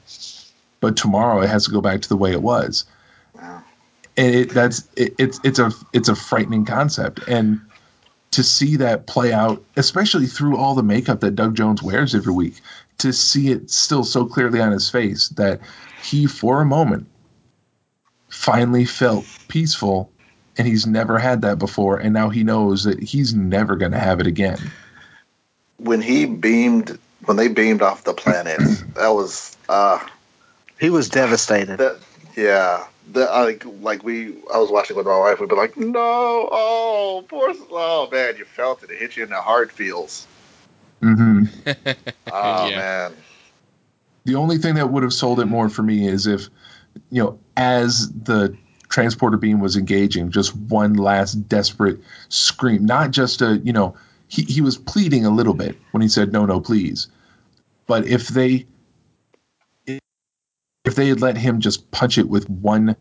but 0.80 0.98
tomorrow 0.98 1.42
it 1.42 1.50
has 1.50 1.66
to 1.66 1.72
go 1.72 1.82
back 1.82 2.02
to 2.02 2.10
the 2.10 2.18
way 2.18 2.32
it 2.32 2.42
was. 2.42 2.86
And 3.36 4.36
it 4.36 4.50
that's 4.50 4.88
it, 4.96 5.16
it's 5.18 5.40
it's 5.44 5.60
a 5.60 5.72
it's 5.94 6.10
a 6.10 6.16
frightening 6.16 6.66
concept. 6.66 7.22
And 7.28 7.62
to 8.32 8.44
see 8.44 8.78
that 8.78 9.08
play 9.08 9.34
out 9.34 9.64
especially 9.76 10.28
through 10.28 10.58
all 10.58 10.76
the 10.76 10.84
makeup 10.84 11.22
that 11.22 11.32
Doug 11.32 11.56
Jones 11.56 11.82
wears 11.82 12.14
every 12.14 12.34
week 12.34 12.62
to 13.00 13.14
see 13.14 13.50
it 13.50 13.72
still 13.72 14.04
so 14.04 14.26
clearly 14.26 14.60
on 14.60 14.72
his 14.72 14.90
face 14.90 15.30
that 15.30 15.62
he 16.04 16.26
for 16.26 16.62
a 16.62 16.66
moment 16.66 17.08
finally 18.30 18.86
felt 18.86 19.26
peaceful 19.48 20.12
and 20.58 20.68
he's 20.68 20.86
never 20.86 21.18
had 21.18 21.42
that 21.42 21.58
before 21.58 21.98
and 21.98 22.14
now 22.14 22.30
he 22.30 22.44
knows 22.44 22.84
that 22.84 23.02
he's 23.02 23.34
never 23.34 23.76
going 23.76 23.94
to 23.94 24.00
have 24.00 24.20
it 24.20 24.28
again 24.28 24.60
When 25.80 26.02
he 26.02 26.26
beamed, 26.26 26.98
when 27.26 27.38
they 27.38 27.48
beamed 27.48 27.82
off 27.82 28.04
the 28.04 28.14
planet, 28.14 28.60
that 28.96 29.10
was 29.10 29.56
uh 29.68 30.00
He 30.80 30.90
was 30.90 31.10
devastated. 31.10 31.78
that 31.78 31.98
yeah. 32.36 32.86
The, 33.12 33.22
like 33.26 33.64
like 33.82 34.04
we, 34.04 34.36
I 34.54 34.60
was 34.60 34.70
watching 34.70 34.96
with 34.96 35.08
my 35.08 35.18
wife. 35.18 35.40
We'd 35.40 35.50
be 35.50 35.56
like, 35.56 35.76
"No, 35.76 36.00
oh, 36.52 37.26
poor, 37.28 37.54
oh 37.72 38.08
man, 38.12 38.38
you 38.38 38.46
felt 38.46 38.84
it. 38.84 38.92
It 38.92 39.00
hit 39.00 39.18
you 39.18 39.24
in 39.24 39.30
the 39.32 39.42
heart 39.42 39.72
feels. 39.72 40.28
Mm-hmm. 41.02 41.46
Oh 42.32 42.68
Yeah. 42.70 42.76
man, 42.76 43.14
the 44.26 44.36
only 44.36 44.60
thing 44.60 44.76
that 44.76 44.92
would 44.92 45.02
have 45.02 45.14
sold 45.14 45.40
it 45.40 45.46
more 45.48 45.70
for 45.70 45.82
me 45.82 46.08
is 46.08 46.28
if 46.28 46.50
you 47.10 47.24
know 47.24 47.40
as 47.58 48.10
the 48.12 48.56
transporter 48.90 49.38
beam 49.38 49.60
was 49.60 49.76
engaging 49.76 50.30
just 50.32 50.56
one 50.56 50.94
last 50.94 51.34
desperate 51.48 52.00
scream 52.30 52.86
not 52.86 53.12
just 53.12 53.42
a 53.42 53.58
you 53.64 53.74
know 53.74 53.96
he, 54.30 54.44
he 54.44 54.62
was 54.62 54.78
pleading 54.78 55.26
a 55.26 55.30
little 55.30 55.54
bit 55.54 55.76
when 55.92 56.02
he 56.02 56.08
said 56.08 56.32
no 56.32 56.46
no 56.46 56.62
please. 56.62 57.08
But 57.88 58.08
if 58.08 58.30
they 58.30 58.68
if 60.86 60.96
they 60.96 61.10
had 61.10 61.20
let 61.22 61.38
him 61.38 61.60
just 61.60 61.92
punch 61.92 62.18
it 62.18 62.30
with 62.30 62.50
one 62.50 62.96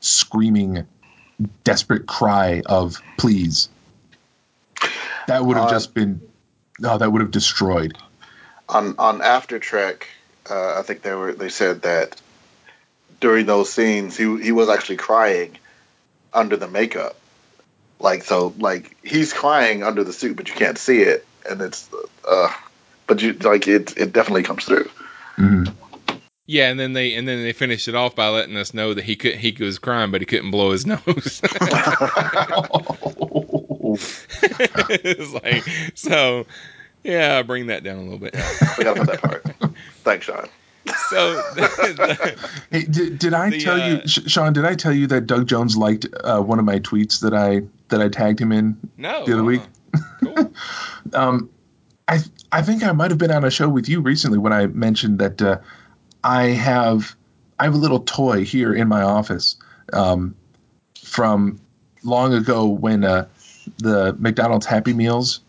screaming 0.00 0.86
desperate 1.62 2.06
cry 2.06 2.62
of 2.66 3.00
please 3.18 3.68
that 5.26 5.44
would 5.44 5.56
have 5.56 5.66
Uh, 5.66 5.70
just 5.70 5.94
been 5.94 6.20
no 6.78 6.98
that 6.98 7.10
would 7.10 7.20
have 7.22 7.30
destroyed. 7.30 7.96
On 8.68 8.94
on 8.98 9.20
After 9.22 9.58
Trek, 9.58 10.08
uh, 10.50 10.78
I 10.78 10.82
think 10.82 11.02
they 11.02 11.14
were 11.14 11.32
they 11.32 11.50
said 11.50 11.82
that 11.82 12.20
during 13.20 13.46
those 13.46 13.72
scenes 13.72 14.16
he 14.16 14.24
he 14.42 14.52
was 14.52 14.68
actually 14.68 14.96
crying 14.96 15.56
under 16.32 16.56
the 16.56 16.68
makeup, 16.68 17.16
like 18.00 18.24
so 18.24 18.54
like 18.58 18.96
he's 19.04 19.32
crying 19.32 19.82
under 19.82 20.04
the 20.04 20.12
suit, 20.12 20.36
but 20.36 20.48
you 20.48 20.54
can't 20.54 20.78
see 20.78 21.00
it, 21.02 21.26
and 21.48 21.60
it's 21.60 21.88
uh, 22.28 22.52
but 23.06 23.22
you 23.22 23.32
like 23.34 23.66
it 23.68 23.96
it 23.96 24.12
definitely 24.12 24.42
comes 24.42 24.64
through. 24.64 24.88
Mhm. 25.36 25.72
Yeah, 26.46 26.68
and 26.70 26.78
then 26.78 26.92
they 26.92 27.14
and 27.14 27.26
then 27.26 27.42
they 27.42 27.52
finished 27.52 27.88
it 27.88 27.94
off 27.94 28.14
by 28.14 28.28
letting 28.28 28.56
us 28.56 28.74
know 28.74 28.92
that 28.94 29.04
he 29.04 29.16
could 29.16 29.34
he 29.36 29.56
was 29.58 29.78
crying, 29.78 30.10
but 30.10 30.20
he 30.20 30.26
couldn't 30.26 30.50
blow 30.50 30.72
his 30.72 30.84
nose. 30.86 31.00
it's 34.42 35.32
like 35.32 35.64
so. 35.94 36.46
Yeah, 37.02 37.42
bring 37.42 37.66
that 37.66 37.82
down 37.84 37.98
a 37.98 38.02
little 38.02 38.18
bit. 38.18 38.34
We 38.78 38.84
gotta 38.84 39.04
put 39.04 39.08
that 39.08 39.20
part. 39.22 39.44
Thanks, 40.04 40.24
Shawn. 40.24 40.48
So, 41.10 41.34
the- 41.54 42.36
Hey, 42.70 42.84
did, 42.84 43.18
did 43.18 43.34
I 43.34 43.50
The, 43.50 43.60
tell 43.60 43.78
you, 43.78 43.94
uh, 43.96 44.06
Sh- 44.06 44.26
Shawn? 44.26 44.52
Did 44.52 44.64
I 44.64 44.74
tell 44.74 44.92
you 44.92 45.06
that 45.08 45.26
Doug 45.26 45.46
Jones 45.46 45.76
liked 45.76 46.06
uh, 46.22 46.40
one 46.40 46.58
of 46.58 46.64
my 46.64 46.78
tweets 46.80 47.20
that 47.20 47.34
I 47.34 47.62
that 47.88 48.00
I 48.00 48.08
tagged 48.08 48.40
him 48.40 48.52
in 48.52 48.76
no, 48.96 49.24
the 49.24 49.34
other 49.34 49.44
week? 49.44 49.62
uh, 49.94 49.98
cool. 50.22 50.52
Um, 51.12 51.50
I 52.08 52.18
I 52.50 52.62
think 52.62 52.82
I 52.82 52.92
might 52.92 53.10
have 53.10 53.18
been 53.18 53.30
on 53.30 53.44
a 53.44 53.50
show 53.50 53.68
with 53.68 53.88
you 53.88 54.00
recently 54.00 54.38
when 54.38 54.52
I 54.52 54.66
mentioned 54.66 55.18
that 55.20 55.40
uh, 55.42 55.58
I 56.24 56.46
have 56.48 57.14
I 57.58 57.64
have 57.64 57.74
a 57.74 57.78
little 57.78 58.00
toy 58.00 58.44
here 58.44 58.74
in 58.74 58.88
my 58.88 59.02
office 59.02 59.56
um, 59.92 60.34
from 61.02 61.60
long 62.02 62.32
ago 62.34 62.66
when 62.66 63.04
uh, 63.04 63.26
the 63.78 64.16
McDonald's 64.18 64.66
Happy 64.66 64.92
Meals 64.92 65.40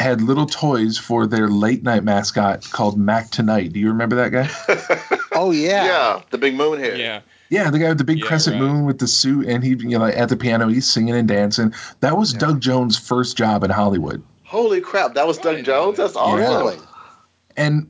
had 0.00 0.20
little 0.22 0.46
toys 0.46 0.98
for 0.98 1.26
their 1.26 1.48
late 1.48 1.82
night 1.82 2.02
mascot 2.04 2.68
called 2.70 2.98
Mac 2.98 3.30
Tonight. 3.30 3.72
Do 3.72 3.80
you 3.80 3.88
remember 3.88 4.16
that 4.16 4.30
guy? 4.30 5.16
Oh 5.32 5.52
yeah. 5.52 5.84
Yeah, 5.84 6.22
the 6.30 6.38
big 6.38 6.54
moon 6.54 6.80
here. 6.82 6.96
Yeah, 6.96 7.20
Yeah, 7.50 7.70
the 7.70 7.78
guy 7.78 7.88
with 7.90 7.98
the 7.98 8.04
big 8.04 8.18
Yeah, 8.18 8.26
crescent 8.26 8.60
right. 8.60 8.62
moon 8.68 8.84
with 8.84 8.98
the 8.98 9.06
suit, 9.06 9.46
and 9.46 9.62
he, 9.62 9.70
you 9.70 9.96
know, 9.96 10.04
at 10.04 10.28
the 10.28 10.36
piano, 10.36 10.66
he's 10.66 10.90
singing 10.90 11.14
and 11.14 11.28
dancing. 11.28 11.72
That 12.00 12.18
was 12.18 12.32
Yeah. 12.32 12.40
Doug 12.40 12.60
Jones' 12.60 12.98
first 12.98 13.36
job 13.36 13.62
in 13.62 13.70
Hollywood, 13.70 14.22
Holy 14.42 14.80
crap, 14.80 15.14
that 15.14 15.26
was 15.28 15.38
I 15.38 15.42
Doug 15.42 15.64
Jones. 15.64 15.96
That's 15.98 16.16
awesome. 16.16 16.40
Really? 16.40 16.76
and 17.56 17.88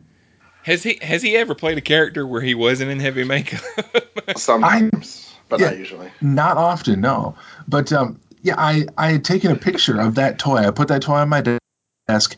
has 0.63 0.83
he 0.83 0.99
has 1.01 1.23
he 1.23 1.35
ever 1.39 1.55
played 1.55 1.79
a 1.79 1.81
character 1.81 2.27
where 2.27 2.43
he 2.43 2.55
wasn't 2.55 2.91
in 2.91 3.01
heavy 3.01 3.25
makeup? 3.25 3.63
Sometimes, 4.37 5.35
but 5.49 5.61
Yeah. 5.61 5.71
not 5.71 5.79
usually. 5.79 6.11
not 6.21 6.57
often, 6.59 7.01
no. 7.01 7.35
But 7.67 7.91
um, 7.93 8.21
yeah, 8.43 8.55
I 8.59 8.85
I 8.99 9.13
had 9.13 9.25
taken 9.25 9.51
a 9.51 9.57
picture 9.57 9.99
of 9.99 10.17
that 10.17 10.39
toy. 10.39 10.59
I 10.59 10.71
put 10.71 10.89
that 10.89 11.01
toy 11.03 11.15
on 11.15 11.31
my 11.31 11.41
de- 11.41 11.59
desk, 12.11 12.37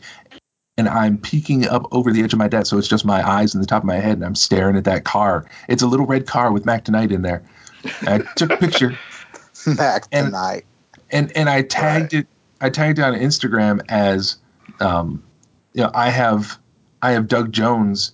and 0.77 0.87
I'm 0.89 1.17
peeking 1.17 1.67
up 1.67 1.87
over 1.91 2.11
the 2.11 2.23
edge 2.23 2.33
of 2.33 2.39
my 2.39 2.47
desk, 2.47 2.69
so 2.69 2.77
it's 2.77 2.87
just 2.87 3.05
my 3.05 3.27
eyes 3.27 3.53
and 3.53 3.63
the 3.63 3.67
top 3.67 3.83
of 3.83 3.87
my 3.87 3.95
head, 3.99 4.13
and 4.13 4.25
I'm 4.25 4.35
staring 4.35 4.75
at 4.77 4.85
that 4.85 5.03
car. 5.03 5.45
It's 5.67 5.83
a 5.83 5.87
little 5.87 6.05
red 6.05 6.25
car 6.27 6.51
with 6.51 6.65
Mac 6.65 6.83
Tonight 6.85 7.11
in 7.11 7.21
there. 7.21 7.43
I 8.01 8.19
took 8.35 8.51
a 8.51 8.57
picture. 8.57 8.97
Mac 9.67 10.05
And- 10.11 10.27
tonight. 10.27 10.65
and 11.11 11.31
and 11.35 11.49
I 11.49 11.61
tagged 11.61 12.13
it. 12.13 12.27
I 12.61 12.69
tagged 12.69 12.99
it 12.99 13.01
on 13.03 13.13
Instagram 13.13 13.81
as, 13.89 14.37
um, 14.79 15.21
you 15.73 15.83
know, 15.83 15.91
I 15.93 16.09
have 16.09 16.57
I 17.01 17.11
have 17.11 17.27
Doug 17.27 17.51
Jones 17.51 18.13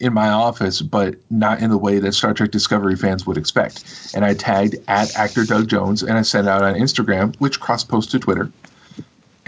in 0.00 0.12
my 0.14 0.28
office, 0.28 0.80
but 0.80 1.16
not 1.28 1.60
in 1.60 1.70
the 1.70 1.76
way 1.78 1.98
that 1.98 2.12
Star 2.14 2.32
Trek 2.32 2.52
Discovery 2.52 2.94
fans 2.96 3.26
would 3.26 3.36
expect. 3.36 4.12
And 4.14 4.24
I 4.24 4.34
tagged 4.34 4.76
at 4.86 5.16
actor 5.16 5.44
Doug 5.44 5.68
Jones, 5.68 6.04
and 6.04 6.16
I 6.16 6.22
sent 6.22 6.46
out 6.48 6.62
on 6.62 6.74
Instagram, 6.74 7.34
which 7.40 7.58
cross 7.58 7.82
posted 7.82 8.20
to 8.20 8.24
Twitter. 8.24 8.52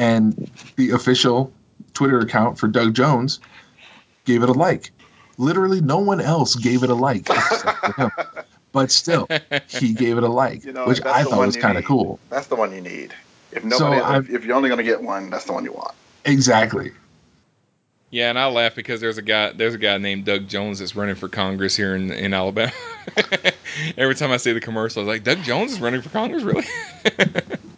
And 0.01 0.51
the 0.77 0.91
official 0.91 1.53
Twitter 1.95 2.19
account 2.21 2.59
for 2.59 2.69
Doug 2.69 2.95
Jones 2.95 3.39
gave 4.25 4.43
it 4.43 4.49
a 4.49 4.53
like. 4.53 4.91
Literally, 5.37 5.81
no 5.81 5.99
one 5.99 6.21
else 6.21 6.55
gave 6.57 6.83
it 6.83 6.91
a 6.91 6.95
like 6.95 7.29
except 7.31 7.79
for 7.79 7.93
him. 7.93 8.11
But 8.73 8.93
still, 8.93 9.27
he 9.67 9.93
gave 9.95 10.17
it 10.17 10.23
a 10.23 10.29
like, 10.29 10.65
You 10.65 10.73
know, 10.73 10.87
which 10.87 11.05
I 11.05 11.25
thought 11.25 11.45
was 11.45 11.57
kind 11.57 11.77
of 11.77 11.85
cool. 11.85 12.21
That's 12.31 12.47
the 12.47 12.55
one 12.55 12.73
you 12.73 12.81
need. 12.81 13.13
If 13.51 13.65
nobody, 13.65 14.01
I'm- 14.01 14.23
if, 14.25 14.31
if 14.31 14.45
you're 14.45 14.55
only 14.55 14.69
gonna 14.69 14.85
get 14.85 15.03
one, 15.03 15.29
that's 15.29 15.45
the 15.45 15.53
one 15.53 15.65
you 15.65 15.73
want. 15.73 15.93
Exactly. 16.25 16.93
yeah, 18.11 18.31
and 18.31 18.39
I 18.39 18.47
laugh 18.47 18.77
because 18.77 19.01
there's 19.01 19.19
a 19.19 19.23
guy 19.23 19.51
there's 19.51 19.75
a 19.75 19.79
guy 19.79 19.99
named 19.99 20.25
Doug 20.25 20.47
Jones 20.47 20.79
that's 20.79 20.95
running 20.95 21.17
for 21.17 21.29
Congress 21.29 21.75
here 21.77 21.97
in 21.97 22.13
in 22.13 22.33
Alabama. 22.33 22.71
Every 23.99 24.15
time 24.15 24.31
I 24.31 24.37
see 24.37 24.53
the 24.53 24.61
commercial, 24.61 25.03
I 25.03 25.05
was 25.05 25.15
like, 25.17 25.25
Doug 25.25 25.43
Jones 25.43 25.73
is 25.73 25.81
running 25.81 26.01
for 26.01 26.11
Congress, 26.11 26.45
really? 26.45 26.67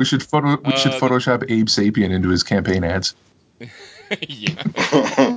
We 0.00 0.06
should 0.06 0.22
photo. 0.22 0.56
We 0.64 0.74
should 0.78 0.92
Uh, 0.94 0.98
the- 0.98 1.06
Photoshop 1.06 1.44
Abe 1.50 1.66
Sapien 1.66 2.10
into 2.10 2.30
his 2.30 2.42
campaign 2.42 2.84
ads. 2.84 3.14
yeah. 4.26 5.36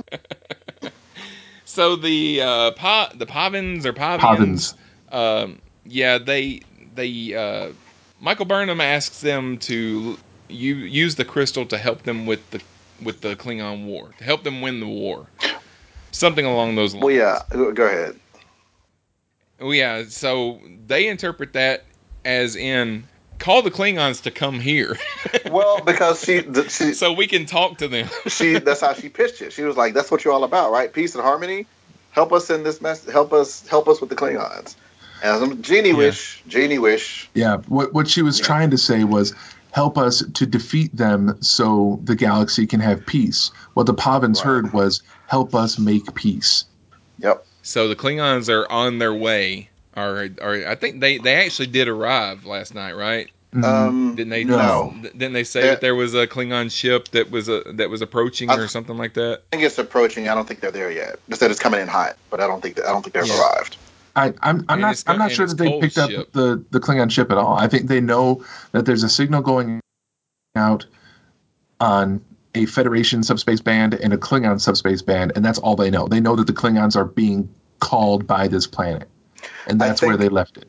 so 1.66 1.96
the 1.96 2.40
uh, 2.40 2.70
pa- 2.70 3.12
the 3.14 3.26
Pahvans 3.26 3.84
or 3.84 3.92
Pavians, 3.92 4.20
Pahvans. 4.20 4.74
um, 5.44 5.58
yeah, 5.84 6.16
they 6.16 6.62
they 6.94 7.34
uh, 7.34 7.72
Michael 8.22 8.46
Burnham 8.46 8.80
asks 8.80 9.20
them 9.20 9.58
to 9.58 10.16
u- 10.48 10.74
use 10.76 11.16
the 11.16 11.26
crystal 11.26 11.66
to 11.66 11.76
help 11.76 12.04
them 12.04 12.24
with 12.24 12.50
the 12.50 12.62
with 13.02 13.20
the 13.20 13.36
Klingon 13.36 13.84
war, 13.84 14.14
to 14.16 14.24
help 14.24 14.44
them 14.44 14.62
win 14.62 14.80
the 14.80 14.88
war, 14.88 15.26
something 16.10 16.46
along 16.46 16.76
those 16.76 16.94
lines. 16.94 17.04
well, 17.04 17.14
yeah. 17.14 17.42
Go 17.50 17.84
ahead. 17.84 18.18
Well, 19.60 19.74
yeah. 19.74 20.04
So 20.08 20.58
they 20.86 21.08
interpret 21.08 21.52
that 21.52 21.84
as 22.24 22.56
in 22.56 23.04
call 23.38 23.62
the 23.62 23.70
Klingons 23.70 24.22
to 24.22 24.30
come 24.30 24.60
here 24.60 24.96
Well, 25.50 25.82
because 25.82 26.22
she, 26.22 26.40
the, 26.40 26.68
she, 26.68 26.94
so 26.94 27.12
we 27.12 27.26
can 27.26 27.46
talk 27.46 27.78
to 27.78 27.88
them. 27.88 28.08
she, 28.28 28.58
that's 28.58 28.80
how 28.80 28.94
she 28.94 29.08
pitched 29.08 29.42
it. 29.42 29.52
She 29.52 29.62
was 29.62 29.76
like, 29.76 29.94
"That's 29.94 30.10
what 30.10 30.24
you're 30.24 30.34
all 30.34 30.44
about, 30.44 30.70
right? 30.72 30.92
Peace 30.92 31.14
and 31.14 31.22
harmony. 31.22 31.66
Help 32.10 32.32
us 32.32 32.50
in 32.50 32.62
this 32.62 32.80
mess. 32.80 33.04
Help 33.08 33.32
us, 33.32 33.66
help 33.68 33.88
us 33.88 34.00
with 34.00 34.10
the 34.10 34.16
Klingons." 34.16 34.76
As 35.22 35.40
a 35.40 35.54
Genie 35.54 35.90
Yeah. 35.90 35.96
wish, 35.96 36.42
Genie 36.46 36.78
wish. 36.78 37.30
Yeah, 37.34 37.58
what 37.68 37.92
what 37.94 38.08
she 38.08 38.22
was 38.22 38.38
trying 38.38 38.70
to 38.70 38.78
say 38.78 39.04
was 39.04 39.34
help 39.72 39.96
us 39.98 40.22
to 40.34 40.46
defeat 40.46 40.94
them 40.94 41.38
so 41.40 42.00
the 42.04 42.14
galaxy 42.14 42.66
can 42.66 42.80
have 42.80 43.06
peace. 43.06 43.50
What 43.74 43.86
the 43.86 43.94
Pahvans 43.94 44.36
Right. 44.36 44.44
heard 44.44 44.72
was 44.72 45.02
help 45.26 45.54
us 45.54 45.78
make 45.78 46.14
peace. 46.14 46.64
Yep. 47.18 47.44
So 47.62 47.88
the 47.88 47.96
Klingons 47.96 48.48
are 48.48 48.70
on 48.70 48.98
their 48.98 49.14
way. 49.14 49.70
Or, 49.96 50.28
or 50.42 50.66
I 50.66 50.74
think 50.74 51.00
they, 51.00 51.18
they 51.18 51.44
actually 51.44 51.68
did 51.68 51.88
arrive 51.88 52.44
last 52.46 52.74
night, 52.74 52.92
right? 52.96 53.30
Mhm. 53.54 53.64
Um, 53.64 54.14
Didn't 54.16 54.30
they? 54.30 54.42
No. 54.42 54.92
Didn't 55.02 55.32
they 55.32 55.44
say 55.44 55.60
They're- 55.60 55.70
that 55.70 55.80
there 55.80 55.94
was 55.94 56.14
a 56.14 56.26
Klingon 56.26 56.72
ship 56.72 57.08
that 57.12 57.30
was 57.30 57.48
a, 57.48 57.62
that 57.74 57.88
was 57.88 58.02
approaching 58.02 58.50
I- 58.50 58.56
or 58.56 58.66
something 58.66 58.96
like 58.96 59.14
that? 59.14 59.42
I 59.52 59.56
think 59.56 59.62
it's 59.66 59.78
approaching. 59.78 60.28
I 60.28 60.34
don't 60.34 60.48
think 60.48 60.58
they're 60.58 60.72
there 60.72 60.90
yet. 60.90 61.20
They 61.28 61.36
said 61.36 61.52
it's 61.52 61.60
coming 61.60 61.80
in 61.80 61.86
hot, 61.86 62.16
but 62.30 62.40
I 62.40 62.48
don't 62.48 62.60
think 62.60 62.80
I 62.80 62.90
don't 62.90 63.02
think 63.02 63.14
they've 63.14 63.24
Yeah. 63.26 63.40
arrived. 63.40 63.76
I, 64.16 64.32
I'm, 64.42 64.64
I'm 64.68 64.80
not 64.80 64.92
it's 64.94 65.04
I'm 65.06 65.18
not 65.18 65.30
sure 65.30 65.46
that 65.46 65.56
they 65.56 65.68
Kol's 65.68 65.80
picked 65.82 65.98
up 65.98 66.10
the 66.32 66.64
the 66.70 66.80
Klingon 66.80 67.10
ship 67.12 67.30
at 67.30 67.38
all. 67.38 67.54
I 67.56 67.68
think 67.68 67.86
they 67.86 68.00
know 68.00 68.44
that 68.72 68.86
there's 68.86 69.04
a 69.04 69.08
signal 69.08 69.42
going 69.42 69.80
out 70.56 70.86
on 71.80 72.24
a 72.54 72.66
Federation 72.66 73.22
subspace 73.22 73.60
band 73.60 73.94
and 73.94 74.12
a 74.12 74.16
Klingon 74.16 74.60
subspace 74.60 75.02
band, 75.02 75.32
and 75.36 75.44
that's 75.44 75.58
all 75.58 75.76
they 75.76 75.90
know. 75.90 76.06
They 76.08 76.20
know 76.20 76.36
that 76.36 76.46
the 76.46 76.52
Klingons 76.52 76.96
are 76.96 77.04
being 77.04 77.52
called 77.80 78.26
by 78.26 78.46
this 78.48 78.66
planet, 78.68 79.08
and 79.66 79.82
I 79.82 79.88
that's 79.88 80.02
where 80.02 80.16
they 80.16 80.28
left 80.28 80.56
it. 80.58 80.68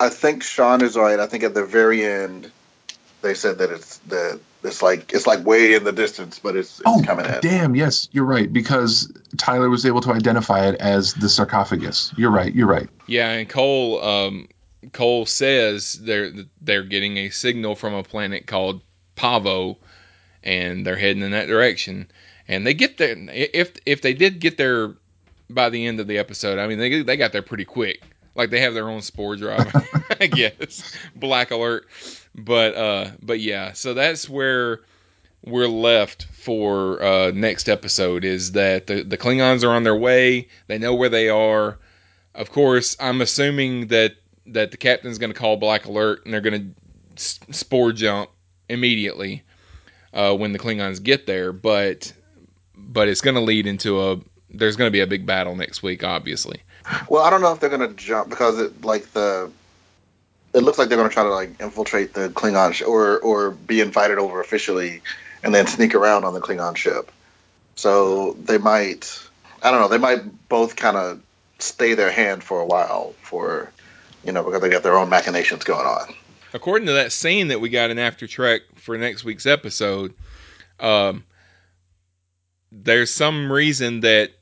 I 0.00 0.08
think 0.08 0.42
Shawn 0.42 0.82
is 0.82 0.96
right. 0.96 1.20
I 1.20 1.26
think 1.26 1.44
at 1.44 1.54
the 1.54 1.64
very 1.64 2.04
end, 2.04 2.50
they 3.22 3.34
said 3.34 3.58
that 3.58 3.70
it's 3.70 3.98
the 3.98 4.40
it's 4.64 4.82
like 4.82 5.12
it's 5.12 5.26
like 5.26 5.44
way 5.44 5.74
in 5.74 5.84
the 5.84 5.92
distance, 5.92 6.38
but 6.38 6.56
it's, 6.56 6.80
it's 6.80 6.82
Oh, 6.86 7.02
coming 7.04 7.26
in. 7.26 7.40
damn! 7.40 7.74
Yes, 7.74 8.08
you're 8.12 8.24
right 8.24 8.52
because 8.52 9.12
Tyler 9.36 9.70
was 9.70 9.86
able 9.86 10.00
to 10.02 10.12
identify 10.12 10.66
it 10.68 10.76
as 10.80 11.14
the 11.14 11.28
sarcophagus. 11.28 12.12
You're 12.16 12.30
right. 12.30 12.52
You're 12.54 12.68
right. 12.68 12.88
Yeah, 13.06 13.30
and 13.30 13.48
Kol 13.48 14.02
um, 14.02 14.48
Kol 14.92 15.26
says 15.26 15.94
they're 15.94 16.32
they're 16.60 16.82
getting 16.84 17.16
a 17.18 17.30
signal 17.30 17.74
from 17.76 17.94
a 17.94 18.02
planet 18.02 18.46
called 18.46 18.82
Pahvo, 19.16 19.76
and 20.42 20.84
they're 20.86 20.96
heading 20.96 21.22
in 21.22 21.30
that 21.32 21.46
direction. 21.46 22.10
And 22.48 22.66
they 22.66 22.74
get 22.74 22.98
there 22.98 23.16
if 23.30 23.72
if 23.86 24.02
they 24.02 24.14
did 24.14 24.40
get 24.40 24.56
there 24.58 24.92
by 25.48 25.70
the 25.70 25.86
end 25.86 26.00
of 26.00 26.06
the 26.06 26.18
episode. 26.18 26.58
I 26.58 26.66
mean, 26.66 26.78
they 26.78 27.02
they 27.02 27.16
got 27.16 27.32
there 27.32 27.42
pretty 27.42 27.64
quick. 27.64 28.02
Like 28.34 28.50
they 28.50 28.60
have 28.60 28.74
their 28.74 28.88
own 28.88 29.02
spore 29.02 29.36
drive, 29.36 29.70
I 30.20 30.26
guess. 30.26 30.96
Black 31.14 31.50
alert. 31.50 31.86
But 32.34 32.74
uh, 32.74 33.10
but 33.22 33.40
yeah, 33.40 33.72
so 33.72 33.94
that's 33.94 34.28
where 34.28 34.80
we're 35.44 35.68
left 35.68 36.24
for 36.24 37.02
uh, 37.02 37.30
next 37.34 37.68
episode 37.68 38.24
is 38.24 38.52
that 38.52 38.86
the, 38.86 39.02
the 39.02 39.18
Klingons 39.18 39.64
are 39.64 39.74
on 39.74 39.82
their 39.82 39.96
way. 39.96 40.48
They 40.68 40.78
know 40.78 40.94
where 40.94 41.08
they 41.08 41.28
are. 41.28 41.78
Of 42.34 42.50
course, 42.50 42.96
I'm 43.00 43.20
assuming 43.20 43.88
that 43.88 44.14
that 44.46 44.70
the 44.70 44.76
captain's 44.76 45.18
going 45.18 45.32
to 45.32 45.38
call 45.38 45.56
Black 45.56 45.84
Alert 45.84 46.24
and 46.24 46.32
they're 46.32 46.40
going 46.40 46.74
to 47.16 47.52
spore 47.52 47.92
jump 47.92 48.30
immediately 48.68 49.44
uh, 50.12 50.34
when 50.34 50.52
the 50.52 50.58
Klingons 50.58 51.02
get 51.02 51.26
there. 51.26 51.52
But 51.52 52.12
but 52.76 53.08
it's 53.08 53.20
going 53.20 53.34
to 53.34 53.40
lead 53.40 53.66
into 53.66 54.00
a 54.00 54.20
there's 54.50 54.76
going 54.76 54.88
to 54.88 54.92
be 54.92 55.00
a 55.00 55.06
big 55.06 55.26
battle 55.26 55.56
next 55.56 55.82
week, 55.82 56.04
obviously. 56.04 56.62
Well, 57.08 57.22
I 57.22 57.30
don't 57.30 57.40
know 57.40 57.52
if 57.52 57.60
they're 57.60 57.70
gonna 57.70 57.92
jump 57.92 58.28
because 58.28 58.58
it 58.58 58.84
like 58.84 59.12
the 59.12 59.50
it 60.54 60.60
looks 60.60 60.78
like 60.78 60.88
they're 60.88 60.98
gonna 60.98 61.08
try 61.08 61.22
to 61.22 61.30
like 61.30 61.60
infiltrate 61.60 62.14
the 62.14 62.28
Klingon 62.28 62.74
sh- 62.74 62.82
or 62.82 63.18
or 63.20 63.50
be 63.50 63.80
invited 63.80 64.18
over 64.18 64.40
officially, 64.40 65.02
and 65.42 65.54
then 65.54 65.66
sneak 65.66 65.94
around 65.94 66.24
on 66.24 66.34
the 66.34 66.40
Klingon 66.40 66.76
ship. 66.76 67.10
So 67.76 68.32
they 68.34 68.58
might 68.58 69.18
I 69.62 69.70
don't 69.70 69.80
know 69.80 69.88
they 69.88 69.98
might 69.98 70.48
both 70.48 70.76
kind 70.76 70.96
of 70.96 71.20
stay 71.58 71.94
their 71.94 72.10
hand 72.10 72.42
for 72.42 72.60
a 72.60 72.66
while 72.66 73.14
for 73.22 73.70
you 74.24 74.32
know 74.32 74.42
because 74.42 74.60
they 74.60 74.68
got 74.68 74.82
their 74.82 74.96
own 74.96 75.08
machinations 75.08 75.64
going 75.64 75.86
on. 75.86 76.14
According 76.54 76.86
to 76.86 76.92
that 76.94 77.12
scene 77.12 77.48
that 77.48 77.60
we 77.60 77.70
got 77.70 77.90
in 77.90 77.98
After 77.98 78.26
Trek 78.26 78.62
for 78.74 78.98
next 78.98 79.24
week's 79.24 79.46
episode, 79.46 80.12
um, 80.80 81.24
there's 82.70 83.12
some 83.12 83.50
reason 83.50 84.00
that 84.00 84.32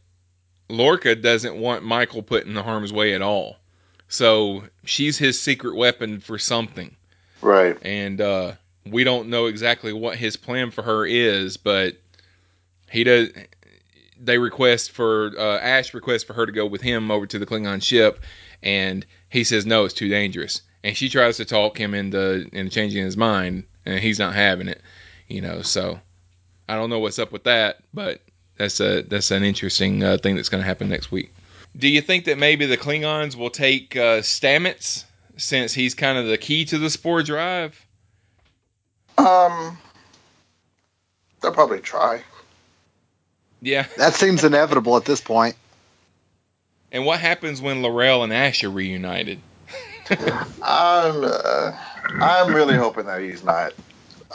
Lorca 0.70 1.14
doesn't 1.14 1.56
want 1.56 1.84
Michael 1.84 2.22
put 2.22 2.46
in 2.46 2.54
the 2.54 2.62
harm's 2.62 2.92
way 2.92 3.14
at 3.14 3.22
all. 3.22 3.56
So 4.08 4.64
she's 4.84 5.18
his 5.18 5.40
secret 5.40 5.76
weapon 5.76 6.20
for 6.20 6.38
something. 6.38 6.96
Right. 7.42 7.76
And 7.82 8.20
uh, 8.20 8.52
we 8.86 9.04
don't 9.04 9.28
know 9.28 9.46
exactly 9.46 9.92
what 9.92 10.16
his 10.16 10.36
plan 10.36 10.70
for 10.70 10.82
her 10.82 11.06
is, 11.06 11.56
but 11.56 11.96
he 12.90 13.04
does. 13.04 13.28
They 14.20 14.38
request 14.38 14.92
for 14.92 15.32
uh, 15.38 15.58
Ash 15.58 15.94
requests 15.94 16.24
for 16.24 16.34
her 16.34 16.44
to 16.44 16.52
go 16.52 16.66
with 16.66 16.82
him 16.82 17.10
over 17.10 17.26
to 17.26 17.38
the 17.38 17.46
Klingon 17.46 17.82
ship, 17.82 18.20
and 18.62 19.06
he 19.28 19.44
says 19.44 19.64
no, 19.64 19.84
it's 19.84 19.94
too 19.94 20.08
dangerous. 20.08 20.62
And 20.82 20.96
she 20.96 21.08
tries 21.08 21.36
to 21.38 21.44
talk 21.44 21.78
him 21.78 21.94
into 21.94 22.48
into 22.52 22.70
changing 22.70 23.04
his 23.04 23.16
mind, 23.16 23.64
and 23.86 24.00
he's 24.00 24.18
not 24.18 24.34
having 24.34 24.68
it. 24.68 24.82
You 25.28 25.40
know, 25.40 25.62
so 25.62 26.00
I 26.68 26.74
don't 26.74 26.90
know 26.90 26.98
what's 26.98 27.18
up 27.18 27.32
with 27.32 27.44
that, 27.44 27.78
but 27.94 28.20
that's 28.60 28.78
a 28.78 29.00
that's 29.02 29.30
an 29.30 29.42
interesting 29.42 30.04
uh, 30.04 30.18
thing 30.18 30.36
that's 30.36 30.50
going 30.50 30.60
to 30.60 30.66
happen 30.66 30.90
next 30.90 31.10
week. 31.10 31.32
Do 31.76 31.88
you 31.88 32.02
think 32.02 32.26
that 32.26 32.36
maybe 32.36 32.66
the 32.66 32.76
Klingons 32.76 33.34
will 33.34 33.48
take 33.48 33.96
uh, 33.96 34.20
Stamets 34.20 35.04
since 35.38 35.72
he's 35.72 35.94
kind 35.94 36.18
of 36.18 36.26
the 36.26 36.36
key 36.36 36.66
to 36.66 36.76
the 36.76 36.90
spore 36.90 37.22
drive? 37.22 37.80
Um, 39.16 39.78
they'll 41.40 41.52
probably 41.52 41.80
try. 41.80 42.22
Yeah. 43.62 43.86
That 43.96 44.12
seems 44.12 44.44
inevitable 44.44 44.96
at 44.98 45.06
this 45.06 45.22
point. 45.22 45.56
And 46.92 47.06
what 47.06 47.20
happens 47.20 47.62
when 47.62 47.82
L'Rell 47.82 48.24
and 48.24 48.32
Ash 48.32 48.62
are 48.62 48.70
reunited? 48.70 49.40
I'm 50.10 51.24
uh, 51.24 51.72
I'm 52.20 52.54
really 52.54 52.74
hoping 52.74 53.06
that 53.06 53.22
he's 53.22 53.42
not 53.42 53.72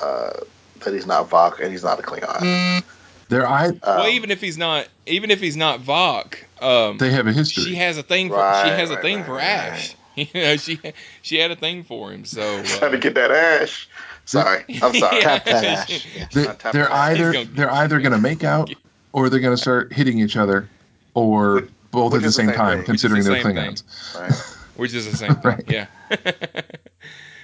uh, 0.02 0.32
that 0.80 0.94
he's 0.94 1.06
not 1.06 1.30
Voq 1.30 1.60
and 1.60 1.72
he's 1.72 1.84
not 1.84 2.00
a 2.00 2.02
Klingon. 2.02 2.84
They're 3.30 3.48
I. 3.48 3.68
Um, 3.68 3.80
well, 3.84 4.08
even 4.10 4.32
if 4.32 4.40
he's 4.42 4.58
not, 4.58 4.88
even 5.06 5.32
if 5.32 5.40
he's 5.40 5.58
not 5.58 5.80
Voq, 5.82 6.36
um, 6.62 6.98
They 6.98 7.12
have 7.12 7.28
a 7.28 7.34
history. 7.34 7.64
she 7.64 7.76
has 7.76 7.98
a 7.98 8.04
thing 8.04 8.30
for 8.30 8.36
Right, 8.38 8.64
she 8.66 8.70
has 8.80 8.92
a 8.92 9.02
thing 9.02 9.18
right, 9.18 9.26
for 9.26 9.34
right, 9.34 9.44
Ash. 9.44 9.96
You 10.16 10.28
know, 10.34 10.56
she 10.58 10.80
she 11.24 11.38
had 11.38 11.52
a 11.52 11.56
thing 11.58 11.84
for 11.84 12.12
him. 12.12 12.24
So 12.24 12.64
trying 12.64 12.92
to 12.92 12.98
uh, 12.98 13.02
get 13.02 13.16
that 13.16 13.32
ash. 13.32 13.90
Sorry, 14.26 14.64
I'm 14.82 14.94
sorry. 14.94 15.18
Yeah. 15.18 15.22
Tap 15.40 15.46
that 15.46 15.64
ash. 15.66 16.06
Yeah. 16.16 16.28
They, 16.34 16.44
Not 16.46 16.60
tap 16.60 16.74
they're 16.74 16.92
either 16.92 17.34
gonna- 17.34 17.46
they're 17.46 17.72
either 17.72 18.00
going 18.00 18.14
to 18.14 18.18
make 18.20 18.44
out 18.44 18.72
or 19.12 19.30
they're 19.30 19.40
going 19.42 19.56
to 19.56 19.62
start 19.62 19.92
hitting 19.92 20.20
each 20.20 20.38
other, 20.38 20.70
or 21.14 21.56
Which- 21.56 21.70
both 21.92 22.14
which 22.14 22.20
at 22.20 22.22
the 22.24 22.28
is 22.28 22.36
the 22.36 22.42
same 22.44 22.50
same 22.50 22.56
time, 22.58 22.78
thing. 22.80 22.86
considering 22.86 23.20
Which 23.20 23.26
they're 23.44 23.54
the 23.54 23.76
same 23.76 23.76
Klingons. 23.76 24.20
Right. 24.22 24.58
which 24.78 24.94
is 24.94 25.10
the 25.12 25.18
same 25.18 25.36
thing. 25.36 25.52
Right. 25.52 25.64
Yeah. 25.68 25.88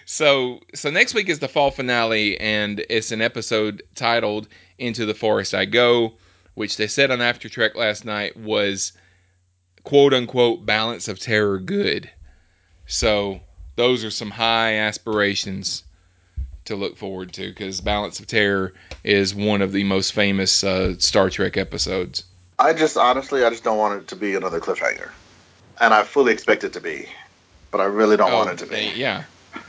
so 0.06 0.60
so 0.74 0.90
next 0.90 1.14
week 1.14 1.30
is 1.30 1.40
the 1.40 1.48
fall 1.48 1.72
finale, 1.72 2.40
and 2.40 2.84
it's 2.90 3.12
an 3.12 3.22
episode 3.22 3.84
titled 3.96 4.48
"Into 4.82 5.06
the 5.06 5.14
Forest 5.14 5.54
I 5.54 5.66
Go," 5.66 6.14
which 6.56 6.76
they 6.78 6.88
said 6.88 7.12
on 7.12 7.22
After 7.22 7.48
Trek 7.50 7.76
last 7.76 8.04
night 8.04 8.36
was 8.36 8.92
quote 9.84 10.14
unquote 10.14 10.66
balance 10.66 11.08
of 11.08 11.20
terror 11.20 11.60
good. 11.60 12.10
So 12.88 13.40
those 13.76 14.04
are 14.04 14.12
some 14.12 14.32
high 14.32 14.76
aspirations 14.76 15.84
to 16.66 16.76
look 16.76 16.98
forward 16.98 17.34
to 17.34 17.48
because 17.50 17.82
Balance 17.82 18.20
of 18.20 18.28
Terror 18.28 18.74
is 19.04 19.34
one 19.34 19.62
of 19.62 19.72
the 19.72 19.84
most 19.84 20.14
famous 20.14 20.64
uh, 20.64 20.96
Star 21.00 21.30
Trek 21.30 21.58
episodes. 21.58 22.24
I 22.60 22.74
just 22.74 22.98
honestly, 22.98 23.44
I 23.44 23.50
just 23.50 23.64
don't 23.64 23.78
want 23.78 24.02
it 24.04 24.08
to 24.10 24.16
be 24.16 24.36
another 24.36 24.60
cliffhanger, 24.60 25.10
and 25.80 25.94
I 25.94 26.04
fully 26.04 26.34
expect 26.34 26.64
it 26.64 26.74
to 26.74 26.82
be, 26.82 27.08
but 27.72 27.82
I 27.82 27.86
really 27.86 28.18
don't 28.18 28.32
want 28.32 28.50
it 28.52 28.58
to 28.60 28.68
be. 28.68 28.92
yeah, 28.96 29.24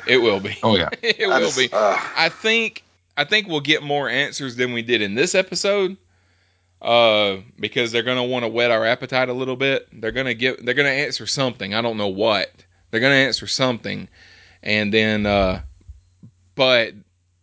it 0.06 0.18
will 0.18 0.40
be. 0.40 0.58
Oh 0.62 0.76
yeah, 0.76 0.90
it 1.02 1.22
I 1.26 1.38
will 1.38 1.46
just- 1.46 1.56
be. 1.58 1.70
uh, 1.72 1.96
I 2.16 2.28
think 2.28 2.82
I 3.16 3.24
think 3.24 3.48
we'll 3.48 3.60
get 3.60 3.82
more 3.82 4.08
answers 4.08 4.56
than 4.56 4.72
we 4.72 4.82
did 4.82 5.02
in 5.02 5.14
this 5.14 5.34
episode. 5.34 5.96
Uh, 6.80 7.42
because 7.60 7.92
they're 7.92 8.02
gonna 8.02 8.24
want 8.24 8.44
to 8.44 8.48
whet 8.48 8.72
our 8.72 8.84
appetite 8.84 9.28
a 9.28 9.32
little 9.32 9.54
bit. 9.54 9.86
They're 9.92 10.10
gonna 10.10 10.34
get 10.34 10.64
they're 10.64 10.74
gonna 10.74 10.88
answer 10.88 11.28
something. 11.28 11.74
I 11.74 11.80
don't 11.80 11.96
know 11.96 12.08
what. 12.08 12.50
They're 12.90 13.00
gonna 13.00 13.14
answer 13.14 13.46
something, 13.46 14.08
and 14.64 14.92
then 14.92 15.24
uh, 15.24 15.62
but 16.56 16.94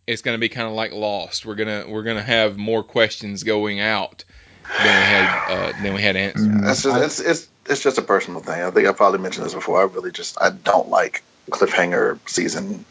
it's 0.06 0.20
gonna 0.20 0.36
be 0.36 0.50
kind 0.50 0.68
of 0.68 0.74
like 0.74 0.92
Lost. 0.92 1.46
We're 1.46 1.54
gonna 1.54 1.86
we're 1.88 2.02
gonna 2.02 2.22
have 2.22 2.58
more 2.58 2.82
questions 2.82 3.42
going 3.42 3.80
out 3.80 4.24
than 4.76 4.84
we 4.84 5.06
had 5.06 5.48
uh, 5.48 5.82
than 5.82 5.94
we 5.94 6.02
had 6.02 6.16
answers. 6.16 6.46
Mm, 6.46 6.70
it's 6.70 6.82
just 6.82 7.02
it's 7.02 7.20
it's 7.20 7.48
it's 7.64 7.82
just 7.82 7.96
a 7.96 8.02
personal 8.02 8.40
thing. 8.40 8.60
I 8.60 8.70
think 8.70 8.86
I 8.86 8.92
probably 8.92 9.20
mentioned 9.20 9.46
this 9.46 9.54
before. 9.54 9.80
I 9.80 9.84
really 9.84 10.12
just 10.12 10.36
I 10.38 10.50
don't 10.50 10.90
like 10.90 11.22
cliffhanger 11.48 12.18
season 12.28 12.84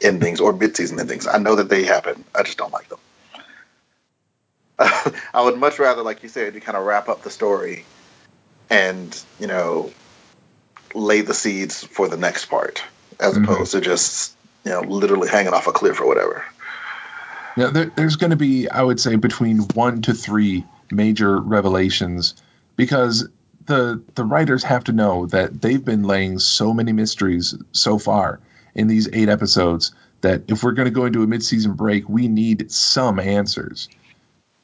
endings 0.00 0.40
or 0.40 0.52
mid 0.52 0.76
season 0.76 1.00
endings. 1.00 1.26
I 1.26 1.38
know 1.38 1.56
that 1.56 1.68
they 1.68 1.84
happen. 1.84 2.24
I 2.34 2.42
just 2.42 2.58
don't 2.58 2.72
like 2.72 2.88
them. 2.88 2.98
I 4.78 5.42
would 5.42 5.58
much 5.58 5.78
rather, 5.78 6.02
like 6.02 6.22
you 6.22 6.28
said, 6.28 6.54
you 6.54 6.60
kind 6.60 6.76
of 6.76 6.84
wrap 6.84 7.08
up 7.08 7.22
the 7.22 7.30
story 7.30 7.84
and 8.68 9.22
you 9.40 9.46
know 9.46 9.90
lay 10.94 11.20
the 11.22 11.34
seeds 11.34 11.84
for 11.84 12.08
the 12.08 12.16
next 12.16 12.46
part, 12.46 12.82
as 13.18 13.36
Mhm. 13.36 13.44
opposed 13.44 13.72
to 13.72 13.80
just 13.80 14.36
you 14.66 14.72
know, 14.72 14.80
literally 14.80 15.28
hanging 15.28 15.54
off 15.54 15.68
a 15.68 15.72
cliff 15.72 16.00
or 16.00 16.06
whatever. 16.06 16.44
Yeah, 17.56 17.68
there, 17.68 17.86
there's 17.86 18.16
going 18.16 18.30
to 18.30 18.36
be, 18.36 18.68
I 18.68 18.82
would 18.82 19.00
say, 19.00 19.14
between 19.14 19.60
one 19.74 20.02
to 20.02 20.12
three 20.12 20.64
major 20.90 21.38
revelations 21.38 22.34
because 22.76 23.28
the 23.64 24.02
the 24.14 24.24
writers 24.24 24.64
have 24.64 24.84
to 24.84 24.92
know 24.92 25.26
that 25.26 25.62
they've 25.62 25.84
been 25.84 26.02
laying 26.02 26.38
so 26.38 26.72
many 26.74 26.92
mysteries 26.92 27.54
so 27.72 27.98
far 27.98 28.40
in 28.76 28.86
these 28.86 29.08
eight 29.12 29.28
episodes 29.28 29.92
that 30.20 30.42
if 30.48 30.62
we're 30.62 30.72
going 30.72 30.86
to 30.86 30.92
go 30.92 31.06
into 31.06 31.22
a 31.22 31.26
mid-season 31.26 31.72
break, 31.72 32.08
we 32.08 32.28
need 32.28 32.70
some 32.70 33.18
answers 33.18 33.88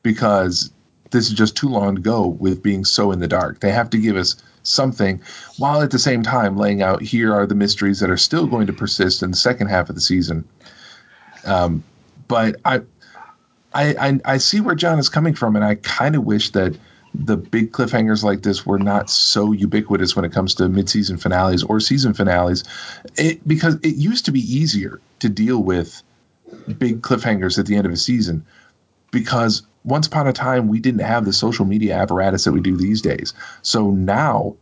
because 0.02 0.70
this 1.10 1.28
is 1.28 1.34
just 1.34 1.56
too 1.56 1.68
long 1.68 1.96
to 1.96 2.00
go 2.00 2.26
with 2.26 2.62
being 2.62 2.84
so 2.84 3.10
in 3.10 3.18
the 3.18 3.28
dark. 3.28 3.60
They 3.60 3.72
have 3.72 3.90
to 3.90 3.98
give 3.98 4.16
us 4.16 4.36
something 4.62 5.20
while 5.58 5.82
at 5.82 5.90
the 5.90 5.98
same 5.98 6.22
time 6.22 6.56
laying 6.56 6.82
out 6.82 7.02
here 7.02 7.34
are 7.34 7.46
the 7.46 7.54
mysteries 7.54 8.00
that 8.00 8.10
are 8.10 8.16
still 8.16 8.46
going 8.46 8.68
to 8.68 8.72
persist 8.72 9.22
in 9.22 9.32
the 9.32 9.36
second 9.36 9.66
half 9.66 9.88
of 9.88 9.94
the 9.94 10.00
season. 10.00 10.44
Um, 11.44 11.82
but 12.28 12.56
I, 12.64 12.82
I, 13.74 13.94
I, 13.94 14.20
I 14.24 14.36
see 14.38 14.60
where 14.60 14.74
John 14.74 14.98
is 14.98 15.08
coming 15.08 15.34
from, 15.34 15.56
and 15.56 15.64
I 15.64 15.74
kind 15.76 16.14
of 16.14 16.24
wish 16.24 16.50
that 16.50 16.76
the 17.14 17.36
big 17.36 17.72
cliffhangers 17.72 18.22
like 18.22 18.42
this 18.42 18.64
were 18.64 18.78
not 18.78 19.10
so 19.10 19.52
ubiquitous 19.52 20.16
when 20.16 20.24
it 20.24 20.32
comes 20.32 20.56
to 20.56 20.68
mid-season 20.68 21.18
finales 21.18 21.62
or 21.62 21.78
season 21.78 22.14
finales, 22.14 22.64
it, 23.16 23.46
because 23.46 23.74
it 23.76 23.96
used 23.96 24.26
to 24.26 24.32
be 24.32 24.40
easier 24.40 25.00
to 25.20 25.28
deal 25.28 25.62
with 25.62 26.02
big 26.78 27.02
cliffhangers 27.02 27.58
at 27.58 27.66
the 27.66 27.76
end 27.76 27.86
of 27.86 27.92
a 27.92 27.96
season 27.96 28.44
because 29.10 29.62
once 29.84 30.06
upon 30.06 30.26
a 30.26 30.32
time 30.32 30.68
we 30.68 30.80
didn't 30.80 31.00
have 31.00 31.24
the 31.24 31.32
social 31.32 31.64
media 31.64 31.94
apparatus 31.94 32.44
that 32.44 32.52
we 32.52 32.60
do 32.60 32.76
these 32.76 33.02
days. 33.02 33.34
So 33.62 33.90
now 33.90 34.56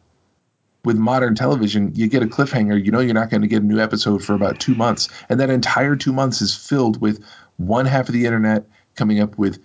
with 0.84 0.96
modern 0.96 1.34
television, 1.34 1.92
you 1.94 2.08
get 2.08 2.22
a 2.22 2.26
cliffhanger, 2.26 2.82
you 2.82 2.90
know 2.90 3.00
you're 3.00 3.14
not 3.14 3.30
going 3.30 3.42
to 3.42 3.48
get 3.48 3.62
a 3.62 3.66
new 3.66 3.78
episode 3.78 4.24
for 4.24 4.34
about 4.34 4.60
2 4.60 4.74
months, 4.74 5.08
and 5.28 5.40
that 5.40 5.50
entire 5.50 5.94
2 5.94 6.12
months 6.12 6.40
is 6.40 6.54
filled 6.54 7.00
with 7.00 7.22
one 7.58 7.86
half 7.86 8.08
of 8.08 8.14
the 8.14 8.24
internet 8.24 8.64
coming 8.94 9.20
up 9.20 9.36
with 9.38 9.58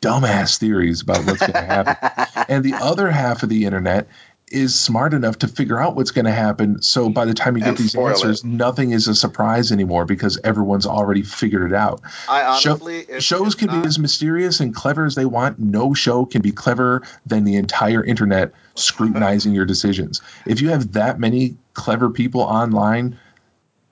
dumbass 0.00 0.58
theories 0.58 1.02
about 1.02 1.24
what's 1.26 1.40
going 1.40 1.52
to 1.52 1.60
happen. 1.60 2.44
and 2.48 2.64
the 2.64 2.74
other 2.74 3.10
half 3.10 3.42
of 3.42 3.48
the 3.48 3.64
internet 3.64 4.08
is 4.50 4.78
smart 4.78 5.12
enough 5.12 5.38
to 5.38 5.48
figure 5.48 5.78
out 5.78 5.94
what's 5.94 6.10
going 6.10 6.24
to 6.24 6.32
happen. 6.32 6.80
So 6.80 7.10
by 7.10 7.26
the 7.26 7.34
time 7.34 7.56
you 7.56 7.64
And 7.64 7.76
get 7.76 7.82
these 7.82 7.94
answers, 7.94 8.40
it. 8.40 8.46
nothing 8.46 8.92
is 8.92 9.06
a 9.06 9.14
surprise 9.14 9.72
anymore 9.72 10.06
because 10.06 10.38
everyone's 10.42 10.86
already 10.86 11.22
figured 11.22 11.70
it 11.70 11.74
out. 11.74 12.00
I 12.28 12.44
honestly, 12.44 13.20
shows 13.20 13.54
can 13.54 13.66
not- 13.66 13.82
be 13.82 13.88
as 13.88 13.98
mysterious 13.98 14.60
and 14.60 14.74
clever 14.74 15.04
as 15.04 15.14
they 15.14 15.26
want. 15.26 15.58
No 15.58 15.92
show 15.92 16.24
can 16.24 16.40
be 16.40 16.52
cleverer 16.52 17.02
than 17.26 17.44
the 17.44 17.56
entire 17.56 18.02
internet 18.02 18.52
scrutinizing 18.74 19.52
your 19.52 19.66
decisions. 19.66 20.22
If 20.46 20.62
you 20.62 20.70
have 20.70 20.92
that 20.92 21.20
many 21.20 21.56
clever 21.74 22.08
people 22.08 22.40
online 22.40 23.18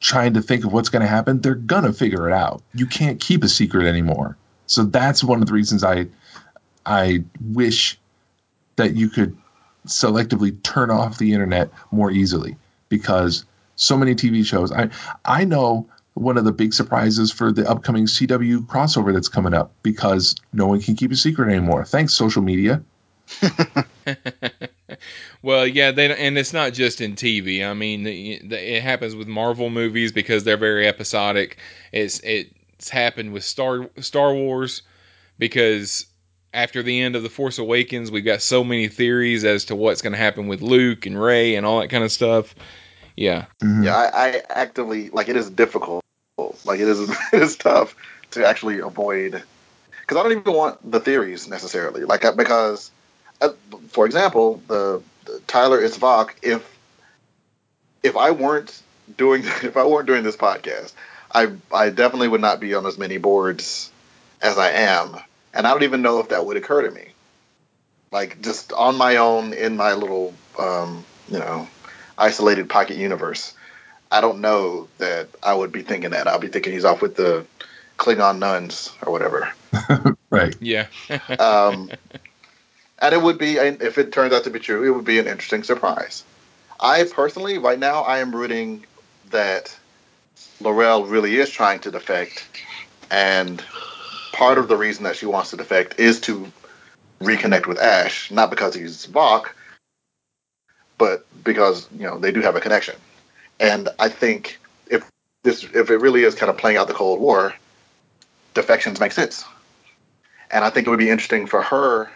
trying 0.01 0.35
to 0.35 0.43
think 0.43 0.65
of 0.65 0.73
what's 0.73 0.89
going 0.89 1.03
to 1.03 1.09
happen, 1.09 1.41
they're 1.41 1.55
going 1.55 1.85
to 1.85 1.93
figure 1.93 2.29
it 2.29 2.33
out. 2.33 2.63
You 2.73 2.87
can't 2.87 3.21
keep 3.21 3.45
a 3.45 3.49
secret 3.49 3.87
anymore. 3.87 4.37
So 4.67 4.85
that's 4.85 5.23
one 5.23 5.41
of 5.41 5.47
the 5.47 5.53
reasons 5.55 5.85
I 5.85 6.09
I 6.85 7.25
wish 7.41 7.99
that 8.77 8.95
you 8.95 9.09
could 9.09 9.37
selectively 9.87 10.63
turn 10.63 10.91
off 10.91 11.19
the 11.19 11.33
internet 11.33 11.71
more 11.91 12.11
easily 12.11 12.57
because 12.89 13.45
so 13.77 13.97
many 13.97 14.15
TV 14.15 14.45
shows. 14.45 14.73
I 14.73 14.91
I 15.25 15.45
know 15.45 15.89
one 16.15 16.39
of 16.39 16.45
the 16.45 16.53
big 16.53 16.73
surprises 16.73 17.31
for 17.31 17.53
the 17.53 17.69
upcoming 17.69 18.07
CW 18.07 18.67
crossover 18.67 19.13
that's 19.13 19.29
coming 19.29 19.53
up 19.53 19.73
because 19.83 20.35
no 20.53 20.67
one 20.67 20.81
can 20.81 20.97
keep 20.97 21.13
a 21.13 21.17
secret 21.17 21.51
anymore. 21.51 21.85
Thanks 21.85 22.15
social 22.15 22.43
media. 22.43 22.83
well, 25.43 25.67
yeah, 25.67 25.91
they 25.91 26.17
and 26.17 26.39
it's 26.39 26.53
not 26.53 26.73
just 26.73 27.01
in 27.01 27.17
TV. 27.17 27.69
I 27.69 27.75
mean, 27.75 28.07
it 28.07 28.83
happens 28.83 29.15
with 29.15 29.29
Marvel 29.29 29.69
movies 29.69 30.13
because 30.13 30.45
they're 30.45 30.57
very 30.57 30.87
episodic. 30.87 31.59
It's 31.93 32.21
it's 32.79 32.89
happened 32.89 33.33
with 33.33 33.45
Star 33.45 33.89
Star 34.01 34.35
Wars 34.35 34.83
because 35.39 36.07
after 36.53 36.83
the 36.83 37.01
end 37.03 37.17
of 37.17 37.23
the 37.23 37.29
Force 37.29 37.59
Awakens, 37.59 38.11
we've 38.11 38.25
got 38.25 38.43
so 38.43 38.65
many 38.65 38.89
theories 38.89 39.45
as 39.45 39.67
to 39.67 39.77
what's 39.77 40.03
going 40.03 40.13
to 40.13 40.19
happen 40.19 40.47
with 40.47 40.63
Luke 40.63 41.07
and 41.07 41.21
Rey 41.21 41.57
and 41.57 41.67
all 41.67 41.81
that 41.81 41.89
kind 41.89 42.05
of 42.05 42.13
stuff. 42.13 42.55
Yeah, 43.17 43.47
Mhm. 43.63 43.85
Yeah, 43.85 43.97
I, 43.97 44.29
I 44.29 44.43
actively 44.51 45.11
like 45.11 45.29
it 45.29 45.37
is 45.37 45.49
difficult. 45.51 46.03
Like 46.65 46.81
it 46.81 46.89
is 46.89 47.09
it 47.33 47.43
is 47.43 47.57
tough 47.57 47.97
to 48.33 48.47
actually 48.47 48.81
avoid 48.81 49.43
because 50.01 50.17
I 50.17 50.23
don't 50.23 50.33
even 50.33 50.53
want 50.53 50.91
the 50.91 51.01
theories 51.01 51.49
necessarily. 51.49 52.05
Like 52.05 52.25
because, 52.37 52.91
uh, 53.41 53.51
for 53.89 54.07
example, 54.07 54.63
the, 54.69 55.03
the 55.25 55.41
Tyler 55.47 55.81
is 55.81 55.97
Voq. 55.97 56.31
If 56.43 56.77
if 58.03 58.17
I 58.17 58.31
weren't 58.31 58.83
doing 59.17 59.43
if 59.63 59.77
I 59.77 59.85
weren't 59.87 60.07
doing 60.07 60.23
this 60.23 60.37
podcast, 60.37 60.93
I 61.37 61.53
I 61.71 61.91
definitely 61.91 62.29
would 62.29 62.41
not 62.41 62.61
be 62.61 62.75
on 62.75 62.87
as 62.87 62.97
many 62.97 63.19
boards 63.19 63.91
as 64.41 64.57
I 64.57 64.71
am, 64.71 65.17
and 65.53 65.67
I 65.67 65.71
don't 65.71 65.83
even 65.83 66.01
know 66.01 66.19
if 66.21 66.31
that 66.31 66.47
would 66.47 66.57
occur 66.57 66.89
to 66.89 66.91
me. 66.91 67.09
Like 68.11 68.41
just 68.41 68.73
on 68.73 68.97
my 68.97 69.17
own 69.17 69.53
in 69.53 69.77
my 69.77 69.93
little 69.93 70.33
um, 70.59 71.05
you 71.29 71.39
know 71.39 71.69
isolated 72.17 72.71
pocket 72.71 72.97
universe. 72.97 73.53
I 74.11 74.23
don't 74.23 74.41
know 74.41 74.89
that 74.99 75.29
I 75.43 75.53
would 75.53 75.73
be 75.73 75.83
thinking 75.83 76.11
that. 76.11 76.27
I'll 76.27 76.39
be 76.39 76.49
thinking 76.49 76.73
he's 76.73 76.85
off 76.87 77.03
with 77.03 77.17
the 77.17 77.45
Klingon 77.99 78.39
nuns 78.39 78.91
or 79.05 79.13
whatever. 79.13 79.53
Right. 80.29 80.57
yeah, 80.61 80.89
Um, 81.39 81.89
and 82.99 83.15
it 83.15 83.23
would 83.23 83.39
be, 83.39 83.57
if 83.57 83.97
it 83.97 84.13
turns 84.13 84.35
out 84.35 84.45
to 84.45 84.51
be 84.51 84.59
true, 84.59 84.83
it 84.83 84.91
would 84.91 85.05
be 85.05 85.19
an 85.19 85.29
interesting 85.29 85.63
surprise. 85.63 86.25
I 86.81 87.05
personally, 87.05 87.59
right 87.59 87.79
now, 87.79 88.03
I 88.03 88.19
am 88.19 88.35
rooting 88.35 88.85
that 89.31 89.75
L'Rell 90.61 91.05
really 91.05 91.37
is 91.37 91.51
trying 91.51 91.81
to 91.81 91.91
defect, 91.91 92.47
and 93.11 93.63
part 94.33 94.59
of 94.59 94.69
the 94.69 94.77
reason 94.77 95.05
that 95.05 95.17
she 95.17 95.27
wants 95.27 95.51
to 95.51 95.57
defect 95.57 95.99
is 95.99 96.21
to 96.21 96.51
reconnect 97.21 97.67
with 97.67 97.79
Ash, 97.79 98.31
not 98.31 98.51
because 98.51 98.75
he's 98.75 99.07
Voq, 99.07 99.47
but 100.99 101.27
because 101.45 101.89
you 101.93 102.07
know 102.07 102.19
they 102.19 102.33
do 102.33 102.41
have 102.41 102.57
a 102.57 102.61
connection. 102.61 102.97
And 103.61 103.89
I 103.99 104.09
think 104.09 104.59
if 104.89 105.09
this, 105.43 105.65
if 105.65 105.91
it 105.91 105.99
really 105.99 106.25
is 106.25 106.35
kind 106.35 106.51
of 106.51 106.59
playing 106.59 106.77
out 106.77 106.89
the 106.89 106.95
Cold 106.95 107.21
War, 107.21 107.55
defections 108.55 109.01
make 109.01 109.13
sense. 109.13 109.45
And 110.51 110.65
I 110.65 110.71
think 110.71 110.87
it 110.87 110.91
would 110.91 110.99
be 110.99 111.11
interesting 111.11 111.47
for 111.47 111.63
her 111.63 112.11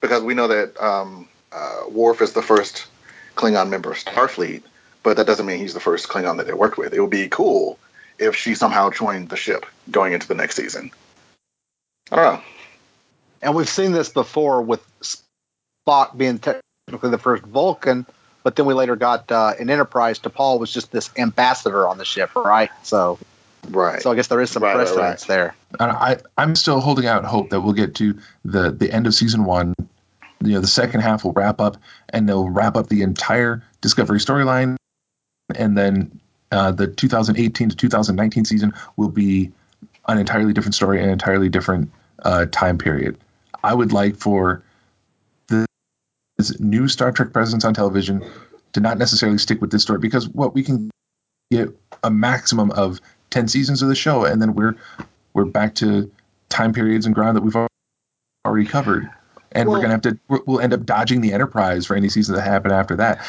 because 0.00 0.22
we 0.22 0.34
know 0.34 0.48
that 0.48 0.80
um, 0.82 1.28
uh, 1.52 1.82
Worf 1.88 2.20
is 2.20 2.32
the 2.32 2.42
first 2.42 2.86
Klingon 3.36 3.70
member 3.70 3.92
of 3.92 3.98
Starfleet, 3.98 4.62
but 5.04 5.18
that 5.18 5.26
doesn't 5.26 5.46
mean 5.46 5.58
he's 5.58 5.74
the 5.74 5.80
first 5.80 6.08
Klingon 6.08 6.38
that 6.38 6.48
they 6.48 6.52
worked 6.54 6.76
with. 6.76 6.92
It 6.92 7.00
would 7.00 7.10
be 7.10 7.28
cool 7.28 7.78
if 8.18 8.34
she 8.34 8.56
somehow 8.56 8.90
joined 8.90 9.28
the 9.28 9.36
ship 9.36 9.66
going 9.90 10.14
into 10.14 10.26
the 10.26 10.34
next 10.34 10.56
season. 10.56 10.90
I 12.10 12.16
don't 12.16 12.34
know. 12.34 12.42
And 13.42 13.54
we've 13.54 13.68
seen 13.68 13.92
this 13.92 14.08
before 14.08 14.62
with 14.62 14.82
Spock 15.86 16.16
being 16.16 16.38
technically 16.38 17.10
the 17.10 17.18
first 17.18 17.44
Vulcan, 17.44 18.06
but 18.42 18.56
then 18.56 18.66
we 18.66 18.74
later 18.74 18.96
got 18.96 19.30
uh, 19.30 19.52
in 19.58 19.68
Enterprise. 19.68 20.18
T'Pol 20.18 20.58
was 20.58 20.72
just 20.72 20.90
this 20.90 21.10
ambassador 21.16 21.86
on 21.86 21.98
the 21.98 22.04
ship, 22.04 22.34
right? 22.34 22.70
So, 22.82 23.18
Right. 23.68 24.02
so 24.02 24.10
I 24.10 24.14
guess 24.14 24.28
there 24.28 24.40
is 24.40 24.50
some 24.50 24.62
Right, 24.62 24.76
right, 24.76 24.86
precedence 24.86 25.24
there. 25.24 25.54
And 25.78 25.90
I, 25.90 26.18
I'm 26.36 26.54
still 26.54 26.80
holding 26.80 27.06
out 27.06 27.24
hope 27.24 27.50
that 27.50 27.60
we'll 27.60 27.72
get 27.72 27.94
to 27.96 28.18
the 28.44 28.70
the 28.70 28.90
end 28.90 29.06
of 29.06 29.14
season 29.14 29.44
one. 29.44 29.74
You 30.42 30.52
know, 30.52 30.60
the 30.60 30.66
second 30.66 31.00
half 31.00 31.24
will 31.24 31.32
wrap 31.32 31.60
up, 31.60 31.78
and 32.10 32.28
they'll 32.28 32.48
wrap 32.48 32.76
up 32.76 32.88
the 32.88 33.02
entire 33.02 33.62
Discovery 33.80 34.18
storyline, 34.18 34.76
and 35.54 35.76
then 35.76 36.20
uh, 36.50 36.70
the 36.72 36.86
2018 36.86 37.70
to 37.70 37.76
2019 37.76 38.44
season 38.44 38.72
will 38.96 39.08
be 39.08 39.52
an 40.06 40.18
entirely 40.18 40.52
different 40.52 40.74
story, 40.74 41.02
an 41.02 41.08
entirely 41.08 41.48
different 41.48 41.90
uh, 42.22 42.46
time 42.46 42.78
period. 42.78 43.18
I 43.62 43.74
would 43.74 43.92
like 43.92 44.16
for 44.16 44.62
the 45.48 45.66
this 46.36 46.58
new 46.60 46.88
Star 46.88 47.12
Trek 47.12 47.32
presence 47.32 47.64
on 47.64 47.74
television 47.74 48.24
to 48.74 48.80
not 48.80 48.98
necessarily 48.98 49.38
stick 49.38 49.60
with 49.60 49.70
this 49.70 49.82
story 49.82 49.98
because 49.98 50.28
what 50.28 50.54
we 50.54 50.62
can 50.62 50.90
get 51.50 51.68
a 52.02 52.10
maximum 52.10 52.70
of 52.72 53.00
10 53.30 53.48
seasons 53.48 53.82
of 53.82 53.88
the 53.88 53.94
show, 53.94 54.24
and 54.24 54.40
then 54.40 54.54
we're 54.54 54.76
we're 55.32 55.44
back 55.44 55.74
to 55.76 56.10
time 56.48 56.72
periods 56.72 57.06
and 57.06 57.14
ground 57.14 57.36
that 57.36 57.42
we've 57.42 57.56
already 58.46 58.66
covered, 58.66 59.10
and 59.52 59.68
we're 59.68 59.80
gonna 59.80 59.88
have 59.88 60.02
to 60.02 60.18
we'll 60.28 60.60
end 60.60 60.72
up 60.72 60.84
dodging 60.84 61.20
the 61.20 61.32
Enterprise 61.32 61.86
for 61.86 61.96
any 61.96 62.08
season 62.08 62.34
that 62.36 62.42
happen 62.42 62.70
after 62.70 62.96
that. 62.96 63.26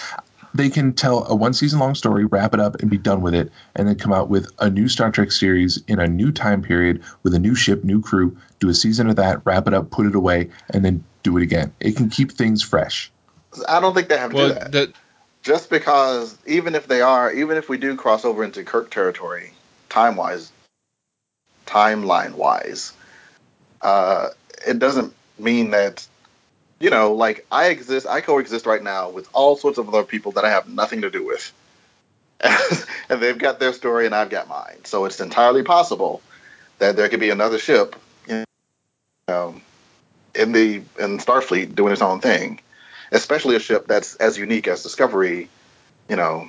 They 0.56 0.70
can 0.70 0.94
tell 0.94 1.26
a 1.28 1.36
one 1.36 1.54
season 1.54 1.80
long 1.80 1.96
story, 1.96 2.24
wrap 2.24 2.54
it 2.54 2.62
up, 2.62 2.76
and 2.82 2.90
be 2.90 2.98
done 2.98 3.22
with 3.22 3.36
it, 3.36 3.52
and 3.76 3.88
then 3.88 3.98
come 3.98 4.14
out 4.14 4.30
with 4.30 4.50
a 4.58 4.70
new 4.70 4.88
Star 4.88 5.12
Trek 5.12 5.34
series 5.34 5.84
in 5.88 6.00
a 6.00 6.08
new 6.08 6.32
time 6.32 6.62
period 6.62 7.04
with 7.24 7.34
a 7.34 7.40
new 7.40 7.56
ship, 7.56 7.84
new 7.84 8.02
crew. 8.02 8.38
Do 8.60 8.70
a 8.70 8.74
season 8.74 9.10
of 9.10 9.18
that, 9.18 9.42
wrap 9.44 9.68
it 9.68 9.74
up, 9.74 9.92
put 9.92 10.06
it 10.06 10.16
away, 10.16 10.52
and 10.70 10.86
then 10.86 11.04
do 11.24 11.36
it 11.38 11.44
again. 11.44 11.74
It 11.82 11.98
can 11.98 12.10
keep 12.10 12.32
things 12.32 12.64
fresh. 12.64 13.12
I 13.68 13.82
don't 13.82 13.94
think 13.94 14.08
they 14.08 14.18
have 14.18 14.32
to 14.32 14.36
well, 14.38 14.48
do 14.48 14.54
that. 14.54 14.72
the, 14.72 14.94
Just 15.44 15.70
because, 15.70 16.38
even 16.46 16.74
if 16.74 16.88
they 16.88 17.02
are, 17.02 17.34
even 17.34 17.58
if 17.58 17.68
we 17.68 17.78
do 17.78 17.98
cross 17.98 18.24
over 18.24 18.42
into 18.42 18.64
Kirk 18.64 18.90
territory, 18.92 19.52
time 19.90 20.16
wise, 20.16 20.54
timeline 21.66 22.36
wise, 22.36 22.94
uh, 23.82 24.30
it 24.66 24.80
doesn't 24.80 25.14
mean 25.38 25.72
that, 25.72 26.08
you 26.86 26.92
know, 26.92 27.14
like 27.14 27.48
I 27.52 27.70
exist, 27.70 28.06
I 28.06 28.22
coexist 28.22 28.68
right 28.68 28.84
now 28.84 29.10
with 29.10 29.28
all 29.34 29.56
sorts 29.58 29.80
of 29.80 29.90
other 29.90 30.04
people 30.04 30.34
that 30.34 30.46
I 30.46 30.52
have 30.52 30.70
nothing 30.70 31.02
to 31.02 31.10
do 31.10 31.26
with. 31.26 31.52
and 33.10 33.20
they've 33.20 33.40
got 33.40 33.60
their 33.60 33.74
story, 33.74 34.06
and 34.06 34.14
I've 34.14 34.30
got 34.30 34.48
mine. 34.48 34.86
So 34.86 35.06
it's 35.06 35.20
entirely 35.20 35.64
possible 35.64 36.22
that 36.78 36.96
there 36.96 37.10
could 37.10 37.20
be 37.20 37.32
another 37.32 37.58
ship, 37.58 37.96
you 38.28 38.44
know, 39.28 39.56
in 40.36 40.52
the 40.52 40.84
in 41.00 41.18
Starfleet 41.18 41.74
doing 41.74 41.92
its 41.92 42.04
own 42.04 42.22
thing, 42.22 42.62
especially 43.12 43.56
a 43.56 43.60
ship 43.60 43.88
that's 43.88 44.14
as 44.18 44.38
unique 44.38 44.68
as 44.68 44.84
Discovery, 44.84 45.50
you 46.08 46.16
know, 46.16 46.48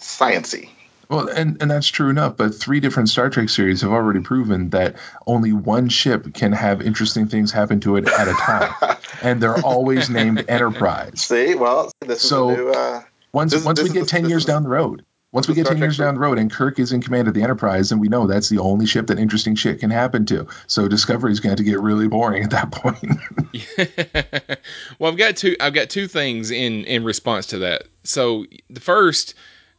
sciency. 0.00 0.70
Well, 1.14 1.28
and, 1.28 1.60
and 1.62 1.70
that's 1.70 1.88
true 1.88 2.10
enough, 2.10 2.36
but 2.36 2.54
three 2.54 2.80
different 2.80 3.08
Star 3.08 3.30
Trek 3.30 3.48
series 3.48 3.80
have 3.82 3.90
already 3.92 4.20
proven 4.20 4.70
that 4.70 4.96
only 5.26 5.52
one 5.52 5.88
ship 5.88 6.34
can 6.34 6.52
have 6.52 6.82
interesting 6.82 7.28
things 7.28 7.52
happen 7.52 7.80
to 7.80 7.96
it 7.96 8.06
at 8.08 8.28
a 8.28 8.32
time. 8.32 8.96
and 9.22 9.42
they're 9.42 9.60
always 9.64 10.10
named 10.10 10.44
Enterprise. 10.48 11.22
See, 11.22 11.54
well, 11.54 11.90
this 12.00 12.22
So, 12.22 12.50
is 12.50 12.58
a 12.58 12.60
new. 12.62 12.70
Uh, 12.70 13.02
Once 13.32 13.52
This 13.52 13.64
once 13.64 13.78
this 13.80 13.88
we 13.88 13.94
get 13.94 14.00
the- 14.02 14.06
ten 14.10 14.28
years 14.28 14.42
is- 14.42 14.46
down 14.46 14.62
the 14.62 14.68
road, 14.68 15.04
once 15.32 15.48
we 15.48 15.54
get 15.54 15.66
Star 15.66 15.74
ten 15.74 15.80
Trek 15.80 15.86
years 15.88 15.98
down 15.98 16.14
the 16.14 16.20
road 16.20 16.38
and 16.38 16.48
Kirk 16.50 16.78
is 16.78 16.92
in 16.92 17.00
command 17.02 17.26
of 17.26 17.34
the 17.34 17.42
Enterprise, 17.42 17.88
then 17.88 17.98
we 17.98 18.06
know 18.08 18.26
that's 18.28 18.48
the 18.48 18.60
only 18.60 18.86
ship 18.86 19.08
that 19.08 19.18
interesting 19.18 19.56
shit 19.56 19.80
can 19.80 19.90
happen 19.90 20.24
to. 20.26 20.46
So 20.68 20.86
Discovery 20.86 21.32
is 21.32 21.40
going 21.40 21.56
to 21.56 21.64
get 21.64 21.80
really 21.80 22.06
boring 22.06 22.44
at 22.44 22.50
that 22.50 22.70
point. 22.70 23.04
well, 24.98 25.10
I've 25.10 25.18
got 25.18 25.36
two. 25.36 25.56
I've 25.60 25.74
got 25.74 25.90
two 25.90 26.06
things 26.06 26.50
in 26.50 26.84
in 26.84 27.04
response 27.04 27.46
to 27.48 27.58
that. 27.58 27.84
So 28.04 28.46
the 28.70 28.80
first, 28.80 29.34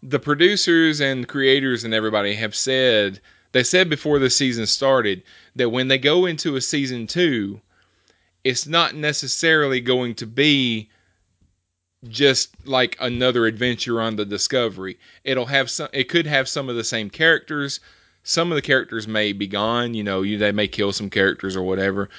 the 0.09 0.19
producers 0.19 1.01
and 1.01 1.27
creators 1.27 1.83
and 1.83 1.93
everybody 1.93 2.35
have 2.35 2.55
said 2.55 3.19
they 3.51 3.63
said 3.63 3.89
before 3.89 4.19
the 4.19 4.29
season 4.29 4.65
started 4.65 5.23
that 5.55 5.69
when 5.69 5.87
they 5.87 5.97
go 5.97 6.25
into 6.25 6.55
a 6.55 6.61
season 6.61 7.07
two, 7.07 7.61
it's 8.43 8.67
not 8.67 8.93
necessarily 8.93 9.79
going 9.79 10.15
to 10.15 10.27
be 10.27 10.89
just 12.07 12.49
like 12.67 12.97
another 12.99 13.45
adventure 13.45 14.01
on 14.01 14.15
the 14.15 14.25
Discovery. 14.25 14.99
It'll 15.23 15.45
have 15.45 15.71
some. 15.71 15.89
It 15.93 16.09
could 16.09 16.27
have 16.27 16.47
some 16.47 16.69
of 16.69 16.75
the 16.75 16.83
same 16.83 17.09
characters. 17.09 17.79
Some 18.23 18.51
of 18.51 18.55
the 18.55 18.61
characters 18.61 19.07
may 19.07 19.31
be 19.31 19.47
gone. 19.47 19.93
You 19.93 20.03
know, 20.03 20.21
you 20.21 20.37
they 20.37 20.51
may 20.51 20.67
kill 20.67 20.91
some 20.91 21.09
characters 21.09 21.55
or 21.55 21.63
whatever. 21.63 22.09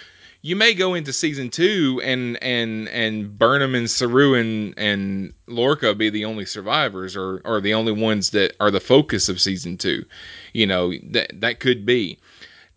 You 0.43 0.55
may 0.57 0.75
go 0.75 0.95
into 0.95 1.13
season 1.13 1.51
two 1.51 2.01
and 2.05 2.41
and 2.43 2.89
and 2.89 3.39
Burnham 3.39 3.75
and 3.75 3.91
Saru 3.91 4.35
and 4.35 4.75
and 4.77 5.33
Lorca 5.47 5.95
be 5.95 6.11
the 6.11 6.25
only 6.25 6.47
survivors 6.47 7.17
or 7.17 7.41
or 7.45 7.61
the 7.61 7.75
only 7.75 7.93
ones 7.93 8.31
that 8.31 8.55
are 8.61 8.71
the 8.71 8.81
focus 8.81 9.29
of 9.29 9.41
season 9.41 9.77
two. 9.77 10.05
You 10.53 10.67
know 10.67 10.93
that 11.11 11.41
that 11.41 11.61
could 11.61 11.85
be. 11.85 12.19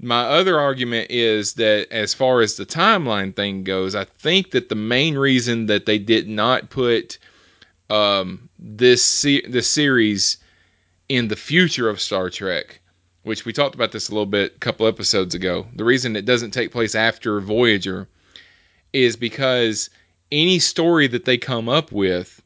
My 0.02 0.22
other 0.22 0.58
argument 0.58 1.12
is 1.12 1.56
that 1.56 1.92
as 1.92 2.14
far 2.14 2.40
as 2.42 2.56
the 2.56 2.66
timeline 2.66 3.36
thing 3.36 3.66
goes, 3.66 3.96
I 3.96 4.06
think 4.06 4.52
that 4.52 4.70
the 4.70 4.76
main 4.76 5.18
reason 5.18 5.66
that 5.66 5.86
they 5.86 5.98
did 6.00 6.30
not 6.30 6.70
put 6.70 7.18
um, 7.90 8.50
this 8.58 9.04
se- 9.04 9.48
this 9.48 9.70
series 9.70 10.38
in 11.10 11.28
the 11.28 11.36
future 11.36 11.90
of 11.90 12.00
Star 12.00 12.30
Trek, 12.30 12.79
which 13.24 13.46
we 13.46 13.54
talked 13.54 13.76
about 13.76 13.92
this 13.92 14.10
a 14.10 14.12
little 14.12 14.26
bit 14.26 14.56
a 14.56 14.60
couple 14.60 14.88
episodes 14.88 15.36
ago. 15.36 15.68
The 15.76 15.84
reason 15.84 16.16
it 16.16 16.26
doesn't 16.26 16.52
take 16.52 16.72
place 16.72 16.96
after 16.96 17.40
Voyager 17.40 18.08
is 18.94 19.16
because 19.16 19.90
any 20.32 20.60
story 20.60 21.08
that 21.08 21.26
they 21.26 21.38
come 21.38 21.70
up 21.70 21.92
with, 21.92 22.42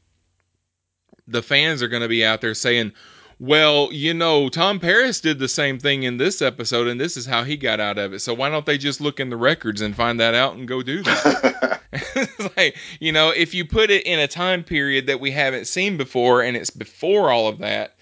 the 1.28 1.44
fans 1.44 1.82
are 1.82 1.88
going 1.88 2.02
to 2.02 2.10
be 2.10 2.26
out 2.26 2.42
there 2.42 2.54
saying, 2.54 2.94
well, 3.40 3.90
you 3.92 4.14
know, 4.14 4.50
Tom 4.50 4.80
Paris 4.80 5.20
did 5.20 5.40
the 5.40 5.48
same 5.48 5.80
thing 5.80 6.04
in 6.04 6.18
this 6.18 6.42
episode, 6.42 6.88
and 6.88 7.00
this 7.00 7.18
is 7.18 7.26
how 7.26 7.44
he 7.44 7.58
got 7.58 7.80
out 7.80 7.98
of 7.98 8.14
it. 8.14 8.20
So 8.20 8.34
why 8.34 8.50
don't 8.50 8.66
they 8.66 8.78
just 8.78 9.02
look 9.02 9.20
in 9.20 9.30
the 9.30 9.38
records 9.38 9.82
and 9.82 9.96
find 9.96 10.20
that 10.20 10.34
out 10.34 10.56
and 10.56 10.68
go 10.68 10.82
do 10.82 11.04
that? 11.04 11.82
It's 11.92 12.40
like, 12.58 12.78
you 13.00 13.12
know, 13.12 13.30
if 13.30 13.54
you 13.54 13.66
put 13.66 13.90
it 13.90 14.06
in 14.06 14.20
a 14.20 14.28
time 14.28 14.64
period 14.64 15.08
that 15.08 15.20
we 15.20 15.32
haven't 15.32 15.66
seen 15.66 15.98
before 15.98 16.42
and 16.42 16.56
it's 16.56 16.70
before 16.70 17.32
all 17.32 17.48
of 17.48 17.60
that, 17.60 17.93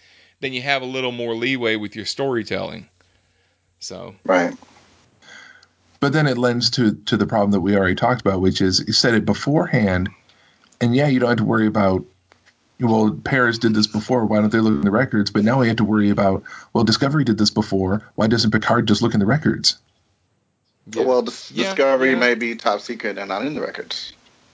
then 0.42 0.54
you 0.54 0.62
have 0.64 0.84
a 0.84 0.86
little 0.88 1.14
more 1.14 1.36
leeway 1.36 1.78
with 1.78 1.96
your 1.96 2.06
storytelling. 2.06 2.90
So, 3.80 4.16
right. 4.26 4.56
but 6.00 6.14
then 6.14 6.28
it 6.28 6.38
lends 6.38 6.72
to 6.72 6.96
to 7.08 7.18
the 7.18 7.28
problem 7.28 7.52
that 7.52 7.62
we 7.62 7.76
already 7.78 7.96
talked 7.96 8.22
about, 8.22 8.42
which 8.42 8.62
is 8.62 8.84
you 8.88 8.94
said 8.94 9.16
it 9.16 9.26
beforehand, 9.26 10.10
and 10.82 10.96
yeah, 10.96 11.08
you 11.08 11.20
don't 11.20 11.30
have 11.30 11.40
to 11.40 11.46
worry 11.46 11.68
about. 11.68 12.06
Well, 12.80 13.12
Paris 13.24 13.60
did 13.60 13.76
this 13.76 13.88
before. 13.88 14.26
Why 14.26 14.42
don't 14.42 14.52
they 14.52 14.60
look 14.60 14.74
in 14.74 14.82
the 14.82 14.92
records? 14.92 15.32
But 15.32 15.46
now 15.46 15.60
we 15.62 15.68
have 15.70 15.78
to 15.78 15.86
worry 15.86 16.10
about. 16.12 16.44
Well, 16.74 16.84
Discovery 16.84 17.24
did 17.24 17.38
this 17.38 17.52
before. 17.52 18.10
Why 18.16 18.28
doesn't 18.28 18.52
Picard 18.52 18.88
just 18.88 19.02
look 19.04 19.14
in 19.14 19.20
the 19.20 19.26
records? 19.28 19.78
yeah. 20.88 21.04
Well, 21.04 21.24
Dis- 21.24 21.52
Yeah, 21.52 21.76
Discovery 21.76 22.12
yeah. 22.12 22.20
may 22.20 22.36
be 22.36 22.56
top 22.56 22.82
secret 22.82 23.18
and 23.18 23.30
not 23.30 23.46
in 23.46 23.54
the 23.56 23.62
records, 23.62 24.14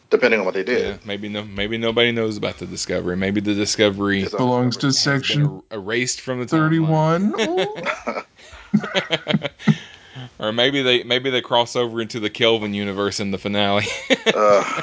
depending 0.10 0.40
on 0.40 0.46
what 0.46 0.54
they 0.54 0.64
did. 0.64 0.86
yeah, 0.86 0.98
maybe 1.06 1.30
no, 1.30 1.44
maybe 1.44 1.78
nobody 1.78 2.12
knows 2.12 2.38
about 2.38 2.58
the 2.58 2.66
Discovery. 2.66 3.16
Maybe 3.16 3.42
the 3.42 3.54
Discovery 3.54 4.26
Belongs 4.26 4.78
to 4.78 4.92
section 4.92 5.46
er- 5.46 5.76
erased 5.78 6.22
from 6.22 6.40
the 6.40 6.48
thirty-one. 6.48 7.34
or 10.40 10.52
maybe 10.52 10.82
they 10.82 11.04
maybe 11.04 11.30
they 11.30 11.42
cross 11.42 11.76
over 11.76 12.02
into 12.02 12.20
the 12.20 12.30
Kelvin 12.30 12.74
universe 12.74 13.20
in 13.20 13.32
the 13.32 13.38
finale. 13.38 13.86
Uh, 14.34 14.82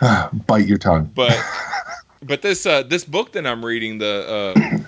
Bite 0.46 0.66
your 0.66 0.78
tongue. 0.78 1.10
but 1.14 1.38
but 2.22 2.42
this 2.42 2.66
uh 2.66 2.82
this 2.82 3.04
book 3.04 3.32
that 3.32 3.46
I'm 3.46 3.64
reading 3.64 3.98
the 3.98 4.84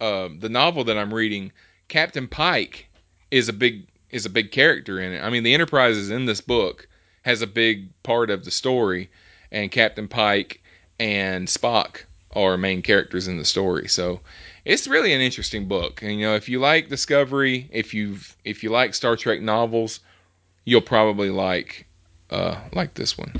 uh, 0.00 0.04
uh 0.04 0.28
the 0.38 0.48
novel 0.48 0.84
that 0.84 0.96
I'm 0.96 1.12
reading 1.12 1.52
Captain 1.88 2.28
Pike 2.28 2.88
is 3.30 3.48
a 3.48 3.52
big 3.52 3.86
is 4.10 4.26
a 4.26 4.30
big 4.30 4.50
character 4.52 5.00
in 5.00 5.12
it. 5.12 5.22
I 5.22 5.30
mean 5.30 5.42
the 5.42 5.54
Enterprise 5.54 5.96
is 5.96 6.10
in 6.10 6.26
this 6.26 6.40
book 6.40 6.88
has 7.22 7.42
a 7.42 7.46
big 7.46 7.88
part 8.02 8.30
of 8.30 8.44
the 8.44 8.50
story 8.50 9.10
and 9.50 9.70
Captain 9.70 10.08
Pike 10.08 10.62
and 10.98 11.46
Spock 11.48 12.04
are 12.34 12.56
main 12.56 12.82
characters 12.82 13.28
in 13.28 13.36
the 13.36 13.44
story. 13.44 13.88
So 13.88 14.20
it's 14.64 14.88
really 14.88 15.12
an 15.12 15.20
interesting 15.20 15.66
book. 15.66 16.02
And 16.02 16.12
you 16.12 16.26
know 16.26 16.34
if 16.34 16.48
you 16.48 16.58
like 16.58 16.88
Discovery, 16.88 17.68
if 17.70 17.92
you 17.94 18.18
if 18.44 18.62
you 18.62 18.70
like 18.70 18.94
Star 18.94 19.16
Trek 19.16 19.40
novels, 19.40 20.00
you'll 20.64 20.80
probably 20.80 21.30
like 21.30 21.86
uh 22.30 22.56
like 22.72 22.94
this 22.94 23.18
one 23.18 23.32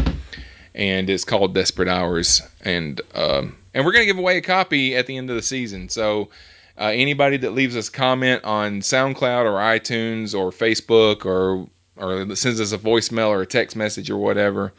and 0.74 1.10
it's 1.10 1.24
called 1.24 1.54
Desperate 1.54 1.88
Hours. 1.88 2.42
And 2.62 3.00
um, 3.14 3.56
and 3.74 3.84
we're 3.84 3.92
gonna 3.92 4.06
give 4.06 4.18
away 4.18 4.38
a 4.38 4.42
copy 4.42 4.96
at 4.96 5.06
the 5.06 5.16
end 5.16 5.30
of 5.30 5.36
the 5.36 5.42
season. 5.42 5.88
So 5.88 6.30
uh, 6.78 6.90
anybody 6.94 7.36
that 7.38 7.52
leaves 7.52 7.76
us 7.76 7.88
comment 7.88 8.44
on 8.44 8.80
SoundCloud 8.80 9.44
or 9.44 9.58
iTunes 9.58 10.38
or 10.38 10.50
Facebook 10.50 11.24
or 11.26 11.68
or 11.96 12.34
sends 12.36 12.60
us 12.60 12.72
a 12.72 12.78
voicemail 12.78 13.28
or 13.28 13.42
a 13.42 13.46
text 13.46 13.76
message 13.76 14.10
or 14.10 14.16
whatever, 14.16 14.72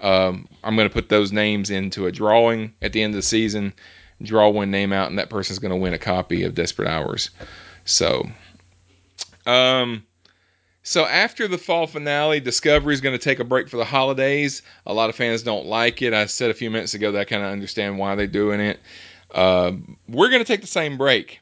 um, 0.00 0.48
I'm 0.62 0.76
gonna 0.76 0.90
put 0.90 1.08
those 1.08 1.32
names 1.32 1.70
into 1.70 2.06
a 2.06 2.12
drawing 2.12 2.72
at 2.82 2.92
the 2.92 3.02
end 3.02 3.14
of 3.14 3.16
the 3.16 3.22
season. 3.22 3.72
Draw 4.22 4.48
one 4.50 4.70
name 4.70 4.92
out, 4.92 5.10
and 5.10 5.18
that 5.18 5.30
person's 5.30 5.58
gonna 5.58 5.76
win 5.76 5.94
a 5.94 5.98
copy 5.98 6.44
of 6.44 6.54
Desperate 6.54 6.88
Hours. 6.88 7.30
So, 7.84 8.28
um. 9.46 10.04
So 10.88 11.04
after 11.04 11.48
the 11.48 11.58
fall 11.58 11.88
finale, 11.88 12.38
Discovery 12.38 12.94
is 12.94 13.00
going 13.00 13.18
to 13.18 13.22
take 13.22 13.40
a 13.40 13.44
break 13.44 13.68
for 13.68 13.76
the 13.76 13.84
holidays. 13.84 14.62
A 14.86 14.94
lot 14.94 15.10
of 15.10 15.16
fans 15.16 15.42
don't 15.42 15.66
like 15.66 16.00
it. 16.00 16.14
I 16.14 16.26
said 16.26 16.52
a 16.52 16.54
few 16.54 16.70
minutes 16.70 16.94
ago 16.94 17.10
that 17.10 17.18
I 17.18 17.24
kind 17.24 17.42
of 17.42 17.50
understand 17.50 17.98
why 17.98 18.14
they're 18.14 18.28
doing 18.28 18.60
it. 18.60 18.78
Uh, 19.34 19.72
we're 20.08 20.28
going 20.28 20.40
to 20.40 20.46
take 20.46 20.60
the 20.60 20.68
same 20.68 20.96
break. 20.96 21.40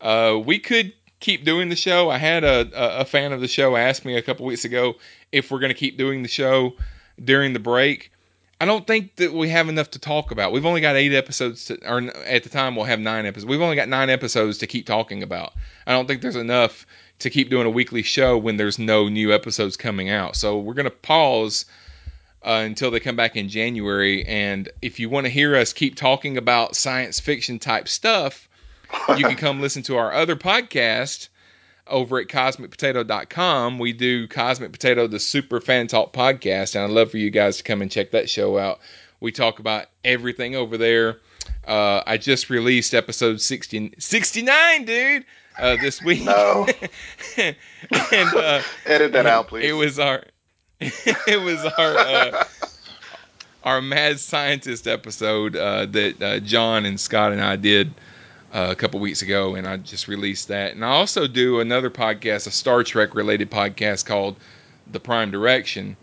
Uh, 0.00 0.38
we 0.46 0.60
could 0.60 0.92
keep 1.24 1.42
doing 1.42 1.70
the 1.70 1.76
show. 1.76 2.10
I 2.10 2.18
had 2.18 2.44
a, 2.44 3.00
a, 3.00 3.04
fan 3.06 3.32
of 3.32 3.40
the 3.40 3.48
show 3.48 3.76
ask 3.76 4.04
me 4.04 4.14
a 4.14 4.22
couple 4.22 4.44
weeks 4.44 4.66
ago 4.66 4.96
if 5.32 5.50
we're 5.50 5.58
going 5.58 5.70
to 5.72 5.78
keep 5.78 5.96
doing 5.96 6.22
the 6.22 6.28
show 6.28 6.74
during 7.22 7.54
the 7.54 7.58
break. 7.58 8.12
I 8.60 8.66
don't 8.66 8.86
think 8.86 9.16
that 9.16 9.32
we 9.32 9.48
have 9.48 9.70
enough 9.70 9.90
to 9.92 9.98
talk 9.98 10.32
about. 10.32 10.52
We've 10.52 10.66
only 10.66 10.82
got 10.82 10.96
eight 10.96 11.14
episodes, 11.14 11.64
to, 11.66 11.78
or 11.90 12.02
at 12.26 12.42
the 12.42 12.50
time 12.50 12.76
we'll 12.76 12.84
have 12.84 13.00
nine 13.00 13.24
episodes. 13.24 13.48
We've 13.48 13.62
only 13.62 13.74
got 13.74 13.88
nine 13.88 14.10
episodes 14.10 14.58
to 14.58 14.66
keep 14.66 14.84
talking 14.84 15.22
about. 15.22 15.54
I 15.86 15.92
don't 15.92 16.06
think 16.06 16.20
there's 16.20 16.36
enough 16.36 16.86
to 17.20 17.30
keep 17.30 17.48
doing 17.48 17.66
a 17.66 17.70
weekly 17.70 18.02
show 18.02 18.36
when 18.36 18.58
there's 18.58 18.78
no 18.78 19.08
new 19.08 19.32
episodes 19.32 19.78
coming 19.78 20.10
out. 20.10 20.36
So 20.36 20.58
we're 20.58 20.74
going 20.74 20.84
to 20.84 20.90
pause 20.90 21.64
uh, 22.42 22.60
until 22.66 22.90
they 22.90 23.00
come 23.00 23.16
back 23.16 23.34
in 23.34 23.48
January. 23.48 24.26
And 24.26 24.68
if 24.82 25.00
you 25.00 25.08
want 25.08 25.24
to 25.24 25.30
hear 25.30 25.56
us 25.56 25.72
keep 25.72 25.96
talking 25.96 26.36
about 26.36 26.76
science 26.76 27.18
fiction 27.18 27.58
type 27.58 27.88
stuff, 27.88 28.46
you 29.16 29.24
can 29.24 29.36
come 29.36 29.60
listen 29.60 29.82
to 29.84 29.96
our 29.96 30.12
other 30.12 30.36
podcast 30.36 31.28
over 31.86 32.18
at 32.18 32.28
cosmicpotato.com. 32.28 33.78
We 33.78 33.92
do 33.92 34.26
Cosmic 34.28 34.72
Potato, 34.72 35.06
the 35.06 35.20
Super 35.20 35.60
Fan 35.60 35.86
Talk 35.86 36.12
podcast, 36.12 36.74
and 36.74 36.84
I'd 36.84 36.90
love 36.90 37.10
for 37.10 37.18
you 37.18 37.30
guys 37.30 37.56
to 37.58 37.62
come 37.62 37.82
and 37.82 37.90
check 37.90 38.10
that 38.12 38.30
show 38.30 38.58
out. 38.58 38.80
We 39.20 39.32
talk 39.32 39.58
about 39.58 39.86
everything 40.04 40.54
over 40.56 40.76
there. 40.76 41.18
Uh, 41.66 42.02
I 42.06 42.16
just 42.16 42.50
released 42.50 42.94
episode 42.94 43.40
60, 43.40 43.94
69, 43.98 44.84
dude, 44.84 45.24
uh, 45.58 45.76
this 45.76 46.02
week. 46.02 46.24
No. 46.24 46.66
and 47.36 47.56
uh, 48.12 48.62
edit 48.86 49.12
that 49.12 49.26
out, 49.26 49.48
please. 49.48 49.68
it 49.68 49.72
was 49.72 49.98
our 49.98 50.24
it 50.80 51.40
was 51.42 51.64
our 51.64 51.96
uh, 51.96 52.44
our 53.62 53.80
mad 53.80 54.20
scientist 54.20 54.86
episode 54.86 55.56
uh, 55.56 55.86
that 55.86 56.22
uh, 56.22 56.40
John 56.40 56.84
and 56.84 56.98
Scott 56.98 57.32
and 57.32 57.40
I 57.40 57.56
did 57.56 57.94
uh, 58.54 58.68
a 58.70 58.74
couple 58.74 59.00
weeks 59.00 59.20
ago, 59.20 59.56
and 59.56 59.66
I 59.66 59.76
just 59.76 60.08
released 60.08 60.48
that. 60.48 60.72
And 60.74 60.82
I 60.84 60.88
also 60.88 61.26
do 61.26 61.60
another 61.60 61.90
podcast, 61.90 62.46
a 62.46 62.50
Star 62.50 62.82
Trek 62.84 63.14
related 63.14 63.50
podcast 63.50 64.06
called 64.06 64.36
The 64.90 65.00
Prime 65.00 65.30
Direction. 65.30 65.96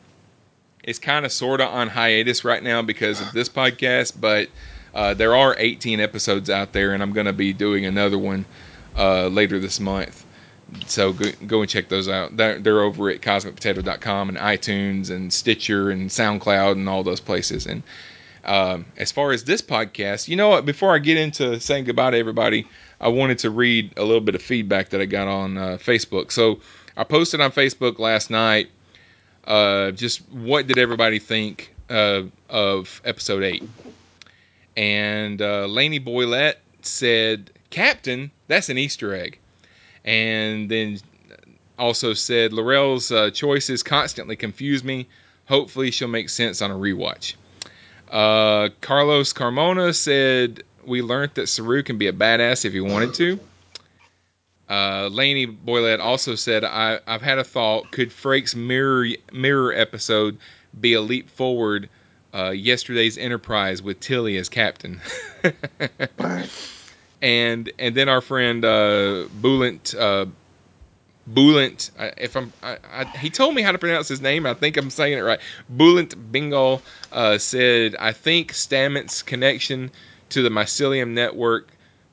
It's 0.84 0.99
kind 0.99 1.26
of 1.26 1.32
sort 1.32 1.61
of 1.61 1.69
on 1.69 1.88
hiatus 1.88 2.44
right 2.44 2.61
now 2.61 2.82
because 2.84 3.22
of 3.22 3.32
this 3.32 3.49
podcast, 3.49 4.19
but 4.19 4.49
Uh, 4.94 5.14
there 5.14 5.34
are 5.34 5.56
18 5.57 6.02
episodes 6.02 6.49
out 6.49 6.73
there, 6.73 6.91
and 6.94 7.02
I'm 7.02 7.14
going 7.14 7.26
to 7.26 7.32
be 7.32 7.53
doing 7.53 7.86
another 7.86 8.18
one 8.19 8.44
uh, 8.98 9.28
later 9.28 9.57
this 9.57 9.80
month. 9.80 10.26
So 10.86 11.14
go, 11.14 11.32
go 11.48 11.61
and 11.61 11.69
check 11.69 11.88
those 11.88 12.10
out. 12.10 12.36
They're, 12.36 12.60
they're 12.60 12.82
over 12.82 13.10
at 13.10 13.22
cosmicpotato.com 13.22 14.28
and 14.28 14.38
iTunes 14.38 15.10
and 15.10 15.32
Stitcher 15.32 15.91
and 15.91 16.10
SoundCloud 16.10 16.73
and 16.73 16.90
all 16.90 17.03
those 17.03 17.22
places. 17.22 17.68
And 17.68 17.84
um, 18.43 18.85
as 18.97 19.11
far 19.11 19.31
as 19.31 19.43
this 19.43 19.61
podcast, 19.61 20.27
you 20.27 20.35
know 20.35 20.49
what? 20.49 20.65
Before 20.65 20.93
I 20.93 20.99
get 20.99 21.18
into 21.18 21.59
saying 21.59 21.85
goodbye 21.85 22.11
to 22.11 22.18
everybody, 22.18 22.68
I 22.99 23.09
wanted 23.09 23.39
to 23.39 23.49
read 23.49 23.93
a 23.97 24.03
little 24.03 24.22
bit 24.22 24.35
of 24.35 24.41
feedback 24.41 24.89
that 24.89 25.01
I 25.01 25.05
got 25.05 25.27
on 25.27 25.57
uh, 25.57 25.77
Facebook. 25.81 26.31
So 26.31 26.59
I 26.97 27.03
posted 27.03 27.41
on 27.41 27.51
Facebook 27.51 27.99
last 27.99 28.30
night 28.30 28.69
uh, 29.45 29.91
just 29.91 30.27
what 30.30 30.68
did 30.68 30.77
everybody 30.77 31.19
think 31.19 31.73
uh, 31.89 32.23
of 32.49 33.01
episode 33.05 33.43
8. 33.43 33.63
And 34.77 35.41
uh, 35.41 35.65
Laney 35.68 35.99
Boylette 35.99 36.55
said, 36.81 37.51
Captain, 37.69 38.31
that's 38.47 38.69
an 38.69 38.77
Easter 38.77 39.13
egg. 39.13 39.39
And 40.03 40.69
then 40.69 40.99
also 41.77 42.13
said, 42.13 42.53
L'Rell's 42.53 43.11
uh, 43.11 43.30
choices 43.31 43.84
constantly 43.84 44.35
confuse 44.35 44.84
me. 44.84 45.07
Hopefully, 45.47 45.91
she'll 45.91 46.07
make 46.07 46.30
sense 46.30 46.61
on 46.61 46.72
a 46.72 46.76
rewatch. 46.76 47.35
Uh, 48.11 48.69
Carlos 48.81 49.33
Carmona 49.33 49.95
said, 49.95 50.63
We 50.85 51.01
learned 51.01 51.31
that 51.35 51.47
Saru 51.47 51.81
can 51.81 51.97
be 51.97 52.07
a 52.07 52.13
badass 52.13 52.65
if 52.65 52.73
he 52.73 52.81
wanted 52.81 53.13
to. 53.15 53.39
Uh, 54.69 55.09
Laney 55.11 55.47
Boylette 55.47 55.99
also 55.99 56.35
said, 56.35 56.63
I, 56.63 56.99
I've 57.07 57.21
had 57.21 57.39
a 57.39 57.43
thought. 57.43 57.91
Could 57.91 58.09
Frakes 58.09 58.55
mirror 58.55 59.07
mirror 59.31 59.73
episode 59.73 60.38
be 60.79 60.93
a 60.93 61.01
leap 61.01 61.29
forward? 61.29 61.89
Uh, 62.33 62.51
yesterday's 62.51 63.17
Enterprise 63.17 63.81
with 63.81 63.99
Tilly 63.99 64.38
as 64.38 64.47
captain. 64.47 65.01
and 67.21 67.69
and 67.77 67.95
then 67.95 68.07
our 68.07 68.21
friend 68.21 68.63
uh, 68.63 69.25
Bulant 69.41 69.93
Bulant, 71.34 71.91
if 72.18 72.36
I'm, 72.36 72.52
I, 72.64 72.78
I, 72.91 73.06
he 73.18 73.30
told 73.30 73.56
me 73.56 73.62
how 73.62 73.72
to 73.72 73.78
pronounce 73.78 74.08
his 74.08 74.22
name. 74.22 74.45
I 74.45 74.53
think 74.53 74.78
I'm 74.78 74.90
saying 74.90 75.18
it 75.18 75.22
right. 75.22 75.40
Bulent 75.74 76.16
Bingal 76.32 76.82
uh, 77.12 77.38
said, 77.38 77.95
I 77.99 78.12
think 78.12 78.53
Stamets' 78.53 79.26
connection 79.26 79.91
to 80.30 80.41
the 80.41 80.49
mycelium 80.49 81.10
network 81.10 81.70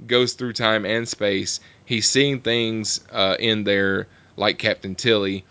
goes 0.07 0.35
through 0.35 0.53
time 0.53 0.85
and 0.85 1.09
space. 1.09 1.61
He's 1.85 2.09
seeing 2.09 2.41
things 2.41 3.01
uh, 3.11 3.37
in 3.39 3.65
there 3.65 4.07
like 4.37 4.59
Captain 4.59 4.95
Tilly. 4.95 5.45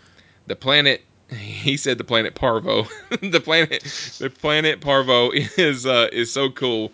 The 0.46 0.56
planet, 0.56 1.02
he 1.30 1.76
said, 1.76 1.98
the 1.98 2.04
planet 2.04 2.34
Parvo. 2.34 2.86
the 3.10 3.40
planet, 3.40 3.82
the 4.18 4.30
planet 4.30 4.80
Parvo 4.80 5.30
is 5.32 5.84
uh, 5.86 6.08
is 6.12 6.32
so 6.32 6.50
cool, 6.50 6.92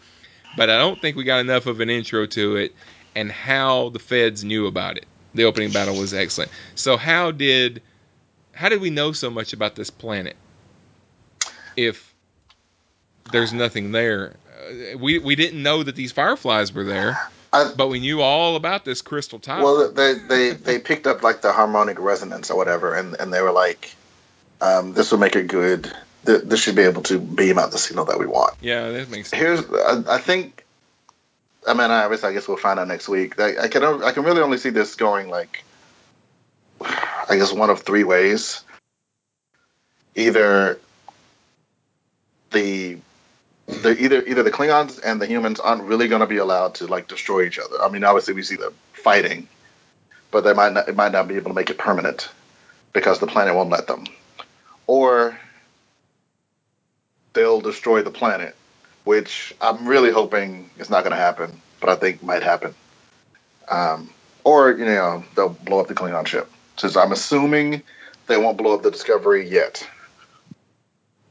but 0.56 0.70
I 0.70 0.78
don't 0.78 1.00
think 1.00 1.16
we 1.16 1.24
got 1.24 1.40
enough 1.40 1.66
of 1.66 1.80
an 1.80 1.90
intro 1.90 2.26
to 2.26 2.56
it 2.56 2.74
and 3.14 3.30
how 3.30 3.90
the 3.90 4.00
feds 4.00 4.42
knew 4.42 4.66
about 4.66 4.96
it 4.96 5.06
the 5.34 5.44
opening 5.44 5.70
battle 5.70 5.96
was 5.96 6.14
excellent. 6.14 6.50
So 6.74 6.96
how 6.96 7.30
did 7.30 7.82
how 8.52 8.68
did 8.68 8.80
we 8.80 8.90
know 8.90 9.12
so 9.12 9.30
much 9.30 9.52
about 9.52 9.74
this 9.74 9.90
planet 9.90 10.36
if 11.76 12.14
there's 13.32 13.52
nothing 13.52 13.92
there? 13.92 14.36
Uh, 14.58 14.98
we 14.98 15.18
we 15.18 15.34
didn't 15.34 15.62
know 15.62 15.82
that 15.82 15.96
these 15.96 16.12
fireflies 16.12 16.72
were 16.72 16.84
there, 16.84 17.18
I, 17.52 17.72
but 17.76 17.88
we 17.88 18.00
knew 18.00 18.20
all 18.20 18.56
about 18.56 18.84
this 18.84 19.02
crystal 19.02 19.38
tower. 19.38 19.62
Well, 19.62 19.90
they 19.90 20.14
they 20.14 20.50
they 20.50 20.78
picked 20.78 21.06
up 21.06 21.22
like 21.22 21.42
the 21.42 21.52
harmonic 21.52 21.98
resonance 21.98 22.50
or 22.50 22.56
whatever, 22.56 22.94
and 22.94 23.14
and 23.18 23.32
they 23.32 23.42
were 23.42 23.52
like, 23.52 23.94
um, 24.60 24.94
this 24.94 25.10
will 25.10 25.18
make 25.18 25.36
it 25.36 25.48
good. 25.48 25.92
This 26.22 26.62
should 26.62 26.76
be 26.76 26.82
able 26.82 27.02
to 27.02 27.18
beam 27.18 27.58
out 27.58 27.70
the 27.70 27.76
signal 27.76 28.06
that 28.06 28.18
we 28.18 28.24
want. 28.24 28.54
Yeah, 28.62 28.92
that 28.92 29.10
makes 29.10 29.28
sense. 29.28 29.42
Here's, 29.42 29.60
I, 29.60 30.14
I 30.14 30.18
think 30.18 30.63
I 31.66 31.72
mean, 31.72 31.90
I, 31.90 32.06
I 32.06 32.32
guess 32.32 32.46
we'll 32.46 32.56
find 32.56 32.78
out 32.78 32.88
next 32.88 33.08
week. 33.08 33.40
I, 33.40 33.64
I, 33.64 33.68
can 33.68 33.82
I 34.02 34.12
can 34.12 34.24
really 34.24 34.42
only 34.42 34.58
see 34.58 34.70
this 34.70 34.94
going 34.94 35.28
like, 35.28 35.64
I 36.80 37.36
guess 37.36 37.52
one 37.52 37.70
of 37.70 37.80
three 37.80 38.04
ways. 38.04 38.62
Either 40.14 40.78
the 42.50 42.98
the 43.66 43.96
either 44.02 44.22
either 44.26 44.42
the 44.42 44.50
Klingons 44.50 45.00
and 45.02 45.20
the 45.20 45.26
humans 45.26 45.58
aren't 45.58 45.82
really 45.84 46.06
going 46.06 46.20
to 46.20 46.26
be 46.26 46.36
allowed 46.36 46.76
to 46.76 46.86
like 46.86 47.08
destroy 47.08 47.44
each 47.44 47.58
other. 47.58 47.80
I 47.82 47.88
mean, 47.88 48.04
obviously 48.04 48.34
we 48.34 48.42
see 48.42 48.56
them 48.56 48.74
fighting, 48.92 49.48
but 50.30 50.44
they 50.44 50.52
might 50.52 50.72
not 50.72 50.88
it 50.88 50.96
might 50.96 51.12
not 51.12 51.28
be 51.28 51.36
able 51.36 51.50
to 51.50 51.54
make 51.54 51.70
it 51.70 51.78
permanent 51.78 52.28
because 52.92 53.18
the 53.18 53.26
planet 53.26 53.54
won't 53.54 53.70
let 53.70 53.86
them, 53.86 54.04
or 54.86 55.38
they'll 57.32 57.60
destroy 57.60 58.02
the 58.02 58.10
planet 58.10 58.54
which 59.04 59.54
I'm 59.60 59.86
really 59.86 60.10
hoping 60.10 60.70
is 60.78 60.90
not 60.90 61.04
going 61.04 61.12
to 61.12 61.16
happen, 61.16 61.60
but 61.80 61.90
I 61.90 61.96
think 61.96 62.22
might 62.22 62.42
happen. 62.42 62.74
Um, 63.68 64.10
or 64.42 64.72
you 64.72 64.84
know 64.84 65.24
they'll 65.36 65.50
blow 65.50 65.80
up 65.80 65.88
the 65.88 65.94
Klingon 65.94 66.26
ship. 66.26 66.50
Since 66.76 66.96
I'm 66.96 67.12
assuming 67.12 67.82
they 68.26 68.36
won't 68.36 68.58
blow 68.58 68.74
up 68.74 68.82
the 68.82 68.90
Discovery 68.90 69.48
yet, 69.48 69.86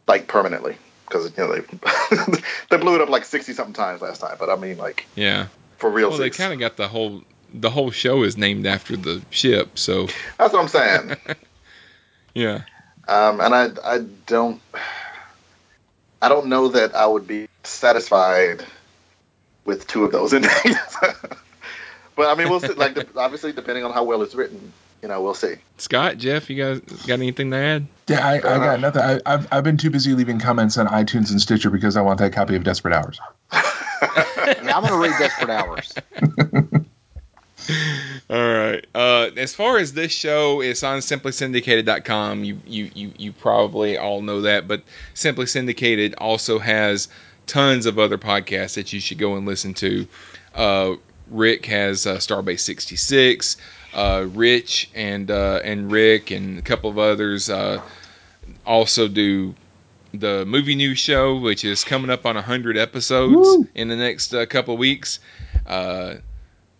like 0.08 0.28
permanently, 0.28 0.78
because 1.08 1.32
you 1.38 1.44
know 1.44 1.54
they 1.54 1.62
they 2.70 2.78
blew 2.78 2.96
it 2.96 3.02
up 3.02 3.10
like 3.10 3.26
sixty 3.26 3.54
something 3.54 3.74
times 3.74 4.02
last 4.02 4.22
time. 4.22 4.38
But 4.40 4.50
I 4.50 4.56
mean 4.56 4.78
like 4.78 5.06
yeah, 5.16 5.48
for 5.78 5.90
real. 5.90 6.10
Well, 6.10 6.20
they 6.20 6.30
kind 6.30 6.54
of 6.54 6.60
got 6.60 6.78
the 6.78 6.88
whole 6.88 7.24
the 7.54 7.70
whole 7.70 7.92
show 7.92 8.24
is 8.24 8.38
named 8.38 8.66
after 8.66 8.98
the 8.98 9.22
ship, 9.30 9.78
so 9.78 10.08
that's 10.38 10.54
what 10.54 10.62
I'm 10.62 10.68
saying. 10.68 11.18
yeah. 12.34 12.62
Um, 13.08 13.42
and 13.42 13.54
I 13.54 13.70
I 13.84 14.00
don't 14.26 14.62
I 16.22 16.30
don't 16.30 16.48
know 16.48 16.70
that 16.70 16.96
I 16.96 17.06
would 17.06 17.28
be 17.28 17.48
satisfied 17.64 18.66
with 19.66 19.88
two 19.88 20.04
of 20.04 20.12
those 20.12 20.34
endings. 20.34 20.78
but 22.16 22.30
I 22.30 22.36
mean, 22.36 22.50
we'll 22.50 22.60
see. 22.60 22.74
Like, 22.74 23.16
obviously, 23.16 23.52
depending 23.54 23.84
on 23.84 23.92
how 23.92 24.04
well 24.04 24.22
it's 24.22 24.36
written, 24.36 24.74
you 25.02 25.10
know, 25.10 25.22
we'll 25.22 25.34
see. 25.34 25.56
Scott, 25.78 26.18
Jeff, 26.18 26.50
you 26.50 26.64
guys 26.64 26.80
got 27.06 27.16
anything 27.16 27.52
to 27.52 27.58
add? 27.58 27.88
Yeah, 28.08 28.26
I, 28.26 28.36
I 28.36 28.40
got 28.42 28.80
nothing. 28.80 29.02
I, 29.02 29.20
have 29.30 29.48
I've 29.52 29.64
been 29.64 29.78
too 29.78 29.90
busy 29.90 30.14
leaving 30.14 30.40
comments 30.40 30.78
on 30.78 30.88
iTunes 30.88 31.32
and 31.32 31.42
Stitcher 31.42 31.70
because 31.70 31.98
I 31.98 32.02
want 32.02 32.20
that 32.20 32.34
copy 32.34 32.56
of 32.56 32.64
Desperate 32.64 32.94
Hours. 32.94 33.20
yeah, 33.54 34.74
I'm 34.76 34.84
going 34.84 34.94
to 34.94 35.00
read 35.00 35.14
Desperate 35.20 35.50
Hours. 35.50 35.94
All 38.30 38.54
right. 38.54 38.86
Uh, 38.94 39.30
as 39.38 39.54
far 39.54 39.78
as 39.78 39.94
this 39.94 40.12
show, 40.12 40.62
it's 40.62 40.84
on 40.84 41.00
simplysyndicated.com. 41.00 42.44
You, 42.44 42.60
you 42.66 42.92
you 42.94 43.14
you 43.18 43.32
probably 43.32 43.98
all 43.98 44.22
know 44.22 44.42
that, 44.42 44.68
but 44.68 44.84
Simply 45.14 45.46
Syndicated 45.46 46.16
also 46.18 46.60
has 46.60 47.08
tons 47.48 47.86
of 47.86 48.00
other 48.00 48.18
podcasts 48.18 48.76
that 48.76 48.94
you 48.94 49.00
should 49.00 49.18
go 49.18 49.36
and 49.36 49.46
listen 49.46 49.74
to. 49.76 50.08
Uh, 50.56 50.96
Rick 51.30 51.66
has 51.66 52.06
uh, 52.06 52.18
Starbase 52.18 52.62
66. 52.62 53.58
Uh, 53.94 54.26
Rich 54.30 54.90
and 54.96 55.30
uh, 55.30 55.60
and 55.64 55.92
Rick 55.92 56.32
and 56.32 56.58
a 56.58 56.62
couple 56.62 56.90
of 56.90 56.98
others 56.98 57.50
uh, 57.50 57.82
also 58.66 59.08
do 59.08 59.54
the 60.14 60.46
movie 60.46 60.76
news 60.76 61.00
show, 61.00 61.38
which 61.38 61.64
is 61.64 61.84
coming 61.84 62.10
up 62.10 62.26
on 62.26 62.36
100 62.36 62.78
episodes 62.78 63.36
Woo! 63.36 63.68
in 63.76 63.88
the 63.88 63.96
next 63.96 64.34
uh, 64.34 64.46
couple 64.46 64.74
of 64.74 64.80
weeks. 64.80 65.20
Uh, 65.66 66.16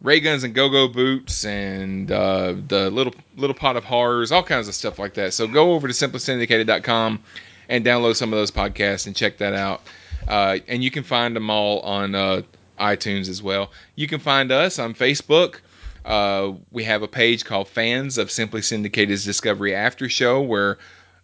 ray 0.02 0.20
guns 0.20 0.44
and 0.44 0.54
go-go 0.54 0.88
boots 0.88 1.46
and 1.46 2.12
uh, 2.12 2.54
the 2.68 2.90
little 2.90 3.14
little 3.38 3.56
pot 3.56 3.76
of 3.76 3.84
horrors, 3.84 4.32
all 4.32 4.44
kinds 4.44 4.68
of 4.68 4.76
stuff 4.76 5.00
like 5.00 5.14
that. 5.16 5.34
So 5.34 5.48
go 5.48 5.74
over 5.74 5.88
to 5.88 5.94
simplysyndicated.com 5.94 7.24
and 7.70 7.86
download 7.86 8.16
some 8.16 8.32
of 8.34 8.38
those 8.38 8.52
podcasts 8.52 9.08
and 9.08 9.16
check 9.16 9.38
that 9.38 9.54
out. 9.54 9.82
Uh, 10.28 10.60
and 10.68 10.84
you 10.84 10.92
can 10.92 11.04
find 11.04 11.36
them 11.36 11.50
all 11.50 11.80
on 11.82 12.16
uh, 12.16 12.42
iTunes 12.80 13.30
as 13.30 13.42
well. 13.42 13.72
You 13.96 14.08
can 14.08 14.20
find 14.20 14.52
us 14.52 14.80
on 14.80 14.94
Facebook. 14.94 15.60
Uh, 16.06 16.54
we 16.72 16.84
have 16.84 17.02
a 17.02 17.08
page 17.08 17.46
called 17.46 17.68
Fans 17.68 18.18
of 18.18 18.30
Simply 18.30 18.62
Syndicated's 18.62 19.24
Discovery 19.24 19.74
After 19.74 20.10
Show 20.10 20.42
where 20.42 20.78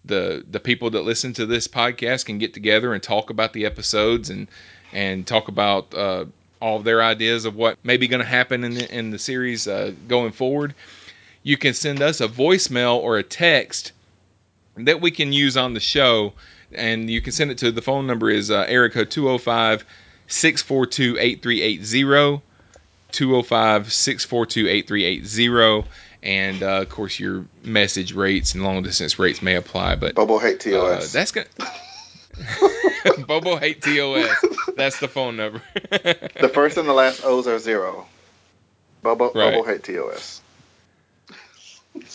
the 0.06 0.46
the 0.50 0.60
people 0.60 0.90
that 0.92 1.02
listen 1.02 1.34
to 1.34 1.46
this 1.46 1.68
podcast 1.68 2.26
can 2.26 2.38
get 2.38 2.54
together 2.54 2.94
and 2.94 3.04
talk 3.04 3.30
about 3.30 3.52
the 3.52 3.66
episodes 3.66 4.30
and 4.30 4.48
and 4.94 5.28
talk 5.28 5.50
about 5.50 5.94
uh, 5.94 6.26
all 6.62 6.80
their 6.80 7.02
ideas 7.04 7.46
of 7.46 7.56
what 7.56 7.78
may 7.84 7.98
be 7.98 8.08
going 8.08 8.22
to 8.22 8.28
happen 8.28 8.64
in 8.64 8.74
the, 8.74 8.98
in 8.98 9.12
the 9.12 9.20
series 9.20 9.68
uh, 9.68 9.92
going 10.08 10.32
forward, 10.32 10.74
you 11.44 11.58
can 11.58 11.74
send 11.74 12.02
us 12.02 12.22
a 12.22 12.28
voicemail 12.28 12.96
or 12.98 13.18
a 13.18 13.24
text 13.24 13.92
that 14.76 15.00
we 15.02 15.12
can 15.12 15.32
use 15.32 15.58
on 15.58 15.74
the 15.74 15.80
show. 15.80 16.34
And 16.74 17.10
you 17.10 17.22
can 17.22 17.32
send 17.32 17.52
it 17.52 17.58
to 17.60 17.72
the 17.72 17.82
phone 17.82 18.08
number 18.08 18.30
is 18.30 18.52
uh, 18.52 18.66
Erica 18.68 19.06
205 19.06 19.86
642 20.28 21.18
8380. 21.20 22.44
205 23.12 23.92
642 23.92 24.68
8380. 24.68 25.90
And 26.22 26.62
uh, 26.62 26.82
of 26.82 26.90
course, 26.90 27.20
your 27.20 27.46
message 27.64 28.14
rates 28.14 28.54
and 28.54 28.64
long 28.64 28.84
distance 28.84 29.18
rates 29.18 29.42
may 29.42 29.56
apply. 29.56 29.96
But 29.96 30.16
Bobo 30.16 30.38
hate 30.38 30.60
TOS. 30.60 31.16
Uh, 31.16 31.20
that's 31.20 31.32
going 31.32 31.48
Bobo 33.28 33.58
hate 33.58 33.82
TOS. 33.82 34.46
That's 34.76 35.00
the 35.00 35.08
phone 35.08 35.38
number. 35.38 35.62
the 35.92 36.52
first 36.54 36.78
and 36.78 36.88
the 36.88 36.94
last 36.94 37.24
O's 37.24 37.48
are 37.48 37.60
zero. 37.60 38.06
Bobo, 39.02 39.32
right. 39.34 39.54
Bobo 39.54 39.64
hate 39.64 39.84
TOS. 39.84 40.42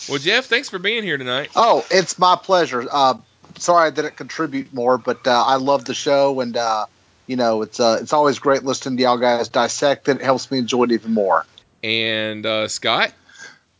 Well, 0.09 0.19
Jeff, 0.19 0.45
thanks 0.45 0.69
for 0.69 0.79
being 0.79 1.03
here 1.03 1.17
tonight. 1.17 1.49
Oh, 1.55 1.85
it's 1.91 2.17
my 2.17 2.35
pleasure. 2.35 2.87
Uh, 2.89 3.15
sorry 3.57 3.87
I 3.87 3.89
didn't 3.91 4.17
contribute 4.17 4.73
more, 4.73 4.97
but 4.97 5.25
uh, 5.27 5.43
I 5.45 5.55
love 5.55 5.85
the 5.85 5.93
show, 5.93 6.39
and 6.39 6.55
uh, 6.55 6.85
you 7.27 7.35
know, 7.35 7.61
it's 7.61 7.79
uh, 7.79 7.99
it's 8.01 8.13
always 8.13 8.39
great 8.39 8.63
listening 8.63 8.97
to 8.97 9.03
y'all 9.03 9.17
guys 9.17 9.49
dissect 9.49 10.07
it. 10.07 10.17
It 10.17 10.21
helps 10.21 10.49
me 10.51 10.59
enjoy 10.59 10.83
it 10.83 10.91
even 10.91 11.13
more. 11.13 11.45
And 11.83 12.45
uh, 12.45 12.67
Scott, 12.67 13.13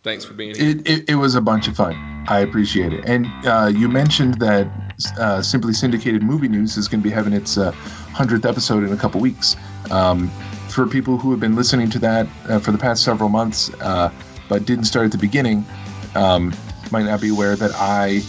thanks 0.03 0.25
for 0.25 0.33
being 0.33 0.55
here. 0.55 0.69
It, 0.69 0.87
it, 0.87 1.09
it 1.11 1.15
was 1.15 1.35
a 1.35 1.41
bunch 1.41 1.67
of 1.67 1.75
fun. 1.75 2.25
I 2.27 2.39
appreciate 2.39 2.93
it. 2.93 3.05
And 3.05 3.27
uh, 3.45 3.71
you 3.73 3.87
mentioned 3.87 4.35
that 4.35 4.67
uh, 5.19 5.41
Simply 5.41 5.73
Syndicated 5.73 6.23
Movie 6.23 6.47
News 6.47 6.77
is 6.77 6.87
going 6.87 7.01
to 7.01 7.03
be 7.03 7.13
having 7.13 7.33
its 7.33 7.57
uh, 7.57 7.71
100th 8.13 8.47
episode 8.47 8.83
in 8.83 8.91
a 8.91 8.97
couple 8.97 9.21
weeks. 9.21 9.55
Um, 9.91 10.29
for 10.69 10.87
people 10.87 11.17
who 11.17 11.31
have 11.31 11.39
been 11.39 11.55
listening 11.55 11.89
to 11.91 11.99
that 11.99 12.27
uh, 12.49 12.59
for 12.59 12.71
the 12.71 12.77
past 12.77 13.03
several 13.03 13.29
months, 13.29 13.71
uh, 13.75 14.11
but 14.49 14.65
didn't 14.65 14.85
start 14.85 15.05
at 15.05 15.11
the 15.11 15.17
beginning, 15.17 15.65
um, 16.15 16.53
might 16.91 17.03
not 17.03 17.21
be 17.21 17.29
aware 17.29 17.55
that 17.55 17.71
I 17.75 18.21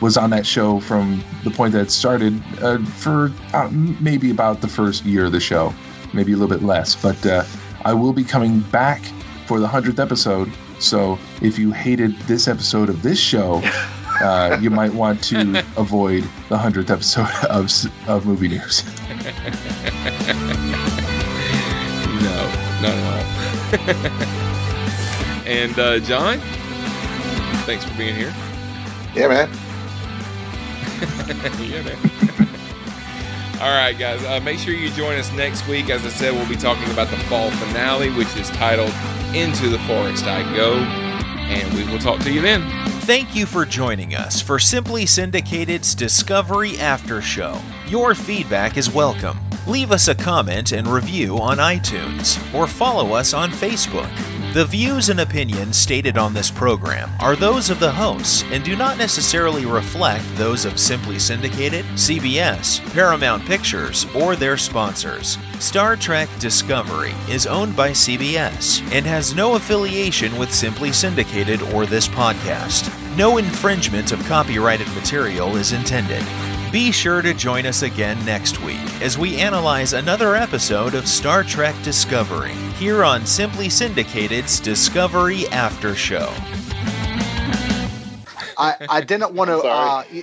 was 0.00 0.16
on 0.16 0.30
that 0.30 0.46
show 0.46 0.80
from 0.80 1.22
the 1.44 1.50
point 1.50 1.72
that 1.72 1.82
it 1.82 1.90
started 1.90 2.42
uh, 2.60 2.78
for 2.84 3.32
uh, 3.52 3.68
maybe 3.70 4.30
about 4.30 4.60
the 4.60 4.68
first 4.68 5.04
year 5.04 5.26
of 5.26 5.32
the 5.32 5.40
show, 5.40 5.72
maybe 6.12 6.32
a 6.32 6.36
little 6.36 6.54
bit 6.54 6.64
less. 6.64 6.94
But 6.94 7.24
uh, 7.26 7.44
I 7.84 7.94
will 7.94 8.12
be 8.12 8.24
coming 8.24 8.60
back 8.60 9.02
for 9.46 9.60
the 9.60 9.66
100th 9.66 9.98
episode. 9.98 10.50
So 10.78 11.18
if 11.40 11.58
you 11.58 11.72
hated 11.72 12.18
this 12.20 12.48
episode 12.48 12.88
of 12.88 13.02
this 13.02 13.18
show, 13.18 13.62
uh, 14.20 14.58
you 14.60 14.70
might 14.70 14.92
want 14.92 15.22
to 15.24 15.64
avoid 15.76 16.24
the 16.48 16.56
100th 16.56 16.90
episode 16.90 17.28
of, 17.50 17.70
of 18.08 18.26
Movie 18.26 18.48
News. 18.48 18.84
no, 22.22 22.50
not 22.82 22.92
at 22.92 23.06
all. 23.12 23.26
and 25.46 25.78
uh, 25.78 25.98
John, 26.00 26.38
thanks 27.64 27.84
for 27.84 27.96
being 27.96 28.14
here. 28.14 28.34
Yeah, 29.14 29.28
man. 29.28 29.65
All 33.60 33.74
right, 33.74 33.96
guys. 33.98 34.22
Uh, 34.22 34.38
make 34.40 34.58
sure 34.58 34.74
you 34.74 34.90
join 34.90 35.18
us 35.18 35.32
next 35.32 35.66
week. 35.66 35.90
As 35.90 36.04
I 36.04 36.10
said, 36.10 36.34
we'll 36.34 36.48
be 36.48 36.56
talking 36.56 36.90
about 36.92 37.08
the 37.08 37.16
fall 37.24 37.50
finale, 37.52 38.10
which 38.10 38.34
is 38.36 38.48
titled 38.50 38.92
Into 39.34 39.68
the 39.68 39.78
Forest 39.80 40.26
I 40.26 40.42
Go. 40.54 40.74
And 40.74 41.72
we 41.74 41.90
will 41.90 41.98
talk 41.98 42.20
to 42.20 42.32
you 42.32 42.40
then. 42.40 42.62
Thank 43.02 43.34
you 43.34 43.46
for 43.46 43.64
joining 43.64 44.14
us 44.14 44.40
for 44.40 44.58
Simply 44.58 45.06
Syndicated's 45.06 45.94
Discovery 45.94 46.78
After 46.78 47.22
Show. 47.22 47.58
Your 47.88 48.14
feedback 48.14 48.76
is 48.76 48.90
welcome. 48.90 49.38
Leave 49.66 49.90
us 49.90 50.06
a 50.06 50.14
comment 50.14 50.70
and 50.70 50.86
review 50.86 51.38
on 51.38 51.58
iTunes 51.58 52.38
or 52.54 52.68
follow 52.68 53.14
us 53.14 53.34
on 53.34 53.50
Facebook. 53.50 54.08
The 54.54 54.64
views 54.64 55.08
and 55.08 55.18
opinions 55.18 55.76
stated 55.76 56.16
on 56.16 56.32
this 56.32 56.52
program 56.52 57.10
are 57.18 57.34
those 57.34 57.68
of 57.68 57.80
the 57.80 57.90
hosts 57.90 58.44
and 58.52 58.62
do 58.62 58.76
not 58.76 58.96
necessarily 58.96 59.66
reflect 59.66 60.24
those 60.36 60.64
of 60.64 60.78
Simply 60.78 61.18
Syndicated, 61.18 61.84
CBS, 61.96 62.80
Paramount 62.92 63.44
Pictures, 63.44 64.06
or 64.14 64.36
their 64.36 64.56
sponsors. 64.56 65.36
Star 65.58 65.96
Trek 65.96 66.28
Discovery 66.38 67.12
is 67.28 67.48
owned 67.48 67.74
by 67.74 67.90
CBS 67.90 68.80
and 68.92 69.04
has 69.04 69.34
no 69.34 69.56
affiliation 69.56 70.38
with 70.38 70.54
Simply 70.54 70.92
Syndicated 70.92 71.60
or 71.74 71.86
this 71.86 72.06
podcast. 72.06 72.88
No 73.16 73.38
infringement 73.38 74.12
of 74.12 74.24
copyrighted 74.26 74.88
material 74.94 75.56
is 75.56 75.72
intended. 75.72 76.22
Be 76.76 76.92
sure 76.92 77.22
to 77.22 77.32
join 77.32 77.64
us 77.64 77.80
again 77.80 78.22
next 78.26 78.62
week 78.62 78.76
as 79.00 79.16
we 79.16 79.38
analyze 79.38 79.94
another 79.94 80.36
episode 80.36 80.94
of 80.94 81.08
Star 81.08 81.42
Trek 81.42 81.74
Discovery 81.82 82.52
here 82.78 83.02
on 83.02 83.24
Simply 83.24 83.70
Syndicated's 83.70 84.60
Discovery 84.60 85.48
After 85.48 85.94
Show. 85.94 86.30
I, 88.58 88.74
I 88.90 89.00
didn't 89.00 89.32
want 89.32 89.48
to, 89.48 89.56
uh, 89.64 90.04
you, 90.12 90.22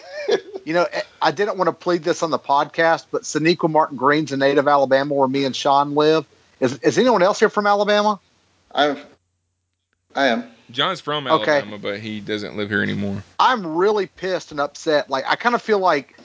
you 0.63 0.73
know, 0.75 0.85
I 1.19 1.31
didn't 1.31 1.57
want 1.57 1.69
to 1.69 1.73
plead 1.73 2.03
this 2.03 2.21
on 2.21 2.30
the 2.30 2.38
podcast, 2.38 3.07
but 3.09 3.23
Sonequa 3.23 3.67
Martin 3.67 3.97
Green's 3.97 4.31
a 4.31 4.38
native 4.38 4.67
Alabama 4.67 5.11
where 5.11 5.27
me 5.27 5.45
and 5.45 5.55
Shawn 5.55 5.95
live. 5.95 6.27
Is, 6.59 6.77
is 6.84 6.99
anyone 6.99 7.23
else 7.23 7.39
here 7.39 7.49
from 7.49 7.65
Alabama? 7.65 8.19
I'm. 8.71 8.99
I 10.15 10.27
am. 10.27 10.51
John's 10.69 11.01
from 11.01 11.25
Okay. 11.25 11.51
Alabama, 11.51 11.80
but 11.80 11.99
he 11.99 12.19
doesn't 12.19 12.55
live 12.55 12.69
here 12.69 12.84
anymore. 12.84 13.23
I'm 13.39 13.75
really 13.75 14.05
pissed 14.05 14.51
and 14.51 14.59
upset. 14.59 15.09
Like, 15.09 15.25
I 15.27 15.35
kind 15.35 15.55
of 15.55 15.61
feel 15.63 15.80
like 15.80 16.15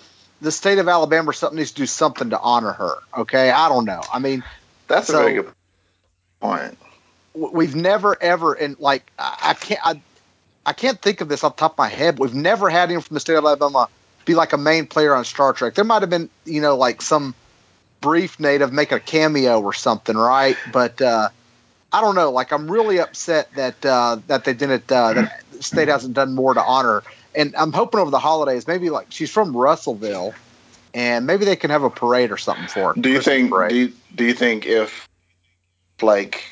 the 0.40 0.52
state 0.52 0.78
of 0.78 0.88
Alabama 0.88 1.30
or 1.30 1.32
something 1.32 1.58
needs 1.58 1.72
to 1.72 1.76
do 1.78 1.86
something 1.86 2.30
to 2.30 2.38
honor 2.40 2.72
her. 2.72 2.94
Okay. 3.16 3.50
I 3.50 3.68
don't 3.68 3.84
know. 3.84 4.02
I 4.12 4.18
mean, 4.18 4.44
That's 4.86 5.08
So- 5.08 5.18
a 5.20 5.22
very 5.24 5.34
good 5.34 5.52
point. 6.40 6.78
we've 7.34 7.74
never 7.76 8.16
ever 8.22 8.52
and 8.54 8.78
like 8.80 9.10
I, 9.18 9.54
can't 9.54 9.80
I, 9.84 10.00
I 10.66 10.72
can't 10.72 11.00
think 11.00 11.20
of 11.20 11.28
this 11.28 11.44
off 11.44 11.56
the 11.56 11.60
top 11.60 11.72
of 11.72 11.78
my 11.78 11.88
head. 11.88 12.16
But 12.16 12.22
we've 12.28 12.34
never 12.34 12.68
had 12.70 12.84
anyone 12.84 13.02
from 13.02 13.14
the 13.14 13.20
state 13.20 13.36
of 13.36 13.44
Alabama 13.44 13.88
be 14.24 14.34
like 14.34 14.52
a 14.52 14.58
main 14.58 14.86
player 14.86 15.14
on 15.14 15.24
Star 15.24 15.52
Trek. 15.52 15.74
There 15.74 15.84
might 15.84 16.02
have 16.02 16.10
been 16.10 16.28
you 16.44 16.60
know 16.60 16.76
like 16.76 17.02
some 17.02 17.34
brief 18.00 18.38
native 18.38 18.72
make 18.72 18.92
a 18.92 19.00
cameo 19.00 19.60
or 19.60 19.72
something, 19.72 20.16
right? 20.16 20.56
But 20.72 21.00
uh, 21.02 21.28
I 21.92 22.00
don't 22.00 22.14
know. 22.14 22.30
Like 22.30 22.52
I'm 22.52 22.70
really 22.70 22.98
upset 23.00 23.52
that 23.56 23.84
uh, 23.84 24.18
that 24.26 24.44
they 24.44 24.54
didn't 24.54 24.90
uh, 24.90 25.12
that 25.14 25.42
the 25.52 25.62
state 25.62 25.88
hasn't 25.88 26.14
done 26.14 26.34
more 26.34 26.54
to 26.54 26.62
honor. 26.62 27.02
Her. 27.34 27.40
And 27.40 27.54
I'm 27.56 27.72
hoping 27.72 28.00
over 28.00 28.10
the 28.10 28.18
holidays, 28.18 28.66
maybe 28.66 28.90
like 28.90 29.06
she's 29.10 29.30
from 29.30 29.56
Russellville, 29.56 30.34
and 30.94 31.26
maybe 31.26 31.44
they 31.44 31.56
can 31.56 31.70
have 31.70 31.82
a 31.82 31.90
parade 31.90 32.30
or 32.30 32.36
something 32.36 32.66
for 32.66 32.94
her. 32.94 33.00
Do 33.00 33.10
you 33.10 33.20
think? 33.20 33.50
Do 33.50 33.74
you, 33.74 33.92
do 34.14 34.24
you 34.24 34.34
think 34.34 34.66
if 34.66 35.06
like 36.02 36.44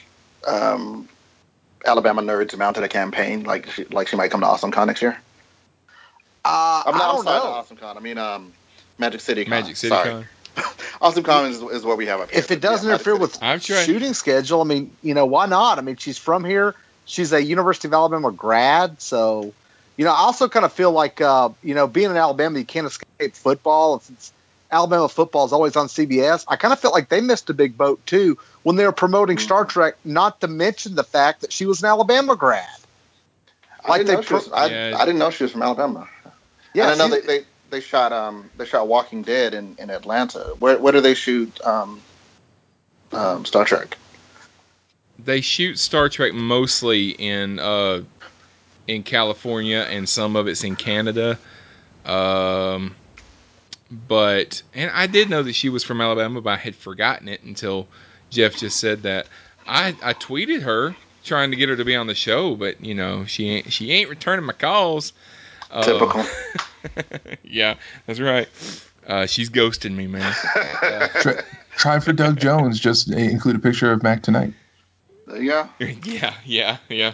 um, 0.46 1.08
Alabama 1.84 2.22
nerds 2.22 2.56
mounted 2.56 2.84
a 2.84 2.88
campaign, 2.88 3.44
like 3.44 3.70
she, 3.70 3.84
like 3.84 4.08
she 4.08 4.16
might 4.16 4.30
come 4.30 4.40
to 4.40 4.46
AwesomeCon 4.46 4.86
next 4.86 5.02
year? 5.02 5.18
uh, 6.44 6.82
I'm 6.86 6.94
I 6.94 6.98
not 6.98 7.08
don't 7.08 7.18
outside 7.20 7.38
know. 7.38 7.54
of 7.54 7.68
AwesomeCon. 7.68 7.96
I 7.96 8.00
mean, 8.00 8.18
um, 8.18 8.52
Magic 8.98 9.20
City. 9.20 9.44
Con. 9.44 9.50
Magic 9.50 9.76
City 9.76 9.90
Sorry. 9.90 10.10
Con. 10.10 10.26
AwesomeCon 11.02 11.50
is, 11.50 11.62
is 11.62 11.84
what 11.84 11.98
we 11.98 12.06
have 12.06 12.20
up 12.20 12.30
here. 12.30 12.38
if 12.38 12.50
it 12.50 12.60
doesn't 12.60 12.88
Yeah, 12.88 12.94
interfere 12.94 13.16
with 13.16 13.42
I've 13.42 13.62
shooting 13.62 14.14
schedule, 14.14 14.60
I 14.60 14.64
mean, 14.64 14.90
you 15.02 15.14
know, 15.14 15.26
why 15.26 15.46
not? 15.46 15.78
I 15.78 15.82
mean, 15.82 15.96
she's 15.96 16.18
from 16.18 16.44
here. 16.44 16.74
She's 17.04 17.32
a 17.32 17.42
University 17.42 17.88
of 17.88 17.94
Alabama 17.94 18.32
grad, 18.32 19.00
so 19.00 19.52
you 19.96 20.04
know, 20.04 20.12
I 20.12 20.18
also 20.18 20.48
kind 20.48 20.64
of 20.64 20.72
feel 20.72 20.92
like 20.92 21.20
uh, 21.20 21.50
you 21.62 21.74
know, 21.74 21.86
being 21.86 22.10
in 22.10 22.16
Alabama, 22.16 22.58
you 22.58 22.64
can't 22.64 22.86
escape 22.86 23.34
football. 23.34 23.96
If 23.96 24.10
it's 24.10 24.32
Alabama 24.70 25.08
football 25.08 25.46
is 25.46 25.52
always 25.52 25.76
on 25.76 25.86
CBS. 25.86 26.44
I 26.48 26.56
kind 26.56 26.72
of 26.72 26.80
felt 26.80 26.92
like 26.94 27.08
they 27.08 27.20
missed 27.20 27.48
a 27.50 27.54
big 27.54 27.76
boat 27.78 28.04
too 28.06 28.38
when 28.62 28.76
they 28.76 28.84
were 28.84 28.92
promoting 28.92 29.38
Star 29.38 29.64
Mm. 29.64 29.68
Trek. 29.68 29.96
Not 30.04 30.40
to 30.40 30.48
mention 30.48 30.96
the 30.96 31.04
fact 31.04 31.40
that 31.42 31.52
she 31.52 31.66
was 31.66 31.80
an 31.82 31.86
Alabama 31.86 32.36
grad. 32.36 32.66
I 33.84 33.90
like 33.90 34.00
didn't, 34.00 34.06
they 34.08 34.14
know 34.14 34.22
she 34.22 34.34
was, 34.34 34.52
I, 34.52 34.66
Yeah. 34.66 34.96
I 34.98 35.04
didn't 35.04 35.18
know 35.18 35.30
she 35.30 35.44
was 35.44 35.52
from 35.52 35.62
Alabama. 35.62 36.08
Yeah, 36.74 36.90
and 36.90 37.00
I 37.00 37.04
know 37.04 37.14
they, 37.14 37.20
they, 37.20 37.44
they 37.70 37.80
shot 37.80 38.12
um 38.12 38.50
they 38.58 38.66
shot 38.66 38.88
Walking 38.88 39.22
Dead 39.22 39.54
in, 39.54 39.76
in 39.78 39.88
Atlanta. 39.90 40.54
Where 40.58 40.78
where 40.78 40.92
do 40.92 41.00
they 41.00 41.14
shoot 41.14 41.58
um, 41.64 42.00
um 43.12 43.44
Star 43.44 43.64
Trek? 43.64 43.96
They 45.18 45.40
shoot 45.40 45.78
Star 45.78 46.08
Trek 46.08 46.34
mostly 46.34 47.10
in 47.10 47.58
uh, 47.58 48.02
in 48.88 49.02
California, 49.02 49.86
and 49.90 50.08
some 50.08 50.36
of 50.36 50.48
it's 50.48 50.64
in 50.64 50.76
Canada. 50.76 51.38
Um, 52.04 52.94
but 53.90 54.62
and 54.74 54.90
I 54.90 55.06
did 55.06 55.30
know 55.30 55.42
that 55.42 55.54
she 55.54 55.68
was 55.68 55.84
from 55.84 56.00
Alabama, 56.00 56.40
but 56.40 56.50
I 56.50 56.56
had 56.56 56.74
forgotten 56.74 57.28
it 57.28 57.42
until 57.42 57.86
Jeff 58.30 58.56
just 58.56 58.78
said 58.78 59.02
that. 59.02 59.26
I 59.66 59.96
I 60.02 60.12
tweeted 60.14 60.62
her 60.62 60.94
trying 61.24 61.50
to 61.50 61.56
get 61.56 61.68
her 61.68 61.76
to 61.76 61.84
be 61.84 61.96
on 61.96 62.06
the 62.06 62.14
show, 62.14 62.54
but 62.54 62.82
you 62.84 62.94
know 62.94 63.24
she 63.24 63.48
ain't 63.50 63.72
she 63.72 63.92
ain't 63.92 64.08
returning 64.08 64.44
my 64.44 64.52
calls. 64.52 65.12
Uh, 65.70 65.82
Typical. 65.82 66.24
yeah, 67.42 67.74
that's 68.06 68.20
right. 68.20 68.48
Uh, 69.06 69.26
she's 69.26 69.50
ghosting 69.50 69.94
me, 69.94 70.06
man. 70.06 70.34
Uh, 70.82 71.08
Try, 71.20 71.42
try 71.76 71.98
for 72.00 72.12
Doug 72.12 72.38
Jones. 72.38 72.78
Just 72.78 73.10
include 73.10 73.56
a 73.56 73.58
picture 73.58 73.90
of 73.90 74.02
Mac 74.02 74.22
tonight. 74.22 74.52
yeah. 75.38 75.68
yeah, 75.80 76.34
yeah, 76.44 76.76
yeah. 76.88 77.12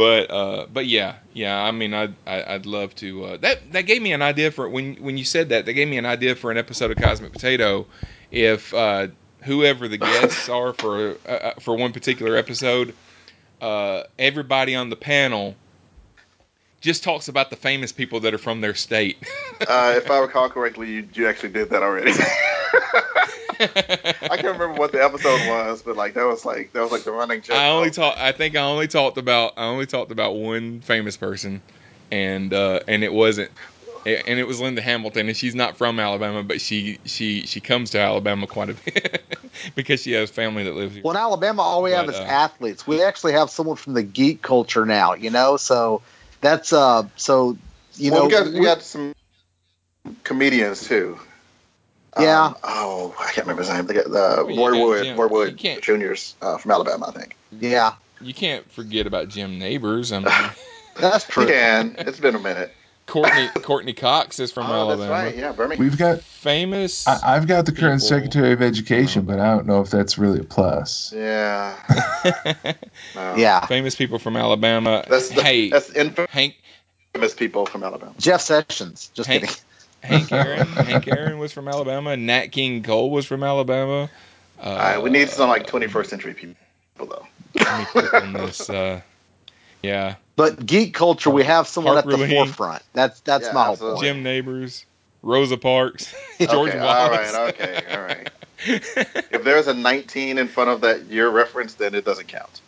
But 0.00 0.30
uh, 0.30 0.66
but 0.72 0.86
yeah, 0.86 1.16
yeah. 1.34 1.62
I 1.62 1.72
mean, 1.72 1.92
I'd 1.92 2.14
I- 2.26 2.54
I'd 2.54 2.64
love 2.64 2.94
to. 2.96 3.22
Uh, 3.26 3.36
that 3.36 3.70
that 3.72 3.82
gave 3.82 4.00
me 4.00 4.14
an 4.14 4.22
idea 4.22 4.50
for 4.50 4.66
when 4.66 4.94
when 4.94 5.18
you 5.18 5.26
said 5.26 5.50
that. 5.50 5.66
That 5.66 5.74
gave 5.74 5.88
me 5.88 5.98
an 5.98 6.06
idea 6.06 6.34
for 6.34 6.50
an 6.50 6.56
episode 6.56 6.90
of 6.90 6.96
Cosmic 6.96 7.32
Potato. 7.32 7.84
If 8.30 8.72
uh, 8.72 9.08
whoever 9.44 9.88
the 9.88 9.98
guests 9.98 10.48
are 10.58 10.72
for 10.72 11.16
uh, 11.28 11.30
uh, 11.30 11.52
for 11.60 11.76
one 11.76 11.92
particular 11.92 12.34
episode, 12.34 12.94
uh, 13.60 14.04
everybody 14.18 14.74
on 14.74 14.88
the 14.88 14.96
panel 14.96 15.54
just 16.80 17.04
talks 17.04 17.28
about 17.28 17.50
the 17.50 17.56
famous 17.56 17.92
people 17.92 18.20
that 18.20 18.32
are 18.32 18.38
from 18.38 18.62
their 18.62 18.74
state. 18.74 19.18
Uh, 19.68 19.92
if 19.98 20.10
I 20.10 20.18
recall 20.20 20.48
correctly, 20.48 20.90
you, 20.90 21.08
you 21.12 21.28
actually 21.28 21.50
did 21.50 21.68
that 21.68 21.82
already. 21.82 22.12
I 23.60 24.36
can't 24.36 24.58
remember 24.58 24.74
what 24.74 24.92
the 24.92 25.02
episode 25.04 25.46
was, 25.48 25.82
but 25.82 25.96
like 25.96 26.14
that 26.14 26.26
was 26.26 26.44
like 26.44 26.72
that 26.72 26.82
was 26.82 26.90
like 26.92 27.04
the 27.04 27.12
running 27.12 27.42
joke. 27.42 27.56
I 27.56 27.68
only 27.68 27.90
talked. 27.90 28.18
I 28.18 28.32
think 28.32 28.56
I 28.56 28.62
only 28.62 28.88
talked 28.88 29.18
about. 29.18 29.54
I 29.56 29.64
only 29.66 29.86
talked 29.86 30.10
about 30.10 30.36
one 30.36 30.80
famous 30.80 31.16
person, 31.16 31.60
and 32.10 32.52
uh, 32.54 32.80
and 32.88 33.04
it 33.04 33.12
wasn't. 33.12 33.50
And 34.06 34.38
it 34.38 34.46
was 34.46 34.58
Linda 34.60 34.80
Hamilton, 34.80 35.28
and 35.28 35.36
she's 35.36 35.54
not 35.54 35.76
from 35.76 36.00
Alabama, 36.00 36.42
but 36.42 36.62
she 36.62 36.98
she 37.04 37.42
she 37.46 37.60
comes 37.60 37.90
to 37.90 38.00
Alabama 38.00 38.46
quite 38.46 38.70
a 38.70 38.74
bit 38.74 39.22
because 39.74 40.00
she 40.02 40.12
has 40.12 40.30
family 40.30 40.64
that 40.64 40.74
lives 40.74 40.94
here. 40.94 41.02
Well, 41.04 41.10
in 41.10 41.18
Alabama, 41.18 41.60
all 41.60 41.82
we 41.82 41.90
have 41.90 42.08
is 42.08 42.16
uh, 42.16 42.22
athletes. 42.22 42.86
We 42.86 43.02
actually 43.02 43.34
have 43.34 43.50
someone 43.50 43.76
from 43.76 43.92
the 43.92 44.02
geek 44.02 44.40
culture 44.40 44.86
now, 44.86 45.12
you 45.12 45.28
know. 45.28 45.58
So 45.58 46.00
that's 46.40 46.72
uh, 46.72 47.08
so 47.16 47.58
you 47.96 48.10
well, 48.10 48.20
know, 48.20 48.26
we 48.26 48.32
got 48.32 48.46
we 48.46 48.60
we- 48.60 48.64
got 48.64 48.80
some 48.80 49.12
comedians 50.24 50.86
too. 50.86 51.18
Yeah. 52.18 52.46
Um, 52.46 52.54
oh, 52.64 53.14
I 53.18 53.24
can't 53.26 53.46
remember 53.46 53.62
his 53.62 53.70
name. 53.70 53.86
The, 53.86 53.92
the 54.08 54.36
Oh, 54.40 54.46
Roy 54.46 54.84
Wood, 54.84 55.04
Jim. 55.04 55.20
Roy 55.20 55.28
Wood 55.28 55.58
Juniors 55.82 56.34
uh, 56.42 56.58
from 56.58 56.70
Alabama, 56.72 57.06
I 57.08 57.18
think. 57.18 57.36
Yeah, 57.52 57.94
You 58.20 58.34
can't 58.34 58.70
forget 58.72 59.06
about 59.06 59.28
Jim 59.28 59.58
Nabors. 59.58 60.12
I 60.12 60.18
mean, 60.20 60.50
that's 60.96 61.26
true. 61.26 61.44
You 61.44 61.50
can. 61.50 61.96
It's 61.98 62.20
been 62.20 62.34
a 62.34 62.40
minute. 62.40 62.74
Courteney 63.06 63.48
Courteney 63.62 63.92
Cox 63.92 64.38
is 64.38 64.52
from 64.52 64.66
oh, 64.66 64.72
Alabama. 64.72 64.98
that's 64.98 65.10
right. 65.10 65.36
Yeah, 65.36 65.50
Birmingham. 65.52 65.84
We've 65.84 65.98
got. 65.98 66.20
Famous. 66.40 67.06
I, 67.06 67.36
I've 67.36 67.46
got 67.46 67.66
the 67.66 67.72
current 67.72 68.00
People- 68.00 68.16
Secretary 68.16 68.52
of 68.52 68.62
Education, 68.62 69.24
but 69.26 69.40
I 69.40 69.54
don't 69.54 69.66
know 69.66 69.80
if 69.82 69.90
that's 69.90 70.16
really 70.16 70.40
a 70.40 70.44
plus. 70.44 71.12
Yeah. 71.14 71.76
No. 73.14 73.34
Yeah, 73.36 73.66
famous 73.66 73.96
people 73.96 74.18
from 74.18 74.36
Alabama. 74.36 75.04
That's 75.08 75.30
the, 75.30 75.42
hey, 75.42 75.68
that's 75.70 75.90
infamous 75.90 76.30
Hank 76.30 76.54
people 77.36 77.66
from 77.66 77.82
Alabama. 77.82 78.12
Jeff 78.18 78.40
Sessions. 78.40 79.10
Just 79.14 79.28
Hank- 79.28 79.42
kidding. 79.42 79.56
Hank 80.02 80.32
Aaron. 80.32 80.66
Hank 80.66 81.08
Aaron 81.08 81.38
was 81.38 81.52
from 81.52 81.68
Alabama. 81.68 82.16
Nat 82.16 82.48
King 82.48 82.82
Cole 82.82 83.10
was 83.10 83.26
from 83.26 83.42
Alabama. 83.42 84.10
Uh, 84.58 84.62
All 84.66 84.76
right, 84.76 85.02
we 85.02 85.10
need 85.10 85.28
some 85.30 85.48
like 85.48 85.66
21st 85.66 86.06
century 86.06 86.34
people 86.34 86.56
though. 86.98 87.26
Let 87.54 87.78
me 87.78 87.84
click 87.86 88.14
on 88.14 88.32
this. 88.32 88.68
Uh, 88.68 89.00
yeah, 89.82 90.16
But 90.36 90.64
geek 90.66 90.92
culture, 90.94 91.30
we 91.30 91.44
have 91.44 91.66
someone 91.66 91.94
Harper 91.94 92.12
at 92.12 92.18
the 92.18 92.24
Lee. 92.24 92.30
forefront. 92.30 92.82
That's 92.92 93.20
that's 93.20 93.46
Yeah, 93.46 93.52
my 93.54 93.64
whole 93.64 93.72
absolutely. 93.72 93.96
point. 93.96 94.04
Jim 94.16 94.22
Nabors, 94.22 94.84
Rosa 95.22 95.56
Parks, 95.56 96.14
George 96.38 96.70
okay, 96.70 96.80
Wallace. 96.80 97.34
All 97.34 97.44
right, 97.44 97.54
okay, 97.54 97.82
all 97.94 98.00
right. 98.02 98.30
If 99.32 99.42
there's 99.44 99.68
a 99.68 99.74
19 99.74 100.36
in 100.36 100.48
front 100.48 100.68
of 100.68 100.82
that 100.82 101.04
year 101.06 101.30
reference, 101.30 101.74
then 101.74 101.94
it 101.94 102.04
doesn't 102.04 102.28
count. 102.28 102.60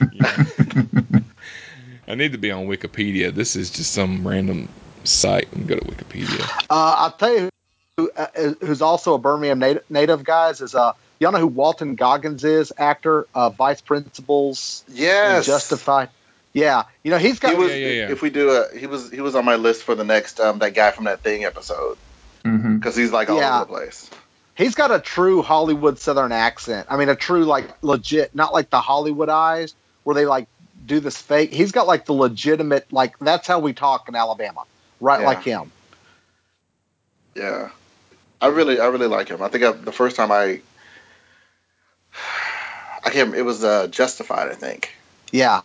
Yeah. 0.12 0.44
I 2.08 2.14
need 2.14 2.32
to 2.32 2.38
be 2.38 2.50
on 2.50 2.66
Wikipedia. 2.66 3.32
This 3.34 3.54
is 3.54 3.70
just 3.70 3.92
some 3.92 4.26
random 4.26 4.68
site. 5.04 5.52
and 5.52 5.66
go 5.66 5.76
to 5.76 5.84
Wikipedia. 5.84 6.48
Uh, 6.70 6.94
I'll 6.98 7.12
tell 7.12 7.34
you 7.34 7.48
who, 7.96 8.10
uh, 8.16 8.26
who's 8.60 8.82
also 8.82 9.14
a 9.14 9.18
Birmingham 9.18 9.58
native, 9.58 9.90
native 9.90 10.24
guys 10.24 10.60
is 10.60 10.74
uh 10.74 10.92
y'all 11.18 11.32
know 11.32 11.38
who 11.38 11.46
Walton 11.46 11.94
Goggins 11.96 12.44
is 12.44 12.72
actor 12.78 13.26
uh, 13.34 13.50
vice 13.50 13.80
principals 13.80 14.84
Yes. 14.92 15.46
Justified 15.46 16.08
yeah 16.52 16.84
you 17.04 17.10
know 17.12 17.18
he's 17.18 17.38
got 17.38 17.52
He 17.52 17.58
was. 17.58 17.70
Yeah, 17.72 17.76
yeah, 17.78 17.88
yeah. 18.06 18.10
If 18.10 18.22
we 18.22 18.30
do 18.30 18.50
a, 18.50 18.76
he 18.76 18.86
was 18.86 19.10
he 19.10 19.20
was 19.20 19.34
on 19.36 19.44
my 19.44 19.54
list 19.56 19.82
for 19.84 19.94
the 19.94 20.04
next 20.04 20.40
um 20.40 20.58
that 20.60 20.74
guy 20.74 20.90
from 20.90 21.04
that 21.04 21.20
thing 21.22 21.44
episode 21.44 21.96
because 22.42 22.96
he's 22.96 23.12
like 23.12 23.28
all 23.30 23.38
Yeah. 23.38 23.56
over 23.56 23.64
the 23.66 23.72
place. 23.72 24.10
he's 24.56 24.74
got 24.74 24.90
a 24.90 24.98
true 24.98 25.42
Hollywood 25.42 25.98
Southern 25.98 26.32
accent 26.32 26.86
I 26.90 26.96
mean 26.96 27.08
a 27.08 27.16
true 27.16 27.44
like 27.44 27.66
legit 27.82 28.34
not 28.34 28.52
like 28.52 28.70
the 28.70 28.80
Hollywood 28.80 29.28
eyes 29.28 29.74
where 30.04 30.14
they 30.14 30.26
like 30.26 30.46
do 30.86 30.98
this 31.00 31.16
fake 31.18 31.52
he's 31.52 31.72
got 31.72 31.86
like 31.86 32.06
the 32.06 32.14
legitimate 32.14 32.90
like 32.92 33.18
that's 33.18 33.46
how 33.46 33.58
we 33.60 33.72
talk 33.74 34.08
in 34.08 34.14
Alabama 34.16 34.64
right 35.00 35.20
Yeah. 35.20 35.26
like 35.26 35.42
him 35.42 35.72
Yeah, 37.34 37.70
I 38.40 38.48
really 38.48 38.80
I 38.80 38.86
really 38.86 39.06
like 39.06 39.28
him. 39.28 39.42
I 39.42 39.48
think 39.48 39.64
I, 39.64 39.72
the 39.72 39.92
first 39.92 40.16
time 40.16 40.30
I 40.32 40.60
I 43.04 43.10
can't. 43.10 43.34
It 43.34 43.42
was 43.42 43.64
uh, 43.64 43.86
Justified. 43.88 44.48
I 44.48 44.54
think. 44.54 44.94
yeah 45.32 45.62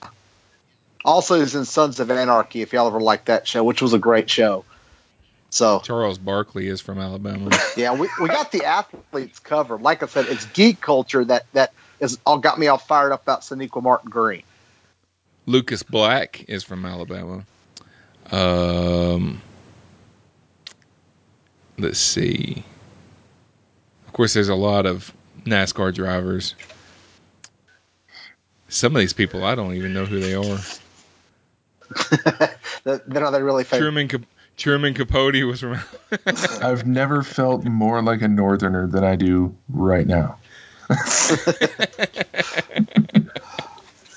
also 1.03 1.40
he's 1.40 1.53
in 1.56 1.66
Sons 1.66 1.99
of 1.99 2.10
Anarchy 2.10 2.62
if 2.62 2.74
y'all 2.74 2.88
ever 2.88 2.99
liked 2.99 3.28
that 3.28 3.48
show 3.48 3.64
which 3.64 3.82
was 3.82 3.94
a 3.94 3.99
great 3.99 4.30
show 4.30 4.66
so 5.56 5.80
Charles 5.80 6.18
Barkley 6.18 6.68
is 6.68 6.82
from 6.82 6.99
Alabama. 6.99 7.49
Yeah, 7.78 7.94
we, 7.94 8.10
we 8.22 8.28
got 8.28 8.52
the 8.52 8.66
athletes 8.66 9.40
covered. 9.40 9.82
Like 9.82 10.02
I 10.02 10.07
said, 10.07 10.26
it's 10.28 10.45
geek 10.48 10.82
culture 10.82 11.24
that 11.26 11.45
that 11.53 11.74
is 11.99 12.20
all 12.26 12.40
got 12.40 12.60
me 12.60 12.68
all 12.68 12.78
fired 12.78 13.12
up 13.12 13.24
about 13.24 13.41
Sonequa 13.41 13.82
Martin 13.82 14.10
Green. 14.10 14.44
Lucas 15.45 15.84
Black 15.84 16.45
is 16.49 16.64
from 16.64 16.86
Alabama. 16.86 17.45
Um, 18.32 19.42
let's 21.78 22.00
see. 22.00 22.64
Of 24.08 24.14
course, 24.14 24.34
there's 24.34 24.50
a 24.50 24.56
lot 24.56 24.86
of 24.86 25.14
NASCAR 25.46 25.94
drivers. 25.94 26.56
Some 28.68 28.96
of 28.96 29.00
these 29.00 29.14
people, 29.14 29.46
I 29.46 29.56
don't 29.56 29.74
even 29.76 29.94
know 29.94 30.06
who 30.06 30.20
they 30.20 30.34
are. 30.36 30.60
They're 32.84 33.02
not 33.08 33.42
really 33.42 33.64
famous. 33.64 33.82
Truman 33.82 34.08
Cap- 34.08 34.26
Truman 34.58 34.94
Capote 34.94 35.44
was 35.46 35.60
from. 35.60 35.80
I've 36.62 36.86
never 36.86 37.24
felt 37.24 37.64
more 37.66 38.02
like 38.02 38.22
a 38.22 38.28
northerner 38.28 38.88
than 38.88 39.04
I 39.04 39.16
do 39.16 39.56
right 39.70 40.08
now. 40.08 40.38